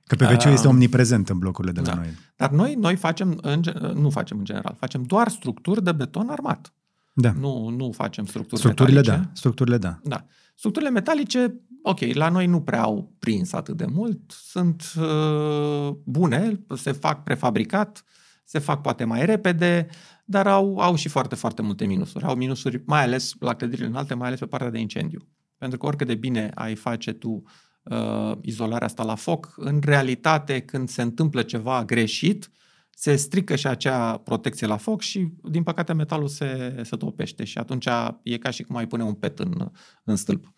Că 0.07 0.15
PVC 0.15 0.45
Ah. 0.45 0.51
este 0.51 0.67
omniprezent 0.67 1.29
în 1.29 1.37
blocurile 1.37 1.71
de 1.73 1.79
la 1.79 1.85
Da. 1.85 1.93
noi. 1.95 2.07
Dar 2.35 2.49
noi, 2.49 2.73
noi 2.75 2.95
facem, 2.95 3.39
în, 3.41 3.61
gen- 3.61 3.91
nu 3.95 4.09
facem 4.09 4.37
în 4.37 4.43
general, 4.45 4.75
facem 4.79 5.03
doar 5.03 5.27
structuri 5.29 5.83
de 5.83 5.91
beton 5.91 6.29
armat. 6.29 6.73
Da. 7.13 7.31
Nu, 7.39 7.69
nu 7.69 7.91
facem 7.91 8.25
structuri 8.25 8.59
Structurile, 8.61 8.99
metalice. 8.99 9.23
da. 9.25 9.31
Structurile, 9.33 9.77
da. 9.77 9.99
Da. 10.03 10.25
Structurile 10.55 10.91
metalice, 10.91 11.61
ok, 11.83 11.99
la 12.13 12.29
noi 12.29 12.47
nu 12.47 12.61
prea 12.61 12.81
au 12.81 13.13
prins 13.19 13.53
atât 13.53 13.77
de 13.77 13.85
mult, 13.93 14.19
sunt 14.31 14.83
uh, 14.99 15.95
bune, 16.03 16.65
se 16.75 16.91
fac 16.91 17.23
prefabricat, 17.23 18.03
se 18.43 18.59
fac 18.59 18.81
poate 18.81 19.03
mai 19.03 19.25
repede, 19.25 19.87
dar 20.25 20.47
au, 20.47 20.77
au 20.77 20.95
și 20.95 21.09
foarte, 21.09 21.35
foarte 21.35 21.61
multe 21.61 21.85
minusuri. 21.85 22.23
Au 22.25 22.35
minusuri, 22.35 22.83
mai 22.85 23.03
ales 23.03 23.33
la 23.39 23.53
clădirile 23.53 23.87
înalte, 23.87 24.13
mai 24.13 24.27
ales 24.27 24.39
pe 24.39 24.45
partea 24.45 24.69
de 24.69 24.79
incendiu. 24.79 25.27
Pentru 25.57 25.77
că 25.77 25.85
oricât 25.85 26.07
de 26.07 26.15
bine 26.15 26.51
ai 26.55 26.75
face 26.75 27.11
tu 27.11 27.43
uh, 27.83 28.31
izolarea 28.41 28.87
asta 28.87 29.03
la 29.03 29.15
foc, 29.15 29.53
în 29.55 29.79
realitate, 29.83 30.59
când 30.59 30.89
se 30.89 31.01
întâmplă 31.01 31.41
ceva 31.41 31.83
greșit, 31.85 32.51
se 32.89 33.15
strică 33.15 33.55
și 33.55 33.67
acea 33.67 34.17
protecție 34.17 34.67
la 34.67 34.77
foc 34.77 35.01
și, 35.01 35.33
din 35.43 35.63
păcate, 35.63 35.93
metalul 35.93 36.27
se, 36.27 36.81
se 36.83 36.95
topește 36.95 37.43
și 37.43 37.57
atunci 37.57 37.87
e 38.23 38.37
ca 38.37 38.49
și 38.49 38.63
cum 38.63 38.75
ai 38.75 38.87
pune 38.87 39.03
un 39.03 39.13
pet 39.13 39.39
în, 39.39 39.71
în 40.03 40.15
stâlp. 40.15 40.53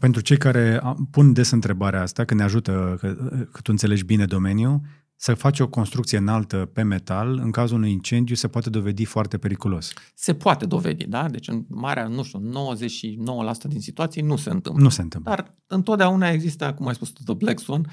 Pentru 0.00 0.20
cei 0.20 0.36
care 0.36 0.80
am- 0.82 1.08
pun 1.10 1.32
des 1.32 1.50
întrebarea 1.50 2.02
asta, 2.02 2.24
că 2.24 2.34
ne 2.34 2.42
ajută, 2.42 2.96
că, 3.00 3.12
că 3.52 3.60
tu 3.62 3.70
înțelegi 3.70 4.04
bine 4.04 4.24
domeniul, 4.24 4.80
să 5.16 5.34
faci 5.34 5.60
o 5.60 5.68
construcție 5.68 6.18
înaltă 6.18 6.70
pe 6.72 6.82
metal, 6.82 7.38
în 7.42 7.50
cazul 7.50 7.76
unui 7.76 7.90
incendiu, 7.90 8.34
se 8.34 8.48
poate 8.48 8.70
dovedi 8.70 9.04
foarte 9.04 9.38
periculos. 9.38 9.92
Se 10.14 10.34
poate 10.34 10.66
dovedi, 10.66 11.06
da? 11.06 11.28
Deci 11.28 11.48
în 11.48 11.64
marea, 11.68 12.06
nu 12.06 12.22
știu, 12.22 12.40
99% 12.40 13.68
din 13.68 13.80
situații 13.80 14.22
nu 14.22 14.36
se 14.36 14.50
întâmplă. 14.50 14.82
Nu 14.82 14.88
se 14.88 15.02
întâmplă. 15.02 15.30
Dar 15.34 15.54
întotdeauna 15.66 16.28
există, 16.28 16.74
cum 16.74 16.86
ai 16.86 16.94
spus 16.94 17.08
tu, 17.08 17.22
The 17.22 17.34
Black 17.34 17.60
Swan, 17.60 17.90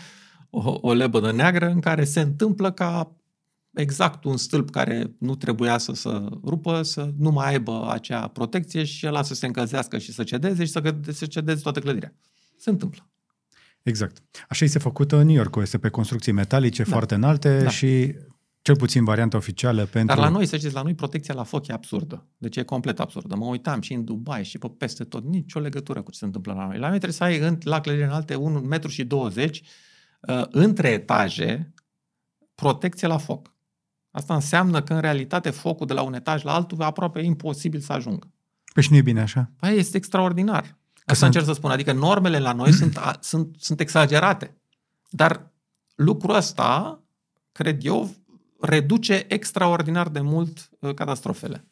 o, 0.50 0.78
o 0.82 0.94
lebădă 0.94 1.32
neagră 1.32 1.70
în 1.70 1.80
care 1.80 2.04
se 2.04 2.20
întâmplă 2.20 2.72
ca 2.72 3.18
exact 3.74 4.24
un 4.24 4.38
stâlp 4.38 4.70
care 4.70 5.16
nu 5.20 5.36
trebuia 5.36 5.78
să 5.78 5.94
se 5.94 6.10
rupă, 6.44 6.82
să 6.82 7.14
nu 7.18 7.32
mai 7.32 7.48
aibă 7.48 7.90
acea 7.92 8.28
protecție 8.28 8.84
și 8.84 9.08
ăla 9.08 9.24
să 9.24 9.34
se 9.34 9.46
încălzească 9.46 9.98
și 9.98 10.12
să 10.12 10.24
cedeze 10.24 10.66
și 10.66 10.72
să, 10.72 10.96
să 11.12 11.26
cedeze 11.26 11.62
toată 11.62 11.80
clădirea. 11.80 12.16
Se 12.58 12.70
întâmplă. 12.70 13.13
Exact. 13.84 14.24
Așa 14.50 14.66
este 14.66 14.80
făcută 14.80 15.18
în 15.18 15.26
New 15.26 15.36
York, 15.36 15.56
este 15.56 15.78
pe 15.78 15.90
construcții 15.90 16.32
metalice 16.32 16.84
da. 16.84 16.90
foarte 16.90 17.16
înalte 17.16 17.64
da. 17.64 17.70
și 17.70 18.16
cel 18.62 18.76
puțin 18.76 19.04
varianta 19.04 19.38
oficială 19.38 19.86
pentru... 19.86 20.16
Dar 20.16 20.26
la 20.26 20.30
noi, 20.30 20.46
să 20.46 20.58
știți, 20.58 20.74
la 20.74 20.82
noi 20.82 20.96
protecția 20.96 21.34
la 21.34 21.44
foc 21.44 21.68
e 21.68 21.74
absurdă. 21.74 22.28
Deci 22.38 22.58
e 22.58 22.64
complet 22.64 23.00
absurdă. 23.00 23.36
Mă 23.36 23.46
uitam 23.46 23.82
și 23.82 23.94
în 23.94 24.04
Dubai 24.04 24.44
și 24.44 24.58
pe 24.58 24.68
peste 24.78 25.04
tot, 25.04 25.24
nicio 25.24 25.60
legătură 25.60 26.02
cu 26.02 26.12
ce 26.12 26.18
se 26.18 26.26
întâmplă 26.26 26.54
la 26.54 26.66
noi. 26.66 26.78
La 26.78 26.88
noi 26.88 26.98
trebuie 26.98 27.18
să 27.18 27.24
ai 27.24 27.40
în, 27.40 27.58
la 27.64 27.82
clădiri 27.82 28.06
înalte 28.06 28.36
1 28.36 28.60
metru 28.60 28.90
și 28.90 29.04
20 29.04 29.62
uh, 30.22 30.44
între 30.50 30.90
etaje 30.90 31.74
protecție 32.56 33.08
la 33.08 33.18
foc. 33.18 33.54
Asta 34.12 34.34
înseamnă 34.34 34.82
că, 34.82 34.94
în 34.94 35.02
realitate, 35.02 35.50
focul 35.50 35.88
de 35.88 35.94
la 35.94 36.02
un 36.02 36.14
etaj 36.14 36.44
la 36.44 36.54
altul 36.54 36.78
e 36.82 36.84
aproape 36.84 37.22
imposibil 37.22 37.80
să 37.80 37.94
ajungă. 37.94 38.32
Păi 38.74 38.84
și 38.84 38.92
nu 38.92 38.98
e 38.98 39.02
bine 39.02 39.22
așa? 39.22 39.52
Păi 39.60 39.78
este 39.78 39.98
extraordinar. 39.98 40.78
Că 41.06 41.12
Asta 41.12 41.26
sunt... 41.26 41.36
încerc 41.36 41.46
să 41.46 41.60
spun. 41.60 41.72
Adică 41.72 41.92
normele 41.92 42.40
la 42.40 42.54
noi 42.54 42.72
sunt, 42.82 42.98
a, 42.98 43.18
sunt, 43.20 43.56
sunt 43.60 43.80
exagerate. 43.80 44.58
Dar 45.10 45.52
lucrul 45.96 46.36
ăsta, 46.36 47.00
cred 47.52 47.86
eu, 47.86 48.16
reduce 48.60 49.26
extraordinar 49.28 50.10
de 50.10 50.22
mult 50.22 50.70
uh, 50.80 50.94
catastrofele. 50.94 51.68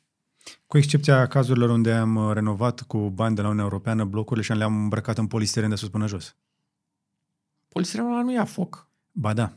Cu 0.67 0.77
excepția 0.77 1.27
cazurilor 1.27 1.69
unde 1.69 1.91
am 1.91 2.15
uh, 2.15 2.33
renovat 2.33 2.81
cu 2.81 2.97
bani 2.97 3.35
de 3.35 3.41
la 3.41 3.47
Uniunea 3.47 3.69
Europeană 3.69 4.03
blocurile 4.03 4.45
și 4.45 4.53
le-am 4.53 4.75
îmbrăcat 4.81 5.17
în 5.17 5.27
polistiren 5.27 5.69
de 5.69 5.75
sus 5.75 5.89
până 5.89 6.07
jos. 6.07 6.35
Polistirenul 7.67 8.11
ăla 8.11 8.21
nu 8.21 8.31
ia 8.31 8.45
foc. 8.45 8.87
Ba 9.11 9.33
da. 9.33 9.53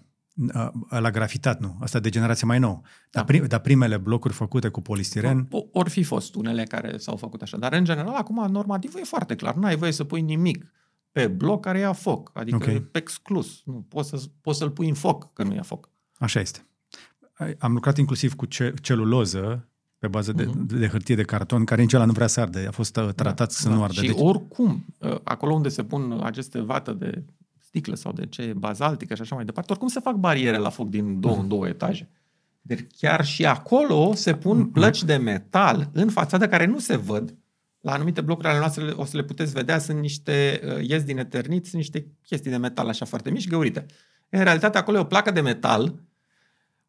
La 0.88 1.10
grafitat, 1.10 1.60
nu. 1.60 1.76
Asta 1.80 1.98
de 1.98 2.08
generație 2.08 2.46
mai 2.46 2.58
nouă. 2.58 2.80
Dar, 2.82 2.92
da. 3.10 3.24
prim, 3.24 3.46
dar 3.46 3.60
primele 3.60 3.96
blocuri 3.96 4.34
făcute 4.34 4.68
cu 4.68 4.80
polistiren... 4.80 5.48
Or 5.72 5.88
fi 5.88 6.02
fost 6.02 6.34
unele 6.34 6.62
care 6.62 6.96
s-au 6.96 7.16
făcut 7.16 7.42
așa. 7.42 7.56
Dar, 7.56 7.72
în 7.72 7.84
general, 7.84 8.14
acum, 8.14 8.46
normativul 8.50 9.00
e 9.00 9.04
foarte 9.04 9.34
clar. 9.34 9.54
Nu 9.54 9.66
ai 9.66 9.76
voie 9.76 9.92
să 9.92 10.04
pui 10.04 10.20
nimic 10.20 10.66
pe 11.12 11.26
bloc 11.26 11.62
care 11.62 11.78
ia 11.78 11.92
foc. 11.92 12.30
Adică 12.34 12.56
okay. 12.56 12.74
e 12.74 12.88
exclus. 12.92 13.62
Nu, 13.64 13.86
poți, 13.88 14.08
să, 14.08 14.22
poți 14.40 14.58
să-l 14.58 14.70
pui 14.70 14.88
în 14.88 14.94
foc 14.94 15.32
că 15.32 15.42
nu 15.42 15.54
ia 15.54 15.62
foc. 15.62 15.90
Așa 16.18 16.40
este. 16.40 16.66
Am 17.58 17.72
lucrat 17.72 17.98
inclusiv 17.98 18.34
cu 18.34 18.46
ce, 18.46 18.74
celuloză 18.82 19.68
pe 19.98 20.08
bază 20.08 20.32
de, 20.32 20.46
uh-huh. 20.46 20.78
de 20.78 20.88
hârtie 20.88 21.14
de 21.14 21.22
carton, 21.22 21.64
care 21.64 21.80
nici 21.80 21.92
ăla 21.92 22.04
nu 22.04 22.12
vrea 22.12 22.26
să 22.26 22.40
arde. 22.40 22.66
A 22.68 22.70
fost 22.70 22.96
uh, 22.96 23.08
tratat 23.14 23.48
da, 23.48 23.54
să 23.54 23.68
da. 23.68 23.74
nu 23.74 23.82
ardă. 23.82 24.00
Și 24.00 24.06
deci... 24.06 24.16
oricum, 24.18 24.84
uh, 24.98 25.18
acolo 25.24 25.54
unde 25.54 25.68
se 25.68 25.84
pun 25.84 26.20
aceste 26.22 26.60
vată 26.60 26.92
de 26.92 27.24
sticlă 27.74 27.94
sau 27.94 28.12
de 28.12 28.26
ce 28.26 28.52
bazaltică 28.56 29.14
și 29.14 29.20
așa 29.20 29.34
mai 29.34 29.44
departe, 29.44 29.70
oricum 29.70 29.88
se 29.88 30.00
fac 30.00 30.14
bariere 30.14 30.56
la 30.56 30.70
foc 30.70 30.88
din 30.88 31.20
două 31.20 31.36
uh-huh. 31.36 31.40
în 31.40 31.48
două 31.48 31.68
etaje. 31.68 32.10
Deci 32.62 32.86
chiar 32.98 33.24
și 33.24 33.46
acolo 33.46 34.14
se 34.14 34.34
pun 34.34 34.66
plăci 34.66 35.02
de 35.02 35.16
metal 35.16 35.90
în 35.92 36.10
fațadă 36.10 36.48
care 36.48 36.66
nu 36.66 36.78
se 36.78 36.96
văd. 36.96 37.34
La 37.80 37.92
anumite 37.92 38.20
blocuri 38.20 38.48
ale 38.48 38.58
noastre 38.58 38.84
o 38.84 39.04
să 39.04 39.16
le 39.16 39.22
puteți 39.22 39.52
vedea, 39.52 39.78
sunt 39.78 40.00
niște 40.00 40.60
uh, 40.64 40.88
ies 40.88 41.02
din 41.04 41.18
eternit, 41.18 41.64
sunt 41.64 41.76
niște 41.76 42.06
chestii 42.22 42.50
de 42.50 42.56
metal 42.56 42.88
așa 42.88 43.04
foarte 43.04 43.30
mici, 43.30 43.48
găurite. 43.48 43.86
În 44.28 44.42
realitate 44.42 44.78
acolo 44.78 44.96
e 44.96 45.00
o 45.00 45.04
placă 45.04 45.30
de 45.30 45.40
metal 45.40 46.02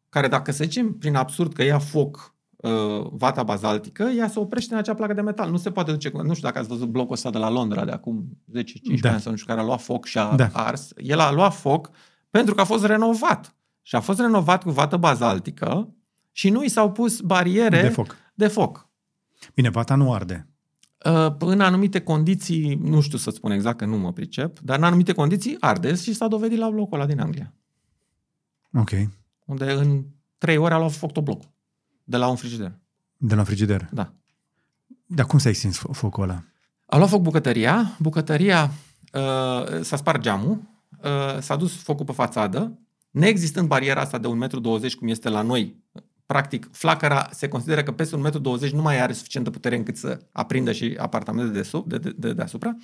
care 0.08 0.28
dacă 0.28 0.52
să 0.52 0.64
zicem 0.64 0.92
prin 0.92 1.14
absurd 1.14 1.52
că 1.52 1.62
ia 1.62 1.78
foc 1.78 2.34
uh, 2.70 3.06
vata 3.10 3.42
bazaltică, 3.42 4.02
ea 4.02 4.28
se 4.28 4.38
oprește 4.38 4.74
în 4.74 4.78
acea 4.80 4.94
placă 4.94 5.12
de 5.12 5.20
metal. 5.20 5.50
Nu 5.50 5.56
se 5.56 5.70
poate 5.70 5.90
duce, 5.90 6.10
nu 6.12 6.34
știu 6.34 6.46
dacă 6.48 6.58
ați 6.58 6.68
văzut 6.68 6.88
blocul 6.88 7.12
ăsta 7.12 7.30
de 7.30 7.38
la 7.38 7.50
Londra 7.50 7.84
de 7.84 7.90
acum 7.90 8.38
10-15 8.58 9.00
da. 9.00 9.10
ani 9.10 9.20
sau 9.20 9.30
nu 9.30 9.36
știu, 9.36 9.48
care 9.48 9.60
a 9.60 9.64
luat 9.64 9.80
foc 9.80 10.04
și 10.04 10.18
a 10.18 10.34
da. 10.34 10.50
ars. 10.52 10.92
El 10.96 11.18
a 11.18 11.32
luat 11.32 11.54
foc 11.54 11.90
pentru 12.30 12.54
că 12.54 12.60
a 12.60 12.64
fost 12.64 12.84
renovat. 12.84 13.56
Și 13.82 13.96
a 13.96 14.00
fost 14.00 14.18
renovat 14.18 14.62
cu 14.62 14.70
vată 14.70 14.96
bazaltică 14.96 15.94
și 16.32 16.50
nu 16.50 16.64
i 16.64 16.68
s-au 16.68 16.92
pus 16.92 17.20
bariere 17.20 17.82
de 17.82 17.88
foc. 17.88 18.16
De 18.34 18.46
foc. 18.46 18.88
Bine, 19.54 19.70
vata 19.70 19.94
nu 19.94 20.12
arde. 20.12 20.48
Uh, 21.04 21.34
în 21.38 21.60
anumite 21.60 22.00
condiții, 22.00 22.74
nu 22.74 23.00
știu 23.00 23.18
să 23.18 23.30
spun 23.30 23.50
exact 23.50 23.78
că 23.78 23.84
nu 23.84 23.96
mă 23.96 24.12
pricep, 24.12 24.58
dar 24.58 24.78
în 24.78 24.84
anumite 24.84 25.12
condiții 25.12 25.56
arde 25.60 25.94
și 25.94 26.12
s-a 26.12 26.28
dovedit 26.28 26.58
la 26.58 26.70
blocul 26.70 26.98
ăla 26.98 27.06
din 27.06 27.20
Anglia. 27.20 27.54
Ok 28.72 28.90
unde 29.46 29.72
în 29.72 30.04
trei 30.38 30.56
ore 30.56 30.74
a 30.74 30.78
luat 30.78 30.92
foc 30.92 31.12
tot 31.12 31.24
blocul. 31.24 31.54
De 32.08 32.16
la 32.16 32.28
un 32.28 32.36
frigider. 32.36 32.78
De 33.16 33.34
la 33.34 33.40
un 33.40 33.46
frigider? 33.46 33.88
Da. 33.92 34.12
Dar 35.06 35.26
cum 35.26 35.38
s-a 35.38 35.48
extins 35.48 35.76
focul 35.76 36.22
ăla? 36.22 36.42
A 36.86 36.96
luat 36.96 37.08
foc 37.08 37.22
bucătăria, 37.22 37.96
bucătăria 37.98 38.70
uh, 39.12 39.80
s-a 39.82 39.96
spart 39.96 40.20
geamul, 40.20 40.60
uh, 41.02 41.40
s-a 41.40 41.56
dus 41.56 41.72
focul 41.82 42.04
pe 42.04 42.12
fațadă, 42.12 42.78
neexistând 43.10 43.68
bariera 43.68 44.00
asta 44.00 44.18
de 44.18 44.28
1,20 44.28 44.32
m 44.32 44.98
cum 44.98 45.08
este 45.08 45.28
la 45.28 45.42
noi, 45.42 45.84
practic 46.26 46.68
flacăra 46.72 47.28
se 47.32 47.48
consideră 47.48 47.82
că 47.82 47.92
peste 47.92 48.16
1,20 48.16 48.20
m 48.72 48.76
nu 48.76 48.82
mai 48.82 49.00
are 49.00 49.12
suficientă 49.12 49.50
putere 49.50 49.76
încât 49.76 49.96
să 49.96 50.18
aprindă 50.32 50.72
și 50.72 50.96
apartamentul 50.98 51.52
de, 51.52 51.62
sub, 51.62 51.88
de, 51.88 51.98
de, 51.98 52.14
de 52.16 52.32
deasupra, 52.32 52.76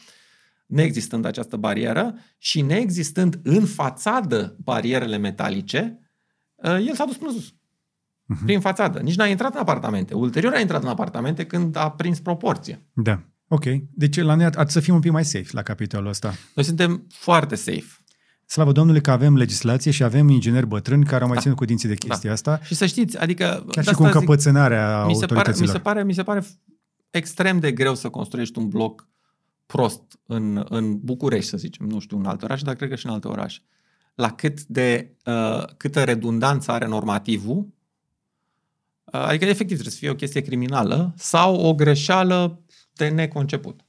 neexistând 0.67 1.25
această 1.25 1.57
barieră 1.57 2.15
și 2.39 2.61
neexistând 2.61 3.41
în 3.43 3.67
fațadă 3.67 4.57
barierele 4.65 5.17
metalice, 5.17 5.97
Uh, 6.63 6.87
el 6.87 6.95
s-a 6.95 7.05
dus 7.05 7.17
până 7.17 7.31
sus. 7.31 7.55
Uh-huh. 8.33 8.45
Prin 8.45 8.61
fațadă. 8.61 8.99
Nici 8.99 9.17
n-a 9.17 9.27
intrat 9.27 9.55
în 9.55 9.61
apartamente. 9.61 10.15
Ulterior 10.15 10.53
a 10.55 10.61
intrat 10.61 10.83
în 10.83 10.89
apartamente 10.89 11.47
când 11.47 11.77
a 11.77 11.91
prins 11.91 12.21
proporție. 12.21 12.87
Da. 12.93 13.23
Ok. 13.49 13.65
Deci 13.91 14.21
la 14.21 14.35
noi 14.35 14.45
ar 14.45 14.69
să 14.69 14.81
fim 14.81 14.95
un 14.95 15.01
pic 15.01 15.11
mai 15.11 15.25
safe 15.25 15.47
la 15.51 15.63
capitolul 15.63 16.09
ăsta. 16.09 16.35
Noi 16.55 16.65
suntem 16.65 17.07
foarte 17.09 17.55
safe. 17.55 17.87
Slavă 18.47 18.73
Domnului 18.73 19.01
că 19.01 19.11
avem 19.11 19.37
legislație 19.37 19.91
și 19.91 20.03
avem 20.03 20.29
ingineri 20.29 20.67
bătrâni 20.67 21.05
care 21.05 21.23
au 21.23 21.27
mai 21.27 21.37
da. 21.37 21.43
ținut 21.43 21.57
cu 21.57 21.65
dinții 21.65 21.89
de 21.89 21.95
chestia 21.95 22.29
da. 22.29 22.35
asta. 22.35 22.61
Și 22.63 22.75
să 22.75 22.87
știți, 22.87 23.19
adică... 23.19 23.65
Chiar 23.71 23.85
și 23.85 23.95
cu 23.95 24.03
încăpățânarea 24.03 25.05
mi 25.05 25.15
se 25.15 25.21
autorităților. 25.23 25.81
Pare, 25.81 26.05
mi, 26.05 26.15
se 26.15 26.23
pare, 26.23 26.39
mi 26.39 26.43
se 26.43 26.51
pare 26.51 26.67
extrem 27.11 27.59
de 27.59 27.73
greu 27.73 27.95
să 27.95 28.09
construiești 28.09 28.59
un 28.59 28.69
bloc 28.69 29.09
prost 29.67 30.03
în, 30.27 30.67
în 30.69 30.99
București, 30.99 31.51
să 31.51 31.57
zicem, 31.57 31.87
nu 31.87 31.99
știu, 31.99 32.19
în 32.19 32.27
alt 32.27 32.43
oraș, 32.43 32.63
dar 32.63 32.75
cred 32.75 32.89
că 32.89 32.95
și 32.95 33.07
în 33.07 33.13
alte 33.13 33.29
orașe 33.29 33.61
la 34.15 34.33
cât 34.33 34.63
de, 34.65 35.17
uh, 35.25 35.65
câtă 35.77 36.05
redundanță 36.05 36.71
are 36.71 36.87
normativul, 36.87 37.57
uh, 37.57 37.65
adică 39.05 39.45
efectiv 39.45 39.67
trebuie 39.67 39.93
să 39.93 39.99
fie 39.99 40.11
o 40.11 40.15
chestie 40.15 40.41
criminală 40.41 41.15
sau 41.17 41.55
o 41.61 41.75
greșeală 41.75 42.63
de 42.93 43.09
neconceput. 43.09 43.81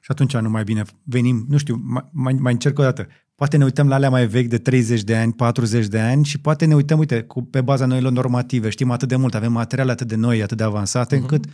Și 0.00 0.10
atunci 0.10 0.36
nu 0.36 0.50
mai 0.50 0.64
bine 0.64 0.82
venim, 1.02 1.44
nu 1.48 1.56
știu, 1.56 1.80
mai, 2.12 2.32
mai 2.32 2.52
încerc 2.52 2.78
o 2.78 2.82
dată. 2.82 3.06
Poate 3.34 3.56
ne 3.56 3.64
uităm 3.64 3.88
la 3.88 3.94
alea 3.94 4.10
mai 4.10 4.26
vechi 4.26 4.48
de 4.48 4.58
30 4.58 5.02
de 5.02 5.16
ani, 5.16 5.32
40 5.32 5.86
de 5.86 5.98
ani 5.98 6.24
și 6.24 6.40
poate 6.40 6.64
ne 6.64 6.74
uităm, 6.74 6.98
uite, 6.98 7.22
cu, 7.22 7.42
pe 7.42 7.60
baza 7.60 7.86
noilor 7.86 8.12
normative, 8.12 8.68
știm 8.68 8.90
atât 8.90 9.08
de 9.08 9.16
mult, 9.16 9.34
avem 9.34 9.52
materiale 9.52 9.90
atât 9.90 10.08
de 10.08 10.14
noi, 10.14 10.42
atât 10.42 10.56
de 10.56 10.62
avansate, 10.62 11.16
uh-huh. 11.16 11.20
încât 11.20 11.44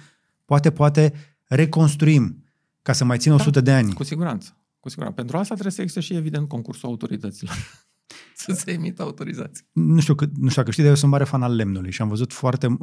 poate, 0.45 0.71
poate 0.71 1.13
reconstruim 1.45 2.45
ca 2.83 2.93
să 2.93 3.05
mai 3.05 3.19
țină 3.19 3.37
da, 3.37 3.41
100 3.41 3.61
de 3.61 3.73
ani. 3.73 3.93
Cu 3.93 4.05
siguranță. 4.05 4.57
Cu 4.81 4.89
siguranță. 4.89 5.17
Pentru 5.17 5.37
asta 5.37 5.53
trebuie 5.53 5.73
să 5.73 5.81
existe 5.81 6.01
și, 6.01 6.15
evident, 6.15 6.49
concursul 6.49 6.89
autorităților. 6.89 7.57
Să 8.35 8.53
se 8.53 8.73
emită 8.73 9.03
autorizații. 9.03 9.65
Nu 9.73 10.01
știu, 10.01 10.15
că, 10.15 10.25
nu 10.25 10.49
știu 10.49 10.61
dacă 10.61 10.71
știi, 10.71 10.83
dar 10.83 10.93
eu 10.93 10.99
sunt 10.99 11.11
mare 11.11 11.25
fan 11.25 11.43
al 11.43 11.55
lemnului 11.55 11.91
și 11.91 12.03
am 12.03 12.09
văzut 12.09 12.33
foarte, 12.33 12.77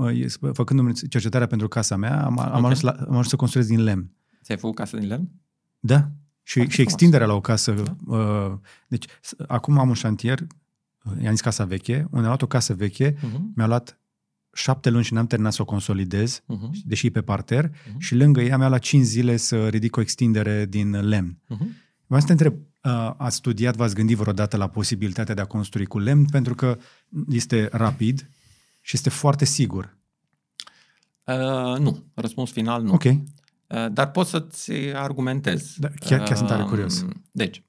făcându-mi 0.54 0.94
cercetarea 0.94 1.48
pentru 1.48 1.68
casa 1.68 1.96
mea, 1.96 2.26
am, 2.26 2.38
okay. 2.38 2.52
am, 2.52 2.66
ajuns, 2.66 2.82
la, 2.82 2.92
am 2.92 3.10
ajuns 3.10 3.28
să 3.28 3.36
construiesc 3.36 3.70
din 3.70 3.84
lemn. 3.84 4.12
Ți-ai 4.44 4.58
făcut 4.58 4.76
casă 4.76 4.98
din 4.98 5.08
lemn? 5.08 5.32
Da. 5.80 6.10
Și, 6.44 6.68
și 6.68 6.82
extinderea 6.82 7.28
la 7.28 7.34
o 7.34 7.42
casă. 7.42 7.72
Da. 7.72 8.16
Uh, 8.16 8.58
deci, 8.88 9.06
acum 9.48 9.78
am 9.80 9.88
un 9.88 9.94
șantier, 9.94 10.40
uh, 11.04 11.22
i-am 11.22 11.32
zis 11.32 11.42
casa 11.42 11.66
veche, 11.66 11.96
unde 11.96 12.18
am 12.18 12.24
luat 12.24 12.42
o 12.42 12.48
casă 12.48 12.74
veche, 12.74 13.14
uh-huh. 13.14 13.54
mi-a 13.56 13.68
luat 13.68 14.00
șapte 14.54 14.90
luni 14.90 15.04
și 15.04 15.14
n-am 15.14 15.28
terminat 15.28 15.54
să 15.54 15.62
o 15.62 15.66
consolidez, 15.66 16.40
uh-huh. 16.40 16.70
deși 16.86 17.10
pe 17.10 17.22
parter, 17.22 17.70
uh-huh. 17.70 17.98
și 17.98 18.16
lângă 18.16 18.42
ea 18.42 18.58
mi-a 18.58 18.68
luat 18.68 18.82
cinci 18.82 19.06
zile 19.06 19.38
să 19.38 19.68
ridic 19.68 19.96
o 19.96 20.02
extindere 20.02 20.66
din 20.66 21.08
lemn. 21.08 21.38
Uh-huh. 21.44 21.88
Vreau 22.10 22.22
să 22.22 22.28
te 22.28 22.32
întreb, 22.32 22.54
ați 23.18 23.36
studiat, 23.36 23.76
v-ați 23.76 23.96
gândit 23.96 24.18
vreodată 24.18 24.58
la 24.58 24.68
posibilitatea 24.68 25.36
de 25.36 25.42
a 25.42 25.46
construi 25.46 25.86
cu 25.86 26.00
lemn, 26.00 26.26
pentru 26.26 26.56
că 26.56 26.78
este 27.30 27.70
rapid 27.72 28.30
și 28.82 28.96
este 28.96 29.10
foarte 29.10 29.46
sigur. 29.46 29.98
Uh, 31.24 31.80
nu. 31.80 32.04
Răspuns 32.14 32.52
final, 32.52 32.84
nu. 32.84 32.94
Ok. 32.94 33.04
Uh, 33.04 33.18
dar 33.92 34.12
pot 34.12 34.28
să-ți 34.28 34.72
argumentez. 34.94 35.74
Da, 35.78 35.88
chiar, 36.00 36.20
chiar 36.20 36.30
uh, 36.30 36.36
sunt 36.36 36.50
tare 36.50 36.64
curios. 36.64 37.06
Deci, 37.32 37.64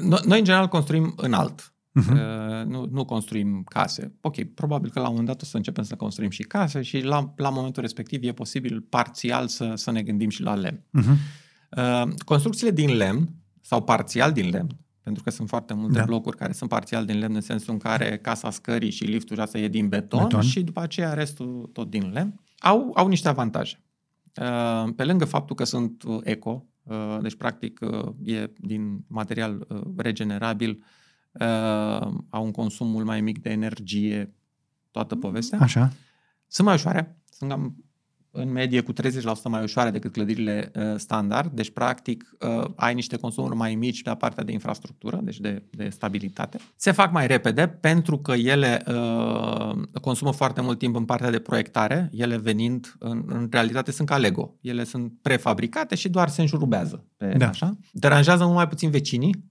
noi, 0.00 0.20
noi 0.26 0.38
în 0.38 0.44
general 0.44 0.68
construim 0.68 1.12
înalt. 1.16 1.74
Uh-huh. 2.00 2.10
Uh, 2.10 2.66
nu, 2.66 2.88
nu 2.90 3.04
construim 3.04 3.62
case. 3.62 4.14
Ok, 4.20 4.42
probabil 4.42 4.90
că 4.90 4.98
la 4.98 5.08
un 5.08 5.10
moment 5.10 5.28
dat 5.28 5.42
o 5.42 5.44
să 5.44 5.56
începem 5.56 5.84
să 5.84 5.96
construim 5.96 6.30
și 6.30 6.42
case 6.42 6.82
și 6.82 7.00
la, 7.00 7.32
la 7.36 7.48
momentul 7.50 7.82
respectiv 7.82 8.22
e 8.22 8.32
posibil 8.32 8.80
parțial 8.80 9.48
să, 9.48 9.72
să 9.74 9.90
ne 9.90 10.02
gândim 10.02 10.28
și 10.28 10.42
la 10.42 10.54
lemn. 10.54 10.84
Uh-huh. 10.98 11.16
Uh, 11.76 12.14
construcțiile 12.24 12.70
din 12.70 12.96
lemn 12.96 13.34
sau 13.66 13.82
parțial 13.82 14.32
din 14.32 14.48
lemn, 14.48 14.78
pentru 15.02 15.22
că 15.22 15.30
sunt 15.30 15.48
foarte 15.48 15.74
multe 15.74 15.98
da. 15.98 16.04
blocuri 16.04 16.36
care 16.36 16.52
sunt 16.52 16.70
parțial 16.70 17.04
din 17.04 17.18
lemn 17.18 17.34
în 17.34 17.40
sensul 17.40 17.72
în 17.72 17.78
care 17.78 18.18
casa 18.18 18.50
scării 18.50 18.90
și 18.90 19.04
liftul 19.04 19.40
asta 19.40 19.58
e 19.58 19.68
din 19.68 19.88
beton, 19.88 20.22
beton 20.22 20.40
și 20.40 20.62
după 20.62 20.80
aceea 20.80 21.12
restul 21.12 21.70
tot 21.72 21.90
din 21.90 22.10
lemn, 22.12 22.40
au, 22.58 22.92
au 22.94 23.08
niște 23.08 23.28
avantaje. 23.28 23.80
Uh, 24.40 24.92
pe 24.96 25.04
lângă 25.04 25.24
faptul 25.24 25.56
că 25.56 25.64
sunt 25.64 26.02
uh, 26.02 26.18
eco, 26.22 26.66
uh, 26.82 27.18
deci 27.22 27.34
practic 27.34 27.80
e 28.24 28.50
din 28.56 29.04
material 29.06 29.66
regenerabil, 29.96 30.84
au 32.28 32.44
un 32.44 32.50
consum 32.50 32.88
mult 32.88 33.06
mai 33.06 33.20
mic 33.20 33.42
de 33.42 33.50
energie, 33.50 34.34
toată 34.90 35.16
povestea. 35.16 35.58
Așa. 35.60 35.92
Sunt 36.46 36.66
mai 36.66 36.76
ușoare, 36.76 37.18
sunt 37.30 37.50
cam 37.50 37.84
în 38.36 38.52
medie 38.52 38.80
cu 38.80 38.92
30% 38.92 38.96
mai 39.44 39.62
ușoare 39.62 39.90
decât 39.90 40.12
clădirile 40.12 40.70
uh, 40.74 40.82
standard, 40.96 41.52
deci 41.52 41.70
practic 41.70 42.36
uh, 42.40 42.64
ai 42.76 42.94
niște 42.94 43.16
consumuri 43.16 43.56
mai 43.56 43.74
mici 43.74 44.04
la 44.04 44.14
partea 44.14 44.44
de 44.44 44.52
infrastructură, 44.52 45.20
deci 45.22 45.40
de, 45.40 45.62
de 45.70 45.88
stabilitate. 45.88 46.58
Se 46.76 46.90
fac 46.90 47.12
mai 47.12 47.26
repede 47.26 47.66
pentru 47.68 48.18
că 48.18 48.32
ele 48.32 48.82
uh, 48.86 50.00
consumă 50.00 50.32
foarte 50.32 50.60
mult 50.60 50.78
timp 50.78 50.96
în 50.96 51.04
partea 51.04 51.30
de 51.30 51.38
proiectare, 51.38 52.10
ele 52.12 52.36
venind, 52.36 52.94
în, 52.98 53.24
în 53.26 53.48
realitate 53.50 53.90
sunt 53.90 54.08
ca 54.08 54.16
Lego, 54.16 54.56
ele 54.60 54.84
sunt 54.84 55.12
prefabricate 55.22 55.94
și 55.94 56.08
doar 56.08 56.28
se 56.28 56.40
înjurubează. 56.40 57.04
Pe, 57.16 57.34
Da. 57.36 57.48
așa. 57.48 57.76
Deranjează 57.92 58.44
mult 58.44 58.56
mai 58.56 58.68
puțin 58.68 58.90
vecinii, 58.90 59.44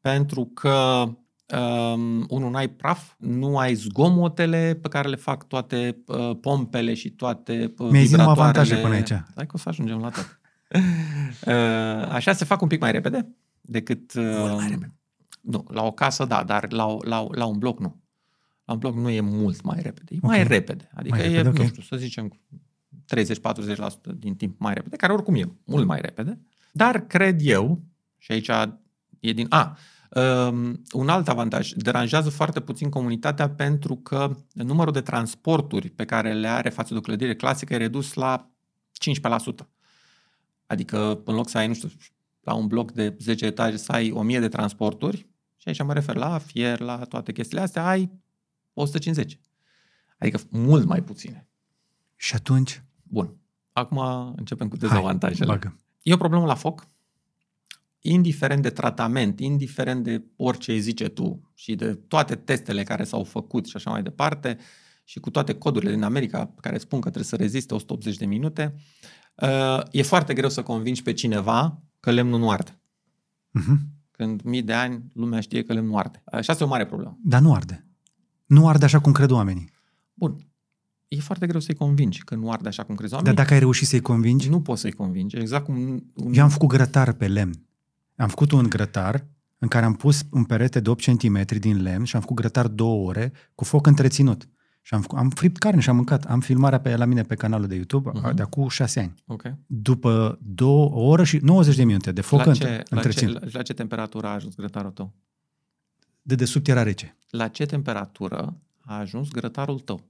pentru 0.00 0.50
că 0.54 1.04
Um, 1.52 2.24
unul, 2.28 2.50
n-ai 2.50 2.68
praf, 2.68 3.12
nu 3.18 3.58
ai 3.58 3.74
zgomotele 3.74 4.78
pe 4.82 4.88
care 4.88 5.08
le 5.08 5.16
fac 5.16 5.46
toate 5.48 6.02
uh, 6.06 6.30
pompele 6.40 6.94
și 6.94 7.10
toate 7.10 7.74
uh, 7.78 7.90
Mi-ai 7.90 8.04
zis 8.04 8.16
numai 8.16 8.34
vibratoarele. 8.34 8.40
avantaje 8.74 8.76
până 8.76 8.94
aici. 8.94 9.12
Hai 9.34 9.46
că 9.46 9.52
o 9.52 9.58
să 9.58 9.68
ajungem 9.68 9.98
la 9.98 10.08
tot. 10.08 10.40
uh, 11.46 12.08
așa 12.12 12.32
se 12.32 12.44
fac 12.44 12.60
un 12.62 12.68
pic 12.68 12.80
mai 12.80 12.92
repede 12.92 13.28
decât... 13.60 14.12
Uh, 14.14 14.22
Mult 14.38 14.56
mai 14.56 14.68
repede. 14.68 14.94
Nu, 15.40 15.64
la 15.68 15.82
o 15.82 15.90
casă 15.92 16.24
da, 16.24 16.42
dar 16.44 16.72
la, 16.72 16.86
o- 16.86 16.98
la, 17.04 17.20
o- 17.22 17.32
la 17.34 17.44
un 17.44 17.58
bloc 17.58 17.80
nu. 17.80 18.00
La 18.64 18.72
un 18.72 18.78
bloc 18.78 18.94
nu 18.94 19.08
e 19.10 19.20
mult 19.20 19.62
mai 19.62 19.78
repede. 19.82 20.14
E 20.14 20.18
Ok. 20.22 20.30
mai 20.30 20.42
repede. 20.46 20.90
Adică 20.94 21.16
Mai 21.16 21.24
e, 21.24 21.28
repede, 21.36 21.48
ok. 21.48 21.58
nu 21.58 21.64
știu, 21.66 21.82
să 21.82 21.96
zicem 21.96 22.40
30-40% 23.16 24.14
din 24.16 24.34
timp 24.36 24.58
mai 24.58 24.74
repede, 24.74 24.96
care 24.96 25.12
oricum 25.12 25.34
e 25.34 25.44
mult 25.64 25.86
mai 25.86 26.00
repede. 26.00 26.40
Dar 26.72 27.00
cred 27.06 27.40
eu, 27.42 27.82
și 28.18 28.32
aici 28.32 28.48
e 29.20 29.32
din... 29.32 29.46
A, 29.48 29.76
um, 30.14 30.82
un 30.92 31.08
alt 31.08 31.28
avantaj, 31.28 31.70
deranjează 31.70 32.30
foarte 32.30 32.60
puțin 32.60 32.88
comunitatea 32.90 33.50
pentru 33.50 33.96
că 33.96 34.36
numărul 34.52 34.92
de 34.92 35.00
transporturi 35.00 35.90
pe 35.90 36.04
care 36.04 36.32
le 36.32 36.48
are 36.48 36.68
față 36.68 36.92
de 36.92 36.98
o 36.98 37.02
clădire 37.02 37.34
clasică 37.34 37.74
e 37.74 37.76
redus 37.76 38.14
la 38.14 38.50
15%. 39.62 39.66
Adică 40.66 41.22
în 41.24 41.34
loc 41.34 41.48
să 41.48 41.58
ai, 41.58 41.66
nu 41.66 41.74
știu, 41.74 41.88
la 42.40 42.54
un 42.54 42.66
bloc 42.66 42.92
de 42.92 43.16
10 43.18 43.44
etaje 43.46 43.76
să 43.76 43.92
ai 43.92 44.10
1000 44.10 44.40
de 44.40 44.48
transporturi, 44.48 45.26
și 45.56 45.68
aici 45.68 45.82
mă 45.82 45.92
refer 45.92 46.16
la 46.16 46.38
fier, 46.38 46.80
la 46.80 46.96
toate 46.96 47.32
chestiile 47.32 47.62
astea, 47.62 47.86
ai 47.86 48.10
150. 48.74 49.40
Adică 50.18 50.40
mult 50.50 50.84
mai 50.84 51.02
puține. 51.02 51.48
Și 52.16 52.34
atunci? 52.34 52.82
Bun. 53.02 53.36
Acum 53.72 53.98
începem 54.36 54.68
cu 54.68 54.76
Hai, 54.80 54.88
dezavantajele. 54.88 55.46
bagă. 55.46 55.76
E 56.02 56.12
o 56.12 56.16
problemă 56.16 56.46
la 56.46 56.54
foc, 56.54 56.88
indiferent 58.06 58.62
de 58.62 58.70
tratament, 58.70 59.40
indiferent 59.40 60.04
de 60.04 60.24
orice 60.36 60.72
îi 60.72 60.80
zice 60.80 61.08
tu 61.08 61.50
și 61.54 61.74
de 61.74 61.94
toate 61.94 62.34
testele 62.34 62.82
care 62.82 63.04
s-au 63.04 63.24
făcut 63.24 63.66
și 63.66 63.76
așa 63.76 63.90
mai 63.90 64.02
departe, 64.02 64.58
și 65.04 65.20
cu 65.20 65.30
toate 65.30 65.54
codurile 65.54 65.92
din 65.92 66.02
America 66.02 66.54
care 66.60 66.78
spun 66.78 66.98
că 67.00 67.04
trebuie 67.08 67.28
să 67.28 67.36
reziste 67.36 67.74
180 67.74 68.16
de 68.16 68.26
minute, 68.26 68.74
uh, 69.34 69.80
e 69.90 70.02
foarte 70.02 70.34
greu 70.34 70.48
să 70.48 70.62
convingi 70.62 71.02
pe 71.02 71.12
cineva 71.12 71.82
că 72.00 72.10
lemnul 72.10 72.38
nu 72.38 72.50
arde. 72.50 72.78
Mhm. 73.50 73.80
Când 74.10 74.42
mii 74.42 74.62
de 74.62 74.72
ani 74.72 75.02
lumea 75.12 75.40
știe 75.40 75.62
că 75.62 75.72
lemnul 75.72 75.92
nu 75.92 75.98
arde. 75.98 76.22
Uh, 76.32 76.40
Și 76.40 76.50
asta 76.50 76.62
e 76.62 76.66
o 76.66 76.70
mare 76.70 76.86
problemă. 76.86 77.18
Dar 77.22 77.40
nu 77.40 77.54
arde. 77.54 77.86
Nu 78.46 78.68
arde 78.68 78.84
așa 78.84 79.00
cum 79.00 79.12
cred 79.12 79.30
oamenii. 79.30 79.70
Bun. 80.14 80.36
E 81.08 81.16
foarte 81.20 81.46
greu 81.46 81.60
să-i 81.60 81.74
convingi 81.74 82.22
că 82.24 82.34
nu 82.34 82.50
arde 82.50 82.68
așa 82.68 82.82
cum 82.84 82.94
crezi 82.94 83.10
Dar 83.12 83.20
oamenii. 83.20 83.42
dacă 83.42 83.54
ai 83.54 83.60
reușit 83.60 83.86
să-i 83.86 84.00
convingi, 84.00 84.48
Nu 84.48 84.60
poți 84.60 84.80
să-i 84.80 84.92
convingi. 84.92 85.36
Exact 85.36 85.64
cum... 85.64 85.76
Un... 86.14 86.32
eu 86.34 86.42
am 86.42 86.48
făcut 86.48 86.68
grătar 86.68 87.12
pe 87.12 87.26
lemn. 87.26 87.62
Am 88.16 88.28
făcut 88.28 88.50
un 88.52 88.68
grătar 88.68 89.26
în 89.58 89.68
care 89.68 89.84
am 89.84 89.94
pus 89.94 90.22
un 90.30 90.44
perete 90.44 90.80
de 90.80 90.90
8 90.90 91.04
cm 91.04 91.44
din 91.58 91.82
lemn 91.82 92.04
și 92.04 92.14
am 92.14 92.20
făcut 92.20 92.36
grătar 92.36 92.68
două 92.68 93.08
ore 93.08 93.32
cu 93.54 93.64
foc 93.64 93.86
întreținut. 93.86 94.48
Și 94.82 94.94
am, 94.94 95.00
făcut, 95.00 95.18
am 95.18 95.30
fript 95.30 95.58
carne 95.58 95.80
și 95.80 95.88
am 95.88 95.96
mâncat. 95.96 96.24
Am 96.24 96.40
filmarea 96.40 96.80
pe 96.80 96.96
la 96.96 97.04
mine 97.04 97.22
pe 97.22 97.34
canalul 97.34 97.66
de 97.66 97.74
YouTube 97.74 98.10
Mhm. 98.14 98.30
uh-huh. 98.30 98.34
de 98.34 98.42
acum 98.42 98.68
6 98.68 99.00
ani. 99.00 99.14
Ok. 99.26 99.42
După 99.66 100.38
două 100.42 100.90
o 100.94 101.00
oră 101.00 101.24
și 101.24 101.36
90 101.42 101.76
de 101.76 101.84
minute 101.84 102.12
de 102.12 102.20
foc 102.20 102.44
la, 102.44 102.50
între- 102.50 102.64
ce, 102.66 102.70
la, 102.76 102.82
ce, 102.82 102.94
întreținut. 102.94 103.40
la, 103.42 103.48
la 103.52 103.62
ce 103.62 103.72
temperatură 103.72 104.26
a 104.26 104.30
ajuns 104.32 104.54
grătarul 104.54 104.90
tău? 104.90 105.12
De 106.22 106.34
desubt 106.34 106.68
era 106.68 106.82
rece. 106.82 107.16
La 107.30 107.48
ce 107.48 107.66
temperatură 107.66 108.60
a 108.80 108.98
ajuns 108.98 109.28
grătarul 109.30 109.78
tău? 109.80 110.04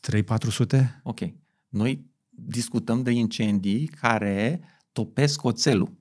3-400? 0.00 1.00
Ok. 1.02 1.20
Noi 1.68 2.04
discutăm 2.30 3.02
de 3.02 3.10
incendii 3.10 3.86
care 3.86 4.60
topesc 4.92 5.44
oțelul. 5.44 5.92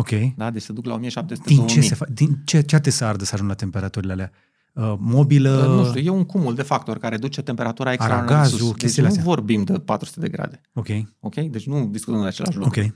Ok. 0.00 0.08
Da? 0.36 0.50
Deci 0.50 0.62
se 0.62 0.72
duc 0.72 0.86
la 0.86 0.94
1700 0.94 1.54
Din 1.54 1.66
ce, 1.66 1.80
se 1.80 1.94
fa- 1.94 2.12
din 2.12 2.38
ce, 2.44 2.60
ce 2.60 2.74
ar 2.76 2.82
să 2.88 3.04
ardă 3.04 3.24
să 3.24 3.30
ajung 3.34 3.48
la 3.48 3.54
temperaturile 3.54 4.12
alea? 4.12 4.30
Uh, 4.72 4.94
mobilă? 4.98 5.64
Nu 5.68 5.84
știu, 5.84 6.00
e 6.00 6.08
un 6.16 6.24
cumul 6.24 6.54
de 6.54 6.62
factori 6.62 7.00
care 7.00 7.16
duce 7.16 7.42
temperatura 7.42 7.92
extraordinar 7.92 8.26
de 8.28 8.34
Aragazul, 8.34 8.58
sus. 8.58 8.68
Deci 8.70 8.76
chestiile 8.78 9.08
nu 9.08 9.14
astea. 9.14 9.28
vorbim 9.28 9.62
de 9.64 9.72
400 9.72 10.20
de 10.20 10.28
grade. 10.28 10.60
Ok, 10.72 10.86
Ok? 11.20 11.34
Deci 11.34 11.66
nu 11.66 11.86
discutăm 11.86 12.20
de 12.20 12.26
același 12.26 12.56
lucru. 12.56 12.80
ok. 12.80 12.92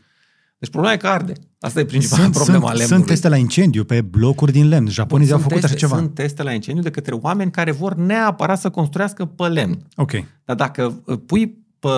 Deci 0.58 0.70
problema 0.70 0.94
e 0.94 0.98
că 0.98 1.06
arde. 1.08 1.32
Asta 1.60 1.80
e 1.80 1.84
principala 1.84 2.22
Sunt, 2.22 2.34
problema 2.34 2.58
sunt, 2.66 2.68
lemnului. 2.78 2.96
sunt 2.96 3.06
teste 3.06 3.28
la 3.28 3.36
incendiu 3.36 3.84
pe 3.84 4.00
blocuri 4.00 4.52
din 4.52 4.68
lemn. 4.68 4.88
Japonezii 4.88 5.32
au 5.32 5.38
Sunt 5.38 5.50
făcut 5.50 5.62
teste, 5.68 5.76
așa 5.84 5.86
ceva. 5.86 6.00
Sunt 6.02 6.14
teste 6.14 6.42
la 6.42 6.52
incendiu 6.52 6.82
de 6.82 6.90
către 6.90 7.14
oameni 7.14 7.50
care 7.50 7.70
vor 7.72 7.94
neapărat 7.94 8.60
să 8.60 8.70
construiască 8.70 9.24
pe 9.24 9.48
lemn. 9.48 9.86
Ok. 9.96 10.10
Dar 10.44 10.56
dacă 10.56 11.02
îl 11.04 11.18
pui 11.18 11.58
pe 11.78 11.88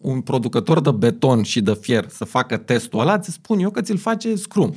un 0.00 0.20
producător 0.20 0.80
de 0.80 0.90
beton 0.90 1.42
și 1.42 1.60
de 1.60 1.74
fier 1.74 2.08
să 2.08 2.24
facă 2.24 2.56
testul 2.56 3.00
ăla, 3.00 3.14
îți 3.14 3.32
spun 3.32 3.58
eu 3.58 3.70
că 3.70 3.80
ți-l 3.80 3.98
face 3.98 4.34
scrum. 4.34 4.74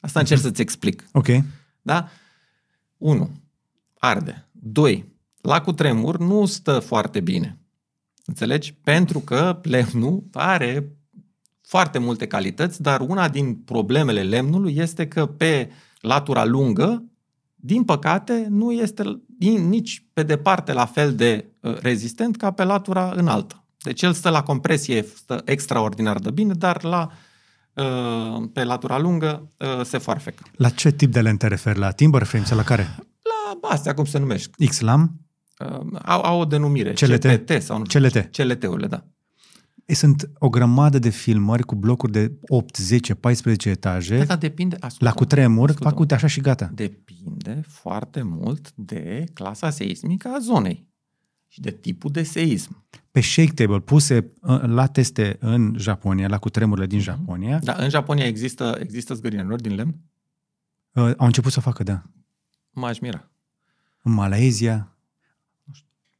Asta 0.00 0.18
încerc 0.18 0.40
să-ți 0.40 0.60
explic. 0.60 1.08
Ok. 1.12 1.26
Da? 1.82 2.08
1. 2.98 3.30
Arde. 3.98 4.48
2. 4.52 5.04
La 5.40 5.60
cutremur 5.60 6.18
nu 6.18 6.46
stă 6.46 6.78
foarte 6.78 7.20
bine. 7.20 7.58
Înțelegi? 8.26 8.74
Pentru 8.74 9.18
că 9.18 9.60
lemnul 9.62 10.24
are 10.32 10.96
foarte 11.60 11.98
multe 11.98 12.26
calități, 12.26 12.82
dar 12.82 13.00
una 13.00 13.28
din 13.28 13.54
problemele 13.54 14.22
lemnului 14.22 14.76
este 14.76 15.08
că 15.08 15.26
pe 15.26 15.70
latura 16.00 16.44
lungă, 16.44 17.04
din 17.54 17.84
păcate, 17.84 18.46
nu 18.50 18.72
este 18.72 19.22
din- 19.38 19.68
nici 19.68 20.04
pe 20.12 20.22
departe 20.22 20.72
la 20.72 20.86
fel 20.86 21.14
de 21.14 21.50
uh, 21.60 21.78
rezistent 21.78 22.36
ca 22.36 22.50
pe 22.50 22.64
latura 22.64 23.12
înaltă. 23.16 23.61
Deci 23.82 24.02
el 24.02 24.12
stă 24.12 24.28
la 24.28 24.42
compresie, 24.42 25.02
stă 25.16 25.42
extraordinar 25.44 26.18
de 26.18 26.30
bine, 26.30 26.52
dar 26.54 26.82
la, 26.84 27.10
uh, 27.74 28.48
pe 28.52 28.64
latura 28.64 28.98
lungă 28.98 29.52
uh, 29.56 29.84
se 29.84 29.98
foarfecă. 29.98 30.42
La 30.56 30.68
ce 30.68 30.90
tip 30.90 31.12
de 31.12 31.20
lemn 31.20 31.36
te 31.36 31.46
referi? 31.46 31.78
La 31.78 31.90
timber 31.90 32.22
frame 32.22 32.44
sau 32.44 32.56
la 32.56 32.62
care? 32.62 32.96
La 33.22 33.68
astea, 33.68 33.94
cum 33.94 34.04
se 34.04 34.18
numesc, 34.18 34.50
X-lam? 34.68 35.20
uh, 35.58 35.98
au, 36.04 36.20
au 36.20 36.40
o 36.40 36.44
denumire. 36.44 36.92
CLT. 36.92 37.26
CPT 37.26 37.62
sau 37.62 37.78
nu 37.78 37.84
știu. 37.84 38.00
CLT. 38.00 38.28
CLT-urile, 38.36 38.86
da. 38.86 39.04
Ei, 39.86 39.94
Sunt 39.94 40.30
o 40.38 40.48
grămadă 40.48 40.98
de 40.98 41.08
filmări 41.08 41.62
cu 41.62 41.74
blocuri 41.74 42.12
de 42.12 42.32
8, 42.48 42.76
10, 42.76 43.14
14 43.14 43.68
etaje. 43.68 44.18
Asta 44.20 44.36
depinde, 44.36 44.76
ascultă, 44.80 45.04
La 45.04 45.12
cutremur, 45.12 45.68
ascultă-mă. 45.68 45.90
fac 45.90 45.98
uite 45.98 46.14
așa 46.14 46.26
și 46.26 46.40
gata. 46.40 46.70
Depinde 46.74 47.60
foarte 47.68 48.22
mult 48.22 48.72
de 48.74 49.24
clasa 49.34 49.70
seismică 49.70 50.28
a 50.28 50.38
zonei 50.38 50.90
și 51.52 51.60
de 51.60 51.70
tipul 51.70 52.10
de 52.10 52.22
seism. 52.22 52.84
Pe 53.10 53.20
shake 53.20 53.52
table 53.52 53.80
puse 53.80 54.30
uh, 54.42 54.60
la 54.62 54.86
teste 54.86 55.36
în 55.40 55.74
Japonia, 55.78 56.28
la 56.28 56.38
cutremurile 56.38 56.86
din 56.86 57.00
Japonia, 57.00 57.58
Dar 57.58 57.78
în 57.80 57.88
Japonia 57.88 58.26
există, 58.26 58.76
există 58.80 59.14
zgârienuri 59.14 59.62
din 59.62 59.74
lemn? 59.74 59.94
uh, 60.92 61.12
au 61.16 61.26
început 61.26 61.52
să 61.52 61.58
o 61.58 61.62
facă, 61.62 61.82
da. 61.82 62.02
M-aș 62.70 62.98
mira. 62.98 63.30
În 64.02 64.12
Malaezia. 64.12 64.96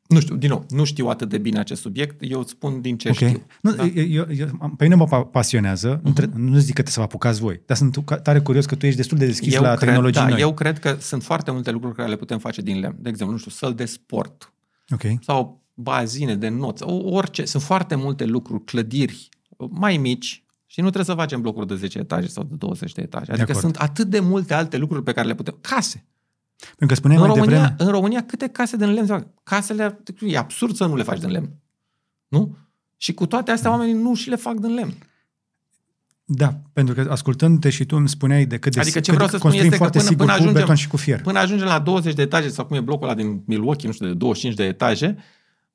Nu 0.09 0.21
știu, 0.21 0.37
din 0.37 0.49
nou, 0.49 0.67
nu 0.69 0.85
știu 0.85 1.07
atât 1.09 1.29
de 1.29 1.39
bine 1.39 1.59
acest 1.59 1.81
subiect, 1.81 2.17
eu 2.21 2.41
îți 2.41 2.51
spun 2.51 2.81
din 2.81 2.97
ce 2.99 3.09
Ok. 3.09 3.15
știu. 3.15 3.47
Nu, 3.63 3.73
Da. 3.73 3.85
eu, 3.85 4.05
eu, 4.09 4.27
eu, 4.37 4.75
pe 4.77 4.85
mine 4.85 4.95
mă 4.95 5.07
pa- 5.07 5.31
pasionează, 5.31 5.99
uh-huh. 5.99 6.03
între, 6.03 6.27
nu 6.35 6.57
zic 6.59 6.67
că 6.75 6.83
trebuie 6.83 6.93
să 6.93 6.99
vă 6.99 7.05
apucați 7.05 7.41
voi, 7.41 7.61
dar 7.67 7.77
sunt 7.77 7.97
ca- 8.05 8.19
tare 8.21 8.41
curios 8.41 8.67
că 8.67 8.75
tu 8.75 8.85
ești 8.87 8.97
destul 8.99 9.19
de 9.19 9.27
deschis 9.27 9.55
la 9.55 9.75
cred, 9.75 9.79
tehnologii 9.89 10.21
da, 10.21 10.29
noi. 10.29 10.41
eu 10.41 10.55
cred 10.55 10.79
că 10.79 10.97
sunt 11.01 11.23
foarte 11.23 11.51
multe 11.51 11.71
lucruri 11.71 11.95
care 11.95 12.09
le 12.09 12.17
putem 12.17 12.39
face 12.39 12.61
din 12.63 12.81
lemn. 12.81 12.97
De 12.99 13.09
exemplu, 13.09 13.35
nu 13.35 13.41
știu, 13.41 13.51
săl 13.51 13.75
de 13.75 13.85
sport, 13.85 14.53
Ok. 14.91 15.03
sau 15.21 15.63
bazine 15.75 16.37
de 16.37 16.49
noți, 16.49 16.83
o- 16.83 17.09
orice. 17.15 17.45
Sunt 17.45 17.63
foarte 17.63 17.95
multe 17.95 18.25
lucruri, 18.25 18.65
clădiri 18.65 19.29
mai 19.71 19.97
mici 19.97 20.45
și 20.67 20.81
nu 20.81 20.87
trebuie 20.91 21.15
să 21.15 21.21
facem 21.21 21.41
blocuri 21.41 21.67
de 21.67 21.75
10 21.77 21.99
etaje 21.99 22.27
sau 22.27 22.45
de 22.45 22.55
20 22.55 22.93
de 22.93 23.03
etaje. 23.03 23.31
Adică 23.31 23.43
acord. 23.51 23.59
sunt 23.59 23.77
atât 23.77 24.07
de 24.09 24.21
multe 24.21 24.55
alte 24.55 24.77
lucruri 24.77 25.03
pe 25.03 25.13
care 25.13 25.27
le 25.27 25.35
putem... 25.35 25.59
Case. 25.61 26.07
Pentru 26.67 26.87
că 26.87 26.95
spuneai 26.95 27.21
În 27.21 27.27
mai 27.27 27.37
România, 27.37 27.59
devreme... 27.61 27.77
în 27.79 27.89
România 27.97 28.25
câte 28.25 28.49
case 28.49 28.77
din 28.77 28.93
lemn 28.93 29.07
se 29.07 29.13
fac? 29.13 29.27
Casele, 29.43 29.83
ar- 29.83 29.99
e 30.21 30.37
absurd 30.39 30.75
să 30.75 30.87
nu 30.87 30.97
le 30.97 31.03
faci 31.03 31.21
din 31.21 31.31
lemn. 31.31 31.51
Nu? 32.29 32.57
Și 32.97 33.15
cu 33.15 33.27
toate 33.27 33.51
astea 33.51 33.71
oamenii 33.71 33.95
nu 33.95 34.15
și 34.15 34.29
le 34.29 34.37
fac 34.37 34.55
din 34.55 34.75
lemn. 34.75 34.95
Da, 36.25 36.61
pentru 36.73 36.95
că 36.95 37.07
ascultându-te 37.11 37.71
și 37.71 37.85
tu 37.85 37.97
îmi 37.97 38.09
spuneai 38.09 38.47
de 38.47 38.59
cât 38.59 38.73
de 38.73 38.81
Adică 38.81 39.01
ce 39.01 39.05
cât 39.05 39.15
vreau 39.15 39.29
să 39.29 39.37
spun 39.37 39.51
construim 39.51 39.73
este 39.73 39.85
că 39.85 39.91
foarte 39.91 39.99
până- 39.99 40.11
sigur 40.11 40.25
până 40.27 40.37
cu 40.37 40.43
ajungem- 40.43 40.61
beton 40.63 40.75
și 40.77 40.89
cu 40.89 40.97
fier. 40.97 41.21
Până 41.21 41.39
ajungem 41.39 41.67
la 41.67 41.79
20 41.79 42.15
de 42.15 42.23
etaje 42.23 42.49
sau 42.49 42.67
cum 42.67 42.77
e 42.77 42.81
blocul 42.81 43.07
ăla 43.07 43.15
din 43.17 43.43
Milwaukee, 43.47 43.87
nu 43.89 43.93
știu, 43.95 44.07
de 44.07 44.13
25 44.15 44.57
de 44.59 44.65
etaje, 44.65 45.17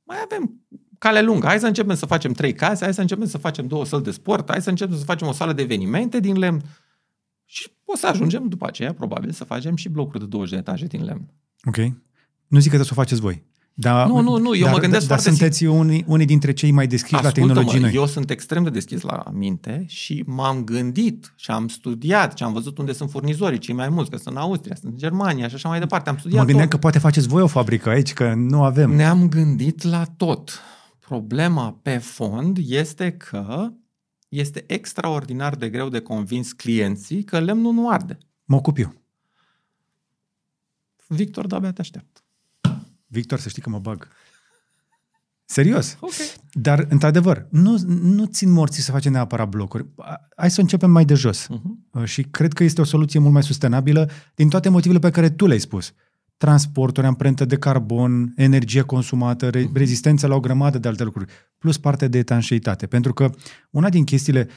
mai 0.03 0.18
avem 0.24 0.61
cale 0.98 1.22
lungă. 1.22 1.48
Hai 1.48 1.60
să 1.60 1.68
începem 1.68 1.95
să 1.95 2.06
facem 2.06 2.32
trei 2.32 2.53
case, 2.53 2.84
hai 2.84 2.94
să 2.94 3.02
începem 3.02 3.28
să 3.28 3.38
facem 3.38 3.68
două 3.68 3.86
săli 3.86 4.03
de 4.03 4.11
sport, 4.11 4.49
hai 4.52 4.61
să 4.61 4.69
începem 4.69 4.98
să 4.98 5.03
facem 5.03 5.28
o 5.28 5.32
sală 5.32 5.53
de 5.53 5.61
evenimente 5.61 6.19
din 6.19 6.38
lemn. 6.38 6.61
Și 7.45 7.72
o 7.86 7.95
să 7.95 8.07
ajungem 8.07 8.48
după 8.48 8.65
aceea, 8.68 8.94
probabil, 8.94 9.32
să 9.32 9.44
facem 9.44 9.76
și 9.76 9.90
blocuri 9.90 10.19
de 10.19 10.26
20 10.26 10.52
de 10.52 10.57
etaje 10.57 10.86
din 10.86 11.03
lemn. 11.03 11.30
Ok. 11.64 11.78
Nu 12.48 12.60
zic 12.60 12.72
că 12.72 12.78
să 12.84 12.90
o 12.91 12.95
faceți 12.95 13.22
voi. 13.22 13.44
Dar, 13.80 14.08
Nu, 14.08 14.20
nu, 14.20 14.38
nu, 14.38 14.56
eu 14.56 14.64
dar, 14.64 14.74
mă 14.74 14.80
gândesc 14.80 15.08
dar 15.08 15.20
foarte 15.20 15.36
sunteți 15.38 15.66
unii, 15.66 16.04
unii 16.08 16.26
dintre 16.26 16.54
cei 16.54 16.72
mai 16.72 16.88
deschiși 16.88 17.14
la 17.14 17.28
Ascultă-mă, 17.28 17.54
tehnologii 17.54 17.82
noi. 17.82 17.94
eu 17.94 18.06
sunt 18.06 18.30
extrem 18.30 18.64
de 18.64 18.70
deschis 18.70 19.02
la 19.02 19.24
minte 19.34 19.84
și 19.88 20.24
m-am 20.28 20.64
gândit 20.64 21.34
și 21.36 21.52
am 21.52 21.68
studiat 21.68 22.38
și 22.38 22.44
am 22.44 22.54
văzut 22.54 22.78
unde 22.78 22.94
sunt 22.94 23.10
furnizorii, 23.10 23.58
cei 23.60 23.76
mai 23.76 23.90
mulți, 23.90 24.10
că 24.10 24.18
sunt 24.18 24.36
în 24.36 24.41
Austria, 24.41 24.76
sunt 24.76 24.91
în 24.91 24.98
Germania 24.98 25.48
și 25.48 25.56
așa 25.56 25.70
mai 25.70 25.80
departe. 25.80 26.10
Am 26.10 26.18
studiat 26.18 26.40
Mă 26.40 26.45
gândeam 26.45 26.68
tot. 26.68 26.76
că 26.76 26.82
poate 26.82 26.99
faceți 26.99 27.28
voi 27.28 27.41
o 27.41 27.48
fabrică 27.48 27.90
aici, 27.90 28.14
că 28.14 28.34
nu 28.34 28.64
avem. 28.64 28.91
Ne-am 28.95 29.30
gândit 29.30 29.84
la 29.84 30.04
tot. 30.18 30.62
Problema 30.99 31.80
pe 31.82 31.98
fond 31.98 32.58
este 32.68 33.12
că 33.12 33.72
este 34.30 34.64
extraordinar 34.68 35.56
de 35.56 35.70
greu 35.70 35.90
de 35.90 35.99
convins 35.99 36.52
clienții 36.52 37.24
că 37.24 37.40
lemnul 37.40 37.74
nu 37.74 37.90
arde. 37.90 38.18
Mă 38.45 38.56
ocup 38.56 38.78
eu. 38.78 38.94
Victor, 41.08 41.48
de-abia 41.48 41.72
te 41.72 41.82
aștept. 41.82 42.22
Victor, 43.08 43.40
să 43.40 43.50
știi 43.50 43.62
că 43.62 43.70
mă 43.70 43.80
bag. 43.80 44.08
Serios. 45.46 45.98
Ok. 46.00 46.12
Dar, 46.52 46.86
într-adevăr, 46.90 47.48
nu, 47.50 47.78
nu 47.86 48.26
țin 48.26 48.52
morții 48.52 48.84
să 48.84 48.92
facem 48.92 49.12
neapărat 49.12 49.50
blocuri. 49.50 49.86
Hai 50.36 50.52
să 50.52 50.62
începem 50.62 50.92
mai 50.92 51.06
de 51.06 51.14
jos. 51.14 51.48
Uh-huh. 51.48 52.04
Și 52.04 52.24
cred 52.24 52.54
că 52.54 52.64
este 52.64 52.82
o 52.82 52.84
soluție 52.84 53.20
mult 53.20 53.34
mai 53.34 53.44
sustenabilă 53.44 54.10
din 54.36 54.50
toate 54.50 54.70
motivele 54.70 55.00
pe 55.00 55.10
care 55.10 55.30
tu 55.30 55.46
le-ai 55.46 55.60
spus. 55.60 55.94
Transporturi, 56.38 57.08
amprentă 57.08 57.46
de 57.46 57.58
carbon, 57.58 58.34
energie 58.36 58.82
consumată, 58.82 59.50
re- 59.50 59.70
rezistență 59.74 60.28
la 60.28 60.36
o 60.36 60.40
grămadă 60.40 60.78
de 60.78 60.88
alte 60.88 61.04
lucruri, 61.04 61.32
plus 61.58 61.78
partea 61.78 62.08
de 62.08 62.18
etanșeitate. 62.18 62.88
Pentru 62.88 63.14
că 63.14 63.30
una 63.70 63.90
din 63.90 64.04
chestiile... 64.04 64.50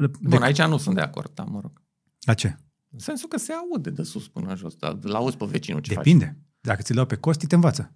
De... 0.00 0.10
Bun, 0.20 0.42
aici 0.42 0.62
nu 0.62 0.76
sunt 0.76 0.94
de 0.94 1.00
acord, 1.00 1.30
dar 1.34 1.46
mă 1.46 1.60
rog. 1.62 1.82
La 2.20 2.34
ce? 2.34 2.56
În 2.90 2.98
sensul 2.98 3.28
că 3.28 3.38
se 3.38 3.52
aude 3.52 3.90
de 3.90 4.02
sus 4.02 4.28
până 4.28 4.56
jos, 4.56 4.74
dar 4.74 4.98
la 5.02 5.18
auzi 5.18 5.36
pe 5.36 5.44
vecinul 5.48 5.80
ce 5.80 5.94
Depinde. 5.94 6.36
Dacă 6.62 6.82
ți-l 6.82 6.94
dau 6.94 7.04
pe 7.04 7.16
costi, 7.16 7.46
te 7.46 7.54
învață. 7.54 7.92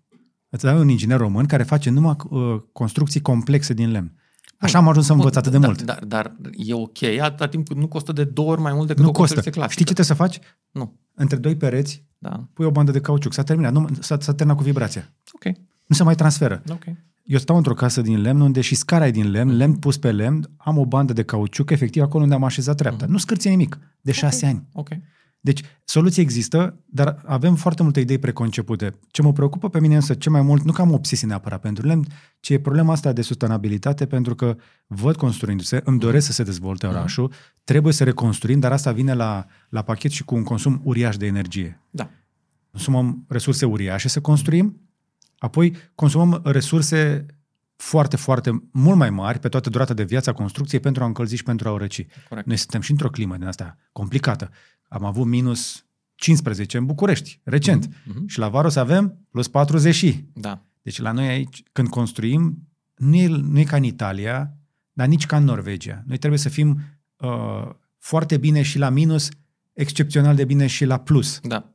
Îți 0.49 0.65
dau 0.65 0.79
un 0.79 0.89
inginer 0.89 1.19
român 1.19 1.47
care 1.47 1.63
face 1.63 1.91
numai 1.91 2.17
uh, 2.29 2.63
construcții 2.73 3.21
complexe 3.21 3.73
din 3.73 3.91
lemn. 3.91 4.13
Așa 4.59 4.79
am 4.79 4.89
ajuns 4.89 5.07
să 5.07 5.13
învăț 5.13 5.37
atât 5.37 5.53
de 5.53 5.59
dar, 5.59 5.67
mult. 5.67 5.83
Dar, 5.83 6.03
dar 6.05 6.37
e 6.53 6.75
ok 6.75 7.03
atâta 7.03 7.49
timp 7.49 7.69
cât 7.69 7.77
nu 7.77 7.87
costă 7.89 8.13
de 8.13 8.25
două 8.25 8.51
ori 8.51 8.61
mai 8.61 8.73
mult 8.73 8.87
decât 8.87 9.03
nu 9.03 9.09
o 9.09 9.13
costă. 9.13 9.35
construcție 9.35 9.51
clasică. 9.51 9.73
Știi 9.73 9.85
ce 9.85 9.93
trebuie 9.93 10.17
să 10.17 10.23
faci? 10.23 10.53
Nu. 10.71 10.99
Între 11.15 11.37
doi 11.37 11.57
pereți 11.57 12.05
Da. 12.19 12.49
pui 12.53 12.65
o 12.65 12.71
bandă 12.71 12.91
de 12.91 13.01
cauciuc. 13.01 13.33
S-a 13.33 13.43
terminat. 13.43 13.73
Nu, 13.73 13.89
s-a, 14.01 14.17
s-a 14.21 14.35
terminat 14.35 14.57
cu 14.57 14.63
vibrația. 14.65 15.15
Ok. 15.33 15.57
Nu 15.87 15.97
se 15.97 16.03
mai 16.03 16.15
transferă. 16.15 16.63
Ok. 16.71 16.85
Eu 17.25 17.39
stau 17.39 17.57
într-o 17.57 17.75
casă 17.75 18.01
din 18.01 18.21
lemn 18.21 18.41
unde 18.41 18.61
și 18.61 18.75
scara 18.75 19.07
e 19.07 19.11
din 19.11 19.31
lemn, 19.31 19.57
lemn 19.57 19.77
pus 19.77 19.97
pe 19.97 20.13
lemn, 20.13 20.51
am 20.57 20.79
o 20.79 20.87
bandă 20.87 21.13
de 21.13 21.23
cauciuc, 21.23 21.71
efectiv 21.71 22.03
acolo 22.03 22.23
unde 22.23 22.35
am 22.35 22.45
așezat 22.45 22.77
treapta. 22.77 23.07
Nu 23.09 23.19
scârție 23.19 23.51
nimic. 23.51 23.79
De 24.01 24.13
șase 24.13 24.47
ani. 24.47 24.67
Ok. 24.73 24.89
Deci, 25.41 25.61
soluții 25.85 26.23
există, 26.23 26.81
dar 26.87 27.23
avem 27.25 27.55
foarte 27.55 27.83
multe 27.83 28.01
idei 28.01 28.19
preconcepute. 28.19 28.99
Ce 29.11 29.23
mă 29.23 29.33
preocupă 29.33 29.69
pe 29.69 29.81
mine 29.81 29.95
însă 29.95 30.15
ce 30.15 30.31
mai 30.31 30.43
mult, 30.43 30.63
nu 30.63 30.73
că 30.73 30.81
am 30.81 30.93
obsesie 30.93 31.27
neapărat 31.27 31.61
pentru 31.61 31.87
lemn, 31.87 32.07
ci 32.41 32.51
e 32.51 32.59
problema 32.59 32.93
asta 32.93 33.13
de 33.13 33.23
sustenabilitate 33.23 34.07
pentru 34.07 34.35
că 34.35 34.57
văd 34.87 35.17
construindu-se, 35.17 35.81
îmi 35.85 35.99
doresc 35.99 36.27
să 36.27 36.33
se 36.33 36.43
dezvolte 36.43 36.87
orașul, 36.87 37.33
trebuie 37.65 37.93
să 37.93 38.05
reconstruim, 38.05 38.61
dar 38.61 38.73
asta 38.73 38.93
vine 38.93 39.15
la, 39.15 39.47
la 39.69 39.83
pachet 39.83 40.11
și 40.11 40.25
cu 40.25 40.35
un 40.35 40.43
consum 40.43 40.81
uriaș 40.85 41.17
de 41.17 41.27
energie. 41.27 41.81
Da. 41.91 42.11
Consumăm 42.71 43.25
resurse 43.29 43.65
uriașe 43.65 44.09
să 44.09 44.21
construim, 44.21 44.81
apoi 45.39 45.77
consumăm 45.95 46.41
resurse 46.45 47.27
foarte, 47.77 48.17
foarte 48.17 48.69
mult 48.73 48.97
mai 48.97 49.11
mari 49.11 49.39
pe 49.39 49.49
toată 49.49 49.71
durata 49.71 49.95
de 49.95 50.05
viața 50.05 50.33
construcției 50.33 50.81
pentru 50.81 51.03
a 51.03 51.07
încălzi 51.07 51.37
și 51.37 51.43
pentru 51.43 51.69
a 51.69 51.73
o 51.73 51.79
răci. 51.79 52.07
Corect. 52.29 52.47
Noi 52.47 52.57
suntem 52.57 52.81
și 52.81 52.91
într-o 52.91 53.11
climă 53.11 53.37
din 53.37 53.47
asta 53.47 53.77
complicată. 53.93 54.51
Am 54.97 55.05
avut 55.05 55.27
minus 55.27 55.87
15 56.15 56.77
în 56.77 56.87
București, 56.87 57.41
recent. 57.45 57.89
Mhm. 58.05 58.27
Și 58.27 58.39
la 58.39 58.49
vară 58.49 58.67
o 58.67 58.71
să 58.71 58.81
avem 58.81 59.27
plus 59.31 59.49
40 59.49 59.95
și. 59.95 60.25
Da. 60.35 60.63
Deci 60.83 61.01
la 61.01 61.13
noi 61.13 61.29
aici, 61.29 61.63
când 61.73 61.89
construim, 61.89 62.69
nu 62.97 63.17
e, 63.17 63.27
nu 63.27 63.59
e 63.59 63.65
ca 63.65 63.77
în 63.77 63.83
Italia, 63.83 64.57
dar 64.93 65.07
nici 65.07 65.27
ca 65.27 65.37
în 65.37 65.45
Norvegia. 65.45 66.03
Noi 66.07 66.19
trebuie 66.19 66.39
să 66.39 66.49
fim 66.49 66.81
uh, 67.17 67.69
foarte 67.99 68.37
bine 68.37 68.63
și 68.63 68.79
la 68.79 68.89
minus, 68.89 69.29
excepțional 69.73 70.35
de 70.35 70.45
bine 70.45 70.67
și 70.67 70.85
la 70.85 70.99
plus. 70.99 71.41
Da. 71.43 71.73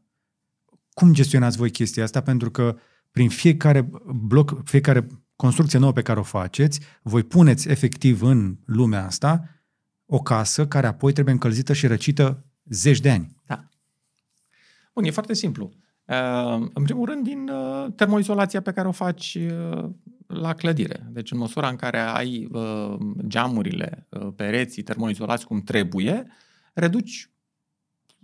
Cum 0.93 1.13
gestionați 1.13 1.57
voi 1.57 1.71
chestia 1.71 2.03
asta? 2.03 2.21
Pentru 2.21 2.51
că 2.51 2.77
prin 3.11 3.29
fiecare 3.29 3.89
bloc, 4.05 4.61
fiecare 4.63 5.07
construcție 5.35 5.79
nouă 5.79 5.91
pe 5.91 6.01
care 6.01 6.19
o 6.19 6.23
faceți, 6.23 6.79
voi 7.01 7.23
puneți 7.23 7.69
efectiv 7.69 8.21
în 8.21 8.57
lumea 8.65 9.05
asta 9.05 9.61
o 10.13 10.19
casă 10.19 10.67
care 10.67 10.87
apoi 10.87 11.11
trebuie 11.11 11.33
încălzită 11.33 11.73
și 11.73 11.87
răcită 11.87 12.45
zeci 12.71 12.99
de 12.99 13.11
ani. 13.11 13.35
Da. 13.45 13.63
Bun, 14.93 15.03
e 15.03 15.09
foarte 15.09 15.33
simplu. 15.33 15.71
Uh, 16.05 16.69
În 16.73 16.83
primul 16.83 17.05
rând, 17.05 17.23
din 17.23 17.49
uh, 17.49 17.87
termoizolația 17.95 18.61
pe 18.61 18.71
care 18.71 18.87
o 18.87 18.91
faci 18.91 19.37
uh, 19.41 19.89
la 20.27 20.53
clădire. 20.53 21.07
Deci, 21.09 21.31
în 21.31 21.37
măsura 21.37 21.67
în 21.67 21.75
care 21.75 21.99
ai 21.99 22.47
uh, 22.51 22.95
geamurile, 23.27 24.07
uh, 24.09 24.27
pereții 24.35 24.83
termoizolați 24.83 25.45
cum 25.45 25.61
trebuie, 25.61 26.27
reduci 26.73 27.29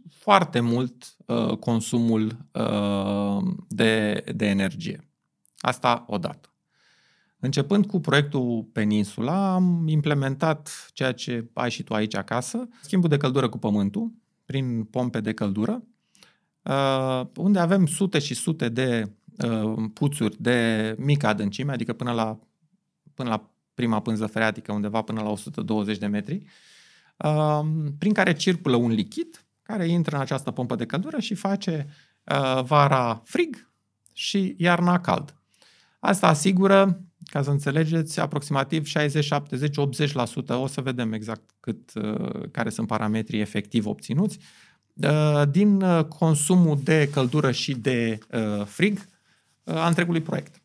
foarte 0.09 0.59
mult 0.59 1.15
uh, 1.25 1.57
consumul 1.57 2.37
uh, 2.51 3.53
de, 3.67 4.23
de 4.35 4.45
energie. 4.45 5.07
Asta 5.57 6.05
odată. 6.07 6.51
Începând 7.39 7.85
cu 7.85 7.99
proiectul 7.99 8.69
Peninsula, 8.73 9.53
am 9.53 9.87
implementat 9.87 10.89
ceea 10.93 11.11
ce 11.11 11.49
ai 11.53 11.69
și 11.71 11.83
tu 11.83 11.93
aici 11.93 12.15
acasă, 12.15 12.67
schimbul 12.81 13.09
de 13.09 13.17
căldură 13.17 13.49
cu 13.49 13.57
pământul, 13.57 14.11
prin 14.47 14.83
pompe 14.83 15.21
de 15.21 15.33
căldură, 15.33 15.83
uh, 16.61 17.21
unde 17.35 17.59
avem 17.59 17.85
sute 17.85 18.19
și 18.19 18.33
sute 18.33 18.69
de 18.69 19.11
uh, 19.45 19.89
puțuri 19.93 20.41
de 20.41 20.95
mică 20.97 21.27
adâncime, 21.27 21.71
adică 21.71 21.93
până 21.93 22.11
la, 22.11 22.39
până 23.13 23.29
la 23.29 23.49
prima 23.73 24.01
pânză 24.01 24.25
freatică, 24.25 24.71
undeva 24.71 25.01
până 25.01 25.21
la 25.21 25.29
120 25.29 25.97
de 25.97 26.07
metri, 26.07 26.43
uh, 27.17 27.59
prin 27.97 28.13
care 28.13 28.33
circulă 28.33 28.75
un 28.75 28.91
lichid 28.91 29.45
care 29.61 29.87
intră 29.87 30.15
în 30.15 30.21
această 30.21 30.51
pompă 30.51 30.75
de 30.75 30.85
căldură 30.85 31.19
și 31.19 31.35
face 31.35 31.87
uh, 32.23 32.63
vara 32.63 33.21
frig 33.25 33.71
și 34.13 34.55
iarna 34.57 34.99
cald. 34.99 35.35
Asta 35.99 36.27
asigură, 36.27 37.01
ca 37.37 37.43
să 37.43 37.49
înțelegeți, 37.49 38.19
aproximativ 38.19 38.85
60, 38.85 39.23
70, 39.23 39.75
80%, 39.77 40.47
o 40.47 40.67
să 40.67 40.81
vedem 40.81 41.13
exact 41.13 41.49
cât, 41.59 41.91
uh, 41.95 42.49
care 42.51 42.69
sunt 42.69 42.87
parametrii 42.87 43.39
efectiv 43.39 43.85
obținuți, 43.85 44.39
uh, 44.93 45.41
din 45.49 45.81
uh, 45.81 46.03
consumul 46.03 46.79
de 46.83 47.09
căldură 47.11 47.51
și 47.51 47.73
de 47.73 48.19
uh, 48.31 48.65
frig 48.65 49.05
uh, 49.63 49.75
a 49.75 49.87
întregului 49.87 50.21
proiect. 50.21 50.61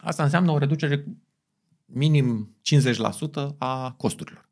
Asta 0.00 0.22
înseamnă 0.22 0.50
o 0.50 0.58
reducere 0.58 0.98
cu 0.98 1.16
minim 1.84 2.56
50% 3.52 3.56
a 3.58 3.92
costurilor. 3.92 4.47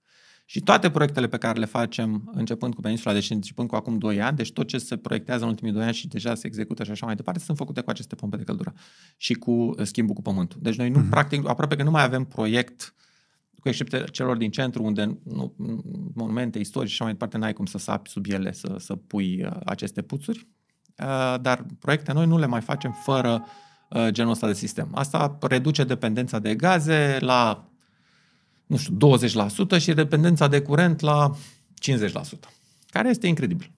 Și 0.49 0.61
toate 0.61 0.91
proiectele 0.91 1.27
pe 1.29 1.37
care 1.37 1.59
le 1.59 1.65
facem, 1.65 2.31
începând 2.35 2.75
cu 2.75 2.81
Peninsula, 2.81 3.15
deci 3.15 3.31
începând 3.31 3.69
cu 3.69 3.77
acum 3.77 3.99
2 3.99 4.23
ani, 4.23 4.37
deci 4.37 4.53
tot 4.53 4.67
ce 4.67 4.79
se 4.79 4.97
proiectează 4.97 5.43
în 5.43 5.49
ultimii 5.49 5.73
2 5.73 5.85
ani 5.85 5.95
și 5.95 6.09
deja 6.09 6.35
se 6.35 6.47
execută 6.47 6.85
și 6.85 6.91
așa 6.91 7.07
mai 7.07 7.15
departe, 7.15 7.41
sunt 7.41 7.57
făcute 7.57 7.81
cu 7.81 7.91
aceste 7.91 8.15
pompe 8.15 8.37
de 8.37 8.43
căldură 8.43 8.75
și 9.17 9.35
cu 9.35 9.75
schimbul 9.83 10.15
cu 10.15 10.23
pământul. 10.23 10.59
Deci 10.63 10.77
noi 10.77 10.89
nu, 10.89 11.01
mm-hmm. 11.01 11.11
practic, 11.11 11.49
aproape 11.49 11.77
că 11.77 11.83
nu 11.83 11.91
mai 11.91 12.03
avem 12.03 12.25
proiect, 12.25 12.95
cu 13.61 13.69
excepție 13.69 14.05
celor 14.05 14.37
din 14.37 14.51
centru, 14.51 14.83
unde 14.83 15.19
nu, 15.25 15.55
monumente 16.15 16.59
istorice 16.59 16.93
și 16.93 16.95
așa 16.95 17.05
mai 17.05 17.13
departe, 17.13 17.39
n-ai 17.39 17.53
cum 17.53 17.67
să 17.67 17.79
sapi 17.79 18.11
sub 18.11 18.27
ele, 18.29 18.53
să, 18.53 18.75
să 18.79 18.97
pui 18.97 19.45
uh, 19.45 19.57
aceste 19.65 20.03
puțuri, 20.03 20.49
uh, 20.99 21.35
dar 21.41 21.67
proiecte 21.79 22.13
noi 22.13 22.27
nu 22.27 22.39
le 22.39 22.47
mai 22.47 22.61
facem 22.61 22.97
fără 23.03 23.45
uh, 23.91 24.09
genul 24.09 24.33
ăsta 24.33 24.47
de 24.47 24.55
sistem. 24.55 24.89
Asta 24.95 25.39
reduce 25.41 25.85
dependența 25.85 26.39
de 26.39 26.55
gaze 26.55 27.17
la 27.21 27.71
nu 28.67 28.77
știu, 28.77 29.19
20% 29.77 29.81
și 29.81 29.93
dependența 29.93 30.49
de 30.49 30.61
curent 30.61 31.01
la 31.01 31.31
50%, 31.35 32.11
care 32.91 33.09
este 33.09 33.27
incredibil. 33.27 33.71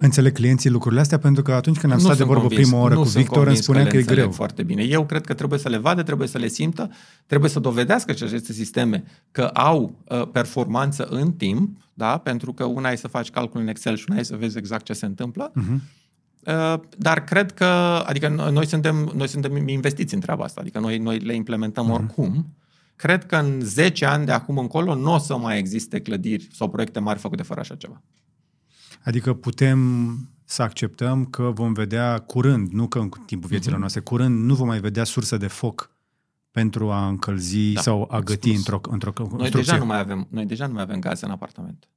Înțeleg 0.00 0.32
clienții 0.32 0.70
lucrurile 0.70 1.00
astea 1.00 1.18
pentru 1.18 1.42
că 1.42 1.52
atunci 1.52 1.78
când 1.78 1.92
am 1.92 1.98
Nu 1.98 2.04
stat 2.04 2.16
de 2.16 2.22
sunt 2.22 2.32
vorbă 2.34 2.46
convins, 2.48 2.68
prima 2.68 2.82
oară 2.82 2.94
nu 2.94 3.00
cu 3.00 3.06
sunt 3.06 3.16
Victor, 3.22 3.36
îmi 3.36 3.44
convins 3.44 3.64
spunea 3.64 3.82
le 3.82 3.88
că 3.88 3.96
e 3.96 3.98
înțeleg 3.98 4.20
greu. 4.20 4.32
foarte 4.32 4.62
bine. 4.62 4.82
Eu 4.82 5.06
cred 5.06 5.24
că 5.26 5.34
trebuie 5.34 5.58
să 5.58 5.68
le 5.68 5.76
vadă, 5.76 6.02
trebuie 6.02 6.28
să 6.28 6.38
le 6.38 6.48
simtă, 6.48 6.90
trebuie 7.26 7.50
să 7.50 7.60
dovedească 7.60 8.12
și 8.12 8.22
aceste 8.22 8.52
sisteme 8.52 9.04
că 9.30 9.42
au 9.44 9.94
uh, 10.08 10.28
performanță 10.32 11.04
în 11.04 11.32
timp, 11.32 11.76
da? 11.94 12.18
pentru 12.18 12.52
că 12.52 12.64
una 12.64 12.90
e 12.90 12.96
să 12.96 13.08
faci 13.08 13.30
calcul 13.30 13.60
în 13.60 13.68
Excel 13.68 13.96
și 13.96 14.04
una 14.08 14.18
e 14.18 14.22
să 14.22 14.36
vezi 14.36 14.58
exact 14.58 14.84
ce 14.84 14.92
se 14.92 15.06
întâmplă, 15.06 15.52
Uh-huh. 15.52 15.96
Uh, 16.46 16.80
dar 16.98 17.24
cred 17.24 17.52
că, 17.52 17.64
adică 18.06 18.28
noi- 18.28 18.52
noi 18.52 18.66
suntem, 18.66 19.12
noi 19.16 19.28
suntem 19.28 19.68
investiți 19.68 20.14
în 20.14 20.20
treaba 20.20 20.44
asta, 20.44 20.60
adică 20.60 20.78
noi, 20.78 20.98
noi 20.98 21.18
le 21.18 21.34
implementăm 21.34 21.84
Mhm. 21.84 21.94
oricum. 21.94 22.46
Cred 22.98 23.26
că 23.26 23.36
în 23.36 23.60
10 23.60 24.04
ani 24.04 24.24
de 24.26 24.32
acum 24.32 24.58
încolo 24.58 24.94
nu 24.94 25.12
o 25.12 25.18
să 25.18 25.36
mai 25.36 25.58
existe 25.58 26.00
clădiri 26.00 26.48
sau 26.52 26.70
proiecte 26.70 26.98
mari 26.98 27.18
făcute 27.18 27.42
fără 27.42 27.60
așa 27.60 27.74
ceva. 27.76 28.02
Adică 29.04 29.34
putem 29.34 29.78
să 30.44 30.62
acceptăm 30.62 31.24
că 31.24 31.42
vom 31.42 31.72
vedea 31.72 32.18
curând, 32.18 32.72
nu 32.72 32.88
că 32.88 32.98
în 32.98 33.08
timpul 33.26 33.48
vieților 33.48 33.72
Mhm. 33.72 33.80
noastre, 33.80 34.00
curând 34.00 34.44
nu 34.44 34.54
vom 34.54 34.66
mai 34.66 34.80
vedea 34.80 35.04
sursă 35.04 35.36
de 35.36 35.46
foc 35.46 35.90
pentru 36.50 36.90
a 36.90 37.06
încălzi 37.08 37.72
Da, 37.72 37.80
sau 37.80 38.08
a 38.10 38.20
găti 38.20 38.50
expus. 38.50 38.56
într-o, 38.72 38.90
într-o 38.92 39.12
Noi 39.18 39.28
construcție. 39.28 39.60
deja, 39.60 39.76
nu 39.76 39.84
mai 39.86 39.98
avem, 39.98 40.26
noi 40.30 40.46
deja 40.46 40.66
nu 40.66 40.72
mai 40.72 40.82
avem 40.82 41.00
gaze 41.00 41.24
în 41.24 41.30
apartament. 41.30 41.88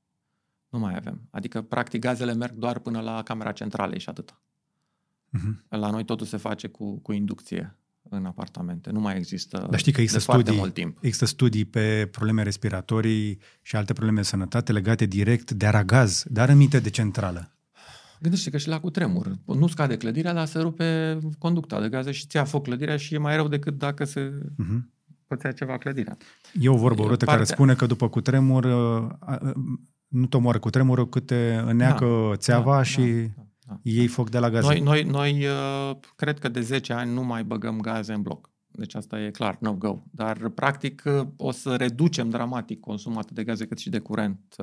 Nu 0.69 0.79
mai 0.79 0.95
avem. 0.95 1.21
Adică, 1.29 1.61
practic, 1.61 2.01
gazele 2.01 2.33
merg 2.33 2.53
doar 2.53 2.79
până 2.79 2.99
la 3.01 3.23
camera 3.23 3.51
centralei 3.51 3.99
și 3.99 4.09
atât. 4.09 4.35
Uh-huh. 5.37 5.67
La 5.69 5.89
noi 5.89 6.05
totul 6.05 6.25
se 6.25 6.37
face 6.37 6.67
cu, 6.67 6.99
cu 6.99 7.11
inducție 7.11 7.75
în 8.09 8.25
apartamente. 8.25 8.89
Nu 8.91 8.99
mai 8.99 9.17
există 9.17 9.67
Dar 9.69 9.79
știi 9.79 9.91
că 9.91 10.01
există 10.01 10.31
de 10.31 10.37
studii, 10.37 10.59
mult 10.59 10.73
timp. 10.73 10.97
Există 11.01 11.25
studii 11.25 11.65
pe 11.65 12.07
probleme 12.11 12.43
respiratorii 12.43 13.39
și 13.61 13.75
alte 13.75 13.93
probleme 13.93 14.19
de 14.19 14.25
sănătate 14.25 14.71
legate 14.71 15.05
direct 15.05 15.51
de 15.51 15.65
aragaz, 15.65 16.23
dar 16.27 16.49
în 16.49 16.57
minte 16.57 16.79
de 16.79 16.89
centrală. 16.89 17.55
Gândește 18.19 18.49
că 18.49 18.57
și 18.57 18.67
la 18.67 18.79
cutremur. 18.79 19.37
Nu 19.45 19.67
scade 19.67 19.97
clădirea, 19.97 20.33
dar 20.33 20.45
se 20.45 20.59
rupe 20.59 21.17
conducta 21.37 21.81
de 21.81 21.89
gaze 21.89 22.11
și 22.11 22.27
ți-a 22.27 22.43
foc 22.43 22.63
clădirea 22.63 22.97
și 22.97 23.13
e 23.13 23.17
mai 23.17 23.35
rău 23.35 23.47
decât 23.47 23.77
dacă 23.77 24.03
se 24.03 24.29
uh-huh. 24.29 24.79
pățea 25.27 25.51
ceva 25.51 25.77
clădirea. 25.77 26.17
E 26.59 26.69
o 26.69 26.77
vorbă 26.77 27.01
urâtă 27.01 27.25
Partea... 27.25 27.33
care 27.33 27.43
spune 27.43 27.73
că 27.73 27.85
după 27.85 28.09
cutremur 28.09 28.65
nu 30.07 30.25
te 30.25 30.37
omoară 30.37 30.59
cutremurul 30.59 31.09
cât 31.09 31.25
te 31.25 31.61
înneacă 31.65 32.25
da, 32.29 32.35
țeava 32.35 32.75
da, 32.75 32.83
și 32.83 33.01
da, 33.01 33.33
da, 33.35 33.43
iei 33.81 34.07
foc 34.07 34.29
de 34.29 34.39
la 34.39 34.49
gaze. 34.49 34.67
Noi, 34.67 34.79
noi, 34.79 35.03
noi 35.03 35.45
cred 36.15 36.39
că 36.39 36.49
de 36.49 36.61
10 36.61 36.93
ani 36.93 37.13
nu 37.13 37.23
mai 37.23 37.43
băgăm 37.43 37.79
gaze 37.79 38.13
în 38.13 38.21
bloc. 38.21 38.49
Deci 38.73 38.95
asta 38.95 39.21
e 39.21 39.31
clar, 39.31 39.57
no 39.59 39.73
go. 39.73 40.03
Dar, 40.11 40.49
practic, 40.49 41.03
o 41.35 41.51
să 41.51 41.75
reducem 41.75 42.29
dramatic 42.29 42.79
consumul 42.79 43.17
atât 43.17 43.35
de 43.35 43.43
gaze 43.43 43.65
cât 43.65 43.77
și 43.77 43.89
de 43.89 43.99
curent, 43.99 44.55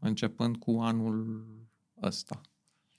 începând 0.00 0.56
cu 0.56 0.78
anul 0.80 1.46
ăsta. 2.02 2.40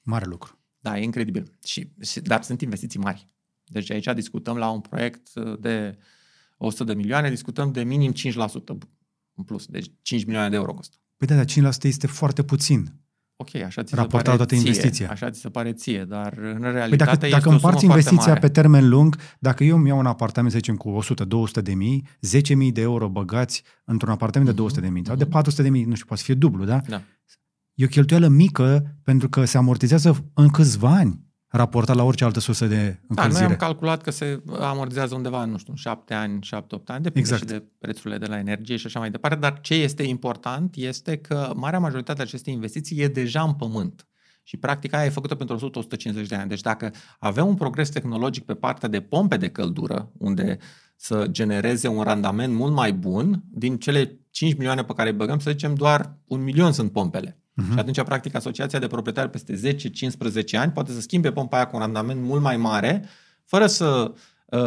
Mare 0.02 0.26
lucru. 0.26 0.60
Da, 0.80 1.00
e 1.00 1.04
incredibil. 1.04 1.52
Și, 1.64 1.92
dar 2.24 2.44
sunt 2.44 2.62
investiții 2.62 3.00
mari. 3.00 3.30
Deci 3.66 3.92
aici 3.92 4.14
discutăm 4.14 4.58
la 4.58 4.70
un 4.70 4.80
proiect 4.82 5.34
de 5.60 5.98
100 6.58 6.84
de 6.84 6.94
milioane, 6.94 7.30
discutăm 7.30 7.72
de 7.72 7.84
minim 7.84 8.14
5% 8.14 8.14
în 9.36 9.44
plus. 9.46 9.66
Deci 9.66 9.92
5 10.02 10.26
milioane 10.26 10.50
de 10.50 10.56
euro 10.56 10.74
costă. 10.74 10.98
Păi 11.18 11.28
da, 11.28 11.36
dar 11.36 11.74
5% 11.74 11.78
este 11.82 12.08
foarte 12.08 12.44
puțin. 12.44 12.94
Ok, 13.38 13.56
așa 13.56 13.84
ți 13.84 13.94
se 13.94 14.02
pare 14.02 14.24
toată 14.24 14.46
ție, 14.46 14.58
investiția. 14.58 15.10
Așa 15.10 15.30
ți 15.30 15.40
se 15.40 15.50
pare 15.50 15.74
ție, 15.74 16.06
dar 16.08 16.38
în 16.38 16.62
realitate 16.62 17.18
păi 17.18 17.30
dacă, 17.30 17.42
dacă 17.42 17.50
împarți 17.50 17.86
investiția 17.86 18.34
pe 18.34 18.50
termen 18.50 18.90
lung, 18.90 19.16
dacă 19.40 19.64
eu 19.64 19.78
îmi 19.78 19.88
iau 19.88 19.98
un 19.98 20.06
apartament, 20.06 20.52
să 20.52 20.58
zicem, 20.58 20.76
cu 20.76 21.00
100-200 21.60 21.62
de 21.64 21.74
mii, 21.74 22.08
10 22.22 22.54
mii 22.54 22.72
de 22.72 22.82
euro 22.82 23.10
băgați 23.10 23.64
într-un 23.86 24.12
apartament 24.12 24.50
de 24.50 24.56
200 24.56 24.80
mhm, 24.80 24.88
de 24.88 24.94
mii, 24.94 25.04
uh-huh. 25.10 25.18
de 25.18 25.26
400 25.26 25.62
de 25.62 25.70
mii, 25.70 25.84
nu 25.84 25.94
știu, 25.94 26.06
poate 26.06 26.22
să 26.22 26.28
fie 26.28 26.40
dublu, 26.40 26.66
da? 26.66 26.82
Da. 26.88 27.02
E 27.74 27.86
o 27.86 27.88
cheltuială 27.88 28.28
mică 28.28 28.98
pentru 29.04 29.30
că 29.30 29.46
se 29.46 29.58
amortizează 29.58 30.32
în 30.34 30.50
câțiva 30.50 30.90
ani 30.90 31.25
raportat 31.56 31.96
la 31.96 32.04
orice 32.04 32.24
altă 32.24 32.40
sursă 32.40 32.66
de 32.66 33.00
încălzire. 33.08 33.34
Da, 33.34 33.46
noi 33.46 33.52
am 33.52 33.56
calculat 33.56 34.02
că 34.02 34.12
se 34.12 34.42
amortizează 34.60 35.16
undeva, 35.16 35.46
nu 35.46 35.58
știu, 35.58 35.74
șapte 35.76 36.14
ani, 36.14 36.42
șapte, 36.42 36.76
opt 36.76 36.90
ani, 36.90 37.04
depinde 37.04 37.30
exact. 37.30 37.50
și 37.50 37.58
de 37.58 37.66
prețurile 37.80 38.18
de 38.18 38.26
la 38.26 38.38
energie 38.38 38.76
și 38.76 38.86
așa 38.86 39.00
mai 39.00 39.12
departe, 39.12 39.40
dar 39.40 39.60
ce 39.62 39.74
este 39.74 40.04
important 40.04 40.76
este 40.76 41.18
că 41.18 41.52
marea 41.56 41.80
majoritate 41.80 42.20
a 42.20 42.24
acestei 42.24 42.54
investiții 42.54 43.02
e 43.02 43.08
deja 43.08 43.42
în 43.42 43.54
pământ. 43.54 44.08
Și 44.44 44.58
practica 44.58 44.98
aia 44.98 45.06
e 45.06 45.10
făcută 45.10 45.36
pentru 45.36 45.70
100-150 46.24 46.28
de 46.28 46.36
ani. 46.36 46.50
Deci 46.50 46.62
dacă 46.62 46.92
avem 47.20 47.48
un 47.48 47.56
progres 47.56 47.90
tehnologic 47.90 48.46
pe 48.46 48.54
partea 48.54 48.90
de 48.90 49.02
pompe 49.02 49.38
de 49.38 49.50
căldură, 49.50 50.12
unde 50.18 50.58
să 50.96 51.28
genereze 51.32 51.88
un 51.88 52.04
randament 52.04 52.54
mult 52.54 52.74
mai 52.74 52.94
bun, 52.94 53.44
din 53.52 53.78
cele 53.78 54.20
5 54.30 54.54
milioane 54.54 54.84
pe 54.84 54.94
care 54.94 55.10
îi 55.10 55.16
băgăm, 55.16 55.40
să 55.40 55.52
zicem, 55.52 55.76
doar 55.76 56.18
un 56.26 56.44
milion 56.44 56.72
sunt 56.72 56.92
pompele. 56.92 57.40
Uh-huh. 57.62 57.74
Și 57.74 57.80
atunci, 57.80 58.02
practic, 58.02 58.36
asociația 58.36 58.80
de 58.80 58.88
proprietari 58.88 59.30
peste 59.30 59.76
10-15 60.56 60.60
ani 60.60 60.72
poate 60.72 60.92
să 60.92 61.02
schimbe 61.02 61.32
pompa 61.32 61.56
aia 61.56 61.66
cu 61.66 61.76
un 61.76 61.82
randament 61.82 62.22
mult 62.22 62.42
mai 62.42 62.58
mare, 62.58 63.06
fără 63.46 63.68
să, 63.68 64.14
uh, 64.46 64.60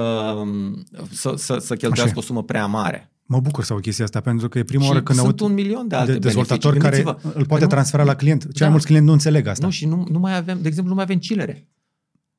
să, 1.10 1.34
să, 1.36 1.58
să 1.58 1.74
cheltuiască 1.74 2.02
Așa. 2.02 2.18
o 2.18 2.20
sumă 2.20 2.42
prea 2.42 2.66
mare. 2.66 3.12
Mă 3.26 3.40
bucur 3.40 3.64
să 3.64 3.72
au 3.72 3.78
chestia 3.78 4.04
asta, 4.04 4.20
pentru 4.20 4.48
că 4.48 4.58
e 4.58 4.62
prima 4.62 4.82
și 4.82 4.88
oară 4.88 5.02
când 5.02 5.18
sunt 5.18 5.40
aud 5.40 5.50
un 5.50 5.54
milion 5.54 5.88
de 5.88 5.96
alte 5.96 6.12
de 6.12 6.18
dezvoltator 6.18 6.76
care 6.76 7.04
îl 7.34 7.46
poate 7.46 7.66
transfera 7.66 8.02
la 8.02 8.14
client. 8.14 8.42
Cei 8.42 8.50
da. 8.52 8.60
mai 8.60 8.70
mulți 8.70 8.86
clienți 8.86 9.06
nu 9.06 9.12
înțeleg 9.12 9.46
asta. 9.46 9.64
Nu, 9.64 9.72
și 9.72 9.86
nu, 9.86 10.06
nu 10.10 10.18
mai 10.18 10.36
avem, 10.36 10.58
de 10.62 10.68
exemplu, 10.68 10.90
nu 10.90 10.96
mai 10.96 11.04
avem 11.04 11.18
chillere 11.18 11.68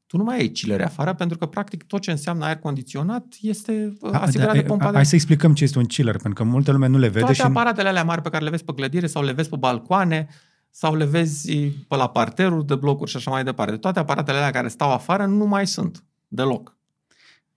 tu 0.09 0.17
nu 0.17 0.23
mai 0.23 0.37
ai 0.37 0.47
chillere 0.47 0.83
afară 0.83 1.13
pentru 1.13 1.37
că 1.37 1.45
practic 1.45 1.83
tot 1.83 2.01
ce 2.01 2.11
înseamnă 2.11 2.45
aer 2.45 2.55
condiționat 2.55 3.25
este 3.41 3.93
uh, 3.99 4.11
da, 4.11 4.21
asigurat 4.21 4.53
da, 4.53 4.59
de 4.59 4.65
pompa 4.65 4.83
Hai 4.83 4.91
de... 4.91 4.97
Hai 4.97 5.05
să 5.05 5.15
explicăm 5.15 5.53
ce 5.53 5.63
este 5.63 5.77
un 5.77 5.85
chiller, 5.85 6.17
pentru 6.17 6.43
că 6.43 6.49
multe 6.49 6.71
lume 6.71 6.87
nu 6.87 6.97
le 6.97 7.07
vede. 7.07 7.19
Toate 7.19 7.33
și... 7.33 7.41
aparatele 7.41 7.87
alea 7.87 8.03
mari 8.03 8.21
pe 8.21 8.29
care 8.29 8.43
le 8.43 8.49
vezi 8.49 8.63
pe 8.63 8.73
clădire 8.73 9.07
sau 9.07 9.23
le 9.23 9.31
vezi 9.31 9.49
pe 9.49 9.55
balcoane 9.55 10.27
sau 10.69 10.95
le 10.95 11.05
vezi 11.05 11.51
pe 11.87 11.95
la 11.95 12.09
parteruri 12.09 12.65
de 12.65 12.75
blocuri 12.75 13.09
și 13.09 13.17
așa 13.17 13.31
mai 13.31 13.43
departe. 13.43 13.77
Toate 13.77 13.99
aparatele 13.99 14.37
alea 14.37 14.51
care 14.51 14.67
stau 14.67 14.91
afară 14.91 15.25
nu 15.25 15.45
mai 15.45 15.67
sunt 15.67 16.03
deloc. 16.27 16.77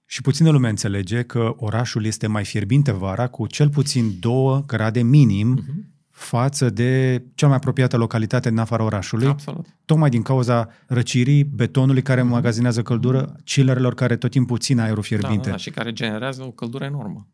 Și 0.07 0.21
puțină 0.21 0.51
lume 0.51 0.69
înțelege 0.69 1.23
că 1.23 1.55
orașul 1.57 2.05
este 2.05 2.27
mai 2.27 2.45
fierbinte 2.45 2.93
vara 2.93 3.27
cu 3.27 3.47
cel 3.47 3.69
puțin 3.69 4.17
2 4.21 4.65
grade 4.67 5.03
minim 5.03 5.59
uh-huh 5.59 5.92
față 6.23 6.71
de 6.71 7.23
cea 7.35 7.47
mai 7.47 7.57
apropiată 7.57 7.97
localitate 7.97 8.49
din 8.49 8.59
afara 8.59 8.83
orașului. 8.83 9.27
Absolut. 9.27 9.67
Tocmai 9.85 10.11
din 10.11 10.23
cauza 10.23 10.69
răcirii, 10.87 11.45
betonului 11.45 12.03
care 12.03 12.21
mm-hmm. 12.21 12.29
magazinează 12.29 12.83
căldură, 12.83 13.37
chillerelor 13.45 13.95
care 13.95 14.17
tot 14.17 14.31
timpul 14.31 14.59
țin 14.59 14.79
aerul 14.79 15.03
fierbinte. 15.03 15.45
Da, 15.45 15.51
da, 15.51 15.57
și 15.57 15.71
care 15.71 15.93
generează 15.93 16.43
o 16.43 16.51
căldură 16.51 16.85
enormă. 16.85 17.29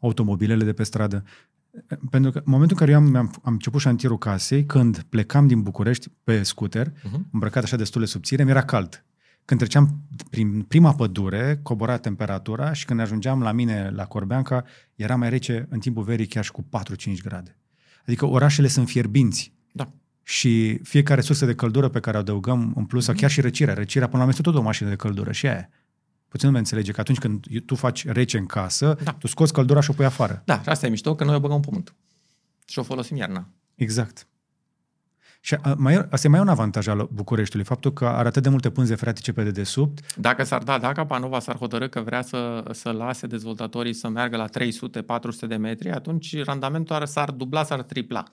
Automobilele 0.00 0.64
de 0.64 0.72
pe 0.72 0.82
stradă. 0.82 1.24
Pentru 2.10 2.30
că 2.30 2.38
în 2.38 2.50
momentul 2.50 2.76
în 2.80 2.86
care 2.86 2.90
eu 2.90 2.98
am, 2.98 3.16
am, 3.16 3.30
am 3.42 3.52
început 3.52 3.80
șantierul 3.80 4.18
casei, 4.18 4.64
când 4.64 5.02
plecam 5.08 5.46
din 5.46 5.62
București 5.62 6.08
pe 6.24 6.42
scooter, 6.42 6.88
uh-huh. 6.88 7.20
îmbrăcat 7.32 7.62
așa 7.62 7.76
destul 7.76 8.00
de 8.00 8.06
subțire, 8.06 8.44
mi-era 8.44 8.62
cald. 8.62 9.04
Când 9.44 9.60
treceam 9.60 10.02
prin 10.30 10.62
prima 10.62 10.94
pădure, 10.94 11.60
cobora 11.62 11.96
temperatura 11.96 12.72
și 12.72 12.84
când 12.84 13.00
ajungeam 13.00 13.42
la 13.42 13.52
mine, 13.52 13.90
la 13.94 14.04
Corbeanca, 14.04 14.64
era 14.94 15.16
mai 15.16 15.28
rece 15.28 15.66
în 15.70 15.78
timpul 15.78 16.02
verii 16.02 16.26
chiar 16.26 16.44
și 16.44 16.50
cu 16.50 16.62
4-5 16.62 16.66
grade. 17.22 17.58
Adică 18.08 18.26
orașele 18.26 18.68
sunt 18.68 18.88
fierbinți. 18.88 19.52
Da. 19.72 19.88
Și 20.22 20.78
fiecare 20.82 21.20
sursă 21.20 21.46
de 21.46 21.54
căldură 21.54 21.88
pe 21.88 22.00
care 22.00 22.16
o 22.16 22.20
adăugăm 22.20 22.72
în 22.76 22.84
plus, 22.84 23.02
mm-hmm. 23.02 23.06
sau 23.06 23.14
chiar 23.14 23.30
și 23.30 23.40
răcirea, 23.40 23.74
răcirea 23.74 24.06
până 24.06 24.22
la 24.22 24.28
urmă 24.28 24.36
este 24.38 24.50
tot 24.50 24.60
o 24.60 24.64
mașină 24.64 24.88
de 24.88 24.96
căldură 24.96 25.32
și 25.32 25.46
aia. 25.46 25.68
Puțin 26.28 26.50
nu 26.50 26.58
înțelege 26.58 26.92
că 26.92 27.00
atunci 27.00 27.18
când 27.18 27.46
tu 27.66 27.74
faci 27.74 28.06
rece 28.06 28.38
în 28.38 28.46
casă, 28.46 28.98
da. 29.02 29.12
tu 29.12 29.26
scoți 29.26 29.52
căldura 29.52 29.80
și 29.80 29.90
o 29.90 29.92
pui 29.92 30.04
afară. 30.04 30.42
Da, 30.44 30.62
și 30.62 30.68
asta 30.68 30.86
e 30.86 30.88
mișto, 30.88 31.14
că 31.14 31.24
noi 31.24 31.34
o 31.34 31.40
băgăm 31.40 31.56
în 31.56 31.62
pământ. 31.62 31.94
Și 32.66 32.78
o 32.78 32.82
folosim 32.82 33.16
iarna. 33.16 33.48
Exact. 33.74 34.26
Și 35.48 35.54
a, 35.54 35.74
mai, 35.78 36.06
asta 36.10 36.26
e 36.26 36.30
mai 36.30 36.40
un 36.40 36.48
avantaj 36.48 36.86
al 36.86 37.08
Bucureștiului, 37.12 37.66
faptul 37.66 37.92
că 37.92 38.06
are 38.06 38.28
atât 38.28 38.42
de 38.42 38.48
multe 38.48 38.70
pânze 38.70 38.94
freatice 38.94 39.32
pe 39.32 39.42
dedesubt. 39.42 40.16
Dacă 40.16 40.44
s-ar 40.44 40.62
da, 40.62 40.78
dacă 40.78 41.04
Panova 41.04 41.40
s-ar 41.40 41.56
hotărâ 41.56 41.88
că 41.88 42.00
vrea 42.00 42.22
să, 42.22 42.70
să 42.72 42.90
lase 42.90 43.26
dezvoltatorii 43.26 43.92
să 43.92 44.08
meargă 44.08 44.36
la 44.36 44.48
300-400 44.48 45.48
de 45.48 45.56
metri, 45.56 45.90
atunci 45.90 46.44
randamentul 46.44 46.94
ar, 46.94 47.04
s-ar 47.04 47.30
dubla, 47.30 47.64
s-ar 47.64 47.82
tripla. 47.82 48.24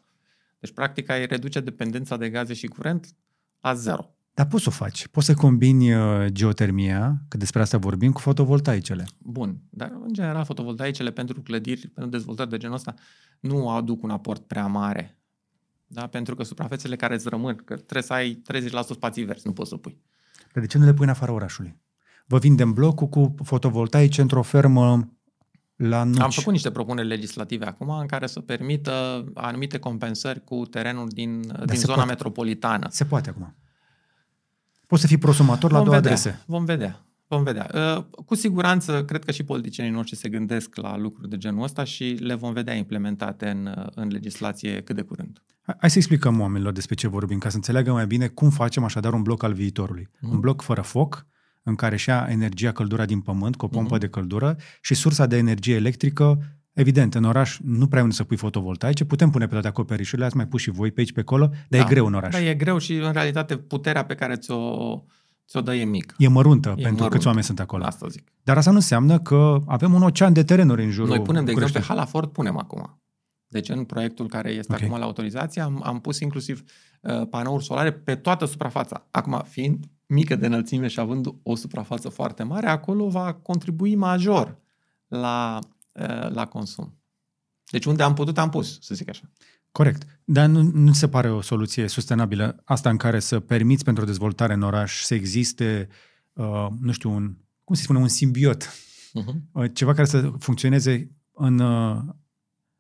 Deci, 0.60 0.72
practic, 0.72 1.10
ai 1.10 1.26
reduce 1.26 1.60
dependența 1.60 2.18
de 2.18 2.30
gaze 2.30 2.54
și 2.54 2.68
curent 2.68 3.16
la 3.60 3.74
zero. 3.74 4.16
Dar 4.34 4.48
poți 4.48 4.64
să 4.64 4.70
o 4.70 4.76
faci. 4.76 5.08
Poți 5.08 5.26
să 5.26 5.34
combini 5.34 5.94
uh, 5.94 6.26
geotermia, 6.28 7.22
că 7.28 7.38
despre 7.38 7.62
asta 7.62 7.78
vorbim, 7.78 8.12
cu 8.12 8.20
fotovoltaicele. 8.20 9.06
Bun, 9.18 9.58
dar 9.70 9.92
în 10.06 10.14
general 10.14 10.46
fotovoltaicele 10.46 11.12
pentru 11.12 11.42
clădiri, 11.42 11.88
pentru 11.88 12.12
dezvoltări 12.12 12.50
de 12.50 12.58
genul 12.58 12.76
ăsta, 12.76 12.94
nu 13.40 13.70
aduc 13.70 14.04
un 14.04 14.10
aport 14.10 14.42
prea 14.48 14.66
mare 14.66 15.20
da? 15.96 16.08
Pentru 16.08 16.36
că 16.36 16.44
suprafețele 16.44 16.96
care 16.96 17.14
îți 17.14 17.30
rămân, 17.30 17.56
că 17.56 17.76
trebuie 17.76 18.02
să 18.02 18.14
ai 18.14 18.42
30% 18.54 18.82
spații 18.92 19.24
verzi, 19.24 19.48
nu 19.48 19.54
poți 19.54 19.70
să 19.70 19.76
pui. 19.76 20.02
Dar 20.54 20.64
de 20.64 20.70
ce 20.70 20.78
nu 20.78 20.86
le 20.86 20.94
pui 20.94 21.06
în 21.06 21.12
afara 21.12 21.32
orașului? 21.32 21.78
Vă 22.26 22.38
vindem 22.38 22.74
blocul 22.74 23.08
cu 23.08 23.36
fotovoltaice 23.44 24.22
într-o 24.22 24.42
fermă 24.42 25.10
la 25.76 26.04
nuci. 26.04 26.20
Am 26.20 26.30
făcut 26.30 26.52
niște 26.52 26.72
propuneri 26.72 27.08
legislative 27.08 27.66
acum 27.66 27.90
în 27.90 28.06
care 28.06 28.28
să 28.28 28.40
permită 28.40 29.26
anumite 29.34 29.80
compensări 29.80 30.44
cu 30.44 30.66
terenul 30.66 31.08
din, 31.08 31.42
din 31.66 31.80
zona 31.80 31.94
poate. 31.94 32.10
metropolitană. 32.10 32.88
Se 32.90 33.06
poate 33.06 33.30
acum. 33.30 33.56
Poți 34.88 35.02
să 35.02 35.08
fii 35.08 35.18
prosumator 35.18 35.72
la 35.72 35.82
două 35.84 35.96
vedea, 35.96 36.12
adrese. 36.12 36.44
Vom 36.46 36.66
vedea. 36.66 37.05
Vom 37.28 37.44
vedea. 37.44 37.70
Uh, 37.74 38.04
cu 38.26 38.36
siguranță, 38.36 39.06
cred 39.06 39.24
că 39.24 39.32
și 39.32 39.44
politicienii 39.44 39.94
noștri 39.94 40.18
se 40.18 40.30
gândesc 40.30 40.76
la 40.76 40.98
lucruri 40.98 41.30
de 41.30 41.38
genul 41.38 41.64
ăsta 41.64 41.84
și 41.84 42.04
le 42.04 42.34
vom 42.34 42.54
vedea 42.54 42.74
implementate 42.74 43.48
în, 43.50 43.74
uh, 43.78 43.86
în 43.96 44.08
legislație 44.08 44.82
cât 44.82 44.96
de 44.96 45.02
curând. 45.02 45.44
Hai 45.78 45.90
să 45.90 45.98
explicăm 45.98 46.40
oamenilor 46.40 46.74
despre 46.74 46.96
ce 46.96 47.08
vorbim, 47.08 47.38
ca 47.38 47.50
să 47.50 47.56
înțeleagă 47.56 47.92
mai 47.92 48.08
bine 48.08 48.28
cum 48.28 48.50
facem 48.50 48.84
așadar 48.84 49.14
un 49.14 49.22
bloc 49.22 49.44
al 49.44 49.54
viitorului. 49.54 50.10
Mm. 50.20 50.32
Un 50.32 50.40
bloc 50.40 50.62
fără 50.62 50.82
foc, 50.82 51.26
în 51.64 51.76
care 51.76 51.96
și 51.96 52.10
ia 52.10 52.28
energia, 52.30 52.72
căldura 52.72 53.06
din 53.06 53.22
pământ, 53.22 53.56
cu 53.56 53.66
o 53.66 53.68
pompă 53.68 53.98
mm-hmm. 53.98 54.00
de 54.00 54.08
căldură 54.08 54.58
și 54.82 54.94
sursa 54.94 55.26
de 55.26 55.38
energie 55.38 55.76
electrică 55.76 56.40
Evident, 56.76 57.16
în 57.16 57.24
oraș 57.24 57.58
nu 57.64 57.88
prea 57.88 58.02
unde 58.02 58.14
să 58.14 58.24
pui 58.24 58.38
fotovoltaice, 58.38 59.06
putem 59.06 59.30
pune 59.30 59.46
pe 59.46 59.52
toate 59.52 59.68
acoperișurile, 59.68 60.26
ați 60.26 60.36
mai 60.36 60.48
pus 60.48 60.62
și 60.62 60.70
voi 60.70 60.92
pe 60.92 61.00
aici, 61.00 61.12
pe 61.12 61.20
acolo, 61.20 61.48
dar 61.48 61.60
da, 61.68 61.78
e 61.78 61.84
greu 61.84 62.06
în 62.06 62.14
oraș. 62.14 62.34
Da, 62.34 62.42
e 62.42 62.54
greu 62.54 62.78
și 62.78 62.94
în 62.94 63.12
realitate 63.12 63.58
puterea 63.58 64.06
pe 64.06 64.16
care 64.16 64.36
ți-o 64.36 65.04
ți-o 65.48 65.62
dă 65.62 65.76
e 65.76 65.84
mic. 65.84 66.16
E 66.18 66.28
măruntă 66.28 66.70
e 66.70 66.72
pentru 66.72 66.92
măruntă. 66.92 67.16
câți 67.16 67.28
oameni 67.28 67.46
sunt 67.46 67.60
acolo. 67.60 67.84
Asta 67.84 68.08
zic. 68.08 68.32
Dar 68.44 68.58
asta 68.58 68.70
nu 68.70 68.76
înseamnă 68.76 69.20
că 69.20 69.64
avem 69.68 69.94
un 69.94 70.02
ocean 70.02 70.34
de 70.34 70.44
terenuri 70.44 70.84
în 70.84 70.90
jurul 70.90 71.10
Noi 71.10 71.22
punem, 71.22 71.46
de 71.46 71.52
exemplu, 71.52 71.80
pe 71.80 71.86
Halaford 71.86 72.30
punem 72.30 72.58
acum. 72.58 73.00
Deci 73.48 73.70
în 73.70 73.84
proiectul 73.84 74.28
care 74.28 74.50
este 74.50 74.74
okay. 74.74 74.86
acum 74.86 75.00
la 75.00 75.06
autorizație 75.06 75.62
am, 75.62 75.82
am 75.84 76.00
pus 76.00 76.20
inclusiv 76.20 76.64
uh, 77.02 77.28
panouri 77.30 77.64
solare 77.64 77.92
pe 77.92 78.16
toată 78.16 78.46
suprafața. 78.46 79.08
Acum, 79.12 79.44
fiind 79.48 79.86
mică 80.06 80.36
de 80.36 80.46
înălțime 80.46 80.88
și 80.88 81.00
având 81.00 81.28
o 81.44 81.56
suprafață 81.56 82.10
foarte 82.10 82.44
mare, 82.44 82.68
acolo 82.68 83.08
va 83.08 83.34
contribui 83.34 83.96
major 83.96 84.58
la, 85.08 85.60
uh, 85.92 86.30
la 86.30 86.46
consum. 86.46 87.00
Deci 87.72 87.86
unde 87.86 88.04
am 88.04 88.14
putut, 88.14 88.38
am 88.38 88.50
pus, 88.50 88.78
să 88.82 88.96
zic 88.96 89.10
așa. 89.10 89.32
Corect. 89.76 90.06
Dar 90.24 90.48
nu, 90.48 90.62
nu 90.62 90.94
se 90.94 91.08
pare 91.08 91.30
o 91.30 91.42
soluție 91.42 91.88
sustenabilă 91.88 92.62
asta 92.64 92.90
în 92.90 92.98
care 92.98 93.20
să 93.20 93.40
permiți 93.40 93.84
pentru 93.84 94.06
dezvoltare 94.06 94.54
în 94.54 94.62
oraș 94.62 95.02
să 95.02 95.14
existe, 95.14 95.88
uh, 96.34 96.68
nu 96.80 96.92
știu, 96.92 97.12
un, 97.12 97.36
cum 97.64 97.76
se 97.76 97.82
spune, 97.82 98.00
un 98.00 98.08
simbiot, 98.08 98.64
uh-huh. 98.64 99.74
ceva 99.74 99.94
care 99.94 100.08
să 100.08 100.32
funcționeze 100.40 101.12
în, 101.34 101.60
uh, 101.60 102.02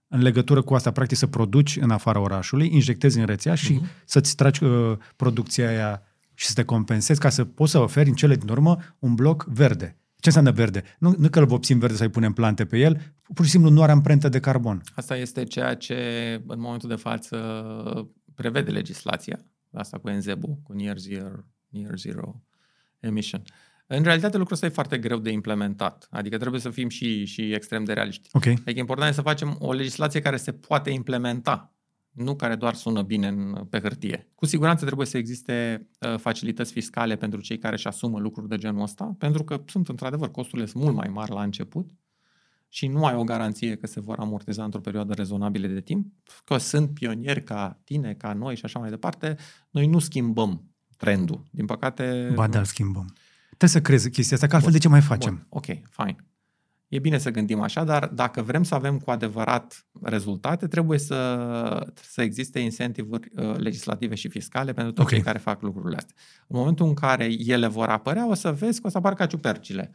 în 0.07 0.21
legătură 0.21 0.61
cu 0.61 0.75
asta, 0.75 0.91
practic 0.91 1.17
să 1.17 1.27
produci 1.27 1.77
în 1.81 1.91
afara 1.91 2.19
orașului, 2.19 2.73
injectezi 2.73 3.19
în 3.19 3.25
rețea 3.25 3.55
și 3.55 3.79
uh-huh. 3.79 4.05
să-ți 4.05 4.35
tragi 4.35 4.63
uh, 4.63 4.97
producția 5.15 5.67
aia 5.67 6.01
și 6.33 6.45
să 6.47 6.53
te 6.53 6.63
compensezi 6.63 7.19
ca 7.19 7.29
să 7.29 7.45
poți 7.45 7.71
să 7.71 7.79
oferi 7.79 8.09
în 8.09 8.15
cele 8.15 8.35
din 8.35 8.49
urmă 8.49 8.77
un 8.99 9.15
bloc 9.15 9.45
verde. 9.45 9.97
Ce 10.25 10.37
înseamnă 10.37 10.61
verde? 10.61 10.83
Nu, 10.99 11.15
nu 11.17 11.29
că 11.29 11.39
îl 11.39 11.45
vopsim 11.45 11.79
verde 11.79 11.95
să-i 11.95 12.09
punem 12.09 12.33
plante 12.33 12.65
pe 12.65 12.77
el, 12.77 13.01
pur 13.33 13.45
și 13.45 13.51
simplu 13.51 13.69
nu 13.69 13.81
are 13.81 13.91
amprentă 13.91 14.29
de 14.29 14.39
carbon. 14.39 14.81
Asta 14.95 15.17
este 15.17 15.43
ceea 15.43 15.75
ce 15.75 15.95
în 16.47 16.59
momentul 16.59 16.89
de 16.89 16.95
față 16.95 17.37
prevede 18.35 18.71
legislația, 18.71 19.45
asta 19.71 19.97
cu 19.97 20.09
NZEB-ul, 20.09 20.59
cu 20.63 20.73
Near 20.73 20.97
Zero, 20.97 21.29
Near 21.69 21.97
Zero 21.97 22.41
Emission. 22.99 23.41
În 23.87 24.03
realitate 24.03 24.37
lucrul 24.37 24.53
ăsta 24.53 24.65
e 24.65 24.69
foarte 24.69 24.97
greu 24.97 25.19
de 25.19 25.31
implementat, 25.31 26.07
adică 26.11 26.37
trebuie 26.37 26.61
să 26.61 26.69
fim 26.69 26.89
și, 26.89 27.25
și 27.25 27.53
extrem 27.53 27.83
de 27.83 27.93
realiști. 27.93 28.29
Okay. 28.33 28.53
Adică 28.53 28.79
important 28.79 29.11
e 29.11 29.15
să 29.15 29.21
facem 29.21 29.55
o 29.59 29.73
legislație 29.73 30.21
care 30.21 30.37
se 30.37 30.51
poate 30.51 30.89
implementa 30.89 31.74
nu 32.15 32.35
care 32.35 32.55
doar 32.55 32.73
sună 32.73 33.01
bine 33.01 33.27
în, 33.27 33.65
pe 33.69 33.79
hârtie. 33.79 34.31
Cu 34.35 34.45
siguranță 34.45 34.85
trebuie 34.85 35.07
să 35.07 35.17
existe 35.17 35.87
uh, 35.99 36.17
facilități 36.17 36.71
fiscale 36.71 37.15
pentru 37.15 37.41
cei 37.41 37.57
care 37.57 37.75
își 37.75 37.87
asumă 37.87 38.19
lucruri 38.19 38.49
de 38.49 38.57
genul 38.57 38.81
ăsta, 38.81 39.15
pentru 39.17 39.43
că 39.43 39.63
sunt 39.65 39.89
într-adevăr 39.89 40.31
costurile 40.31 40.67
sunt 40.67 40.83
mult 40.83 40.95
mai 40.95 41.07
mari 41.07 41.31
la 41.31 41.43
început 41.43 41.91
și 42.69 42.87
nu 42.87 43.05
ai 43.05 43.15
o 43.15 43.23
garanție 43.23 43.75
că 43.75 43.87
se 43.87 43.99
vor 43.99 44.19
amortiza 44.19 44.63
într-o 44.63 44.79
perioadă 44.79 45.13
rezonabilă 45.13 45.67
de 45.67 45.81
timp, 45.81 46.13
că 46.43 46.57
sunt 46.57 46.93
pionieri 46.93 47.43
ca 47.43 47.79
tine, 47.83 48.13
ca 48.13 48.33
noi 48.33 48.55
și 48.55 48.65
așa 48.65 48.79
mai 48.79 48.89
departe, 48.89 49.37
noi 49.69 49.87
nu 49.87 49.99
schimbăm 49.99 50.63
trendul. 50.97 51.43
Din 51.51 51.65
păcate... 51.65 52.31
Ba 52.33 52.47
da, 52.47 52.63
schimbăm. 52.63 53.13
Trebuie 53.47 53.69
să 53.69 53.81
crezi 53.81 54.09
chestia 54.09 54.35
asta, 54.35 54.47
că 54.47 54.55
altfel 54.55 54.71
Bun. 54.71 54.79
de 54.81 54.87
ce 54.87 54.91
mai 54.91 55.01
facem? 55.01 55.33
Bun. 55.33 55.45
Ok, 55.49 55.65
fine. 55.89 56.15
E 56.87 56.99
bine 56.99 57.17
să 57.17 57.31
gândim 57.31 57.59
așa, 57.59 57.83
dar 57.83 58.07
dacă 58.07 58.41
vrem 58.41 58.63
să 58.63 58.75
avem 58.75 58.97
cu 58.97 59.11
adevărat 59.11 59.85
rezultate, 60.01 60.67
trebuie 60.67 60.99
să, 60.99 61.93
să 62.01 62.21
existe 62.21 62.59
incentivuri 62.59 63.31
uh, 63.35 63.55
legislative 63.57 64.15
și 64.15 64.27
fiscale 64.27 64.73
pentru 64.73 64.93
toți 64.93 65.05
okay. 65.05 65.17
cei 65.17 65.25
care 65.25 65.37
fac 65.37 65.61
lucrurile 65.61 65.95
astea. 65.95 66.15
În 66.47 66.57
momentul 66.57 66.87
în 66.87 66.93
care 66.93 67.29
ele 67.45 67.67
vor 67.67 67.87
apărea, 67.87 68.29
o 68.29 68.33
să 68.33 68.51
vezi 68.51 68.81
că 68.81 68.87
o 68.87 68.89
să 68.89 68.97
apară 68.97 69.15
ca 69.15 69.25
ciupercile. 69.25 69.91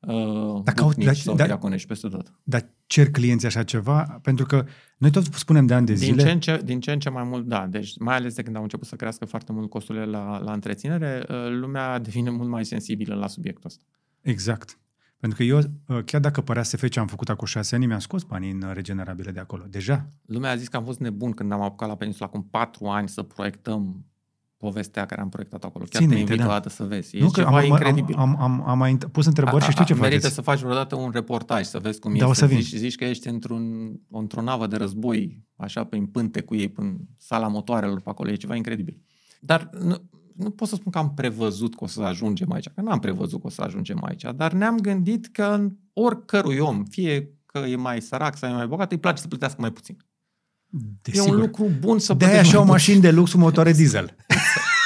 Uh, 0.00 0.60
dacă 0.64 0.82
au, 0.82 0.92
da, 0.96 1.12
sau 1.12 1.34
da, 1.34 1.58
peste 1.86 2.08
tot. 2.08 2.32
Dar 2.42 2.68
cer 2.86 3.10
clienții 3.10 3.46
așa 3.46 3.62
ceva? 3.62 4.18
Pentru 4.22 4.46
că 4.46 4.64
noi 4.98 5.10
tot 5.10 5.24
spunem 5.24 5.66
de 5.66 5.74
ani 5.74 5.86
de 5.86 5.94
zile... 5.94 6.16
Din 6.16 6.24
ce, 6.24 6.30
în 6.30 6.40
ce, 6.40 6.60
din 6.64 6.80
ce 6.80 6.92
în 6.92 6.98
ce 6.98 7.10
mai 7.10 7.22
mult, 7.22 7.46
da. 7.46 7.66
Deci 7.66 7.98
mai 7.98 8.16
ales 8.16 8.34
de 8.34 8.42
când 8.42 8.56
au 8.56 8.62
început 8.62 8.86
să 8.86 8.96
crească 8.96 9.24
foarte 9.24 9.52
mult 9.52 9.70
costurile 9.70 10.04
la, 10.04 10.38
la 10.38 10.52
întreținere, 10.52 11.24
uh, 11.28 11.36
lumea 11.48 11.98
devine 12.06 12.30
mult 12.30 12.48
mai 12.48 12.64
sensibilă 12.64 13.14
la 13.14 13.26
subiectul 13.26 13.64
ăsta. 13.66 13.82
Exact. 14.20 14.78
Pentru 15.22 15.38
că 15.38 15.44
eu, 15.44 15.58
uh, 15.58 16.04
chiar 16.04 16.20
dacă 16.20 16.40
părea 16.40 16.62
SF 16.62 16.88
ce 16.88 17.00
am 17.00 17.06
făcut 17.06 17.28
acum 17.28 17.46
șase 17.46 17.74
ani, 17.74 17.86
mi-am 17.86 17.98
scos 17.98 18.22
banii 18.22 18.50
în 18.50 18.70
regenerabile 18.72 19.30
de 19.30 19.40
acolo. 19.40 19.64
Deja. 19.68 20.08
Lumea 20.26 20.50
a 20.50 20.56
zis 20.56 20.68
că 20.68 20.76
am 20.76 20.84
fost 20.84 20.98
nebun 20.98 21.30
când 21.32 21.52
am 21.52 21.60
apucat 21.60 21.88
la 21.88 21.96
Peninsula 21.96 22.26
acum 22.26 22.48
patru 22.50 22.86
ani 22.86 23.08
să 23.08 23.22
proiectăm 23.22 24.06
povestea 24.56 25.06
care 25.06 25.20
am 25.20 25.28
proiectat 25.28 25.64
acolo. 25.64 25.84
Chiar 25.88 26.02
Ține, 26.02 26.14
te 26.14 26.20
invit 26.20 26.38
da. 26.38 26.44
o 26.44 26.48
dată 26.48 26.68
să 26.68 26.84
vezi. 26.84 27.16
E 27.16 27.20
nu, 27.20 27.30
ceva 27.30 27.58
am, 27.58 27.64
incredibil. 27.64 28.16
Am, 28.16 28.40
am, 28.40 28.68
am, 28.68 28.78
mai 28.78 28.96
pus 28.96 29.26
întrebări 29.26 29.62
a, 29.62 29.64
și 29.64 29.70
știi 29.70 29.84
ce 29.84 29.94
Merită 29.94 30.14
faceți. 30.14 30.34
să 30.34 30.40
faci 30.40 30.60
vreodată 30.60 30.96
un 30.96 31.10
reportaj, 31.10 31.64
să 31.64 31.78
vezi 31.78 31.98
cum 31.98 32.10
da, 32.10 32.16
este. 32.16 32.30
O 32.44 32.48
să 32.48 32.54
zici, 32.54 32.74
zici 32.74 32.96
că 32.96 33.04
ești 33.04 33.28
într-un, 33.28 33.92
într-o 34.10 34.42
navă 34.42 34.66
de 34.66 34.76
război, 34.76 35.44
așa, 35.56 35.84
prin 35.84 36.06
pânte 36.06 36.40
cu 36.40 36.54
ei, 36.54 36.72
în 36.76 36.96
sala 37.16 37.48
motoarelor 37.48 38.00
pe 38.00 38.08
acolo. 38.08 38.30
E 38.30 38.34
ceva 38.34 38.54
incredibil. 38.56 39.00
Dar 39.40 39.70
nu, 39.80 40.10
nu 40.36 40.50
pot 40.50 40.68
să 40.68 40.74
spun 40.74 40.92
că 40.92 40.98
am 40.98 41.14
prevăzut 41.14 41.76
că 41.76 41.84
o 41.84 41.86
să 41.86 42.02
ajungem 42.02 42.52
aici, 42.52 42.68
că 42.74 42.80
nu 42.80 42.90
am 42.90 42.98
prevăzut 42.98 43.40
că 43.40 43.46
o 43.46 43.50
să 43.50 43.62
ajungem 43.62 44.04
aici, 44.04 44.24
dar 44.36 44.52
ne-am 44.52 44.78
gândit 44.78 45.26
că 45.26 45.68
oricărui 45.92 46.58
om, 46.58 46.84
fie 46.84 47.34
că 47.46 47.58
e 47.58 47.76
mai 47.76 48.00
sărac 48.00 48.36
sau 48.36 48.50
e 48.50 48.52
mai 48.52 48.66
bogat, 48.66 48.90
îi 48.90 48.98
place 48.98 49.20
să 49.20 49.28
plătească 49.28 49.60
mai 49.60 49.72
puțin. 49.72 49.96
De 51.02 51.10
e 51.12 51.12
sigur. 51.12 51.34
un 51.34 51.40
lucru 51.40 51.70
bun 51.78 51.98
să 51.98 52.14
De 52.14 52.24
așa 52.24 52.60
o 52.60 52.64
mașină 52.64 53.00
de 53.00 53.10
lux 53.10 53.32
cu 53.32 53.38
motoare 53.38 53.72
diesel. 53.72 54.16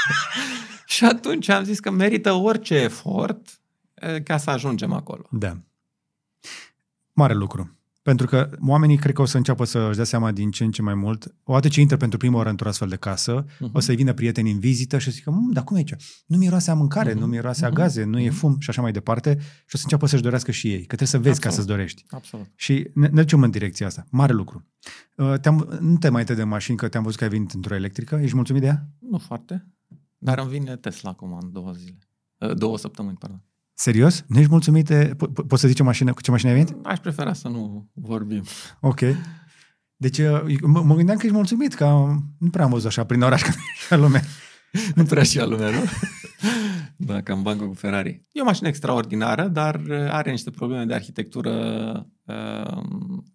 și 0.87 1.05
atunci 1.05 1.49
am 1.49 1.65
zis 1.65 1.81
că 1.81 1.91
merită 1.91 2.33
orice 2.33 2.75
efort 2.75 3.61
ca 4.25 4.37
să 4.37 4.51
ajungem 4.51 4.93
acolo. 4.93 5.29
Da. 5.31 5.59
Mare 7.13 7.35
lucru. 7.35 7.77
Pentru 8.07 8.27
că 8.27 8.51
oamenii 8.67 8.97
cred 8.97 9.15
că 9.15 9.23
o 9.23 9.25
să 9.25 9.37
înceapă 9.37 9.65
să 9.65 9.87
își 9.87 9.97
dea 9.97 10.05
seama 10.05 10.33
din 10.33 10.51
ce 10.51 10.65
în 10.65 10.71
ce 10.71 10.83
mai 10.83 10.95
mult. 10.95 11.35
Odată 11.45 11.69
ce 11.69 11.81
intră 11.81 11.97
pentru 11.97 12.19
prima 12.19 12.37
oară 12.37 12.49
într-o 12.49 12.69
astfel 12.69 12.89
de 12.89 12.97
casă, 12.97 13.45
uh-huh. 13.45 13.73
o 13.73 13.81
să-i 13.81 13.97
vină 13.97 14.13
prieteni 14.13 14.51
în 14.51 14.59
vizită 14.59 14.99
și 14.99 15.09
o 15.09 15.11
să 15.11 15.17
zică, 15.17 15.35
dar 15.53 15.65
cum 15.65 15.77
e 15.77 15.79
aici? 15.79 15.95
Nu 16.27 16.37
miroase 16.37 16.71
a 16.71 16.75
mâncare, 16.75 17.13
uh-huh. 17.13 17.19
nu 17.19 17.27
miroase 17.27 17.65
a 17.65 17.69
mhm. 17.69 17.77
gaze, 17.77 18.03
uh-huh. 18.03 18.07
nu 18.07 18.19
e 18.19 18.29
mhm. 18.29 18.37
fum 18.37 18.57
și 18.59 18.71
așa 18.71 18.83
mai 18.83 18.93
departe. 18.93 19.39
Și 19.41 19.75
o 19.75 19.77
să 19.77 19.83
înceapă 19.83 20.07
să-și 20.07 20.23
dorească 20.23 20.51
și 20.51 20.69
ei. 20.69 20.79
Că 20.79 20.97
trebuie 20.97 21.09
să 21.09 21.19
vezi 21.19 21.29
Absolut. 21.29 21.55
ca 21.55 21.61
să-ți 21.61 21.67
dorești. 21.67 22.05
Absolut. 22.09 22.47
Și 22.55 22.91
ne, 22.95 23.09
ne 23.09 23.23
ducem 23.23 23.43
în 23.43 23.51
direcția 23.51 23.87
asta. 23.87 24.07
Mare 24.11 24.33
lucru. 24.33 24.67
Uh, 25.17 25.35
te-am, 25.41 25.79
nu 25.81 25.97
te 25.97 26.09
mai 26.09 26.25
de 26.25 26.45
mașini, 26.45 26.77
că 26.77 26.89
te-am 26.89 27.03
văzut 27.03 27.19
că 27.19 27.25
ai 27.25 27.31
venit 27.31 27.53
într-o 27.53 27.75
electrică. 27.75 28.19
Ești 28.23 28.35
mulțumit 28.35 28.61
de 28.63 28.67
ea? 28.67 28.89
Nu 28.99 29.19
foarte. 29.19 29.67
Dar 30.19 30.39
îmi 30.39 30.51
vine 30.51 30.77
Tesla 30.77 31.11
acum 31.11 31.39
în 31.43 31.53
două 31.53 31.73
zile. 31.73 31.99
Uh, 32.39 32.57
două 32.57 32.79
săptămâni, 32.79 33.17
pardon. 33.17 33.45
Serios? 33.79 34.25
Nu 34.27 34.39
ești 34.39 34.51
mulțumit 34.51 34.87
de... 34.87 35.15
Po- 35.15 35.47
poți 35.47 35.61
să 35.61 35.69
zici 35.69 35.81
o 35.81 35.85
mașină, 35.85 36.13
cu 36.13 36.21
ce 36.21 36.31
mașină 36.31 36.51
ai 36.51 36.57
venit? 36.57 36.77
Aș 36.83 36.99
prefera 36.99 37.33
să 37.33 37.49
nu 37.49 37.89
vorbim. 37.93 38.43
Ok. 38.81 39.01
Deci 39.97 40.19
uh, 40.19 40.43
mă, 40.61 40.83
mă 40.83 40.95
gândeam 40.95 41.19
că 41.19 41.27
ești 41.27 41.37
mulțumit, 41.37 41.75
că 41.75 41.85
nu 42.39 42.51
prea 42.51 42.65
am 42.65 42.71
văzut 42.71 42.87
așa 42.87 43.05
prin 43.05 43.23
oraș 43.23 43.43
ca 43.89 43.97
lumea. 43.97 44.23
nu 44.95 45.05
prea 45.05 45.23
și 45.23 45.39
lumea, 45.39 45.71
nu? 45.71 45.85
da, 46.97 47.23
cam 47.23 47.43
bancă 47.43 47.65
cu 47.65 47.75
Ferrari. 47.75 48.25
E 48.33 48.41
o 48.41 48.45
mașină 48.45 48.69
extraordinară, 48.69 49.49
dar 49.49 49.75
uh, 49.75 50.09
are 50.11 50.31
niște 50.31 50.51
probleme 50.51 50.85
de 50.85 50.95
arhitectură 50.95 51.53
uh, 52.25 52.83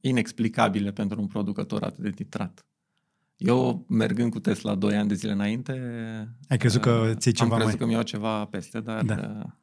inexplicabile 0.02 0.92
pentru 0.92 1.22
un 1.22 1.28
producător 1.28 1.84
atât 1.84 2.04
de 2.04 2.10
titrat. 2.10 2.66
Eu, 3.38 3.86
mergând 3.90 4.32
cu 4.32 4.40
Tesla 4.40 4.76
2 4.76 4.96
ani 4.96 5.08
de 5.08 5.14
zile 5.14 5.32
înainte... 5.32 5.74
Ai 6.50 6.58
crezut 6.58 6.82
că 6.82 6.90
uh, 6.90 7.16
ți 7.16 7.32
ceva 7.32 7.56
Am 7.56 7.62
crezut 7.62 7.80
mai... 7.80 7.82
că 7.82 7.86
mi-au 7.86 8.04
ceva 8.04 8.46
peste, 8.46 8.80
dar... 8.80 9.04
Da. 9.04 9.56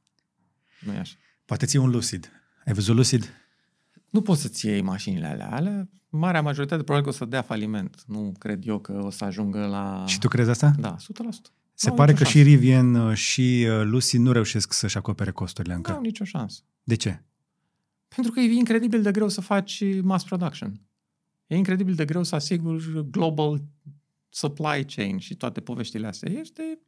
Uh, 0.81 0.87
nu 0.87 0.93
e 0.93 0.99
așa. 0.99 1.15
Poate 1.45 1.67
ții 1.67 1.79
un 1.79 1.91
Lucid. 1.91 2.31
Ai 2.65 2.73
văzut 2.73 2.97
Lucid? 2.97 3.33
Nu 4.11 4.23
poți 4.23 4.41
să-ți 4.41 4.67
iei 4.67 4.81
mașinile 4.81 5.27
alea. 5.27 5.51
alea. 5.51 5.89
Marea 6.09 6.43
majoritate 6.43 6.83
probabil 6.83 7.09
că 7.09 7.15
o 7.15 7.19
să 7.19 7.25
dea 7.25 7.43
faliment. 7.43 8.03
Nu 8.07 8.35
cred 8.39 8.67
eu 8.67 8.79
că 8.79 9.01
o 9.03 9.11
să 9.11 9.25
ajungă 9.25 9.67
la... 9.67 10.05
Și 10.07 10.19
tu 10.19 10.29
crezi 10.29 10.51
asta? 10.51 10.73
Da, 10.79 10.97
100%. 10.97 11.05
Se 11.75 11.91
pare 11.91 12.13
că 12.13 12.19
șansă. 12.19 12.39
și 12.39 12.43
Rivian 12.43 12.95
uh, 12.95 13.17
și 13.17 13.67
uh, 13.69 13.83
Lucid 13.85 14.21
nu 14.21 14.33
reușesc 14.33 14.73
să-și 14.73 14.97
acopere 14.97 15.31
costurile 15.31 15.75
încă. 15.75 15.91
Nu 15.91 15.97
au 15.97 16.03
nicio 16.03 16.25
șansă. 16.25 16.61
De 16.85 16.95
ce? 16.95 17.23
Pentru 18.09 18.33
că 18.33 18.41
e 18.41 18.53
incredibil 18.53 19.03
de 19.03 19.11
greu 19.11 19.29
să 19.29 19.41
faci 19.41 19.83
mass 20.03 20.25
production. 20.25 20.81
E 21.47 21.57
incredibil 21.57 21.95
de 21.95 22.05
greu 22.05 22.23
să 22.23 22.35
asiguri 22.35 23.11
global 23.11 23.63
supply 24.29 24.85
chain 24.85 25.19
și 25.19 25.35
toate 25.35 25.61
poveștile 25.61 26.07
astea. 26.07 26.33
Este 26.33 26.79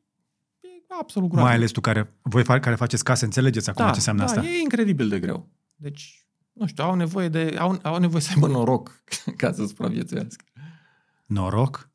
absolut 1.01 1.29
groaznic. 1.29 1.51
Mai 1.51 1.59
ales 1.59 1.71
tu 1.71 1.81
care, 1.81 2.15
voi 2.23 2.45
care 2.45 2.75
faceți 2.75 3.05
case, 3.05 3.25
înțelegeți 3.25 3.71
acum 3.71 3.85
da, 3.85 3.91
ce 3.91 3.97
înseamnă 3.97 4.25
da, 4.25 4.29
asta? 4.29 4.45
e 4.45 4.61
incredibil 4.61 5.09
de 5.09 5.21
greu. 5.21 5.49
Deci, 5.77 6.27
nu 6.53 6.67
știu, 6.67 6.85
au 6.85 6.95
nevoie 6.95 7.29
de, 7.29 7.57
au, 7.59 7.79
au 7.83 7.99
nevoie 7.99 8.23
să 8.23 8.31
aibă 8.35 8.47
noroc 8.47 9.03
ca 9.37 9.53
să 9.53 9.67
supraviețuiască. 9.67 10.45
Noroc? 11.27 11.91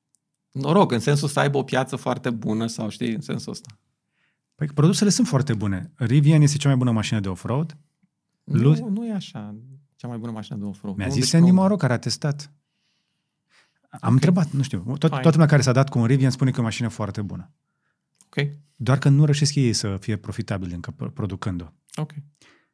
Noroc, 0.52 0.92
în 0.92 1.00
sensul 1.00 1.28
să 1.28 1.40
aibă 1.40 1.58
o 1.58 1.64
piață 1.64 1.96
foarte 1.96 2.30
bună 2.30 2.68
sau 2.68 2.90
știi, 2.90 3.14
în 3.14 3.22
sensul 3.22 3.52
ăsta. 3.52 3.80
Păi 4.56 4.68
produsele 4.68 5.10
sunt 5.10 5.28
foarte 5.28 5.54
bune. 5.54 5.92
Rivian 5.96 6.42
este 6.42 6.58
cea 6.58 6.68
mai 6.68 6.78
bună 6.78 6.92
mașină 6.92 7.20
de 7.20 7.30
off-road. 7.30 7.78
Nu, 8.44 8.62
Lu- 8.62 8.90
nu 8.90 9.08
e 9.08 9.12
așa. 9.12 9.56
Cea 9.96 10.08
mai 10.08 10.18
bună 10.18 10.32
mașină 10.32 10.58
de 10.58 10.66
off-road. 10.66 10.96
Mi-a 10.98 11.08
zis 11.08 11.30
Sandy 11.30 11.52
Moro, 11.52 11.76
care 11.76 11.94
a 11.94 11.98
testat. 11.98 12.54
Am 13.90 13.98
okay. 13.98 14.12
întrebat, 14.12 14.52
nu 14.52 14.62
știu. 14.62 14.84
Tot, 14.98 15.10
toată 15.10 15.30
lumea 15.32 15.46
care 15.46 15.62
s-a 15.62 15.72
dat 15.72 15.90
cu 15.90 16.00
un 16.00 16.06
Rivian 16.06 16.32
spune 16.32 16.50
că 16.50 16.58
e 16.58 16.62
o 16.62 16.64
mașină 16.64 16.88
foarte 16.88 17.22
bună. 17.22 17.52
Ok. 18.36 18.48
Doar 18.76 18.98
că 18.98 19.10
nu 19.10 19.26
reușesc 19.26 19.56
ei 19.56 19.74
să 19.74 19.98
fie 20.00 20.16
profitabili 20.16 20.74
încă 20.74 20.92
producând-o. 20.92 21.66
Ok. 21.96 22.12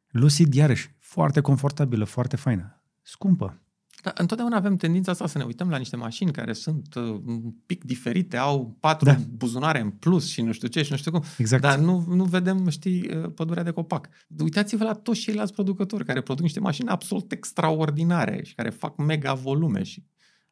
Lucid, 0.08 0.54
iarăși, 0.54 0.94
foarte 0.98 1.40
confortabilă, 1.40 2.04
foarte 2.04 2.36
faină. 2.36 2.82
Scumpă. 3.02 3.62
Dar 4.02 4.12
întotdeauna 4.16 4.56
avem 4.56 4.76
tendința 4.76 5.10
asta 5.10 5.26
să 5.26 5.38
ne 5.38 5.44
uităm 5.44 5.68
la 5.68 5.76
niște 5.76 5.96
mașini 5.96 6.32
care 6.32 6.52
sunt 6.52 6.94
uh, 6.94 7.20
un 7.24 7.50
pic 7.66 7.84
diferite, 7.84 8.36
au 8.36 8.76
patru 8.80 9.04
da. 9.04 9.18
buzunare 9.30 9.80
în 9.80 9.90
plus 9.90 10.28
și 10.28 10.42
nu 10.42 10.52
știu 10.52 10.68
ce 10.68 10.82
și 10.82 10.90
nu 10.90 10.96
știu 10.96 11.10
cum. 11.10 11.22
Exact. 11.38 11.62
Dar 11.62 11.78
nu, 11.78 12.04
nu 12.08 12.24
vedem, 12.24 12.68
știi, 12.68 13.16
uh, 13.16 13.32
pădurea 13.34 13.62
de 13.62 13.70
copac. 13.70 14.08
Uitați-vă 14.38 14.84
la 14.84 14.92
toți 14.92 15.20
ceilalți 15.20 15.52
producători 15.52 16.04
care 16.04 16.20
produc 16.20 16.42
niște 16.42 16.60
mașini 16.60 16.88
absolut 16.88 17.32
extraordinare 17.32 18.42
și 18.44 18.54
care 18.54 18.70
fac 18.70 18.96
mega 18.96 19.34
volume. 19.34 19.82
Și... 19.82 20.04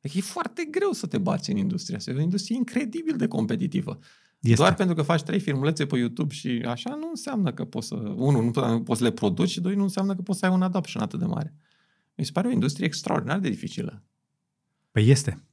Adică 0.02 0.18
e 0.18 0.20
foarte 0.20 0.68
greu 0.70 0.92
să 0.92 1.06
te 1.06 1.18
bați 1.18 1.50
în 1.50 1.56
industria 1.56 1.96
asta. 1.96 2.10
E 2.10 2.14
o 2.14 2.20
industrie 2.20 2.56
incredibil 2.56 3.16
de 3.16 3.26
competitivă. 3.26 3.98
Este. 4.40 4.54
Doar 4.54 4.74
pentru 4.74 4.94
că 4.94 5.02
faci 5.02 5.22
trei 5.22 5.40
filmulețe 5.40 5.86
pe 5.86 5.96
YouTube 5.96 6.34
și 6.34 6.64
așa, 6.66 6.94
nu 6.94 7.08
înseamnă 7.08 7.52
că 7.52 7.64
poți 7.64 7.86
să... 7.86 7.94
Unul, 7.94 8.44
nu 8.54 8.82
poți 8.82 8.98
să 8.98 9.04
le 9.04 9.12
produci 9.12 9.48
și 9.48 9.60
doi, 9.60 9.74
nu 9.74 9.82
înseamnă 9.82 10.14
că 10.14 10.22
poți 10.22 10.38
să 10.38 10.46
ai 10.46 10.52
un 10.52 10.62
adoption 10.62 11.02
atât 11.02 11.18
de 11.18 11.24
mare. 11.24 11.54
Mi 12.14 12.24
se 12.24 12.32
pare 12.32 12.48
o 12.48 12.50
industrie 12.50 12.86
extraordinar 12.86 13.38
de 13.38 13.48
dificilă. 13.48 14.02
Păi 14.90 15.08
este. 15.08 15.44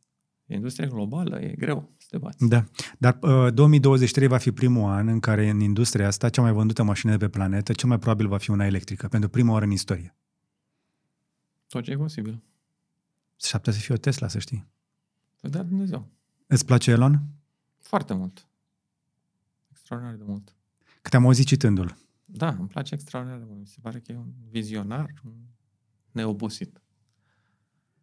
E 0.46 0.56
industrie 0.56 0.88
globală, 0.88 1.42
e 1.42 1.56
greu 1.56 1.92
să 1.98 2.08
te 2.10 2.18
bați. 2.18 2.48
Da, 2.48 2.66
dar 2.98 3.18
uh, 3.22 3.54
2023 3.54 4.28
va 4.28 4.38
fi 4.38 4.52
primul 4.52 4.90
an 4.90 5.08
în 5.08 5.20
care 5.20 5.50
în 5.50 5.60
industria 5.60 6.08
asta 6.08 6.30
cea 6.30 6.42
mai 6.42 6.52
vândută 6.52 6.84
mașină 6.84 7.12
de 7.12 7.18
pe 7.18 7.30
planetă 7.30 7.74
cel 7.74 7.90
mai 7.90 8.00
probabil 8.00 8.28
va 8.28 8.38
fi 8.38 8.52
una 8.52 8.66
electrică, 8.66 9.08
pentru 9.08 9.30
prima 9.30 9.52
oară 9.52 9.66
în 9.66 9.72
istorie. 9.72 10.16
Tot 11.68 11.84
ce 11.84 11.92
e 11.92 11.98
posibil. 11.98 12.44
S-ar 13.36 13.60
putea 13.60 13.74
să 13.74 13.80
fie 13.80 13.96
o 13.96 13.98
Tesla, 13.98 14.28
să 14.28 14.40
știi. 14.40 14.68
Păi 15.42 15.50
da, 15.50 15.64
Dumnezeu. 15.64 16.08
Îți 16.48 16.66
place 16.66 16.92
Elon? 16.92 17.22
Foarte 17.80 18.14
mult. 18.14 18.47
Extraordinar 19.88 20.26
de 20.26 20.32
mult. 20.32 20.56
Că 21.02 21.10
te-am 21.10 21.26
auzit 21.26 21.46
citându-l. 21.46 21.98
Da, 22.26 22.56
îmi 22.60 22.68
place 22.68 22.94
extraordinar 22.94 23.40
de 23.40 23.46
mult. 23.48 23.60
Mi 23.60 23.68
se 23.68 23.78
pare 23.82 24.00
că 24.00 24.12
e 24.12 24.16
un 24.18 24.32
vizionar, 24.50 25.14
un 25.26 25.34
neobosit. 26.12 26.82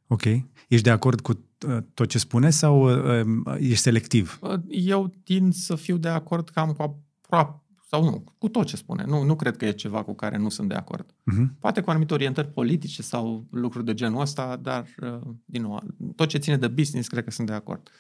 Ok. 0.07 0.23
Ești 0.69 0.83
de 0.83 0.91
acord 0.91 1.21
cu 1.21 1.45
uh, 1.67 1.79
tot 1.95 2.09
ce 2.09 2.19
spune 2.19 2.51
sau 2.51 2.83
uh, 3.21 3.57
ești 3.59 3.83
selectiv? 3.83 4.39
Bă, 4.41 4.61
Eu 4.69 5.09
tind 5.25 5.55
să 5.55 5.75
fiu 5.75 5.97
de 5.97 6.09
acord 6.09 6.49
cam 6.49 6.73
cu 6.73 6.83
aproape, 6.83 7.63
sau 7.89 8.05
nu, 8.05 8.25
cu 8.39 8.49
tot 8.49 8.67
ce 8.67 8.77
spune. 8.77 9.05
Nu, 9.05 9.23
nu 9.23 9.37
cred 9.37 9.57
că 9.57 9.65
e 9.65 9.73
ceva 9.73 10.03
cu 10.03 10.15
care 10.15 10.37
nu 10.37 10.49
sunt 10.49 10.69
de 10.69 10.75
acord. 10.75 11.11
Uh-huh. 11.11 11.59
Poate 11.59 11.81
cu 11.81 11.91
anumite 11.91 12.15
orientări 12.15 12.51
politice 12.51 13.03
sau 13.03 13.47
lucruri 13.51 13.85
de 13.85 13.95
genul 13.95 14.21
ăsta, 14.21 14.57
dar, 14.57 14.87
uh, 15.03 15.35
din 15.45 15.63
nou, 15.63 15.83
tot 16.17 16.29
ce 16.29 16.39
ține 16.39 16.57
de 16.57 16.69
business, 16.69 17.09
cred 17.09 17.25
că 17.25 17.31
sunt 17.31 17.47
de 17.47 17.53
acord. 17.53 17.91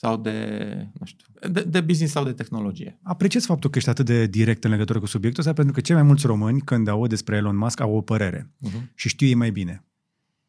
Sau 0.00 0.16
de, 0.16 0.32
nu 0.98 1.06
știu, 1.06 1.26
de, 1.50 1.62
de 1.62 1.80
business 1.80 2.12
sau 2.12 2.24
de 2.24 2.32
tehnologie. 2.32 2.98
Apreciez 3.02 3.44
faptul 3.44 3.70
că 3.70 3.78
ești 3.78 3.90
atât 3.90 4.04
de 4.04 4.26
direct 4.26 4.64
în 4.64 4.70
legătură 4.70 4.98
cu 4.98 5.06
subiectul 5.06 5.40
ăsta, 5.42 5.54
pentru 5.54 5.74
că 5.74 5.80
cei 5.80 5.94
mai 5.94 6.04
mulți 6.04 6.26
români, 6.26 6.60
când 6.60 6.88
aud 6.88 7.08
despre 7.08 7.36
Elon 7.36 7.56
Musk, 7.56 7.80
au 7.80 7.96
o 7.96 8.00
părere 8.00 8.50
Uh-huh. 8.66 8.82
și 8.94 9.08
știu 9.08 9.26
ei 9.26 9.34
mai 9.34 9.50
bine. 9.50 9.84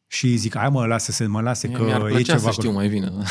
Și 0.07 0.35
zic, 0.35 0.57
hai 0.57 0.69
mă, 0.69 0.85
lasă 0.85 1.11
să 1.11 1.27
mă 1.27 1.41
lase 1.41 1.69
că 1.69 1.83
Mi-ar 1.83 2.01
e 2.01 2.09
plăcea 2.09 2.35
ceva 2.35 2.39
să 2.39 2.51
știu 2.51 2.69
acolo. 2.69 2.73
mai 2.73 2.87
bine. 2.89 3.05
Da. 3.05 3.23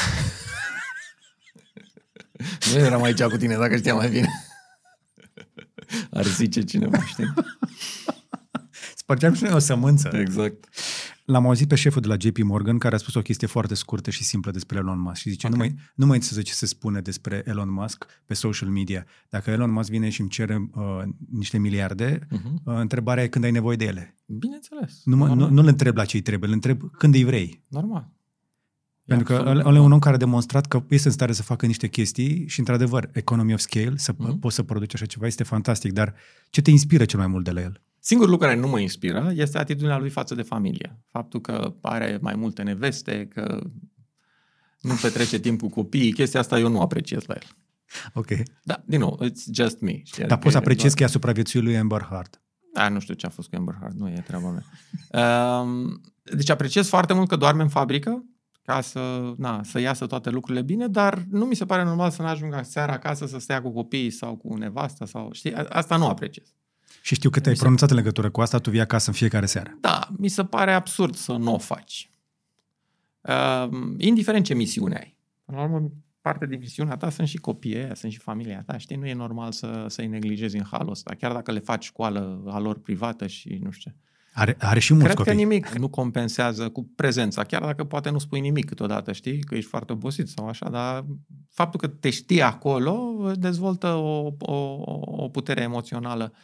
nu 2.72 2.78
eram 2.78 3.02
aici 3.02 3.22
cu 3.22 3.36
tine 3.36 3.56
dacă 3.56 3.76
știam 3.76 3.96
mai 3.96 4.08
bine. 4.10 4.28
Ar 6.10 6.24
zice 6.24 6.62
cineva, 6.62 7.04
știi? 7.04 7.32
Spargeam 8.96 9.34
și 9.34 9.42
noi 9.42 9.52
o 9.52 9.58
sămânță. 9.58 10.10
Exact. 10.14 10.68
L-am 11.30 11.46
auzit 11.46 11.68
pe 11.68 11.74
șeful 11.74 12.00
de 12.00 12.08
la 12.08 12.16
JP 12.18 12.38
Morgan 12.38 12.78
care 12.78 12.94
a 12.94 12.98
spus 12.98 13.14
o 13.14 13.22
chestie 13.22 13.46
foarte 13.46 13.74
scurtă 13.74 14.10
și 14.10 14.24
simplă 14.24 14.50
despre 14.50 14.78
Elon 14.78 15.00
Musk 15.00 15.20
și 15.20 15.30
zice, 15.30 15.46
Ok. 15.46 15.52
nu, 15.52 15.58
mai, 15.58 15.74
nu 15.94 16.06
mai 16.06 16.14
interesează 16.16 16.48
ce 16.48 16.54
se 16.54 16.66
spune 16.66 17.00
despre 17.00 17.42
Elon 17.46 17.72
Musk 17.72 18.06
pe 18.26 18.34
social 18.34 18.68
media. 18.68 19.04
Dacă 19.28 19.50
Elon 19.50 19.70
Musk 19.70 19.90
vine 19.90 20.08
și 20.08 20.20
îmi 20.20 20.30
cere 20.30 20.70
uh, 20.74 20.82
niște 21.30 21.58
miliarde, 21.58 22.18
Uh-huh. 22.18 22.44
uh, 22.64 22.74
întrebarea 22.78 23.24
e 23.24 23.28
când 23.28 23.44
ai 23.44 23.50
nevoie 23.50 23.76
de 23.76 23.84
ele. 23.84 24.16
Bineînțeles. 24.26 25.00
Nu, 25.04 25.16
mă, 25.16 25.26
nu, 25.26 25.34
normal. 25.34 25.50
nu 25.54 25.62
le 25.62 25.68
întreb 25.70 25.96
la 25.96 26.04
ce 26.04 26.16
îi 26.16 26.22
trebuie, 26.22 26.48
le 26.48 26.54
întreb 26.54 26.80
când 26.98 27.14
îi 27.14 27.24
vrei. 27.24 27.62
normal. 27.68 28.08
E 28.10 29.14
Pentru 29.14 29.26
că 29.26 29.32
absolut 29.32 29.50
ăla 29.50 29.60
ăla 29.60 29.60
e 29.60 29.72
normal. 29.72 29.84
un 29.86 29.92
om 29.92 29.98
care 29.98 30.14
a 30.14 30.18
demonstrat 30.18 30.66
că 30.66 30.82
este 30.88 31.06
în 31.08 31.14
stare 31.14 31.32
să 31.32 31.42
facă 31.42 31.66
niște 31.66 31.88
chestii 31.88 32.48
și, 32.48 32.58
într-adevăr, 32.58 33.10
economy 33.12 33.52
of 33.52 33.60
scale, 33.60 33.96
să 33.96 34.14
Mhm. 34.18 34.26
mm-hmm. 34.36 34.40
poți 34.40 34.54
să 34.54 34.62
produci 34.62 34.94
așa 34.94 35.06
ceva, 35.06 35.26
este 35.26 35.42
fantastic. 35.42 35.92
Dar 35.92 36.14
ce 36.50 36.62
te 36.62 36.70
inspiră 36.70 37.04
cel 37.04 37.18
mai 37.18 37.28
mult 37.28 37.44
de 37.44 37.50
la 37.50 37.60
el? 37.60 37.82
Singurul 38.08 38.32
lucru 38.32 38.46
care 38.46 38.58
nu 38.60 38.68
mă 38.68 38.78
inspiră 38.80 39.30
este 39.34 39.58
atitudinea 39.58 39.98
lui 39.98 40.10
față 40.10 40.34
de 40.34 40.42
familie. 40.42 40.98
Faptul 41.10 41.40
că 41.40 41.74
are 41.82 42.18
mai 42.20 42.34
multe 42.34 42.62
neveste, 42.62 43.26
că 43.26 43.60
nu 44.80 44.94
petrece 45.02 45.38
timp 45.38 45.60
cu 45.60 45.68
copiii, 45.68 46.12
chestia 46.12 46.40
asta 46.40 46.58
eu 46.58 46.68
nu 46.68 46.80
apreciez 46.80 47.24
la 47.26 47.34
el. 47.34 47.42
Ok. 48.14 48.26
Da, 48.62 48.82
din 48.86 48.98
nou, 48.98 49.20
it's 49.24 49.54
just 49.54 49.80
me. 49.80 49.90
Știi? 50.02 50.22
Dar 50.22 50.22
Adică 50.22 50.36
poți 50.36 50.50
să 50.52 50.56
e 50.56 50.60
apreciezi 50.60 50.84
doar- 50.86 50.94
că 50.96 51.02
i-a 51.02 51.08
supraviețuit 51.08 51.62
lui 51.64 51.76
Amber 51.78 52.02
Heard. 52.10 52.40
Da, 52.74 52.88
nu 52.88 52.98
știu 53.00 53.14
ce 53.14 53.26
a 53.26 53.28
fost 53.28 53.48
cu 53.48 53.56
Amber 53.56 53.76
Heard, 53.80 53.96
nu 53.98 54.08
e 54.08 54.22
treaba 54.26 54.50
mea. 54.50 54.64
Um, 55.60 56.00
deci 56.22 56.50
apreciez 56.50 56.88
foarte 56.88 57.12
mult 57.12 57.28
că 57.28 57.36
doarme 57.36 57.62
în 57.62 57.68
fabrică, 57.68 58.24
ca 58.62 58.80
să, 58.80 59.32
na, 59.36 59.62
să 59.62 59.78
iasă 59.80 60.06
toate 60.06 60.30
lucrurile 60.30 60.62
bine, 60.64 60.86
dar 60.86 61.24
nu 61.30 61.44
mi 61.44 61.54
se 61.56 61.64
pare 61.64 61.84
normal 61.84 62.10
să 62.10 62.22
n-ajungă 62.22 62.60
seara 62.64 62.92
acasă 62.92 63.26
să 63.26 63.38
stea 63.38 63.62
cu 63.62 63.72
copiii 63.72 64.10
sau 64.10 64.36
cu 64.36 64.54
nevasta 64.56 65.06
sau, 65.06 65.28
știi, 65.32 65.54
a- 65.54 65.66
asta 65.68 65.96
nu 65.96 66.06
apreciez. 66.06 66.52
Și 67.02 67.14
știu 67.14 67.30
că 67.30 67.40
te-ai 67.40 67.50
Mi 67.52 67.56
se- 67.56 67.62
pronunțat 67.62 67.90
în 67.90 67.96
legătură 67.96 68.30
cu 68.30 68.40
asta, 68.40 68.58
tu 68.58 68.70
vii 68.70 68.80
acasă 68.80 69.10
în 69.10 69.16
fiecare 69.16 69.46
seară. 69.46 69.76
Da, 69.80 70.08
mi 70.18 70.28
se 70.28 70.44
pare 70.44 70.72
absurd 70.72 71.14
să 71.14 71.32
nu 71.32 71.54
o 71.54 71.58
faci. 71.58 72.10
Um, 73.20 73.94
indiferent 73.98 74.44
ce 74.44 74.54
misiune 74.54 74.94
ai. 74.96 75.16
Până 75.44 75.58
la 75.58 75.64
urmă, 75.64 75.90
parte 76.20 76.46
din 76.46 76.58
misiunea 76.58 76.96
ta 76.96 77.10
sunt 77.10 77.28
și 77.28 77.36
copiii 77.36 77.76
ăia, 77.76 77.94
sunt 77.94 78.12
și 78.12 78.18
familia 78.18 78.62
ta, 78.66 78.78
știi? 78.78 78.96
Nu 78.96 79.06
e 79.06 79.14
normal 79.14 79.52
să, 79.52 79.84
să-i 79.88 80.06
neglijezi 80.06 80.56
în 80.56 80.64
halul 80.70 80.90
ăsta, 80.90 81.14
chiar 81.18 81.32
dacă 81.32 81.52
le 81.52 81.58
faci 81.58 81.84
școală 81.84 82.42
a 82.46 82.58
lor 82.58 82.78
privată 82.78 83.26
și 83.26 83.58
nu 83.62 83.70
știu 83.70 83.90
ce. 83.90 83.96
Are, 84.32 84.56
are 84.58 84.78
și 84.80 84.92
mulți 84.92 85.06
Cred 85.06 85.18
copii. 85.18 85.32
că 85.32 85.38
nimic 85.38 85.68
nu 85.68 85.88
compensează 85.88 86.68
cu 86.68 86.90
prezența, 86.96 87.44
chiar 87.44 87.62
dacă 87.62 87.84
poate 87.84 88.10
nu 88.10 88.18
spui 88.18 88.40
nimic 88.40 88.64
câteodată, 88.64 89.12
știi, 89.12 89.38
că 89.40 89.54
ești 89.54 89.68
foarte 89.70 89.92
obosit 89.92 90.28
sau 90.28 90.48
așa, 90.48 90.68
dar 90.68 91.04
faptul 91.50 91.80
că 91.80 91.86
te 91.86 92.10
știi 92.10 92.42
acolo 92.42 93.14
dezvoltă 93.34 93.86
o, 93.86 94.32
o, 94.38 94.80
o 95.02 95.28
putere 95.28 95.60
emoțională 95.62 96.32
um, 96.32 96.38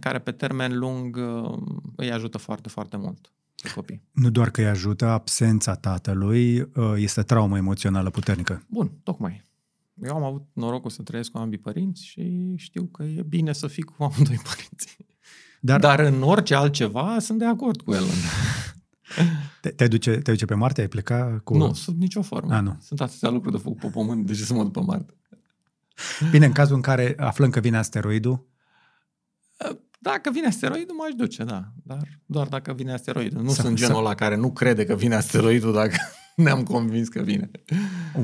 care 0.00 0.18
pe 0.18 0.32
termen 0.32 0.78
lung 0.78 1.16
um, 1.16 1.92
îi 1.96 2.12
ajută 2.12 2.38
foarte, 2.38 2.68
foarte 2.68 2.96
mult 2.96 3.32
pe 3.62 3.70
copii. 3.74 4.02
Nu 4.12 4.30
doar 4.30 4.50
că 4.50 4.60
îi 4.60 4.66
ajută, 4.66 5.06
absența 5.06 5.74
tatălui 5.74 6.60
uh, 6.60 6.92
este 6.96 7.22
traumă 7.22 7.56
emoțională 7.56 8.10
puternică. 8.10 8.62
Bun, 8.68 8.90
tocmai. 9.02 9.48
Eu 10.02 10.14
am 10.14 10.22
avut 10.22 10.46
norocul 10.52 10.90
să 10.90 11.02
trăiesc 11.02 11.30
cu 11.30 11.38
ambii 11.38 11.58
părinți 11.58 12.04
și 12.04 12.54
știu 12.56 12.84
că 12.84 13.02
e 13.02 13.22
bine 13.22 13.52
să 13.52 13.66
fii 13.66 13.82
cu 13.82 13.94
amândoi 14.04 14.40
părinți. 14.42 14.96
Dar, 15.60 15.80
Dar 15.80 15.98
în 15.98 16.22
orice 16.22 16.54
altceva 16.54 17.18
sunt 17.18 17.38
de 17.38 17.44
acord 17.44 17.80
cu 17.82 17.92
el. 17.92 18.04
te, 19.60 19.68
te, 19.68 19.88
duce, 19.88 20.10
te 20.10 20.30
duce 20.30 20.44
pe 20.44 20.54
Marte? 20.54 20.80
Ai 20.80 20.88
pleca 20.88 21.40
cu... 21.44 21.56
Nu, 21.56 21.72
sub 21.72 21.98
nicio 21.98 22.22
formă. 22.22 22.54
A, 22.54 22.60
nu. 22.60 22.76
Sunt 22.80 23.00
atâtea 23.00 23.30
lucruri 23.30 23.56
de 23.56 23.62
făcut 23.62 23.78
pe 23.78 23.86
pământ, 23.86 24.26
de 24.26 24.32
ce 24.32 24.42
să 24.42 24.54
mă 24.54 24.62
duc 24.62 24.72
pe 24.72 24.80
Marte? 24.80 25.14
Bine, 26.30 26.46
în 26.46 26.52
cazul 26.52 26.74
în 26.74 26.80
care 26.80 27.14
aflăm 27.18 27.50
că 27.50 27.60
vine 27.60 27.76
asteroidul, 27.76 28.46
Dacă 30.02 30.30
vine 30.30 30.46
asteroidul, 30.46 30.94
m-aș 30.96 31.12
duce, 31.16 31.44
da. 31.44 31.72
Dar 31.84 32.08
doar 32.26 32.48
dacă 32.48 32.72
vine 32.72 32.92
asteroidul. 32.92 33.42
Nu 33.42 33.50
Să- 33.50 33.60
sunt 33.62 33.76
genul 33.76 33.94
să- 33.94 33.98
ăla 34.00 34.14
care 34.14 34.36
nu 34.36 34.52
crede 34.52 34.84
că 34.84 34.94
vine 34.94 35.14
asteroidul 35.14 35.72
dacă 35.72 35.96
ne-am 36.36 36.62
convins 36.62 37.08
că 37.08 37.22
vine. 37.22 37.50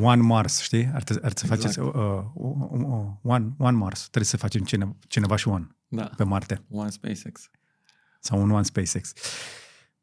One 0.03 0.23
Mars, 0.23 0.61
știi? 0.61 0.91
Ar, 0.95 1.03
te, 1.03 1.13
ar 1.13 1.33
să 1.35 1.45
Exact. 1.45 1.49
faceți 1.61 1.79
uh, 1.79 1.91
uh, 1.95 2.23
uh, 2.35 3.07
one, 3.23 3.55
one 3.59 3.77
Mars. 3.77 4.01
Trebuie 4.01 4.25
să 4.25 4.37
facem 4.37 4.63
cineva, 4.63 4.97
cineva 5.09 5.37
și 5.37 5.49
One 5.49 5.67
Da. 5.89 6.11
pe 6.17 6.25
Marte. 6.25 6.63
One 6.71 6.91
SpaceX. 6.91 7.51
Sau 8.21 8.43
un 8.43 8.51
One 8.51 8.63
SpaceX. 8.63 9.13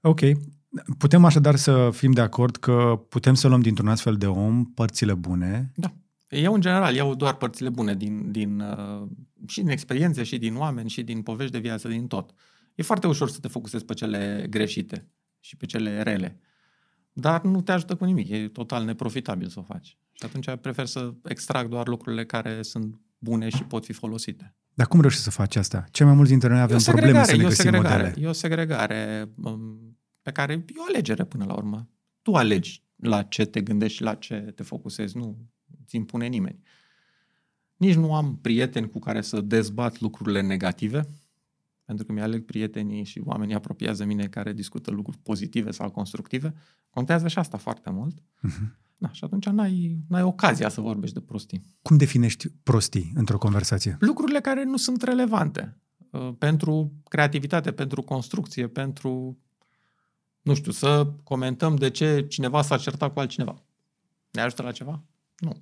Ok. 0.01 0.19
Putem 0.97 1.25
așadar 1.25 1.55
să 1.55 1.89
fim 1.93 2.11
de 2.11 2.21
acord 2.21 2.55
că 2.57 3.05
putem 3.09 3.33
să 3.33 3.47
luăm 3.47 3.61
dintr-un 3.61 3.87
astfel 3.87 4.15
de 4.15 4.27
om 4.27 4.65
părțile 4.65 5.13
bune. 5.13 5.71
Da. 5.75 5.93
Eu, 6.33 6.53
în 6.53 6.61
general, 6.61 6.95
iau 6.95 7.15
doar 7.15 7.35
părțile 7.35 7.69
bune 7.69 7.95
din, 7.95 8.31
din, 8.31 8.59
uh, 8.59 9.07
și 9.47 9.59
din 9.59 9.69
experiențe, 9.69 10.23
și 10.23 10.37
din 10.37 10.55
oameni, 10.55 10.89
și 10.89 11.03
din 11.03 11.21
povești 11.21 11.51
de 11.51 11.59
viață, 11.59 11.87
din 11.87 12.07
tot. 12.07 12.33
E 12.75 12.83
foarte 12.83 13.07
ușor 13.07 13.29
să 13.29 13.39
te 13.39 13.47
focusezi 13.47 13.85
pe 13.85 13.93
cele 13.93 14.45
greșite 14.49 15.07
și 15.39 15.57
pe 15.57 15.65
cele 15.65 16.01
rele. 16.01 16.39
Dar 17.13 17.43
nu 17.43 17.61
te 17.61 17.71
ajută 17.71 17.95
cu 17.95 18.05
nimic. 18.05 18.29
E 18.29 18.47
total 18.47 18.85
neprofitabil 18.85 19.47
să 19.47 19.59
o 19.59 19.63
faci. 19.63 19.97
Și 20.11 20.25
atunci 20.25 20.49
prefer 20.61 20.85
să 20.85 21.13
extrag 21.23 21.67
doar 21.67 21.87
lucrurile 21.87 22.25
care 22.25 22.61
sunt 22.61 22.99
bune 23.17 23.49
și 23.49 23.63
pot 23.63 23.85
fi 23.85 23.93
folosite. 23.93 24.55
Dar 24.73 24.87
cum 24.87 24.99
reușești 24.99 25.23
să 25.23 25.31
faci 25.31 25.55
asta? 25.55 25.85
Cel 25.91 26.05
mai 26.05 26.15
mulți 26.15 26.31
dintre 26.31 26.49
noi 26.49 26.61
avem 26.61 26.77
E 26.77 26.83
o 26.87 26.91
probleme 26.91 27.23
segregare, 27.23 27.31
să 27.31 27.35
ne 27.35 27.41
e 27.41 27.45
o 27.45 27.47
găsim 27.47 27.63
segregare, 27.63 28.03
modele. 28.03 28.25
E 28.25 28.29
o 28.29 28.33
segregare 28.33 29.31
um, 29.43 29.97
pe 30.21 30.31
care 30.31 30.53
e 30.53 30.79
o 30.79 30.83
alegere 30.87 31.23
până 31.23 31.45
la 31.45 31.53
urmă. 31.53 31.89
Tu 32.21 32.33
alegi 32.33 32.83
la 32.95 33.23
ce 33.23 33.45
te 33.45 33.61
gândești 33.61 33.97
și 33.97 34.03
la 34.03 34.15
ce 34.15 34.35
te 34.35 34.63
focusezi, 34.63 35.17
nu 35.17 35.37
ți 35.85 35.95
impune 35.95 36.27
nimeni. 36.27 36.59
Nici 37.77 37.95
nu 37.95 38.15
am 38.15 38.37
prieteni 38.41 38.89
cu 38.89 38.99
care 38.99 39.21
să 39.21 39.41
dezbat 39.41 39.99
lucrurile 39.99 40.41
negative, 40.41 41.09
pentru 41.85 42.05
că 42.05 42.11
mi-aleg 42.11 42.45
prietenii 42.45 43.03
și 43.03 43.21
oamenii 43.23 43.55
apropiați 43.55 43.97
de 43.97 44.05
mine 44.05 44.27
care 44.27 44.53
discută 44.53 44.91
lucruri 44.91 45.17
pozitive 45.17 45.71
sau 45.71 45.91
constructive. 45.91 46.53
Contează 46.89 47.27
și 47.27 47.39
asta 47.39 47.57
foarte 47.57 47.89
mult. 47.89 48.23
Mhm. 48.39 48.77
Da, 48.97 49.11
și 49.11 49.23
atunci 49.23 49.45
n-ai, 49.45 49.99
n-ai 50.07 50.21
ocazia 50.21 50.69
să 50.69 50.81
vorbești 50.81 51.15
de 51.15 51.21
prostii. 51.21 51.63
Cum 51.81 51.97
definești 51.97 52.49
prostii 52.49 53.11
într-o 53.15 53.37
conversație? 53.37 53.97
lucrurile 53.99 54.39
care 54.39 54.63
nu 54.63 54.77
sunt 54.77 55.01
relevante 55.01 55.77
uh, 56.09 56.33
pentru 56.37 56.93
creativitate, 57.09 57.71
pentru 57.71 58.01
construcție, 58.01 58.67
pentru, 58.67 59.37
nu 60.41 60.53
știu, 60.53 60.71
să 60.71 61.13
comentăm 61.23 61.75
de 61.75 61.89
ce 61.89 62.25
cineva 62.27 62.61
s-a 62.61 62.77
certat 62.77 63.13
cu 63.13 63.19
altcineva. 63.19 63.63
Ne 64.31 64.41
ajută 64.41 64.61
la 64.61 64.71
ceva? 64.71 65.03
Nu. 65.37 65.61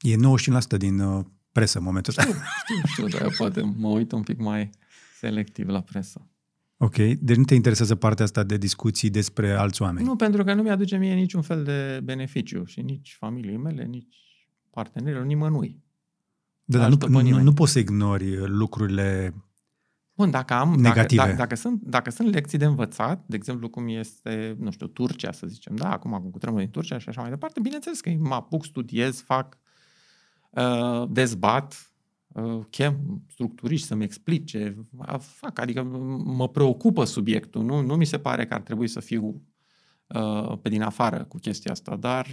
E 0.00 0.14
95% 0.14 0.78
din 0.78 0.98
uh, 0.98 1.24
presă 1.52 1.78
în 1.78 1.84
momentul 1.84 2.14
ăsta. 2.16 2.32
Știu, 2.62 2.76
știu, 2.86 3.06
dar 3.06 3.22
eu 3.22 3.30
poate 3.36 3.60
mă 3.76 3.88
uit 3.88 4.12
un 4.12 4.22
pic 4.22 4.38
mai 4.38 4.70
selectiv 5.18 5.68
la 5.68 5.80
presă. 5.80 6.30
Ok, 6.76 6.96
deci 6.96 7.36
nu 7.36 7.44
te 7.44 7.54
interesează 7.54 7.94
partea 7.94 8.24
asta 8.24 8.42
de 8.42 8.56
discuții 8.56 9.10
despre 9.10 9.52
alți 9.52 9.82
oameni. 9.82 10.06
Nu, 10.06 10.16
pentru 10.16 10.44
că 10.44 10.54
nu 10.54 10.62
mi-aduce 10.62 10.96
mie 10.96 11.14
niciun 11.14 11.42
fel 11.42 11.64
de 11.64 12.00
beneficiu 12.04 12.64
și 12.64 12.80
nici 12.80 13.16
familiei 13.18 13.56
mele, 13.56 13.84
nici 13.84 14.16
partenerilor, 14.70 15.24
nimănui. 15.24 15.82
Da, 16.64 16.78
dar 16.78 16.86
ajută 16.86 17.06
nu, 17.06 17.12
pe 17.12 17.18
nu, 17.18 17.24
nimeni. 17.24 17.44
nu 17.44 17.52
poți 17.52 17.72
să 17.72 17.78
ignori 17.78 18.48
lucrurile 18.48 19.34
Bun, 20.14 20.30
dacă 20.30 20.54
am, 20.54 20.74
Negative. 20.74 21.16
Dacă, 21.16 21.28
dacă, 21.28 21.36
dacă, 21.36 21.54
sunt, 21.54 21.82
dacă 21.82 22.10
sunt 22.10 22.34
lecții 22.34 22.58
de 22.58 22.64
învățat, 22.64 23.24
de 23.26 23.36
exemplu 23.36 23.68
cum 23.68 23.88
este, 23.88 24.56
nu 24.58 24.70
știu, 24.70 24.86
Turcia, 24.86 25.32
să 25.32 25.46
zicem, 25.46 25.76
da, 25.76 25.92
acum 25.92 26.28
cu 26.30 26.38
tremurul 26.38 26.64
din 26.64 26.72
Turcia 26.72 26.98
și 26.98 27.08
așa 27.08 27.20
mai 27.20 27.30
departe, 27.30 27.60
bineînțeles 27.60 28.00
că 28.00 28.10
mă 28.18 28.34
apuc, 28.34 28.64
studiez, 28.64 29.20
fac, 29.20 29.54
uh, 29.54 29.67
dezbat, 31.08 31.92
uh, 32.26 32.60
chem 32.70 33.22
structuriști 33.28 33.86
să-mi 33.86 34.04
explice, 34.04 34.86
uh, 34.98 35.14
fac, 35.18 35.58
adică 35.58 35.82
mă 36.24 36.48
preocupă 36.48 37.04
subiectul, 37.04 37.64
nu, 37.64 37.80
nu 37.80 37.96
mi 37.96 38.04
se 38.04 38.18
pare 38.18 38.46
că 38.46 38.54
ar 38.54 38.60
trebui 38.60 38.88
să 38.88 39.00
fiu 39.00 39.42
uh, 40.06 40.58
pe 40.62 40.68
din 40.68 40.82
afară 40.82 41.24
cu 41.24 41.36
chestia 41.38 41.72
asta, 41.72 41.96
dar 41.96 42.26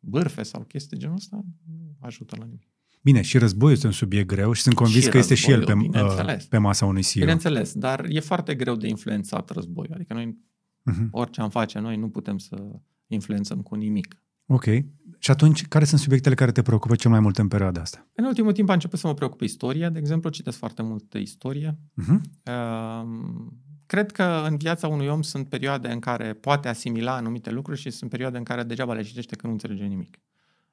bârfe 0.00 0.42
sau 0.42 0.62
chestii 0.62 0.98
genul 0.98 1.16
ăsta 1.16 1.44
nu 1.66 1.96
ajută 2.00 2.36
la 2.38 2.44
nimic. 2.44 2.68
Bine, 3.02 3.22
și 3.22 3.38
războiul 3.38 3.74
este 3.74 3.86
un 3.86 3.92
subiect 3.92 4.26
greu 4.26 4.52
și 4.52 4.62
sunt 4.62 4.74
convins 4.74 5.04
Și 5.04 5.10
că 5.10 5.18
este 5.18 5.34
și 5.34 5.50
el 5.50 5.64
pe, 5.64 5.72
războiul, 5.72 5.94
uh, 5.94 6.00
bineînțeles. 6.00 6.44
pe 6.46 6.58
masa 6.58 6.86
unui 6.86 7.02
CEO. 7.02 7.20
Bineînțeles, 7.20 7.72
dar 7.74 8.04
e 8.08 8.20
foarte 8.20 8.54
greu 8.54 8.76
de 8.76 8.88
influențat 8.88 9.50
războiul. 9.50 9.94
Adică 9.94 10.14
noi, 10.14 10.38
Mhm. 10.82 11.08
orice 11.10 11.40
am 11.40 11.50
face 11.50 11.78
noi, 11.78 11.96
nu 11.96 12.08
putem 12.08 12.38
să 12.38 12.80
influențăm 13.06 13.62
cu 13.62 13.74
nimic. 13.74 14.22
Ok. 14.52 14.64
Și 15.18 15.30
atunci, 15.30 15.66
care 15.66 15.84
sunt 15.84 16.00
subiectele 16.00 16.34
care 16.34 16.52
te 16.52 16.62
preocupă 16.62 16.94
cel 16.94 17.10
mai 17.10 17.20
mult 17.20 17.38
în 17.38 17.48
perioada 17.48 17.80
asta? 17.80 18.06
În 18.14 18.24
ultimul 18.24 18.52
timp 18.52 18.68
a 18.68 18.72
început 18.72 18.98
să 18.98 19.06
mă 19.06 19.14
preocupe 19.14 19.44
istoria, 19.44 19.90
de 19.90 19.98
exemplu, 19.98 20.30
citesc 20.30 20.58
foarte 20.58 20.82
mult 20.82 21.14
istorie. 21.14 21.78
Uh-huh. 22.02 22.20
Um, 23.02 23.60
Cred 23.90 24.10
că 24.10 24.44
în 24.48 24.56
viața 24.56 24.88
unui 24.88 25.06
om 25.06 25.22
sunt 25.22 25.48
perioade 25.48 25.90
în 25.90 25.98
care 25.98 26.32
poate 26.32 26.68
asimila 26.68 27.14
anumite 27.14 27.50
lucruri 27.50 27.80
și 27.80 27.90
sunt 27.90 28.10
perioade 28.10 28.38
în 28.38 28.44
care 28.44 28.62
degeaba 28.62 28.94
le 28.94 29.02
citește 29.02 29.36
că 29.36 29.46
nu 29.46 29.52
înțelege 29.52 29.84
nimic. 29.84 30.18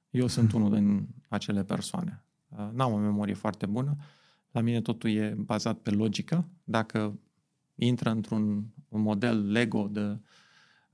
Eu 0.10 0.28
sunt 0.28 0.52
unul 0.52 0.74
din 0.74 1.08
acele 1.28 1.64
persoane. 1.64 2.26
Uh, 2.50 2.70
N-am 2.74 2.94
o 2.94 2.98
memorie 2.98 3.34
foarte 3.34 3.66
bună. 3.66 3.96
La 4.52 4.62
mine 4.62 4.82
totul 4.82 5.10
e 5.10 5.36
bazat 5.38 5.78
pe 5.78 5.90
logică. 5.90 6.48
Dacă 6.64 7.20
intră 7.76 8.10
într-un 8.10 8.66
un 8.90 9.02
model 9.02 9.52
Lego 9.52 9.88
de 9.92 10.20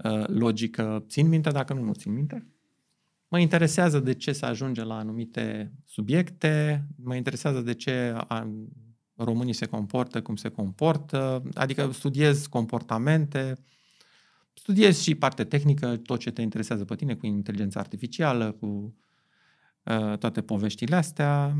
uh, 0.03 0.27
logică, 0.27 1.03
țin 1.07 1.27
minte, 1.27 1.49
dacă 1.49 1.73
nu, 1.73 1.83
nu 1.83 1.93
țin 1.93 2.13
minte. 2.13 2.47
Mă 3.33 3.39
interesează 3.39 3.99
de 3.99 4.13
ce 4.13 4.31
se 4.31 4.45
ajunge 4.45 4.83
la 4.83 4.97
anumite 4.97 5.73
subiecte, 5.85 6.85
mă 7.03 7.15
interesează 7.15 7.61
de 7.61 7.73
ce 7.73 8.13
a, 8.27 8.49
românii 9.15 9.53
se 9.53 9.65
comportă 9.65 10.21
cum 10.21 10.35
se 10.35 10.49
comportă, 10.49 11.43
adică 11.53 11.91
studiez 11.91 12.47
comportamente, 12.47 13.53
studiez 14.53 15.01
și 15.01 15.15
parte 15.15 15.43
tehnică, 15.43 15.97
tot 15.97 16.19
ce 16.19 16.31
te 16.31 16.41
interesează 16.41 16.85
pe 16.85 16.95
tine 16.95 17.15
cu 17.15 17.25
inteligența 17.25 17.79
artificială, 17.79 18.51
cu 18.51 18.95
uh, 19.83 20.17
toate 20.17 20.41
poveștile 20.41 20.95
astea. 20.95 21.55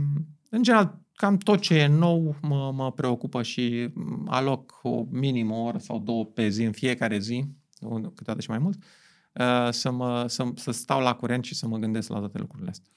În 0.50 0.64
general, 0.64 1.00
cam 1.14 1.38
tot 1.38 1.60
ce 1.60 1.74
e 1.74 1.88
nou 1.88 2.36
mă, 2.41 2.72
mă 2.76 2.91
preocupă 2.91 3.44
și 3.44 3.90
aloc 4.26 4.80
o 4.84 5.06
minim 5.10 5.52
o 5.52 5.64
oră 5.64 5.78
sau 5.78 6.00
două 6.00 6.26
pe 6.26 6.48
zi 6.48 6.64
în 6.64 6.72
fiecare 6.72 7.20
zi, 7.20 7.45
câteodată 7.90 8.41
și 8.41 8.50
mai 8.50 8.60
mult, 8.60 8.78
uh, 8.78 9.03
să, 9.70 9.92
mă, 9.92 10.26
să, 10.28 10.52
să 10.56 10.72
stau 10.72 11.02
la 11.02 11.14
curent 11.14 11.44
și 11.44 11.56
să 11.56 11.68
mă 11.68 11.78
gândesc 11.78 12.10
la 12.10 12.20
toate 12.20 12.38
lucrurile 12.38 12.70
astea. 12.70 12.90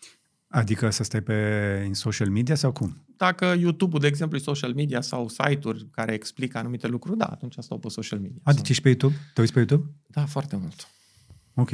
Adică 0.48 0.90
să 0.90 1.02
stai 1.02 1.20
pe 1.20 1.82
în 1.86 1.94
social 1.94 2.28
media 2.30 2.54
sau 2.54 2.72
cum? 2.72 3.04
Dacă 3.16 3.54
YouTube-ul, 3.58 4.00
de 4.00 4.06
exemplu, 4.06 4.36
e 4.36 4.40
social 4.40 4.74
media 4.74 5.00
sau 5.00 5.28
site-uri 5.28 5.86
care 5.90 6.12
explică 6.12 6.58
anumite 6.58 6.86
lucruri, 6.86 7.18
da, 7.18 7.24
atunci 7.24 7.54
stau 7.58 7.78
pe 7.78 7.88
social 7.88 8.18
media. 8.18 8.40
Adică 8.42 8.66
ești 8.70 8.82
pe 8.82 8.88
YouTube? 8.88 9.14
Te 9.34 9.40
uiți 9.40 9.52
pe 9.52 9.58
YouTube? 9.58 9.90
Da, 10.06 10.24
foarte 10.26 10.56
mult. 10.56 10.88
Ok. 11.54 11.68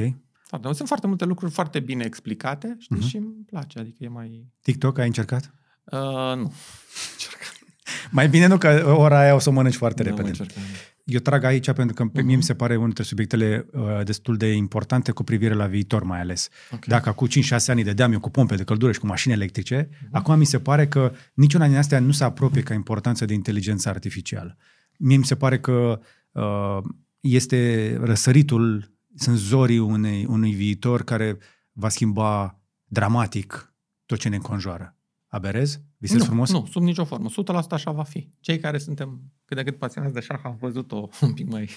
Foarte 0.47 0.65
mult. 0.67 0.75
Sunt 0.75 0.87
foarte 0.87 1.07
multe 1.07 1.25
lucruri 1.25 1.51
foarte 1.51 1.79
bine 1.79 2.03
explicate, 2.05 2.75
știi, 2.79 2.95
Mhm. 2.95 3.07
și 3.07 3.17
îmi 3.17 3.33
place, 3.45 3.79
adică 3.79 3.97
e 3.99 4.07
mai... 4.07 4.47
TikTok 4.61 4.97
ai 4.97 5.05
încercat? 5.07 5.53
Uh, 5.83 6.33
nu. 6.35 6.53
Mai 8.11 8.29
bine 8.29 8.45
nu, 8.47 8.57
că 8.57 8.93
ora 8.97 9.19
aia 9.19 9.35
o 9.35 9.39
să 9.39 9.49
o 9.49 9.51
mănânci 9.51 9.75
foarte 9.75 10.03
Nu 10.03 10.09
am 10.09 10.15
repede. 10.15 10.37
încercat. 10.37 10.63
Eu 11.03 11.19
trag 11.19 11.43
aici 11.43 11.71
pentru 11.71 11.95
că 11.95 12.03
pe 12.05 12.17
Mhm. 12.17 12.25
mie 12.27 12.35
mi 12.35 12.43
se 12.43 12.53
pare 12.55 12.73
unul 12.73 12.85
dintre 12.85 13.03
subiectele 13.03 13.65
uh, 13.73 14.03
destul 14.03 14.37
de 14.37 14.51
importante 14.51 15.11
cu 15.11 15.23
privire 15.23 15.53
la 15.53 15.65
viitor 15.65 16.03
mai 16.03 16.19
ales. 16.19 16.49
Ok. 16.71 16.85
Dacă 16.85 17.09
acum 17.09 17.27
5-6 17.27 17.71
ani 17.71 17.83
dădeam 17.83 18.11
eu 18.11 18.19
cu 18.19 18.29
pompe 18.29 18.55
de 18.55 18.63
căldură 18.63 18.91
și 18.91 18.99
cu 18.99 19.05
mașini 19.05 19.33
electrice, 19.33 19.89
Mhm. 19.91 20.07
acum 20.15 20.37
mi 20.37 20.45
se 20.45 20.59
pare 20.59 20.87
că 20.87 21.11
niciuna 21.33 21.67
din 21.67 21.75
astea 21.77 21.99
nu 21.99 22.11
se 22.11 22.23
apropie 22.23 22.61
ca 22.61 22.73
importanță 22.73 23.25
de 23.25 23.33
inteligența 23.33 23.89
artificială. 23.89 24.57
Mie 24.97 25.17
mi 25.17 25.25
se 25.25 25.35
pare 25.35 25.59
că 25.59 25.99
uh, 26.31 26.77
este 27.19 27.97
răsăritul, 28.01 28.91
sunt 29.15 29.37
zorii 29.37 29.77
unei, 29.79 30.25
unui 30.25 30.51
viitor 30.53 31.03
care 31.03 31.37
va 31.71 31.89
schimba 31.89 32.59
dramatic 32.85 33.73
tot 34.05 34.19
ce 34.19 34.29
ne 34.29 34.35
înconjoară. 34.35 34.97
Aberez? 35.27 35.79
Visez 35.97 36.17
nu, 36.17 36.23
frumos? 36.25 36.51
Nu, 36.51 36.67
sub 36.71 36.81
nicio 36.81 37.05
formă. 37.05 37.29
100% 37.29 37.75
așa 37.75 37.91
va 37.91 38.03
fi. 38.03 38.29
Cei 38.39 38.59
care 38.59 38.77
suntem 38.77 39.21
cât 39.53 39.63
de 39.63 39.69
cât 39.69 39.79
pasionați 39.79 40.13
de 40.13 40.19
șah 40.19 40.39
am 40.43 40.55
văzut-o 40.59 41.09
un 41.21 41.33
pic 41.33 41.49
mai, 41.49 41.69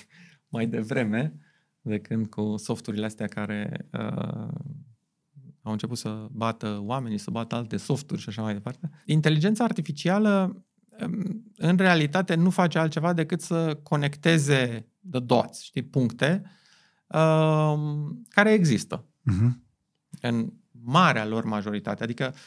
mai 0.48 0.66
devreme, 0.66 1.38
de 1.80 1.98
când 1.98 2.26
cu 2.26 2.56
softurile 2.56 3.06
astea 3.06 3.26
care 3.26 3.88
uh, 3.92 4.48
au 5.62 5.72
început 5.72 5.98
să 5.98 6.26
bată 6.30 6.78
oamenii, 6.82 7.18
să 7.18 7.30
bată 7.30 7.54
alte 7.54 7.76
softuri 7.76 8.20
și 8.20 8.28
așa 8.28 8.42
mai 8.42 8.52
departe. 8.52 8.90
Inteligența 9.04 9.64
artificială 9.64 10.64
um, 11.00 11.44
în 11.56 11.76
realitate 11.76 12.34
nu 12.34 12.50
face 12.50 12.78
altceva 12.78 13.12
decât 13.12 13.40
să 13.40 13.78
conecteze 13.82 14.88
the 15.10 15.20
dots, 15.20 15.62
știi, 15.62 15.82
puncte 15.82 16.42
um, 17.06 18.22
care 18.28 18.52
există 18.52 19.04
Uh-huh. 19.32 19.50
în 20.20 20.52
marea 20.70 21.26
lor 21.26 21.44
majoritate. 21.44 22.02
Adică 22.02 22.34
uh, 22.34 22.38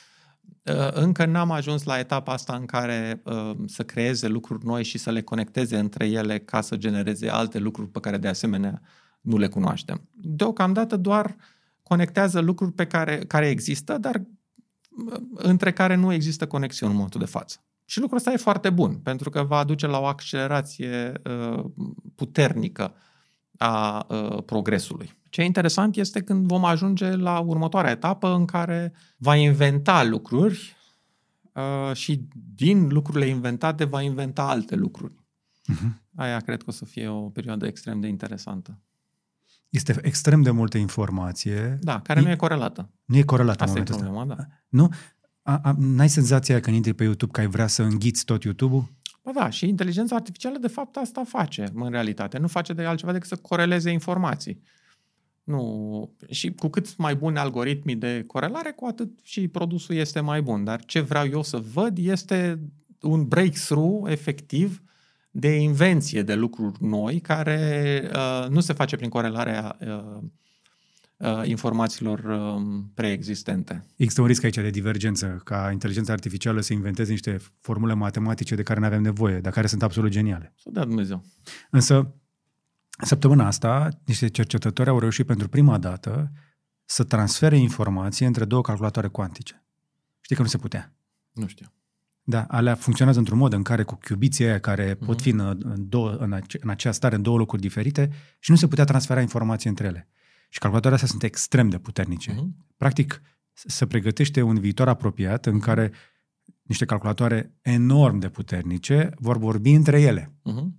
încă 0.91 1.25
n-am 1.25 1.51
ajuns 1.51 1.83
la 1.83 1.99
etapa 1.99 2.33
asta 2.33 2.55
în 2.55 2.65
care 2.65 3.21
uh, 3.25 3.51
să 3.65 3.83
creeze 3.83 4.27
lucruri 4.27 4.65
noi 4.65 4.83
și 4.83 4.97
să 4.97 5.11
le 5.11 5.21
conecteze 5.21 5.77
între 5.77 6.07
ele 6.07 6.39
ca 6.39 6.61
să 6.61 6.77
genereze 6.77 7.29
alte 7.29 7.59
lucruri 7.59 7.89
pe 7.89 7.99
care 7.99 8.17
de 8.17 8.27
asemenea 8.27 8.81
nu 9.21 9.37
le 9.37 9.47
cunoaștem. 9.47 10.07
Deocamdată 10.13 10.97
doar 10.97 11.35
conectează 11.83 12.39
lucruri 12.39 12.71
pe 12.71 12.85
care, 12.85 13.17
care 13.17 13.49
există, 13.49 13.97
dar 13.97 14.15
uh, 14.15 15.21
între 15.33 15.71
care 15.71 15.95
nu 15.95 16.13
există 16.13 16.47
conexiuni 16.47 16.91
în 16.91 16.97
momentul 16.97 17.19
de 17.19 17.25
față. 17.25 17.63
Și 17.85 17.99
lucrul 17.99 18.17
ăsta 18.17 18.31
e 18.31 18.37
foarte 18.37 18.69
bun, 18.69 18.95
pentru 18.95 19.29
că 19.29 19.43
va 19.43 19.57
aduce 19.57 19.87
la 19.87 19.99
o 19.99 20.05
accelerație 20.05 21.21
uh, 21.23 21.65
puternică 22.15 22.93
a 23.57 24.05
uh, 24.09 24.43
progresului. 24.45 25.18
Ce 25.29 25.41
e 25.41 25.45
interesant 25.45 25.95
este 25.95 26.21
când 26.21 26.47
vom 26.47 26.65
ajunge 26.65 27.15
la 27.15 27.39
următoarea 27.39 27.91
etapă 27.91 28.33
în 28.33 28.45
care 28.45 28.93
va 29.17 29.35
inventa 29.35 30.03
lucruri 30.03 30.75
uh, 31.53 31.95
și 31.95 32.27
din 32.55 32.87
lucrurile 32.87 33.25
inventate 33.25 33.83
va 33.83 34.01
inventa 34.01 34.49
alte 34.49 34.75
lucruri. 34.75 35.13
Uh-huh. 35.73 36.07
Aia 36.15 36.39
cred 36.39 36.57
că 36.57 36.65
o 36.67 36.71
să 36.71 36.85
fie 36.85 37.07
o 37.07 37.29
perioadă 37.29 37.65
extrem 37.65 37.99
de 37.99 38.07
interesantă. 38.07 38.79
Este 39.69 39.99
extrem 40.01 40.41
de 40.41 40.51
multă 40.51 40.77
informație. 40.77 41.77
Da, 41.81 41.99
care 42.01 42.21
nu 42.21 42.29
e 42.29 42.35
corelată. 42.35 42.89
Nu 43.05 43.17
e 43.17 43.23
corelată 43.23 43.63
în 43.63 43.69
Asta 43.69 43.79
e 43.79 43.81
momentul 43.81 43.95
ăsta. 43.95 44.05
problema, 44.05 44.35
da. 44.35 44.55
Nu? 44.69 44.93
A, 45.41 45.59
a, 45.63 45.75
n-ai 45.77 46.09
senzația 46.09 46.59
când 46.59 46.75
intri 46.75 46.93
pe 46.93 47.03
YouTube 47.03 47.31
că 47.31 47.39
ai 47.39 47.47
vrea 47.47 47.67
să 47.67 47.83
înghiți 47.83 48.25
tot 48.25 48.43
YouTube-ul? 48.43 48.97
Bă, 49.23 49.31
da, 49.33 49.49
și 49.49 49.67
inteligența 49.67 50.15
artificială 50.15 50.57
de 50.57 50.67
fapt 50.67 50.95
asta 50.95 51.23
face 51.23 51.71
în 51.73 51.89
realitate. 51.89 52.37
Nu 52.37 52.47
face 52.47 52.73
de 52.73 52.85
altceva 52.85 53.11
decât 53.11 53.27
să 53.27 53.35
coreleze 53.35 53.89
informații. 53.89 54.61
Nu. 55.49 56.09
Și 56.29 56.51
cu 56.51 56.67
cât 56.67 56.97
mai 56.97 57.15
buni 57.15 57.37
algoritmii 57.37 57.95
de 57.95 58.23
corelare, 58.27 58.71
cu 58.71 58.85
atât 58.85 59.19
și 59.23 59.47
produsul 59.47 59.95
este 59.95 60.19
mai 60.19 60.41
bun. 60.41 60.63
Dar 60.63 60.85
ce 60.85 60.99
vreau 60.99 61.25
eu 61.25 61.43
să 61.43 61.57
văd 61.73 61.97
este 61.97 62.59
un 63.01 63.27
breakthrough 63.27 64.11
efectiv 64.11 64.81
de 65.31 65.55
invenție 65.55 66.21
de 66.21 66.35
lucruri 66.35 66.83
noi 66.83 67.19
care 67.19 68.01
uh, 68.13 68.49
nu 68.49 68.59
se 68.59 68.73
face 68.73 68.95
prin 68.95 69.09
corelarea 69.09 69.77
uh, 69.81 70.23
uh, 71.17 71.41
informațiilor 71.43 72.19
uh, 72.19 72.83
preexistente. 72.93 73.85
Există 73.95 74.21
un 74.21 74.27
risc 74.27 74.43
aici 74.43 74.55
de 74.55 74.69
divergență, 74.69 75.41
ca 75.43 75.69
inteligența 75.71 76.13
artificială 76.13 76.61
să 76.61 76.73
inventeze 76.73 77.11
niște 77.11 77.37
formule 77.59 77.93
matematice 77.93 78.55
de 78.55 78.63
care 78.63 78.79
nu 78.79 78.85
avem 78.85 79.01
nevoie, 79.01 79.39
dar 79.39 79.51
care 79.51 79.67
sunt 79.67 79.83
absolut 79.83 80.11
geniale. 80.11 80.53
Să 80.55 80.69
dea 80.71 80.85
Dumnezeu. 80.85 81.23
Însă, 81.69 82.13
săptămâna 83.03 83.45
asta, 83.45 83.89
niște 84.05 84.27
cercetători 84.27 84.89
au 84.89 84.99
reușit 84.99 85.25
pentru 85.25 85.49
prima 85.49 85.77
dată 85.77 86.31
să 86.85 87.03
transfere 87.03 87.57
informație 87.57 88.25
între 88.25 88.45
două 88.45 88.61
calculatoare 88.61 89.07
cuantice. 89.07 89.63
Știi 90.21 90.35
că 90.35 90.41
nu 90.41 90.47
se 90.47 90.57
putea. 90.57 90.93
Nu 91.31 91.47
știu. 91.47 91.73
Da, 92.23 92.43
alea 92.43 92.75
funcționează 92.75 93.19
într-un 93.19 93.37
mod 93.37 93.53
în 93.53 93.63
care 93.63 93.83
cu 93.83 93.97
cubiții 94.07 94.45
aia 94.45 94.59
care 94.59 94.95
Mhm. 94.97 95.05
pot 95.05 95.21
fi 95.21 95.29
în, 95.29 95.39
în, 95.39 95.89
două, 95.89 96.11
în, 96.11 96.31
ace, 96.33 96.57
în 96.61 96.69
acea 96.69 96.91
stare, 96.91 97.15
în 97.15 97.21
două 97.21 97.37
locuri 97.37 97.61
diferite 97.61 98.09
și 98.39 98.51
nu 98.51 98.57
se 98.57 98.67
putea 98.67 98.83
transfera 98.83 99.21
informație 99.21 99.69
între 99.69 99.87
ele. 99.87 100.07
Și 100.49 100.59
calculatoarele 100.59 101.01
astea 101.01 101.17
sunt 101.19 101.23
extrem 101.31 101.69
de 101.69 101.77
puternice. 101.77 102.31
Mhm. 102.31 102.65
Practic, 102.77 103.21
se 103.53 103.85
pregătește 103.87 104.41
un 104.41 104.59
viitor 104.59 104.87
apropiat 104.87 105.45
în 105.45 105.59
care 105.59 105.91
niște 106.61 106.85
calculatoare 106.85 107.53
enorm 107.61 108.17
de 108.19 108.29
puternice 108.29 109.09
vor 109.15 109.37
vorbi 109.37 109.71
între 109.71 110.01
ele. 110.01 110.33
Mhm. 110.43 110.75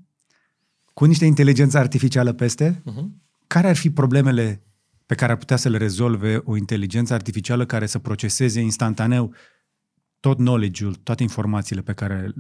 Cu 1.01 1.07
niște 1.07 1.25
inteligență 1.25 1.79
artificială 1.79 2.33
peste, 2.33 2.83
Mhm. 2.85 3.23
care 3.47 3.69
ar 3.69 3.77
fi 3.77 3.91
problemele 3.91 4.63
pe 5.07 5.15
care 5.15 5.33
ar 5.33 5.39
putea 5.39 5.57
să 5.57 5.69
le 5.69 5.77
rezolve 5.77 6.41
o 6.45 6.57
inteligență 6.57 7.15
artificială 7.15 7.67
care 7.67 7.87
să 7.87 7.99
proceseze 7.99 8.61
instantaneu 8.61 9.35
tot 10.21 10.37
knowledge-ul, 10.37 10.95
toate 10.95 11.23
informațiile 11.23 11.83
pe 11.83 11.93
care 11.93 12.33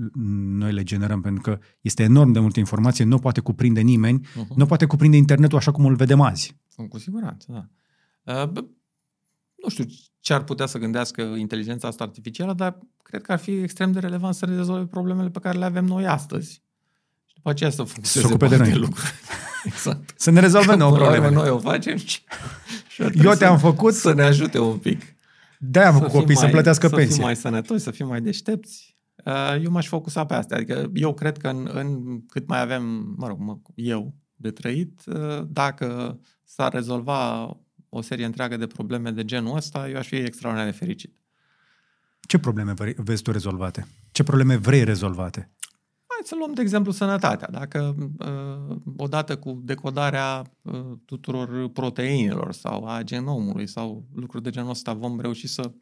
noi 0.59 0.73
le 0.73 0.83
generăm, 0.83 1.21
pentru 1.21 1.43
că 1.43 1.59
este 1.81 2.03
enorm 2.03 2.33
de 2.33 2.39
multă 2.39 2.59
informație, 2.59 3.05
nu 3.05 3.19
poate 3.19 3.41
cuprinde 3.41 3.81
nimeni, 3.81 4.27
uh-huh. 4.27 4.55
nu 4.57 4.67
poate 4.67 4.87
cuprinde 4.87 5.17
internetul 5.17 5.59
așa 5.59 5.71
cum 5.71 5.85
îl 5.85 5.95
vedem 5.95 6.21
azi. 6.21 6.57
Cu 6.89 6.99
siguranță, 6.99 7.47
da. 7.53 8.43
Uh, 8.45 8.53
nu 9.63 9.69
știu 9.69 9.85
ce 10.21 10.33
ar 10.33 10.45
putea 10.45 10.67
să 10.67 10.79
gândească 10.79 11.23
inteligența 11.23 11.89
asta 11.89 12.05
artificială, 12.05 12.55
dar 12.55 12.79
cred 13.03 13.23
că 13.23 13.33
ar 13.33 13.39
fi 13.39 13.51
extrem 13.51 13.93
de 13.93 13.99
relevant 13.99 14.35
să 14.35 14.45
rezolve 14.45 14.87
problemele 14.87 15.31
pe 15.31 15.39
care 15.39 15.59
le 15.59 15.65
avem 15.65 15.85
noi 15.85 16.07
astăzi. 16.07 16.63
Și 17.41 17.47
după 17.47 17.51
aceea 17.51 17.71
să 17.71 17.83
funcționeze 17.83 18.57
de 18.57 18.57
noi. 18.57 18.75
lucruri. 18.75 19.13
exact. 19.65 20.13
Să 20.17 20.31
ne 20.31 20.41
rezolvăm 20.41 20.79
nouă 20.79 20.97
probleme. 20.97 21.31
Noi 21.31 21.49
o 21.49 21.59
facem 21.59 21.97
și, 21.97 22.21
și 22.89 23.03
Eu 23.25 23.33
te-am 23.33 23.59
făcut 23.59 23.95
să 23.95 24.13
ne 24.13 24.23
ajute 24.23 24.59
un 24.59 24.77
pic. 24.77 25.03
De-aia 25.59 25.89
am 25.89 25.95
făcut 25.95 26.11
copii, 26.11 26.35
mai, 26.35 26.45
să 26.45 26.51
plătească 26.51 26.89
să 26.89 26.95
pensie. 26.95 27.11
Să 27.11 27.17
fim 27.17 27.25
mai 27.25 27.37
sănătoși, 27.37 27.83
să 27.83 27.91
fim 27.91 28.07
mai 28.07 28.21
deștepți. 28.21 28.97
Uh, 29.25 29.63
eu 29.63 29.71
m-aș 29.71 29.87
focusa 29.87 30.25
pe 30.25 30.35
astea. 30.35 30.57
Adică 30.57 30.91
eu 30.95 31.15
cred 31.15 31.37
că 31.37 31.49
în, 31.49 31.71
în 31.73 32.21
cât 32.27 32.49
mai 32.49 32.61
avem, 32.61 33.15
mă 33.17 33.27
rog, 33.27 33.61
eu 33.75 34.15
de 34.35 34.51
trăit, 34.51 35.01
uh, 35.07 35.43
dacă 35.47 36.19
s-ar 36.45 36.73
rezolva 36.73 37.57
o 37.89 38.01
serie 38.01 38.25
întreagă 38.25 38.57
de 38.57 38.67
probleme 38.67 39.11
de 39.11 39.25
genul 39.25 39.57
ăsta, 39.57 39.89
eu 39.89 39.97
aș 39.97 40.07
fi 40.07 40.17
extraordinar 40.17 40.71
de 40.71 40.77
fericit. 40.77 41.15
Ce 42.21 42.39
probleme 42.39 42.75
vezi 42.97 43.23
tu 43.23 43.31
rezolvate? 43.31 43.87
Ce 44.13 44.23
probleme 44.23 44.57
vrei 44.57 44.85
rezolvate? 44.85 45.51
Hai 46.21 46.29
să 46.29 46.37
luăm, 46.39 46.55
de 46.55 46.61
exemplu, 46.61 46.93
sănătatea. 46.93 47.49
Dacă 47.51 47.95
uh, 48.19 48.77
odată 48.97 49.39
cu 49.39 49.61
decodarea 49.65 50.43
uh, 50.63 50.81
tuturor 51.05 51.69
proteinelor 51.69 52.53
sau 52.53 52.85
a 52.85 53.03
genomului 53.03 53.67
sau 53.67 54.05
lucruri 54.15 54.43
de 54.43 54.51
genul 54.51 54.71
ăsta 54.71 54.93
vom 54.93 55.21
reuși 55.21 55.47
să 55.47 55.73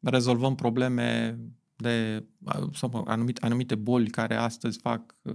rezolvăm 0.00 0.54
probleme 0.54 1.38
de 1.76 2.26
sau 2.72 3.04
anumite, 3.06 3.44
anumite 3.44 3.74
boli 3.74 4.10
care 4.10 4.34
astăzi 4.34 4.78
fac 4.78 5.14
uh, 5.22 5.34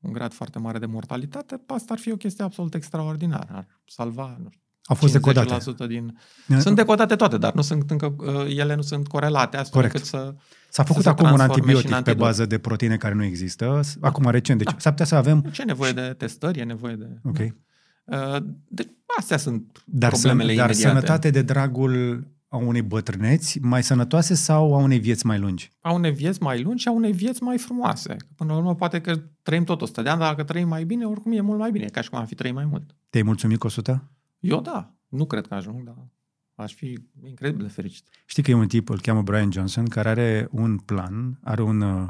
un 0.00 0.12
grad 0.12 0.32
foarte 0.32 0.58
mare 0.58 0.78
de 0.78 0.86
mortalitate, 0.86 1.62
asta 1.66 1.92
ar 1.92 1.98
fi 1.98 2.12
o 2.12 2.16
chestie 2.16 2.44
absolut 2.44 2.74
extraordinară. 2.74 3.52
Ar 3.52 3.80
salva, 3.84 4.36
nu 4.42 4.48
știu, 4.50 4.69
au 4.90 4.96
fost 4.96 5.12
decodate. 5.12 5.86
Din... 5.86 6.18
Sunt 6.58 6.76
decodate 6.76 7.16
toate, 7.16 7.38
dar 7.38 7.52
nu 7.52 7.62
sunt 7.62 7.90
încă, 7.90 8.14
uh, 8.18 8.56
ele 8.56 8.74
nu 8.74 8.82
sunt 8.82 9.08
corelate, 9.08 9.56
astfel 9.56 9.82
Corect. 9.82 10.04
să 10.04 10.34
S-a 10.68 10.82
făcut 10.82 11.06
acum 11.06 11.32
un 11.32 11.40
antibiotic 11.40 11.96
pe 11.96 12.14
bază 12.14 12.46
de 12.46 12.58
proteine 12.58 12.96
care 12.96 13.14
nu 13.14 13.24
există, 13.24 13.80
acum 14.00 14.30
recent, 14.30 14.58
deci 14.58 14.72
da. 14.72 14.78
s-ar 14.78 14.92
putea 14.92 15.06
să 15.06 15.14
avem... 15.14 15.40
Ce 15.40 15.62
e 15.62 15.64
nevoie 15.64 15.92
de 15.92 16.14
testări, 16.18 16.58
e 16.58 16.64
nevoie 16.64 16.94
de... 16.94 17.06
Ok. 17.24 17.38
Uh, 17.38 18.42
deci 18.68 18.88
astea 19.18 19.36
sunt 19.36 19.82
dar 19.84 20.10
problemele 20.10 20.54
Dar 20.54 20.64
imediate. 20.64 20.94
sănătate 20.94 21.30
de 21.30 21.42
dragul 21.42 22.26
a 22.48 22.56
unei 22.56 22.82
bătrâneți 22.82 23.58
mai 23.58 23.82
sănătoase 23.82 24.34
sau 24.34 24.74
a 24.74 24.78
unei 24.78 24.98
vieți 24.98 25.26
mai 25.26 25.38
lungi? 25.38 25.70
A 25.80 25.92
unei 25.92 26.10
vieți 26.10 26.42
mai 26.42 26.62
lungi 26.62 26.82
și 26.82 26.88
a 26.88 26.92
unei 26.92 27.12
vieți 27.12 27.42
mai 27.42 27.58
frumoase. 27.58 28.16
Până 28.36 28.52
la 28.52 28.58
urmă, 28.58 28.74
poate 28.74 29.00
că 29.00 29.20
trăim 29.42 29.64
tot 29.64 29.80
100 29.80 30.02
de 30.02 30.08
ani, 30.08 30.18
dar 30.18 30.28
dacă 30.28 30.42
trăim 30.42 30.68
mai 30.68 30.84
bine, 30.84 31.04
oricum 31.04 31.32
e 31.32 31.40
mult 31.40 31.58
mai 31.58 31.70
bine, 31.70 31.84
ca 31.84 32.00
și 32.00 32.10
cum 32.10 32.18
am 32.18 32.26
fi 32.26 32.34
trăit 32.34 32.54
mai 32.54 32.64
mult. 32.64 32.96
Te-ai 33.10 33.22
mulțumit 33.22 33.58
cu 33.58 33.66
100? 33.66 34.10
Eu 34.40 34.60
da. 34.60 34.94
Nu 35.08 35.26
cred 35.26 35.46
că 35.46 35.54
ajung, 35.54 35.84
dar 35.84 36.08
aș 36.54 36.74
fi 36.74 36.98
incredibil 37.24 37.66
de 37.66 37.72
fericit. 37.72 38.08
Știi 38.26 38.42
că 38.42 38.50
e 38.50 38.54
un 38.54 38.68
tip, 38.68 38.88
îl 38.88 39.00
cheamă 39.00 39.22
Brian 39.22 39.50
Johnson, 39.52 39.86
care 39.86 40.08
are 40.08 40.48
un 40.50 40.78
plan, 40.78 41.38
are 41.42 41.62
un, 41.62 41.80
uh, 41.80 42.08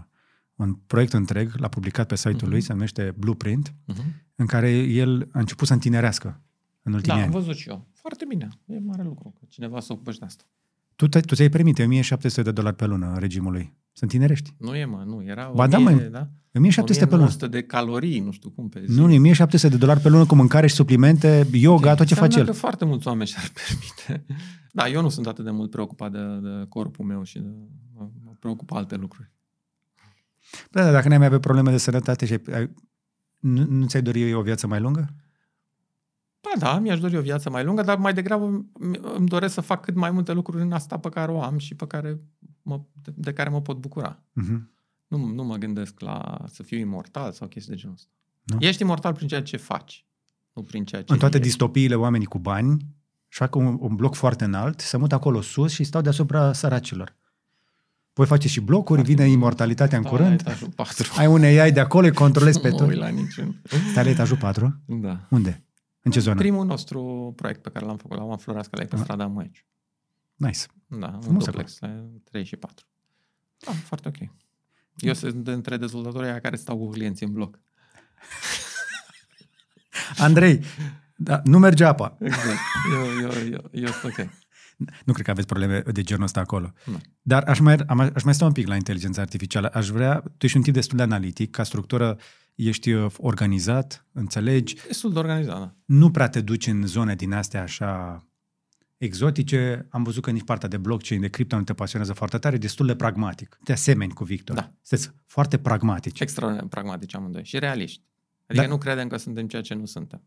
un 0.54 0.74
proiect 0.74 1.12
întreg, 1.12 1.52
l-a 1.56 1.68
publicat 1.68 2.06
pe 2.06 2.16
site-ul 2.16 2.36
uh-huh. 2.36 2.50
lui, 2.50 2.60
se 2.60 2.72
numește 2.72 3.14
Blueprint, 3.16 3.70
uh-huh. 3.70 4.04
în 4.34 4.46
care 4.46 4.70
el 4.70 5.28
a 5.32 5.38
început 5.38 5.66
să 5.66 5.72
întinerească 5.72 6.40
în 6.82 6.92
ultimii 6.92 7.16
da, 7.16 7.22
ani. 7.22 7.32
Da, 7.32 7.38
am 7.38 7.44
văzut 7.44 7.56
și 7.56 7.68
eu. 7.68 7.86
Foarte 7.92 8.24
bine. 8.28 8.48
E 8.66 8.78
mare 8.78 9.02
lucru 9.02 9.34
că 9.38 9.46
cineva 9.48 9.80
să 9.80 9.92
ocupă 9.92 10.10
de 10.10 10.24
asta. 10.24 10.44
Tu, 10.96 11.08
te, 11.08 11.20
tu 11.20 11.34
ți-ai 11.34 11.48
permite 11.48 11.82
1700 11.82 12.42
de 12.42 12.52
dolari 12.52 12.76
pe 12.76 12.86
lună 12.86 13.18
regimului. 13.18 13.74
Sunt 13.92 14.10
tinerești. 14.10 14.54
Nu 14.58 14.76
e, 14.76 14.84
mă, 14.84 15.02
nu. 15.06 15.24
Era 15.24 15.50
ba 15.54 15.64
1000, 15.64 15.68
da, 15.68 15.78
mă, 15.78 16.00
da? 16.00 16.28
1700 16.54 17.06
pe 17.06 17.16
lună. 17.16 17.46
de 17.46 17.62
calorii, 17.62 18.20
nu 18.20 18.30
știu 18.30 18.50
cum 18.50 18.68
pe 18.68 18.84
zi. 18.86 18.98
Nu, 18.98 19.04
1700 19.04 19.68
de 19.68 19.76
dolari 19.78 20.00
pe 20.00 20.08
lună 20.08 20.26
cu 20.26 20.34
mâncare 20.34 20.66
și 20.66 20.74
suplimente, 20.74 21.46
yoga, 21.52 21.76
okay. 21.76 21.94
tot 21.94 22.06
ce 22.06 22.14
face 22.14 22.38
el. 22.38 22.44
că 22.44 22.52
foarte 22.52 22.84
mulți 22.84 23.06
oameni 23.06 23.28
și-ar 23.28 23.50
permite. 23.60 24.26
Da, 24.72 24.88
eu 24.88 25.02
nu 25.02 25.08
sunt 25.08 25.26
atât 25.26 25.44
de 25.44 25.50
mult 25.50 25.70
preocupat 25.70 26.12
de, 26.12 26.18
de 26.18 26.66
corpul 26.68 27.04
meu 27.04 27.22
și 27.22 27.38
de, 27.38 27.48
mă, 27.94 28.08
mă 28.24 28.32
preocupă 28.38 28.74
alte 28.74 28.96
lucruri. 28.96 29.30
Da, 30.70 30.82
dar 30.82 30.92
dacă 30.92 31.08
n-ai 31.08 31.18
mai 31.18 31.26
avea 31.26 31.40
probleme 31.40 31.70
de 31.70 31.76
sănătate 31.76 32.26
și 32.26 32.32
ai, 32.32 32.42
ai, 32.52 32.70
nu, 33.38 33.64
nu 33.68 33.86
ți-ai 33.86 34.02
dori 34.02 34.34
o 34.34 34.42
viață 34.42 34.66
mai 34.66 34.80
lungă? 34.80 35.14
Ba 36.40 36.50
da, 36.58 36.78
mi-aș 36.78 37.00
dori 37.00 37.16
o 37.16 37.20
viață 37.20 37.50
mai 37.50 37.64
lungă, 37.64 37.82
dar 37.82 37.98
mai 37.98 38.14
degrabă 38.14 38.66
îmi 39.14 39.28
doresc 39.28 39.54
să 39.54 39.60
fac 39.60 39.84
cât 39.84 39.94
mai 39.94 40.10
multe 40.10 40.32
lucruri 40.32 40.62
în 40.62 40.72
asta 40.72 40.98
pe 40.98 41.08
care 41.08 41.32
o 41.32 41.42
am 41.42 41.58
și 41.58 41.74
pe 41.74 41.86
care 41.86 42.20
mă, 42.62 42.80
de, 43.02 43.12
de 43.14 43.32
care 43.32 43.48
mă 43.48 43.60
pot 43.60 43.76
bucura. 43.76 44.22
Uh-huh. 44.22 44.60
Nu, 45.10 45.26
nu 45.26 45.44
mă 45.44 45.56
gândesc 45.56 46.00
la 46.00 46.44
să 46.46 46.62
fiu 46.62 46.78
imortal 46.78 47.32
sau 47.32 47.48
chestii 47.48 47.72
de 47.72 47.78
genul 47.78 47.94
ăsta. 47.94 48.10
Nu? 48.42 48.56
Ești 48.60 48.82
imortal 48.82 49.14
prin 49.14 49.28
ceea 49.28 49.42
ce 49.42 49.56
faci, 49.56 50.06
nu 50.52 50.62
prin 50.62 50.84
ceea 50.84 51.02
ce 51.02 51.12
În 51.12 51.18
toate 51.18 51.36
ești. 51.36 51.48
distopiile, 51.48 51.94
oamenii 51.94 52.26
cu 52.26 52.38
bani 52.38 52.86
și 53.28 53.38
fac 53.38 53.54
un, 53.54 53.76
un 53.80 53.94
bloc 53.94 54.14
foarte 54.14 54.44
înalt, 54.44 54.80
se 54.80 54.96
mută 54.96 55.14
acolo 55.14 55.40
sus 55.40 55.72
și 55.72 55.84
stau 55.84 56.00
deasupra 56.00 56.52
săracilor. 56.52 57.16
Voi 58.12 58.26
face 58.26 58.48
și 58.48 58.60
blocuri, 58.60 59.02
vine 59.02 59.28
imortalitatea 59.28 59.98
în 59.98 60.04
curând. 60.04 60.42
La 60.44 60.52
4. 60.74 61.12
Ai 61.16 61.26
un 61.26 61.42
AI 61.42 61.72
de 61.72 61.80
acolo, 61.80 62.06
îi 62.06 62.12
controlezi 62.12 62.60
pe 62.60 62.70
tot. 62.70 62.88
Nu 62.88 62.94
la 62.94 63.08
niciun. 63.08 63.62
Stai 63.90 64.04
la 64.04 64.10
etajul 64.10 64.36
4? 64.36 64.80
Da. 64.86 65.26
Unde? 65.30 65.64
În 66.02 66.10
ce 66.10 66.20
zonă? 66.20 66.36
Primul 66.36 66.66
nostru 66.66 67.32
proiect 67.36 67.62
pe 67.62 67.70
care 67.70 67.86
l-am 67.86 67.96
făcut, 67.96 68.16
l-am 68.16 68.36
Floreasca, 68.36 68.76
la 68.78 68.84
pe 68.84 68.94
ah. 68.94 69.00
strada 69.02 69.26
Măici. 69.26 69.66
Nice. 70.34 70.60
Da, 70.86 71.18
Frumos 71.20 71.46
un 71.46 71.52
duplex, 71.52 71.78
la 71.80 72.04
3 72.24 72.44
și 72.44 72.56
4. 72.56 72.86
Da, 73.58 73.72
foarte 73.72 74.08
ok. 74.08 74.30
Eu 74.96 75.14
sunt 75.14 75.48
între 75.48 75.76
dezvoltatorii 75.76 76.40
care 76.40 76.56
stau 76.56 76.78
cu 76.78 76.88
clienții 76.88 77.26
în 77.26 77.32
bloc. 77.32 77.58
Andrei, 80.16 80.64
da, 81.16 81.40
nu 81.44 81.58
merge 81.58 81.84
apa. 81.84 82.16
Exact. 82.20 82.58
Eu, 82.92 83.20
eu, 83.20 83.30
eu, 83.50 83.68
eu 83.72 83.88
sunt 83.88 84.12
ok. 84.18 84.28
Nu 85.04 85.12
cred 85.12 85.24
că 85.24 85.30
aveți 85.30 85.46
probleme 85.46 85.80
de 85.80 86.02
genul 86.02 86.24
ăsta 86.24 86.40
acolo. 86.40 86.72
Nu. 86.84 87.00
Dar 87.22 87.42
aș 87.42 87.58
mai, 87.58 87.76
aș 88.14 88.22
mai 88.22 88.34
sta 88.34 88.44
un 88.44 88.52
pic 88.52 88.66
la 88.66 88.74
inteligența 88.74 89.20
artificială. 89.20 89.68
Aș 89.68 89.88
vrea, 89.88 90.22
tu 90.36 90.44
ești 90.44 90.56
un 90.56 90.62
tip 90.62 90.72
destul 90.72 90.96
de 90.96 91.02
analitic, 91.02 91.50
ca 91.50 91.62
structură 91.62 92.18
ești 92.54 92.92
uh, 92.92 93.12
organizat, 93.16 94.06
înțelegi. 94.12 94.74
Destul 94.86 95.12
de 95.12 95.18
organizat, 95.18 95.58
da. 95.58 95.74
Nu 95.84 96.10
prea 96.10 96.28
te 96.28 96.40
duci 96.40 96.66
în 96.66 96.86
zone 96.86 97.14
din 97.14 97.32
astea 97.32 97.62
așa 97.62 98.24
exotice. 99.00 99.86
Am 99.90 100.02
văzut 100.02 100.22
că 100.22 100.30
nici 100.30 100.44
partea 100.44 100.68
de 100.68 100.76
blockchain, 100.76 101.20
de 101.20 101.28
cripto 101.28 101.56
nu 101.56 101.62
te 101.62 101.74
pasionează 101.74 102.12
foarte 102.12 102.38
tare, 102.38 102.56
destul 102.56 102.86
de 102.86 102.96
pragmatic. 102.96 103.58
Te 103.64 103.72
asemeni 103.72 104.12
cu 104.12 104.24
Victor. 104.24 104.56
Da. 104.56 104.72
Sunteți 104.82 105.12
foarte 105.26 105.58
pragmatici. 105.58 106.20
Extraordinar 106.20 106.66
pragmatici 106.66 107.14
amândoi 107.14 107.44
și 107.44 107.58
realiști. 107.58 108.02
Adică 108.46 108.64
da. 108.64 108.70
nu 108.70 108.78
credem 108.78 109.08
că 109.08 109.16
suntem 109.16 109.48
ceea 109.48 109.62
ce 109.62 109.74
nu 109.74 109.84
suntem. 109.84 110.22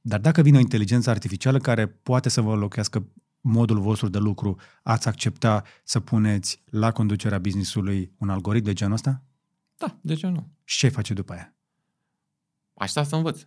Dar 0.00 0.20
dacă 0.20 0.42
vine 0.42 0.56
o 0.56 0.60
inteligență 0.60 1.10
artificială 1.10 1.58
care 1.58 1.86
poate 1.86 2.28
să 2.28 2.40
vă 2.40 2.52
înlocuiască 2.52 3.06
modul 3.40 3.80
vostru 3.80 4.08
de 4.08 4.18
lucru, 4.18 4.56
ați 4.82 5.08
accepta 5.08 5.62
să 5.84 6.00
puneți 6.00 6.62
la 6.70 6.92
conducerea 6.92 7.38
businessului 7.38 8.12
un 8.18 8.28
algoritm 8.28 8.64
de 8.64 8.72
genul 8.72 8.94
ăsta? 8.94 9.22
Da, 9.76 9.98
de 10.00 10.14
ce 10.14 10.26
nu? 10.26 10.48
Și 10.64 10.78
ce 10.78 10.88
face 10.88 11.14
după 11.14 11.32
aia? 11.32 11.54
Aș 12.74 12.90
sta 12.90 13.02
să 13.02 13.16
învăț. 13.16 13.46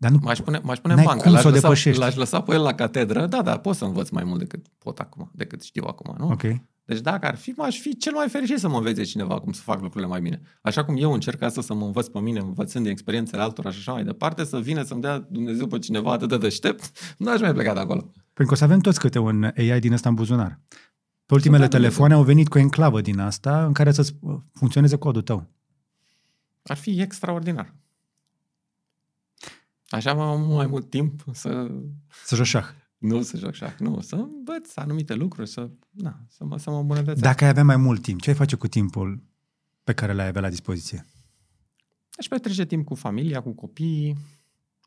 Dar 0.00 0.10
nu, 0.10 0.18
m-aș 0.22 0.38
pune, 0.38 0.60
m-aș 0.62 0.78
pune 0.78 0.94
în 0.94 1.02
bancă, 1.04 1.30
l-aș, 1.30 1.42
lăsa, 1.42 1.72
l-aș 1.92 2.14
lăsa 2.14 2.40
pe 2.40 2.54
el 2.54 2.62
la 2.62 2.74
catedră, 2.74 3.26
da, 3.26 3.42
da, 3.42 3.58
pot 3.58 3.76
să 3.76 3.84
învăț 3.84 4.08
mai 4.08 4.24
mult 4.24 4.38
decât 4.38 4.66
pot 4.78 4.98
acum, 4.98 5.30
decât 5.34 5.62
știu 5.62 5.84
acum, 5.86 6.14
nu? 6.18 6.30
Ok. 6.30 6.42
Deci 6.84 7.00
dacă 7.00 7.26
ar 7.26 7.36
fi, 7.36 7.50
m-aș 7.50 7.78
fi 7.78 7.96
cel 7.96 8.12
mai 8.12 8.28
fericit 8.28 8.58
să 8.58 8.68
mă 8.68 8.76
învețe 8.76 9.02
cineva 9.02 9.40
cum 9.40 9.52
să 9.52 9.60
fac 9.62 9.80
lucrurile 9.80 10.10
mai 10.10 10.20
bine. 10.20 10.40
Așa 10.62 10.84
cum 10.84 10.96
eu 10.98 11.12
încerc 11.12 11.42
asta 11.42 11.60
să 11.60 11.74
mă 11.74 11.84
învăț 11.84 12.06
pe 12.06 12.18
mine, 12.18 12.38
învățând 12.38 12.84
din 12.84 12.92
experiențele 12.92 13.42
altora 13.42 13.70
și 13.70 13.78
așa 13.78 13.92
mai 13.92 14.04
departe, 14.04 14.44
să 14.44 14.58
vină 14.58 14.82
să-mi 14.82 15.00
dea 15.00 15.26
Dumnezeu 15.30 15.66
pe 15.66 15.78
cineva 15.78 16.12
atât 16.12 16.28
de 16.28 16.38
deștept, 16.38 16.90
nu 17.18 17.30
aș 17.30 17.40
mai 17.40 17.52
pleca 17.52 17.74
de 17.74 17.80
acolo. 17.80 18.00
Pentru 18.00 18.44
că 18.46 18.52
o 18.52 18.54
să 18.54 18.64
avem 18.64 18.78
toți 18.78 19.00
câte 19.00 19.18
un 19.18 19.52
AI 19.56 19.80
din 19.80 19.92
ăsta 19.92 20.08
în 20.08 20.14
buzunar. 20.14 20.60
Pe 21.26 21.34
ultimele 21.34 21.68
telefoane 21.68 22.14
au 22.14 22.22
venit 22.22 22.48
cu 22.48 22.56
o 22.56 22.60
enclavă 22.60 23.00
din 23.00 23.18
asta 23.18 23.64
în 23.64 23.72
care 23.72 23.92
să 23.92 24.12
funcționeze 24.52 24.96
codul 24.96 25.22
tău. 25.22 25.46
Ar 26.62 26.76
fi 26.76 27.00
extraordinar. 27.00 27.74
Așa 29.90 30.10
am 30.10 30.52
mai 30.52 30.66
mult 30.66 30.90
timp 30.90 31.24
să... 31.32 31.70
Să 32.24 32.34
joc 32.34 32.44
șah. 32.44 32.64
Nu 32.98 33.22
să 33.22 33.36
joc 33.36 33.54
șah, 33.54 33.74
nu. 33.78 34.00
Să 34.00 34.14
învăț 34.16 34.76
anumite 34.76 35.14
lucruri, 35.14 35.48
să, 35.48 35.70
na, 35.90 36.20
să, 36.28 36.44
mă, 36.44 36.58
să 36.58 36.70
mă 36.70 36.78
îmbunătățesc. 36.78 37.22
Dacă 37.22 37.44
ai 37.44 37.50
avea 37.50 37.64
mai 37.64 37.76
mult 37.76 38.02
timp, 38.02 38.20
ce 38.20 38.30
ai 38.30 38.36
face 38.36 38.56
cu 38.56 38.68
timpul 38.68 39.22
pe 39.84 39.92
care 39.92 40.12
l-ai 40.12 40.26
avea 40.26 40.40
la 40.40 40.48
dispoziție? 40.48 41.06
Aș 42.10 42.26
petrece 42.26 42.64
timp 42.64 42.84
cu 42.84 42.94
familia, 42.94 43.40
cu 43.40 43.52
copiii, 43.52 44.16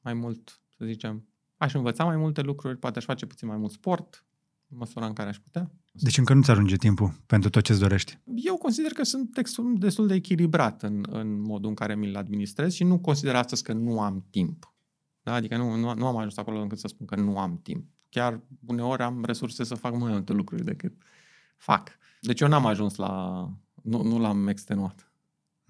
mai 0.03 0.13
mult, 0.13 0.61
să 0.77 0.85
zicem. 0.85 1.27
Aș 1.57 1.73
învăța 1.73 2.03
mai 2.03 2.17
multe 2.17 2.41
lucruri, 2.41 2.77
poate 2.77 2.97
aș 2.97 3.05
face 3.05 3.25
puțin 3.25 3.47
mai 3.47 3.57
mult 3.57 3.71
sport, 3.71 4.25
în 4.69 4.77
măsura 4.77 5.05
în 5.05 5.13
care 5.13 5.29
aș 5.29 5.37
putea. 5.37 5.71
Deci 5.91 6.17
încă 6.17 6.33
nu-ți 6.33 6.51
ajunge 6.51 6.75
timpul 6.75 7.21
pentru 7.25 7.49
tot 7.49 7.63
ce-ți 7.63 7.79
dorești? 7.79 8.19
Eu 8.35 8.57
consider 8.57 8.91
că 8.91 9.03
sunt 9.03 9.79
destul 9.79 10.07
de 10.07 10.13
echilibrat 10.13 10.83
în, 10.83 11.05
în 11.09 11.41
modul 11.41 11.69
în 11.69 11.75
care 11.75 11.95
mi-l 11.95 12.15
administrez 12.15 12.73
și 12.73 12.83
nu 12.83 12.99
consider 12.99 13.35
astăzi 13.35 13.63
că 13.63 13.73
nu 13.73 13.99
am 13.99 14.25
timp. 14.29 14.72
Da? 15.23 15.33
Adică 15.33 15.57
nu, 15.57 15.75
nu, 15.75 15.93
nu 15.93 16.07
am 16.07 16.17
ajuns 16.17 16.37
acolo 16.37 16.59
încât 16.59 16.79
să 16.79 16.87
spun 16.87 17.05
că 17.05 17.15
nu 17.15 17.37
am 17.37 17.59
timp. 17.63 17.85
Chiar 18.09 18.39
uneori 18.65 19.01
am 19.01 19.23
resurse 19.25 19.63
să 19.63 19.75
fac 19.75 19.97
mai 19.97 20.11
multe 20.11 20.33
lucruri 20.33 20.63
decât 20.63 20.93
fac. 21.57 21.91
Deci 22.21 22.41
eu 22.41 22.47
n-am 22.47 22.65
ajuns 22.65 22.95
la... 22.95 23.43
Nu, 23.81 24.01
nu 24.03 24.19
l-am 24.19 24.47
extenuat. 24.47 25.11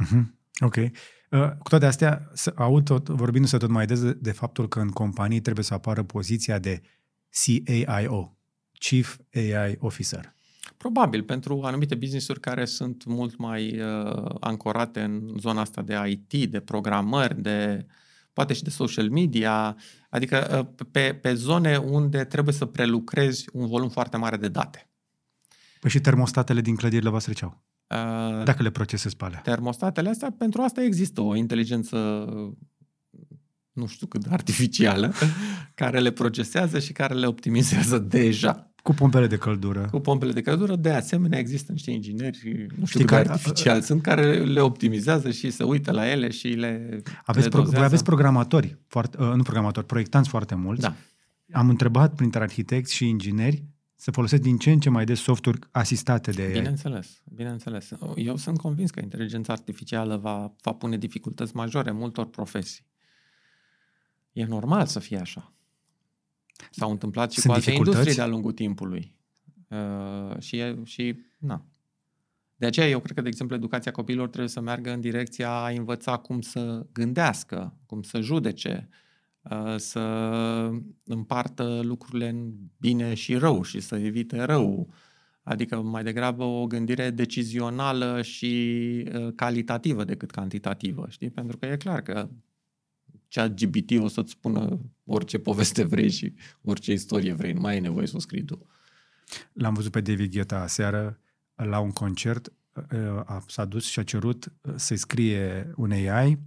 Uh-huh. 0.06 0.24
Ok. 0.60 0.76
Uh, 0.76 1.50
cu 1.60 1.70
toate 1.70 1.86
astea, 1.86 2.32
aud 2.56 2.86
tot, 2.86 3.10
vorbindu-se 3.10 3.58
tot 3.58 3.70
mai 3.70 3.86
des 3.86 4.02
de, 4.02 4.14
de 4.14 4.32
faptul 4.32 4.68
că 4.68 4.80
în 4.80 4.90
companii 4.90 5.42
trebuie 5.42 5.66
să 5.66 5.74
apară 5.74 6.04
poziția 6.04 6.60
de 6.60 6.82
CAIO, 7.30 8.38
Chief 8.80 9.18
AI 9.34 9.76
Officer. 9.80 10.34
Probabil, 10.78 11.24
pentru 11.24 11.62
anumite 11.62 11.96
business-uri 11.96 12.40
care 12.40 12.66
sunt 12.66 13.06
mult 13.06 13.38
mai 13.38 13.80
uh, 13.80 14.36
ancorate 14.40 15.02
în 15.02 15.36
zona 15.40 15.62
asta 15.62 15.82
de 15.82 15.96
IT, 16.08 16.52
de 16.52 16.60
programări, 16.60 17.42
de 17.42 17.86
poate 18.34 18.54
și 18.54 18.64
de 18.64 18.70
social 18.70 19.10
media, 19.10 19.78
adică 20.10 20.68
uh, 20.78 20.86
pe, 20.92 21.20
pe 21.22 21.34
zone 21.34 21.78
unde 21.78 22.24
trebuie 22.24 22.54
să 22.54 22.66
prelucrezi 22.66 23.46
un 23.54 23.68
volum 23.68 23.90
foarte 23.90 24.18
mare 24.18 24.38
de 24.38 24.48
date. 24.48 24.90
Păi 25.80 25.90
și 25.90 26.00
termostatele 26.00 26.62
din 26.62 26.76
clădirile 26.76 27.10
voastre 27.10 27.34
ce 27.34 27.46
au? 27.46 27.64
Uh, 27.88 28.44
Dacă 28.44 28.64
le 28.64 28.70
procesezi 28.70 29.16
pe 29.16 29.26
alea. 29.26 29.40
Termostatele 29.40 30.10
astea, 30.10 30.32
pentru 30.38 30.62
asta 30.62 30.84
există 30.84 31.22
o 31.22 31.36
inteligență 31.36 31.98
nu 33.74 33.88
știu 33.88 34.08
cât 34.08 34.24
de 34.24 34.30
artificială, 34.32 35.14
care 35.76 36.00
le 36.00 36.12
procesează 36.12 36.80
și 36.80 36.92
care 36.92 37.14
le 37.14 37.26
optimizează 37.26 37.98
deja. 37.98 38.73
Cu 38.84 38.94
pompele 38.94 39.28
de 39.28 39.38
căldură. 39.38 39.88
Cu 39.92 40.00
pompele 40.00 40.32
de 40.32 40.42
căldură, 40.42 40.76
de 40.76 40.90
asemenea, 40.90 41.40
există 41.40 41.72
niște 41.72 41.92
ingineri, 41.92 42.68
nu 42.76 42.86
știu 42.86 43.06
care 43.06 43.30
artificial 43.30 43.82
sunt, 43.82 44.02
care 44.02 44.44
le 44.44 44.62
optimizează 44.62 45.32
și 45.32 45.50
se 45.50 45.64
uită 45.64 45.92
la 45.92 46.10
ele 46.10 46.30
și 46.30 46.48
le 46.48 47.02
Aveți, 47.26 47.46
le 47.46 47.52
pro, 47.52 47.62
voi 47.62 47.84
aveți 47.84 48.04
programatori, 48.04 48.78
foarte, 48.88 49.18
uh, 49.22 49.34
nu 49.36 49.44
programatori, 49.44 49.86
proiectanți 49.86 50.30
foarte 50.30 50.56
mulți. 50.56 50.82
Da. 50.82 50.96
Am 51.52 51.70
întrebat 51.70 52.16
printre 52.16 52.42
arhitecți 52.42 52.94
și 52.94 53.08
ingineri 53.08 53.64
să 53.96 54.12
folosesc 54.12 54.42
din 54.42 54.58
ce 54.58 54.72
în 54.72 54.80
ce 54.80 54.90
mai 54.90 55.06
des 55.06 55.20
softuri 55.20 55.60
asistate 55.72 56.32
de 56.32 56.50
Bineînțeles, 56.54 57.22
bineînțeles. 57.34 57.90
Eu 58.16 58.36
sunt 58.36 58.58
convins 58.58 58.92
că 58.92 59.00
inteligența 59.00 59.54
artificială 59.54 60.18
va, 60.18 60.54
va 60.62 60.74
pune 60.74 60.98
dificultăți 60.98 61.56
majore 61.56 61.92
multor 61.92 62.26
profesii. 62.26 62.86
E 64.32 64.46
normal 64.46 64.86
să 64.86 65.00
fie 65.00 65.18
așa. 65.18 65.53
S-au 66.72 66.92
întâmplat 66.92 67.32
și 67.32 67.40
Sunt 67.40 67.54
cu 67.54 67.60
alte 67.60 67.72
industrie 67.72 68.14
de-a 68.14 68.28
lungul 68.28 68.52
timpului. 68.52 69.16
Uh, 69.70 70.40
și, 70.40 70.58
e, 70.58 70.80
și, 70.84 71.16
na. 71.38 71.66
De 72.56 72.66
aceea 72.66 72.90
eu 72.90 73.00
cred 73.00 73.16
că, 73.16 73.22
de 73.22 73.28
exemplu, 73.28 73.56
educația 73.56 73.92
copiilor 73.92 74.28
trebuie 74.28 74.50
să 74.50 74.62
meargă 74.62 74.92
în 74.92 75.02
direcția 75.02 75.50
a 75.50 75.70
învăța 75.70 76.18
cum 76.18 76.42
să 76.42 76.86
gândească, 76.94 77.78
cum 77.86 78.02
să 78.02 78.22
judece, 78.22 78.90
uh, 79.42 79.76
să 79.78 80.00
împartă 81.04 81.80
lucrurile 81.84 82.30
în 82.30 82.54
bine 82.78 83.14
și 83.14 83.36
rău 83.36 83.64
și 83.64 83.80
să 83.80 83.96
evite 83.96 84.42
rău. 84.42 84.94
Adică 85.44 85.82
mai 85.82 86.04
degrabă 86.04 86.44
o 86.44 86.66
gândire 86.66 87.10
decizională 87.10 88.22
și 88.22 88.54
uh, 89.14 89.34
calitativă 89.36 90.04
decât 90.04 90.32
cantitativă, 90.32 91.06
știi? 91.10 91.30
Pentru 91.30 91.58
că 91.58 91.66
e 91.66 91.78
clar 91.78 92.02
că 92.02 92.30
chat 93.34 93.54
GBT 93.54 94.00
o 94.00 94.08
să-ți 94.08 94.32
spună 94.32 94.80
orice 95.06 95.38
poveste 95.38 95.84
vrei 95.84 96.10
și 96.10 96.34
orice 96.62 96.92
istorie 96.92 97.34
vrei, 97.34 97.54
nu 97.54 97.60
mai 97.60 97.74
ai 97.74 97.80
nevoie 97.80 98.08
să 98.08 98.16
o 98.16 98.20
scrii 98.20 98.44
tu. 98.44 98.68
L-am 99.54 99.74
văzut 99.74 99.92
pe 99.92 100.02
David 100.02 100.32
Guetta 100.32 100.60
aseară 100.60 101.20
la 101.56 101.80
un 101.80 101.92
concert, 101.92 102.54
a, 103.26 103.44
s-a 103.48 103.66
dus 103.66 103.86
și 103.86 104.00
a 104.00 104.04
cerut 104.04 104.54
să-i 104.76 104.98
scrie 104.98 105.74
un 105.76 105.92
AI 105.92 106.40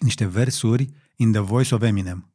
niște 0.00 0.26
versuri 0.26 0.88
in 1.16 1.32
the 1.32 1.40
voice 1.40 1.74
of 1.74 1.82
Eminem. 1.82 2.30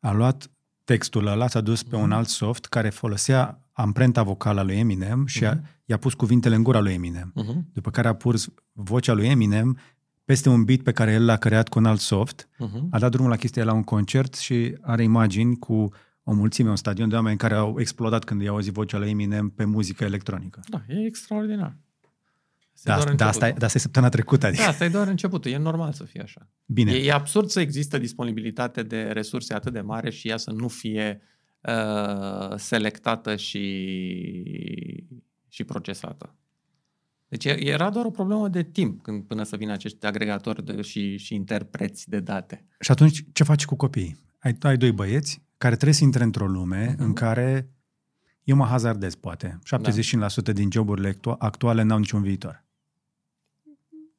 A 0.00 0.12
luat 0.12 0.50
textul 0.84 1.26
ăla, 1.26 1.48
s-a 1.48 1.60
dus 1.60 1.82
pe 1.82 1.96
un 1.96 2.08
mhm. 2.08 2.12
alt 2.12 2.28
soft 2.28 2.66
care 2.66 2.90
folosea 2.90 3.68
amprenta 3.72 4.22
vocală 4.22 4.60
a 4.60 4.62
lui 4.62 4.78
Eminem 4.78 5.26
și 5.26 5.44
a, 5.44 5.56
uh-huh. 5.56 5.84
i-a 5.84 5.96
pus 5.96 6.14
cuvintele 6.14 6.54
în 6.54 6.62
gura 6.62 6.80
lui 6.80 6.92
Eminem. 6.92 7.32
Uh-huh. 7.36 7.72
După 7.72 7.90
care 7.90 8.08
a 8.08 8.14
pus 8.14 8.48
vocea 8.72 9.12
lui 9.12 9.26
Eminem 9.26 9.78
peste 10.30 10.48
un 10.48 10.64
beat 10.64 10.80
pe 10.80 10.92
care 10.92 11.12
el 11.12 11.24
l-a 11.24 11.36
creat 11.36 11.68
cu 11.68 11.78
un 11.78 11.84
alt 11.84 12.00
soft, 12.00 12.48
uh-huh. 12.48 12.88
a 12.90 12.98
dat 12.98 13.10
drumul 13.10 13.30
la 13.30 13.36
chestia 13.36 13.64
la 13.64 13.72
un 13.72 13.82
concert 13.82 14.34
și 14.34 14.76
are 14.80 15.02
imagini 15.02 15.56
cu 15.56 15.92
o 16.22 16.32
mulțime, 16.32 16.68
un 16.68 16.76
stadion 16.76 17.08
de 17.08 17.14
oameni 17.14 17.36
care 17.36 17.54
au 17.54 17.80
explodat 17.80 18.24
când 18.24 18.42
i-au 18.42 18.54
auzit 18.54 18.72
vocea 18.72 18.98
lui 18.98 19.10
Eminem 19.10 19.48
pe 19.48 19.64
muzică 19.64 20.04
electronică. 20.04 20.60
Da, 20.68 20.82
e 20.88 21.04
extraordinar. 21.06 21.76
Da, 22.82 23.04
da, 23.16 23.26
asta, 23.26 23.48
e, 23.48 23.52
da, 23.52 23.66
asta 23.66 23.78
e 23.78 23.80
săptămâna 23.80 24.10
trecută. 24.10 24.46
Adică. 24.46 24.62
Da, 24.62 24.68
asta 24.68 24.84
e 24.84 24.88
doar 24.88 25.08
începutul. 25.08 25.50
E 25.50 25.56
normal 25.56 25.92
să 25.92 26.04
fie 26.04 26.20
așa. 26.22 26.48
Bine. 26.66 26.92
E, 26.92 27.06
e 27.06 27.12
absurd 27.12 27.48
să 27.48 27.60
există 27.60 27.98
disponibilitate 27.98 28.82
de 28.82 29.02
resurse 29.02 29.54
atât 29.54 29.72
de 29.72 29.80
mare 29.80 30.10
și 30.10 30.28
ea 30.28 30.36
să 30.36 30.50
nu 30.50 30.68
fie 30.68 31.20
uh, 31.60 32.56
selectată 32.56 33.36
și, 33.36 33.64
și 35.48 35.64
procesată. 35.64 36.34
Deci 37.30 37.44
era 37.44 37.90
doar 37.90 38.04
o 38.04 38.10
problemă 38.10 38.48
de 38.48 38.62
timp 38.62 39.02
când, 39.02 39.24
până 39.24 39.42
să 39.42 39.56
vină 39.56 39.72
acești 39.72 40.06
agregatori 40.06 40.64
de, 40.64 40.82
și, 40.82 41.16
și 41.16 41.34
interpreți 41.34 42.08
de 42.08 42.20
date. 42.20 42.66
Și 42.80 42.90
atunci 42.90 43.24
ce 43.32 43.44
faci 43.44 43.64
cu 43.64 43.76
copiii? 43.76 44.16
Ai, 44.38 44.56
ai 44.60 44.76
doi 44.76 44.92
băieți 44.92 45.42
care 45.58 45.74
trebuie 45.74 45.94
să 45.94 46.04
intre 46.04 46.22
într-o 46.22 46.46
lume 46.46 46.94
uh-huh. 46.94 46.98
în 46.98 47.12
care 47.12 47.70
eu 48.44 48.56
mă 48.56 48.64
hazardez, 48.64 49.14
poate. 49.14 49.58
75% 49.76 50.42
da. 50.42 50.52
din 50.52 50.70
joburile 50.70 51.16
actuale 51.38 51.82
n-au 51.82 51.98
niciun 51.98 52.22
viitor. 52.22 52.64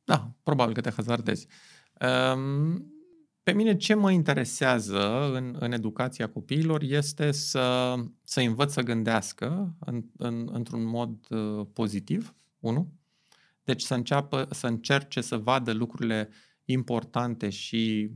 Da, 0.04 0.32
probabil 0.44 0.74
că 0.74 0.82
te 0.82 0.92
hazardezi. 0.92 1.48
Um, 2.34 2.94
pe 3.44 3.52
mine 3.52 3.78
ce 3.78 3.94
mă 3.94 4.12
interesează 4.12 5.32
în, 5.34 5.56
în 5.60 5.72
educația 5.72 6.28
copiilor 6.28 6.82
este 6.82 7.32
să, 7.32 7.96
să 8.24 8.40
învăț 8.40 8.72
să 8.72 8.82
gândească 8.82 9.76
în, 9.80 10.04
în, 10.18 10.50
într-un 10.52 10.84
mod 10.84 11.16
uh, 11.30 11.66
pozitiv, 11.74 12.36
unu, 12.60 13.01
deci 13.74 13.82
să, 13.82 13.94
înceapă, 13.94 14.48
să 14.52 14.68
încerce 14.68 15.22
să 15.22 15.38
vadă 15.38 15.74
lucrurile 15.74 16.30
importante 16.66 17.50
și 17.50 18.12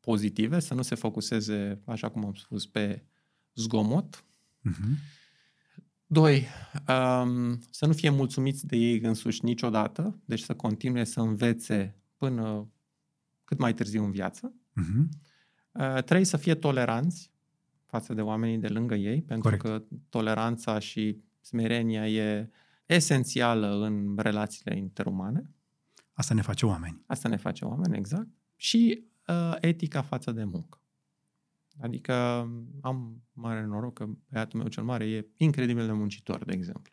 pozitive, 0.00 0.60
să 0.60 0.74
nu 0.74 0.82
se 0.82 0.94
focuseze, 0.94 1.82
așa 1.84 2.08
cum 2.08 2.24
am 2.24 2.34
spus, 2.34 2.66
pe 2.66 3.04
zgomot. 3.54 4.24
Uh-huh. 4.68 5.16
Doi, 6.06 6.46
um, 6.88 7.60
să 7.70 7.86
nu 7.86 7.92
fie 7.92 8.10
mulțumiți 8.10 8.66
de 8.66 8.76
ei 8.76 9.00
însuși 9.00 9.44
niciodată, 9.44 10.20
deci 10.24 10.40
să 10.40 10.54
continue 10.54 11.04
să 11.04 11.20
învețe 11.20 11.96
până 12.16 12.68
cât 13.44 13.58
mai 13.58 13.74
târziu 13.74 14.04
în 14.04 14.10
viață. 14.10 14.54
Uh-huh. 14.54 15.08
Uh, 15.72 16.02
trei, 16.02 16.24
să 16.24 16.36
fie 16.36 16.54
toleranți 16.54 17.32
față 17.86 18.14
de 18.14 18.20
oamenii 18.20 18.58
de 18.58 18.68
lângă 18.68 18.94
ei, 18.94 19.22
pentru 19.22 19.56
Corect. 19.56 19.62
că 19.62 19.96
toleranța 20.08 20.78
și 20.78 21.22
smerenia 21.40 22.08
e 22.08 22.50
esențială 22.88 23.84
în 23.84 24.14
relațiile 24.18 24.76
interumane. 24.76 25.54
Asta 26.12 26.34
ne 26.34 26.42
face 26.42 26.66
oameni. 26.66 27.02
Asta 27.06 27.28
ne 27.28 27.36
face 27.36 27.64
oameni, 27.64 27.96
exact. 27.96 28.28
Și 28.56 29.08
uh, 29.26 29.56
etica 29.60 30.02
față 30.02 30.32
de 30.32 30.44
muncă. 30.44 30.82
Adică 31.80 32.14
am 32.80 33.22
mare 33.32 33.64
noroc 33.64 33.94
că 33.94 34.08
băiatul 34.30 34.58
meu 34.58 34.68
cel 34.68 34.82
mare 34.82 35.08
e 35.08 35.28
incredibil 35.36 35.86
de 35.86 35.92
muncitor, 35.92 36.44
de 36.44 36.52
exemplu. 36.52 36.92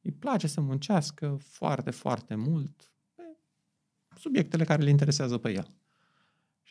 Îi 0.00 0.12
place 0.12 0.46
să 0.46 0.60
muncească 0.60 1.38
foarte, 1.40 1.90
foarte 1.90 2.34
mult 2.34 2.92
pe 3.14 3.22
subiectele 4.16 4.64
care 4.64 4.82
le 4.82 4.90
interesează 4.90 5.38
pe 5.38 5.52
el. 5.52 5.81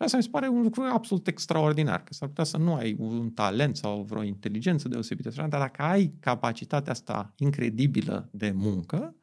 Și 0.02 0.06
asta 0.06 0.18
mi 0.18 0.24
se 0.24 0.30
pare 0.30 0.48
un 0.48 0.62
lucru 0.62 0.82
absolut 0.82 1.28
extraordinar, 1.28 2.04
că 2.04 2.14
s-ar 2.14 2.28
putea 2.28 2.44
să 2.44 2.58
nu 2.58 2.74
ai 2.74 2.96
un 3.00 3.32
talent 3.32 3.78
sau 3.78 4.04
vreo 4.04 4.24
inteligență 4.24 4.88
deosebită, 4.88 5.30
dar 5.30 5.48
dacă 5.48 5.82
ai 5.82 6.14
capacitatea 6.20 6.92
asta 6.92 7.34
incredibilă 7.36 8.30
de 8.32 8.52
muncă, 8.52 9.16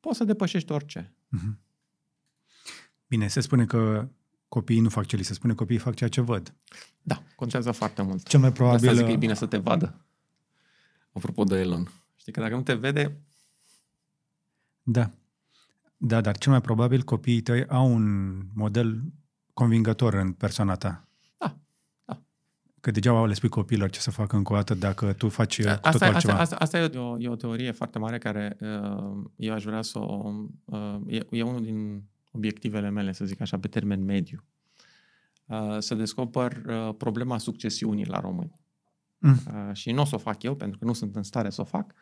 poți 0.00 0.16
să 0.16 0.24
depășești 0.24 0.72
orice. 0.72 1.14
Mm-hmm. 1.36 1.58
Bine, 3.06 3.28
se 3.28 3.40
spune 3.40 3.64
că 3.64 4.08
copiii 4.48 4.80
nu 4.80 4.88
fac 4.88 5.06
ce 5.06 5.16
li 5.16 5.22
se 5.22 5.34
spune, 5.34 5.54
copiii 5.54 5.78
fac 5.78 5.94
ceea 5.94 6.08
ce 6.08 6.20
văd. 6.20 6.54
Da, 7.02 7.22
contează 7.36 7.70
foarte 7.70 8.02
mult. 8.02 8.28
Cel 8.28 8.40
mai 8.40 8.52
probabil... 8.52 8.88
asta 8.88 8.98
zic 8.98 9.06
că 9.06 9.12
e 9.12 9.16
bine 9.16 9.34
să 9.34 9.46
te 9.46 9.56
vadă. 9.56 10.06
Apropo 11.12 11.44
de 11.44 11.58
Elon. 11.58 11.90
Știi 12.16 12.32
că 12.32 12.40
dacă 12.40 12.54
nu 12.54 12.62
te 12.62 12.74
vede... 12.74 13.20
Da. 14.82 15.10
Da, 15.96 16.20
dar 16.20 16.38
cel 16.38 16.52
mai 16.52 16.60
probabil 16.60 17.02
copiii 17.02 17.40
tăi 17.40 17.66
au 17.66 17.92
un 17.92 18.36
model 18.54 19.02
convingător 19.52 20.14
în 20.14 20.32
persoana 20.32 20.74
ta. 20.74 21.08
Da, 21.38 21.56
da. 22.04 22.22
Că 22.80 22.90
degeaba 22.90 23.26
le 23.26 23.34
spui 23.34 23.48
copiilor 23.48 23.90
ce 23.90 24.00
să 24.00 24.10
facă 24.10 24.36
încă 24.36 24.52
o 24.52 24.56
dată 24.56 24.74
dacă 24.74 25.12
tu 25.12 25.28
faci 25.28 25.58
asta, 25.58 25.90
totul 25.90 26.06
altceva. 26.06 26.38
Asta, 26.38 26.56
asta, 26.56 26.56
asta 26.56 26.78
e, 26.78 26.98
o, 26.98 27.16
e 27.18 27.28
o 27.28 27.36
teorie 27.36 27.70
foarte 27.70 27.98
mare 27.98 28.18
care 28.18 28.56
uh, 28.60 29.30
eu 29.36 29.54
aș 29.54 29.64
vrea 29.64 29.82
să 29.82 29.98
o... 29.98 30.32
Uh, 30.64 31.00
e, 31.06 31.26
e 31.30 31.42
unul 31.42 31.62
din 31.62 32.02
obiectivele 32.30 32.90
mele, 32.90 33.12
să 33.12 33.24
zic 33.24 33.40
așa, 33.40 33.58
pe 33.58 33.68
termen 33.68 34.04
mediu. 34.04 34.44
Uh, 35.46 35.76
să 35.78 35.94
descoper 35.94 36.62
uh, 36.66 36.94
problema 36.96 37.38
succesiunii 37.38 38.06
la 38.06 38.20
români. 38.20 38.60
Mm. 39.18 39.30
Uh, 39.46 39.74
și 39.74 39.92
nu 39.92 40.00
o 40.00 40.04
să 40.04 40.14
o 40.14 40.18
fac 40.18 40.42
eu, 40.42 40.54
pentru 40.54 40.78
că 40.78 40.84
nu 40.84 40.92
sunt 40.92 41.16
în 41.16 41.22
stare 41.22 41.50
să 41.50 41.60
o 41.60 41.64
fac. 41.64 41.94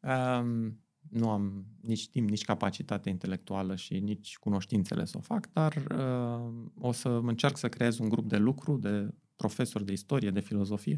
Uh, 0.00 0.72
nu 1.10 1.30
am 1.30 1.64
nici 1.80 2.08
timp, 2.08 2.28
nici 2.28 2.44
capacitate 2.44 3.08
intelectuală 3.08 3.76
și 3.76 3.98
nici 3.98 4.36
cunoștințele 4.38 5.04
să 5.04 5.14
o 5.16 5.20
fac, 5.20 5.52
dar 5.52 5.74
uh, 5.74 6.52
o 6.80 6.92
să 6.92 7.08
încerc 7.08 7.56
să 7.56 7.68
creez 7.68 7.98
un 7.98 8.08
grup 8.08 8.28
de 8.28 8.36
lucru 8.36 8.76
de 8.76 9.14
profesori 9.36 9.84
de 9.84 9.92
istorie, 9.92 10.30
de 10.30 10.40
filozofie, 10.40 10.94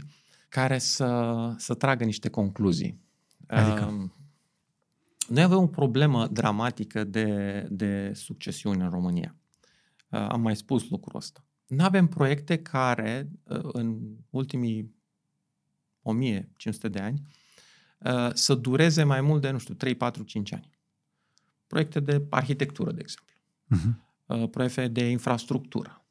care 0.48 0.78
să, 0.78 1.54
să 1.56 1.74
tragă 1.74 2.04
niște 2.04 2.28
concluzii. 2.28 3.00
Adică? 3.46 3.84
Uh, 3.84 4.10
noi 5.28 5.42
avem 5.42 5.58
o 5.58 5.66
problemă 5.66 6.26
dramatică 6.26 7.04
de, 7.04 7.66
de 7.70 8.12
succesiune 8.14 8.84
în 8.84 8.90
România. 8.90 9.36
Uh, 10.08 10.26
am 10.28 10.40
mai 10.40 10.56
spus 10.56 10.88
lucrul 10.88 11.16
ăsta. 11.16 11.44
Nu 11.66 11.84
avem 11.84 12.06
proiecte 12.06 12.58
care 12.58 13.30
uh, 13.42 13.60
în 13.72 14.16
ultimii 14.30 14.94
1500 16.02 16.88
de 16.88 16.98
ani 16.98 17.20
uh, 17.20 17.41
să 18.32 18.54
dureze 18.54 19.02
mai 19.02 19.20
mult 19.20 19.40
de, 19.42 19.50
nu 19.50 19.58
știu, 19.58 19.74
3, 19.74 19.94
4, 19.94 20.22
5 20.22 20.52
ani. 20.52 20.70
Proiecte 21.66 22.00
de 22.00 22.26
arhitectură, 22.30 22.92
de 22.92 23.00
exemplu. 23.00 23.34
Uh-huh. 23.74 24.50
Proiecte 24.50 24.88
de 24.88 25.08
infrastructură. 25.08 26.04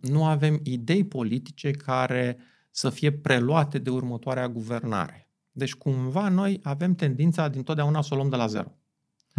Nu 0.00 0.24
avem 0.24 0.60
idei 0.62 1.04
politice 1.04 1.70
care 1.70 2.38
să 2.70 2.90
fie 2.90 3.12
preluate 3.12 3.78
de 3.78 3.90
următoarea 3.90 4.48
guvernare. 4.48 5.28
Deci, 5.52 5.74
cumva, 5.74 6.28
noi 6.28 6.60
avem 6.62 6.94
tendința 6.94 7.48
din 7.48 7.62
totdeauna 7.62 8.02
să 8.02 8.08
o 8.12 8.16
luăm 8.16 8.28
de 8.28 8.36
la 8.36 8.46
zero. 8.46 8.76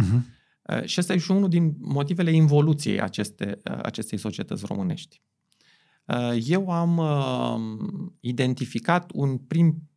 Uh-huh. 0.02 0.20
Și 0.84 1.00
ăsta 1.00 1.12
e 1.12 1.18
și 1.18 1.30
unul 1.30 1.48
din 1.48 1.74
motivele 1.78 2.30
involuției 2.30 3.00
aceste, 3.00 3.60
acestei 3.82 4.18
societăți 4.18 4.66
românești. 4.66 5.20
Eu 6.40 6.70
am 6.70 7.00
identificat 8.20 9.10
un 9.14 9.38
prim 9.38 9.88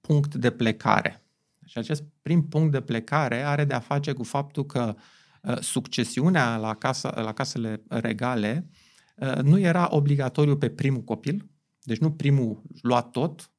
punct 0.00 0.34
de 0.34 0.50
plecare. 0.50 1.22
Și 1.64 1.78
acest 1.78 2.04
prim 2.22 2.48
punct 2.48 2.72
de 2.72 2.80
plecare 2.80 3.42
are 3.42 3.64
de 3.64 3.74
a 3.74 3.80
face 3.80 4.12
cu 4.12 4.22
faptul 4.22 4.66
că 4.66 4.94
succesiunea 5.60 6.56
la, 6.56 6.74
casa, 6.74 7.20
la 7.20 7.32
casele 7.32 7.82
regale 7.88 8.70
nu 9.42 9.58
era 9.58 9.88
obligatoriu 9.90 10.56
pe 10.56 10.68
primul 10.68 11.02
copil, 11.02 11.50
deci 11.82 11.98
nu 11.98 12.12
primul 12.12 12.62
lua 12.82 13.02
tot, 13.02 13.50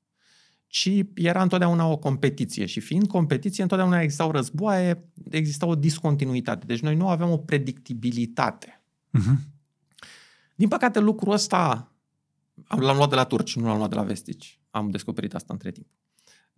ci 0.67 0.89
era 1.13 1.41
întotdeauna 1.41 1.87
o 1.87 1.97
competiție. 1.97 2.65
Și 2.65 2.79
fiind 2.79 3.07
competiție, 3.07 3.63
întotdeauna 3.63 4.01
existau 4.01 4.31
războaie, 4.31 5.09
exista 5.29 5.65
o 5.65 5.75
discontinuitate. 5.75 6.65
Deci 6.65 6.79
noi 6.79 6.95
nu 6.95 7.07
aveam 7.07 7.29
o 7.31 7.37
predictibilitate. 7.37 8.83
Uh-huh. 9.17 9.37
Din 10.55 10.67
păcate, 10.67 10.99
lucrul 10.99 11.33
ăsta 11.33 11.91
l-am 12.67 12.95
luat 12.95 13.09
de 13.09 13.15
la 13.15 13.23
turci, 13.23 13.55
nu 13.55 13.65
l-am 13.65 13.77
luat 13.77 13.89
de 13.89 13.95
la 13.95 14.03
vestici. 14.03 14.59
Am 14.69 14.89
descoperit 14.89 15.33
asta 15.33 15.53
între 15.53 15.71
timp. 15.71 15.87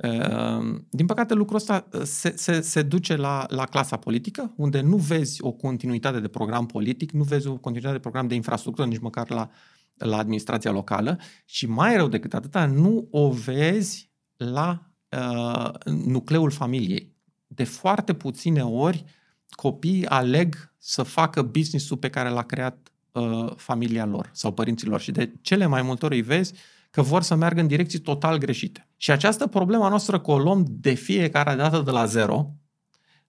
Ehm, 0.02 0.88
din 0.90 1.06
păcate, 1.06 1.34
lucrul 1.34 1.58
ăsta 1.58 1.88
se, 2.04 2.34
se, 2.38 2.62
se 2.62 2.82
duce 2.82 3.16
la, 3.16 3.46
la 3.50 3.66
clasa 3.66 3.98
politică, 3.98 4.54
unde 4.56 4.82
nu 4.82 4.98
vezi 4.98 5.44
o 5.44 5.52
continuitate 5.52 6.20
de 6.20 6.28
program 6.28 6.66
politic, 6.66 7.12
nu 7.12 7.24
vezi 7.24 7.48
o 7.48 7.52
continuitate 7.52 7.96
de 7.96 8.02
program 8.02 8.28
de 8.28 8.36
infrastructură, 8.36 8.88
nici 8.88 9.00
măcar 9.00 9.30
la, 9.30 9.50
la 9.94 10.18
administrația 10.18 10.72
locală 10.72 11.20
și 11.46 11.66
mai 11.66 11.96
rău 11.96 12.08
decât 12.08 12.34
atâta, 12.34 12.66
nu 12.66 13.08
o 13.12 13.30
vezi 13.30 14.12
la 14.38 14.92
uh, 15.10 15.70
nucleul 15.86 16.52
familiei. 16.52 17.16
De 17.48 17.64
foarte 17.64 18.14
puține 18.14 18.64
ori 18.64 19.06
copiii 19.50 20.06
aleg 20.06 20.74
să 20.78 21.04
facă 21.04 21.42
business-ul 21.42 21.98
pe 21.98 22.10
care 22.10 22.30
l-a 22.30 22.44
creat 22.44 22.92
uh, 23.12 23.52
familia 23.56 24.06
lor 24.06 24.30
sau 24.34 24.54
părinților 24.54 25.00
și 25.00 25.12
de 25.12 25.32
cele 25.42 25.66
mai 25.66 25.82
multe 25.82 26.06
ori 26.06 26.16
îi 26.16 26.22
vezi 26.22 26.54
că 26.92 27.02
vor 27.02 27.22
să 27.22 27.36
meargă 27.36 27.62
în 27.62 27.68
direcții 27.68 28.00
total 28.00 28.38
greșite. 28.38 28.88
Și 28.98 29.12
această 29.12 29.48
problemă 29.48 29.88
noastră 29.90 30.20
că 30.20 30.32
o 30.32 30.40
luăm 30.40 30.66
de 30.70 30.94
fiecare 30.94 31.56
dată 31.56 31.82
de 31.82 31.92
la 31.92 32.06
zero, 32.06 32.56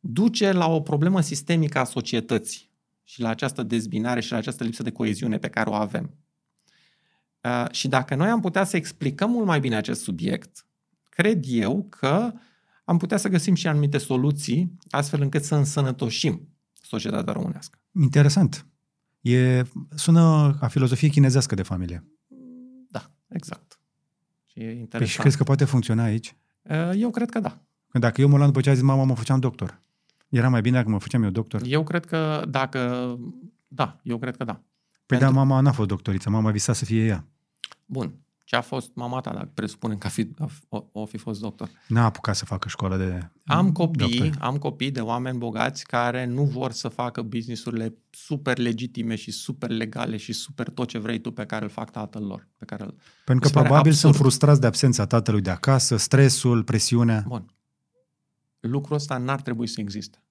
duce 0.00 0.52
la 0.52 0.66
o 0.66 0.80
problemă 0.80 1.20
sistemică 1.20 1.78
a 1.78 1.84
societății 1.84 2.70
și 3.04 3.20
la 3.20 3.28
această 3.28 3.62
dezbinare 3.62 4.20
și 4.20 4.30
la 4.30 4.36
această 4.36 4.64
lipsă 4.64 4.82
de 4.82 4.90
coeziune 4.90 5.38
pe 5.38 5.48
care 5.48 5.70
o 5.70 5.74
avem. 5.74 6.14
Uh, 7.40 7.66
și 7.70 7.88
dacă 7.88 8.14
noi 8.14 8.28
am 8.28 8.40
putea 8.40 8.64
să 8.64 8.76
explicăm 8.76 9.30
mult 9.30 9.46
mai 9.46 9.60
bine 9.60 9.76
acest 9.76 10.02
subiect, 10.02 10.66
cred 11.08 11.44
eu 11.46 11.86
că 11.88 12.32
am 12.84 12.96
putea 12.96 13.16
să 13.16 13.28
găsim 13.28 13.54
și 13.54 13.66
anumite 13.66 13.98
soluții 13.98 14.76
astfel 14.90 15.20
încât 15.20 15.44
să 15.44 15.54
însănătoșim 15.54 16.48
societatea 16.72 17.32
românească. 17.32 17.78
Interesant. 18.00 18.66
E, 19.20 19.62
sună 19.94 20.56
a 20.60 20.66
filozofie 20.66 21.08
chinezească 21.08 21.54
de 21.54 21.62
familie. 21.62 22.11
Da, 23.32 23.38
exact. 23.38 23.78
Și 24.46 24.58
e 24.58 24.62
interesant. 24.62 24.90
Păi 24.90 25.06
și 25.06 25.18
crezi 25.18 25.36
că 25.36 25.44
poate 25.44 25.64
funcționa 25.64 26.02
aici? 26.02 26.36
Uh, 26.62 26.90
eu 26.94 27.10
cred 27.10 27.30
că 27.30 27.40
da. 27.40 27.58
Că 27.88 27.98
dacă 27.98 28.20
eu 28.20 28.28
mă 28.28 28.36
luam 28.36 28.48
după 28.48 28.60
ce 28.60 28.70
a 28.70 28.74
zis 28.74 28.82
mama, 28.82 29.04
mă 29.04 29.14
făceam 29.14 29.40
doctor. 29.40 29.80
Era 30.28 30.48
mai 30.48 30.60
bine 30.60 30.76
dacă 30.76 30.88
mă 30.88 30.98
făceam 30.98 31.22
eu 31.22 31.30
doctor? 31.30 31.62
Eu 31.64 31.82
cred 31.84 32.04
că 32.04 32.44
dacă... 32.48 33.18
Da, 33.68 34.00
eu 34.02 34.18
cred 34.18 34.36
că 34.36 34.44
da. 34.44 34.52
Păi 34.52 34.62
Pentru... 35.18 35.26
da, 35.26 35.32
mama 35.32 35.60
n-a 35.60 35.72
fost 35.72 35.88
doctoriță, 35.88 36.30
mama 36.30 36.50
visa 36.50 36.72
să 36.72 36.84
fie 36.84 37.04
ea. 37.04 37.26
Bun. 37.86 38.14
Ce 38.52 38.58
a 38.58 38.60
fost 38.60 38.90
mama 38.94 39.20
ta, 39.20 39.32
dacă 39.32 39.50
presupunem 39.54 39.98
că 39.98 40.06
a 40.06 40.10
fi, 40.10 40.28
a, 40.38 40.48
o, 40.68 40.84
o 40.92 41.06
fi 41.06 41.16
fost 41.16 41.40
doctor? 41.40 41.70
N-a 41.88 42.04
apucat 42.04 42.36
să 42.36 42.44
facă 42.44 42.68
școală 42.68 42.96
de 42.96 43.28
Am 43.44 43.72
copii, 43.72 44.18
doctor. 44.18 44.42
am 44.42 44.56
copii 44.56 44.90
de 44.90 45.00
oameni 45.00 45.38
bogați 45.38 45.86
care 45.86 46.24
nu 46.24 46.44
vor 46.44 46.72
să 46.72 46.88
facă 46.88 47.22
businessurile 47.22 47.94
super 48.10 48.58
legitime 48.58 49.14
și 49.14 49.30
super 49.30 49.70
legale 49.70 50.16
și 50.16 50.32
super 50.32 50.68
tot 50.68 50.88
ce 50.88 50.98
vrei 50.98 51.18
tu 51.18 51.30
pe 51.30 51.46
care 51.46 51.64
îl 51.64 51.70
fac 51.70 51.90
tatăl 51.90 52.24
lor. 52.24 52.48
Pe 52.56 52.64
care 52.64 52.82
îl... 52.82 52.94
Pentru 53.24 53.48
că 53.48 53.60
probabil 53.60 53.76
absurd. 53.76 53.96
sunt 53.96 54.14
frustrați 54.14 54.60
de 54.60 54.66
absența 54.66 55.06
tatălui 55.06 55.40
de 55.40 55.50
acasă, 55.50 55.96
stresul, 55.96 56.64
presiunea. 56.64 57.24
Bun. 57.26 57.54
Lucrul 58.60 58.96
ăsta 58.96 59.18
n-ar 59.18 59.40
trebui 59.42 59.66
să 59.66 59.80
existe. 59.80 60.22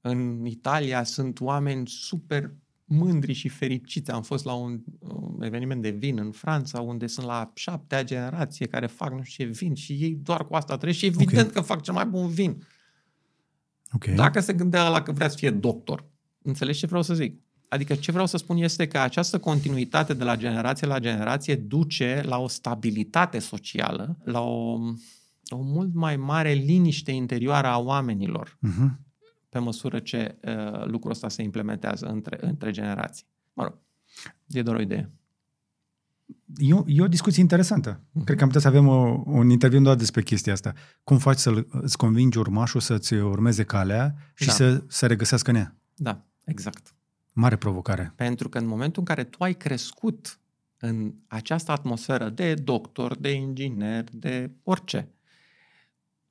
În 0.00 0.44
Italia 0.46 1.04
sunt 1.04 1.40
oameni 1.40 1.86
super 1.86 2.54
mândri 2.84 3.32
și 3.32 3.48
fericiți. 3.48 4.10
Am 4.10 4.22
fost 4.22 4.44
la 4.44 4.52
un, 4.52 4.80
un 4.98 5.42
eveniment 5.42 5.82
de 5.82 5.90
vin 5.90 6.18
în 6.18 6.30
Franța, 6.30 6.80
unde 6.80 7.06
sunt 7.06 7.26
la 7.26 7.50
șaptea 7.54 8.04
generație 8.04 8.66
care 8.66 8.86
fac 8.86 9.12
nu 9.12 9.22
știu 9.22 9.44
ce 9.44 9.50
vin 9.50 9.74
și 9.74 9.92
ei 9.92 10.14
doar 10.14 10.46
cu 10.46 10.54
asta 10.54 10.76
trăiesc 10.76 11.00
și 11.00 11.06
evident 11.06 11.48
okay. 11.48 11.52
că 11.52 11.60
fac 11.60 11.82
cel 11.82 11.94
mai 11.94 12.06
bun 12.06 12.28
vin. 12.28 12.66
Okay. 13.92 14.14
Dacă 14.14 14.40
se 14.40 14.52
gândea 14.52 14.88
la 14.88 15.02
că 15.02 15.12
vrea 15.12 15.28
să 15.28 15.36
fie 15.36 15.50
doctor, 15.50 16.04
înțelegi 16.42 16.78
ce 16.78 16.86
vreau 16.86 17.02
să 17.02 17.14
zic? 17.14 17.40
Adică 17.68 17.94
ce 17.94 18.12
vreau 18.12 18.26
să 18.26 18.36
spun 18.36 18.56
este 18.56 18.86
că 18.86 18.98
această 18.98 19.38
continuitate 19.38 20.14
de 20.14 20.24
la 20.24 20.36
generație 20.36 20.86
la 20.86 20.98
generație 20.98 21.54
duce 21.54 22.22
la 22.24 22.38
o 22.38 22.48
stabilitate 22.48 23.38
socială, 23.38 24.18
la 24.24 24.40
o, 24.40 24.78
o 25.48 25.60
mult 25.60 25.94
mai 25.94 26.16
mare 26.16 26.52
liniște 26.52 27.10
interioară 27.10 27.66
a 27.66 27.78
oamenilor. 27.78 28.58
Uh-huh 28.68 29.10
pe 29.52 29.58
măsură 29.58 29.98
ce 29.98 30.38
uh, 30.42 30.84
lucrul 30.84 31.10
ăsta 31.10 31.28
se 31.28 31.42
implementează 31.42 32.06
între, 32.06 32.38
între 32.40 32.70
generații. 32.70 33.26
Mă 33.52 33.62
rog, 33.62 33.78
e 34.46 34.62
doar 34.62 34.76
o 34.76 34.80
idee. 34.80 35.10
E 36.56 36.74
o, 36.74 36.82
e 36.86 37.02
o 37.02 37.08
discuție 37.08 37.42
interesantă. 37.42 38.00
Uh-huh. 38.00 38.24
Cred 38.24 38.36
că 38.36 38.42
am 38.42 38.48
putea 38.48 38.60
să 38.60 38.68
avem 38.68 38.88
o, 38.88 39.22
un 39.26 39.50
interviu 39.50 39.80
doar 39.80 39.96
despre 39.96 40.22
chestia 40.22 40.52
asta. 40.52 40.72
Cum 41.04 41.18
faci 41.18 41.38
să 41.38 41.66
îți 41.70 41.96
convingi 41.96 42.38
urmașul 42.38 42.80
să-ți 42.80 43.14
urmeze 43.14 43.64
calea 43.64 44.14
și 44.34 44.46
da. 44.46 44.52
să 44.52 44.82
se 44.88 45.06
regăsească 45.06 45.50
în 45.50 45.56
ea? 45.56 45.76
Da, 45.94 46.24
exact. 46.44 46.94
Mare 47.32 47.56
provocare. 47.56 48.12
Pentru 48.16 48.48
că 48.48 48.58
în 48.58 48.66
momentul 48.66 49.00
în 49.00 49.14
care 49.14 49.24
tu 49.24 49.42
ai 49.42 49.54
crescut 49.54 50.40
în 50.78 51.14
această 51.26 51.72
atmosferă 51.72 52.28
de 52.28 52.54
doctor, 52.54 53.16
de 53.16 53.32
inginer, 53.32 54.04
de 54.12 54.50
orice, 54.62 55.08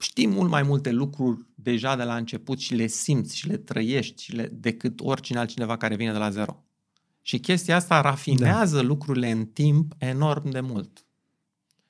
știi 0.01 0.27
mult 0.27 0.49
mai 0.49 0.63
multe 0.63 0.91
lucruri 0.91 1.45
deja 1.55 1.95
de 1.95 2.03
la 2.03 2.15
început 2.15 2.59
și 2.59 2.75
le 2.75 2.87
simți 2.87 3.37
și 3.37 3.47
le 3.47 3.57
trăiești 3.57 4.23
și 4.23 4.35
le, 4.35 4.47
decât 4.47 4.99
oricine 5.03 5.39
altcineva 5.39 5.77
care 5.77 5.95
vine 5.95 6.11
de 6.11 6.17
la 6.17 6.29
zero. 6.29 6.63
Și 7.21 7.39
chestia 7.39 7.75
asta 7.75 8.01
rafinează 8.01 8.75
da. 8.75 8.81
lucrurile 8.81 9.31
în 9.31 9.45
timp 9.45 9.93
enorm 9.97 10.49
de 10.49 10.59
mult. 10.59 11.05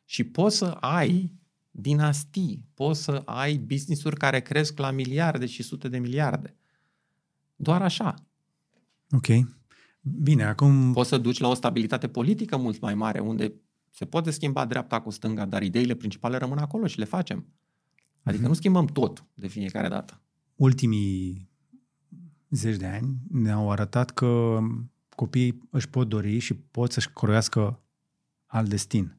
Și 0.05 0.23
poți 0.23 0.57
să 0.57 0.65
ai 0.65 1.31
dinastii, 1.71 2.65
poți 2.73 3.03
să 3.03 3.21
ai 3.25 3.57
business-uri 3.57 4.17
care 4.17 4.41
cresc 4.41 4.79
la 4.79 4.91
miliarde 4.91 5.45
și 5.45 5.63
sute 5.63 5.87
de 5.87 5.97
miliarde. 5.97 6.55
Doar 7.55 7.81
așa. 7.81 8.15
Ok. 9.11 9.27
Bine, 10.01 10.43
acum... 10.43 10.93
Poți 10.93 11.09
să 11.09 11.17
duci 11.17 11.39
la 11.39 11.47
o 11.47 11.53
stabilitate 11.53 12.07
politică 12.07 12.57
mult 12.57 12.79
mai 12.79 12.95
mare, 12.95 13.19
unde 13.19 13.53
se 13.89 14.05
poate 14.05 14.31
schimba 14.31 14.65
dreapta 14.65 15.01
cu 15.01 15.09
stânga, 15.09 15.45
dar 15.45 15.63
ideile 15.63 15.95
principale 15.95 16.37
rămân 16.37 16.57
acolo 16.57 16.87
și 16.87 16.99
le 16.99 17.05
facem. 17.05 17.45
Adică 18.23 18.47
nu 18.47 18.53
schimbăm 18.53 18.85
tot 18.85 19.25
de 19.33 19.47
fiecare 19.47 19.87
dată. 19.87 20.21
Ultimii 20.55 21.49
zeci 22.49 22.75
de 22.75 22.85
ani 22.85 23.15
ne-au 23.31 23.71
arătat 23.71 24.11
că 24.11 24.59
copiii 25.15 25.67
își 25.69 25.89
pot 25.89 26.09
dori 26.09 26.39
și 26.39 26.53
pot 26.53 26.91
să-și 26.91 27.09
croiască 27.09 27.79
alt 28.45 28.69
destin. 28.69 29.15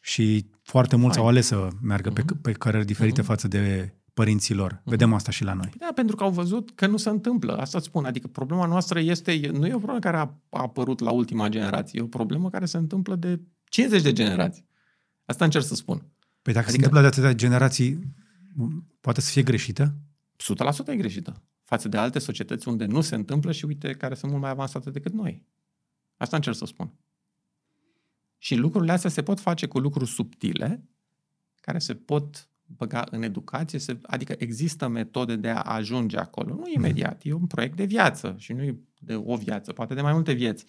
Și 0.00 0.46
foarte 0.62 0.96
mulți 0.96 1.16
Hai. 1.16 1.24
au 1.24 1.30
ales 1.30 1.46
să 1.46 1.68
meargă 1.82 2.10
uh-huh. 2.10 2.14
pe, 2.14 2.22
mhm. 2.26 2.40
pe 2.40 2.52
cărări 2.52 2.84
diferite 2.84 3.22
uh-huh. 3.22 3.24
față 3.24 3.48
de 3.48 3.94
părinții 4.14 4.54
lor. 4.54 4.74
Uh-huh. 4.74 4.84
Vedem 4.84 5.14
asta 5.14 5.30
și 5.30 5.44
la 5.44 5.52
noi. 5.52 5.70
Da, 5.78 5.90
pentru 5.94 6.16
că 6.16 6.24
au 6.24 6.30
văzut 6.30 6.70
că 6.74 6.86
nu 6.86 6.96
se 6.96 7.08
întâmplă. 7.08 7.56
Asta 7.56 7.78
îți 7.78 7.86
spun. 7.86 8.04
Adică 8.04 8.28
problema 8.28 8.66
noastră 8.66 9.00
este, 9.00 9.50
nu 9.52 9.66
e 9.66 9.74
o 9.74 9.78
problemă 9.78 9.98
care 9.98 10.16
a, 10.16 10.20
a 10.20 10.60
apărut 10.60 11.00
la 11.00 11.10
ultima 11.10 11.48
generație, 11.48 11.98
e 11.98 12.02
o 12.02 12.06
problemă 12.06 12.50
care 12.50 12.64
se 12.64 12.76
întâmplă 12.76 13.16
de 13.16 13.40
50 13.64 14.02
de 14.02 14.12
generații. 14.12 14.66
Asta 15.24 15.44
încerc 15.44 15.64
să 15.64 15.74
spun. 15.74 16.02
Păi 16.46 16.54
dacă 16.54 16.68
adică, 16.68 16.82
se 16.82 16.86
întâmplă 16.86 17.00
de 17.00 17.06
atâtea 17.06 17.46
generații, 17.46 18.14
poate 19.00 19.20
să 19.20 19.30
fie 19.30 19.42
greșită? 19.42 19.94
100% 20.86 20.86
e 20.86 20.96
greșită. 20.96 21.42
Față 21.64 21.88
de 21.88 21.96
alte 21.96 22.18
societăți 22.18 22.68
unde 22.68 22.84
nu 22.84 23.00
se 23.00 23.14
întâmplă 23.14 23.52
și 23.52 23.64
uite, 23.64 23.92
care 23.92 24.14
sunt 24.14 24.30
mult 24.30 24.42
mai 24.42 24.50
avansate 24.50 24.90
decât 24.90 25.12
noi. 25.12 25.46
Asta 26.16 26.36
încerc 26.36 26.56
să 26.56 26.64
spun. 26.64 26.92
Și 28.38 28.54
lucrurile 28.54 28.92
astea 28.92 29.10
se 29.10 29.22
pot 29.22 29.40
face 29.40 29.66
cu 29.66 29.78
lucruri 29.78 30.10
subtile, 30.10 30.88
care 31.60 31.78
se 31.78 31.94
pot 31.94 32.48
băga 32.64 33.06
în 33.10 33.22
educație, 33.22 33.78
să, 33.78 33.96
adică 34.02 34.34
există 34.38 34.88
metode 34.88 35.36
de 35.36 35.48
a 35.48 35.60
ajunge 35.60 36.16
acolo. 36.16 36.54
Nu 36.54 36.70
imediat, 36.74 37.20
e 37.24 37.32
un 37.32 37.46
proiect 37.46 37.76
de 37.76 37.84
viață 37.84 38.34
și 38.38 38.52
nu 38.52 38.62
e 38.62 38.78
de 38.98 39.14
o 39.14 39.36
viață, 39.36 39.72
poate 39.72 39.94
de 39.94 40.00
mai 40.00 40.12
multe 40.12 40.32
vieți. 40.32 40.64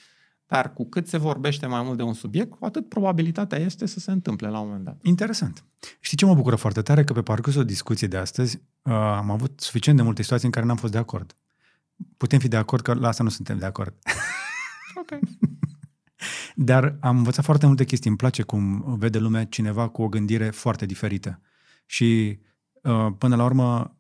Dar 0.48 0.74
cu 0.74 0.90
cât 0.90 1.08
se 1.08 1.18
vorbește 1.18 1.66
mai 1.66 1.84
mult 1.84 1.98
de 1.98 2.04
un 2.04 2.14
subiect, 2.14 2.50
cu 2.50 2.66
atât 2.66 2.90
probabilitatea 2.90 3.58
este 3.58 3.86
să 3.86 4.00
se 4.00 4.12
întâmple 4.12 4.50
la 4.50 4.60
un 4.60 4.68
moment 4.68 4.86
dat. 4.86 5.00
Interesant. 5.02 5.64
Știi 6.00 6.18
ce 6.18 6.26
mă 6.26 6.36
bucură 6.36 6.56
foarte 6.56 6.82
tare? 6.82 7.04
Că 7.04 7.14
pe 7.14 7.22
parcursul 7.22 7.66
discuției 7.66 8.10
de 8.10 8.18
astăzi 8.18 8.62
uh, 8.82 8.94
am 8.94 9.32
avut 9.32 9.60
suficient 9.60 9.98
de 9.98 10.04
multe 10.04 10.22
situații 10.22 10.46
în 10.46 10.52
care 10.52 10.66
n-am 10.66 10.76
fost 10.76 10.92
de 10.92 10.98
acord. 10.98 11.36
Putem 12.18 12.40
fi 12.40 12.48
de 12.48 12.58
acord 12.58 12.84
că 12.84 12.94
la 12.94 13.08
asta 13.08 13.24
nu 13.24 13.30
suntem 13.30 13.58
de 13.58 13.66
acord. 13.66 13.94
Ok. 15.00 15.20
Dar 16.56 16.98
am 17.00 17.18
învățat 17.18 17.44
foarte 17.44 17.66
multe 17.66 17.84
chestii. 17.84 18.10
Îmi 18.10 18.18
place 18.18 18.42
cum 18.42 18.96
vede 18.98 19.18
lumea 19.18 19.46
cineva 19.46 19.88
cu 19.88 20.02
o 20.02 20.08
gândire 20.08 20.50
foarte 20.50 20.86
diferită. 20.86 21.42
Și 21.86 22.40
uh, 22.84 23.08
până 23.18 23.36
la 23.36 23.44
urmă, 23.44 23.97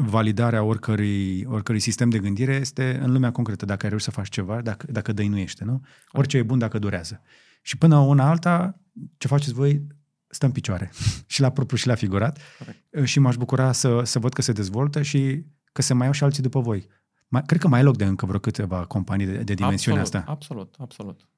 validarea 0.00 0.62
oricărui, 0.62 1.44
oricărui 1.44 1.80
sistem 1.80 2.10
de 2.10 2.18
gândire 2.18 2.54
este 2.54 3.00
în 3.02 3.12
lumea 3.12 3.30
concretă. 3.30 3.64
Dacă 3.64 3.82
ai 3.82 3.88
reușit 3.88 4.08
să 4.08 4.14
faci 4.20 4.28
ceva, 4.28 4.60
dacă, 4.60 4.86
dacă 4.90 5.12
dăinuiește, 5.12 5.64
nu? 5.64 5.80
Orice 6.12 6.36
e 6.36 6.42
bun 6.42 6.58
dacă 6.58 6.78
durează. 6.78 7.20
Și 7.62 7.78
până 7.78 7.96
una 7.96 8.28
alta, 8.28 8.80
ce 9.16 9.28
faceți 9.28 9.52
voi, 9.52 9.86
stă 10.26 10.46
în 10.46 10.52
picioare. 10.52 10.90
și 11.26 11.40
la 11.40 11.50
propriu 11.50 11.76
și 11.76 11.86
la 11.86 11.94
figurat. 11.94 12.38
Corect. 12.58 13.08
Și 13.08 13.18
m-aș 13.18 13.36
bucura 13.36 13.72
să, 13.72 14.02
să 14.04 14.18
văd 14.18 14.32
că 14.32 14.42
se 14.42 14.52
dezvoltă 14.52 15.02
și 15.02 15.44
că 15.72 15.82
se 15.82 15.94
mai 15.94 16.04
iau 16.04 16.12
și 16.12 16.24
alții 16.24 16.42
după 16.42 16.60
voi. 16.60 16.86
Mai, 17.28 17.42
cred 17.46 17.60
că 17.60 17.68
mai 17.68 17.80
e 17.80 17.82
loc 17.82 17.96
de 17.96 18.04
încă 18.04 18.26
vreo 18.26 18.38
câteva 18.38 18.84
companii 18.84 19.26
de, 19.26 19.36
de 19.42 19.54
dimensiunea 19.54 20.00
absolut, 20.00 20.24
asta. 20.24 20.32
Absolut, 20.32 20.74
absolut. 20.78 21.28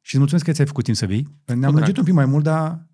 Și 0.00 0.14
îți 0.14 0.18
mulțumesc 0.18 0.44
că 0.44 0.52
ți-ai 0.52 0.66
făcut 0.66 0.84
timp 0.84 0.96
să 0.96 1.06
vii. 1.06 1.28
Ne-am 1.44 1.60
drag. 1.60 1.74
lungit 1.74 1.96
un 1.96 2.04
pic 2.04 2.14
mai 2.14 2.26
mult, 2.26 2.44
dar 2.44 2.86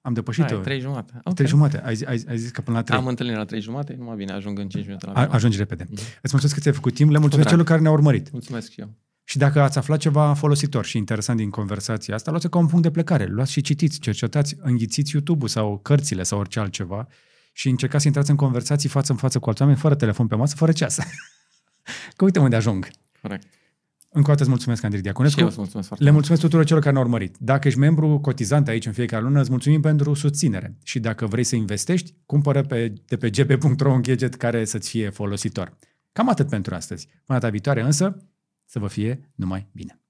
am 0.00 0.12
depășit 0.12 0.44
Hai, 0.44 0.56
o 0.56 0.60
trei 0.60 0.80
jumate. 0.80 1.12
Okay. 1.18 1.32
trei 1.34 1.46
jumate. 1.46 1.80
Ai, 1.84 1.94
zi- 1.94 2.04
ai, 2.04 2.24
ai 2.28 2.38
zis 2.38 2.50
că 2.50 2.60
până 2.60 2.76
la 2.76 2.82
trei. 2.82 2.98
Am 2.98 3.06
întâlnire 3.06 3.38
la 3.38 3.44
trei 3.44 3.60
jumate, 3.60 3.94
nu 3.98 4.04
mai 4.04 4.16
bine, 4.16 4.32
ajung 4.32 4.58
în 4.58 4.68
5 4.68 4.84
minute 4.86 5.06
la 5.06 5.12
A, 5.12 5.20
prima. 5.20 5.34
ajungi 5.34 5.56
repede. 5.56 5.82
Mhm. 5.84 5.92
Îți 6.00 6.08
mulțumesc 6.32 6.54
că 6.54 6.60
ți-ai 6.60 6.74
făcut 6.74 6.94
timp, 6.94 7.10
le 7.10 7.18
mulțumesc 7.18 7.48
drag. 7.48 7.52
celor 7.52 7.64
care 7.66 7.80
ne-au 7.80 7.94
urmărit. 7.94 8.30
Mulțumesc 8.32 8.70
și 8.70 8.80
eu. 8.80 8.88
Și 9.24 9.38
dacă 9.38 9.60
ați 9.60 9.78
aflat 9.78 9.98
ceva 9.98 10.34
folositor 10.34 10.84
și 10.84 10.96
interesant 10.96 11.38
din 11.38 11.50
conversația 11.50 12.14
asta, 12.14 12.30
luați-o 12.30 12.48
ca 12.48 12.58
un 12.58 12.66
punct 12.66 12.82
de 12.82 12.90
plecare. 12.90 13.24
Luați 13.26 13.52
și 13.52 13.60
citiți, 13.60 13.98
cercetați, 13.98 14.56
înghițiți 14.60 15.12
YouTube-ul 15.12 15.48
sau 15.48 15.78
cărțile 15.78 16.22
sau 16.22 16.38
orice 16.38 16.60
altceva 16.60 17.06
și 17.52 17.68
încercați 17.68 18.02
să 18.02 18.08
intrați 18.08 18.30
în 18.30 18.36
conversații 18.36 18.88
față 18.88 19.12
în 19.12 19.18
față 19.18 19.38
cu 19.38 19.48
alți 19.48 19.60
oameni, 19.62 19.78
fără 19.80 19.94
telefon 19.94 20.26
pe 20.26 20.34
masă, 20.34 20.54
fără 20.56 20.72
ceas. 20.72 20.98
că 22.16 22.24
uite 22.24 22.38
unde 22.38 22.56
ajung. 22.56 22.88
Corect. 23.22 23.46
Încă 24.12 24.26
o 24.26 24.30
dată 24.30 24.40
îți 24.42 24.50
mulțumesc, 24.50 24.82
Andrei 24.82 24.98
Și 25.00 25.04
Diaconescu. 25.04 25.40
eu 25.40 25.46
îți 25.46 25.58
mulțumesc 25.58 25.86
foarte 25.88 26.04
Le 26.04 26.10
mult. 26.10 26.20
mulțumesc 26.20 26.42
tuturor 26.42 26.64
celor 26.66 26.82
care 26.82 26.92
ne-au 26.94 27.04
urmărit. 27.06 27.36
Dacă 27.38 27.68
ești 27.68 27.78
membru 27.80 28.18
cotizant 28.18 28.68
aici 28.68 28.86
în 28.86 28.92
fiecare 28.92 29.22
lună, 29.22 29.40
îți 29.40 29.50
mulțumim 29.50 29.80
pentru 29.80 30.14
susținere. 30.14 30.76
Și 30.84 31.00
dacă 31.00 31.26
vrei 31.26 31.44
să 31.44 31.56
investești, 31.56 32.14
cumpără 32.26 32.62
pe, 32.62 32.92
de 33.06 33.16
pe 33.16 33.30
gb.ro 33.30 33.92
un 33.92 34.02
gadget 34.02 34.34
care 34.34 34.64
să-ți 34.64 34.88
fie 34.90 35.10
folositor. 35.10 35.76
Cam 36.12 36.28
atât 36.28 36.48
pentru 36.48 36.74
astăzi. 36.74 37.06
Până 37.24 37.38
data 37.38 37.50
viitoare 37.52 37.82
însă, 37.82 38.16
să 38.64 38.78
vă 38.78 38.86
fie 38.86 39.30
numai 39.34 39.68
bine. 39.72 40.00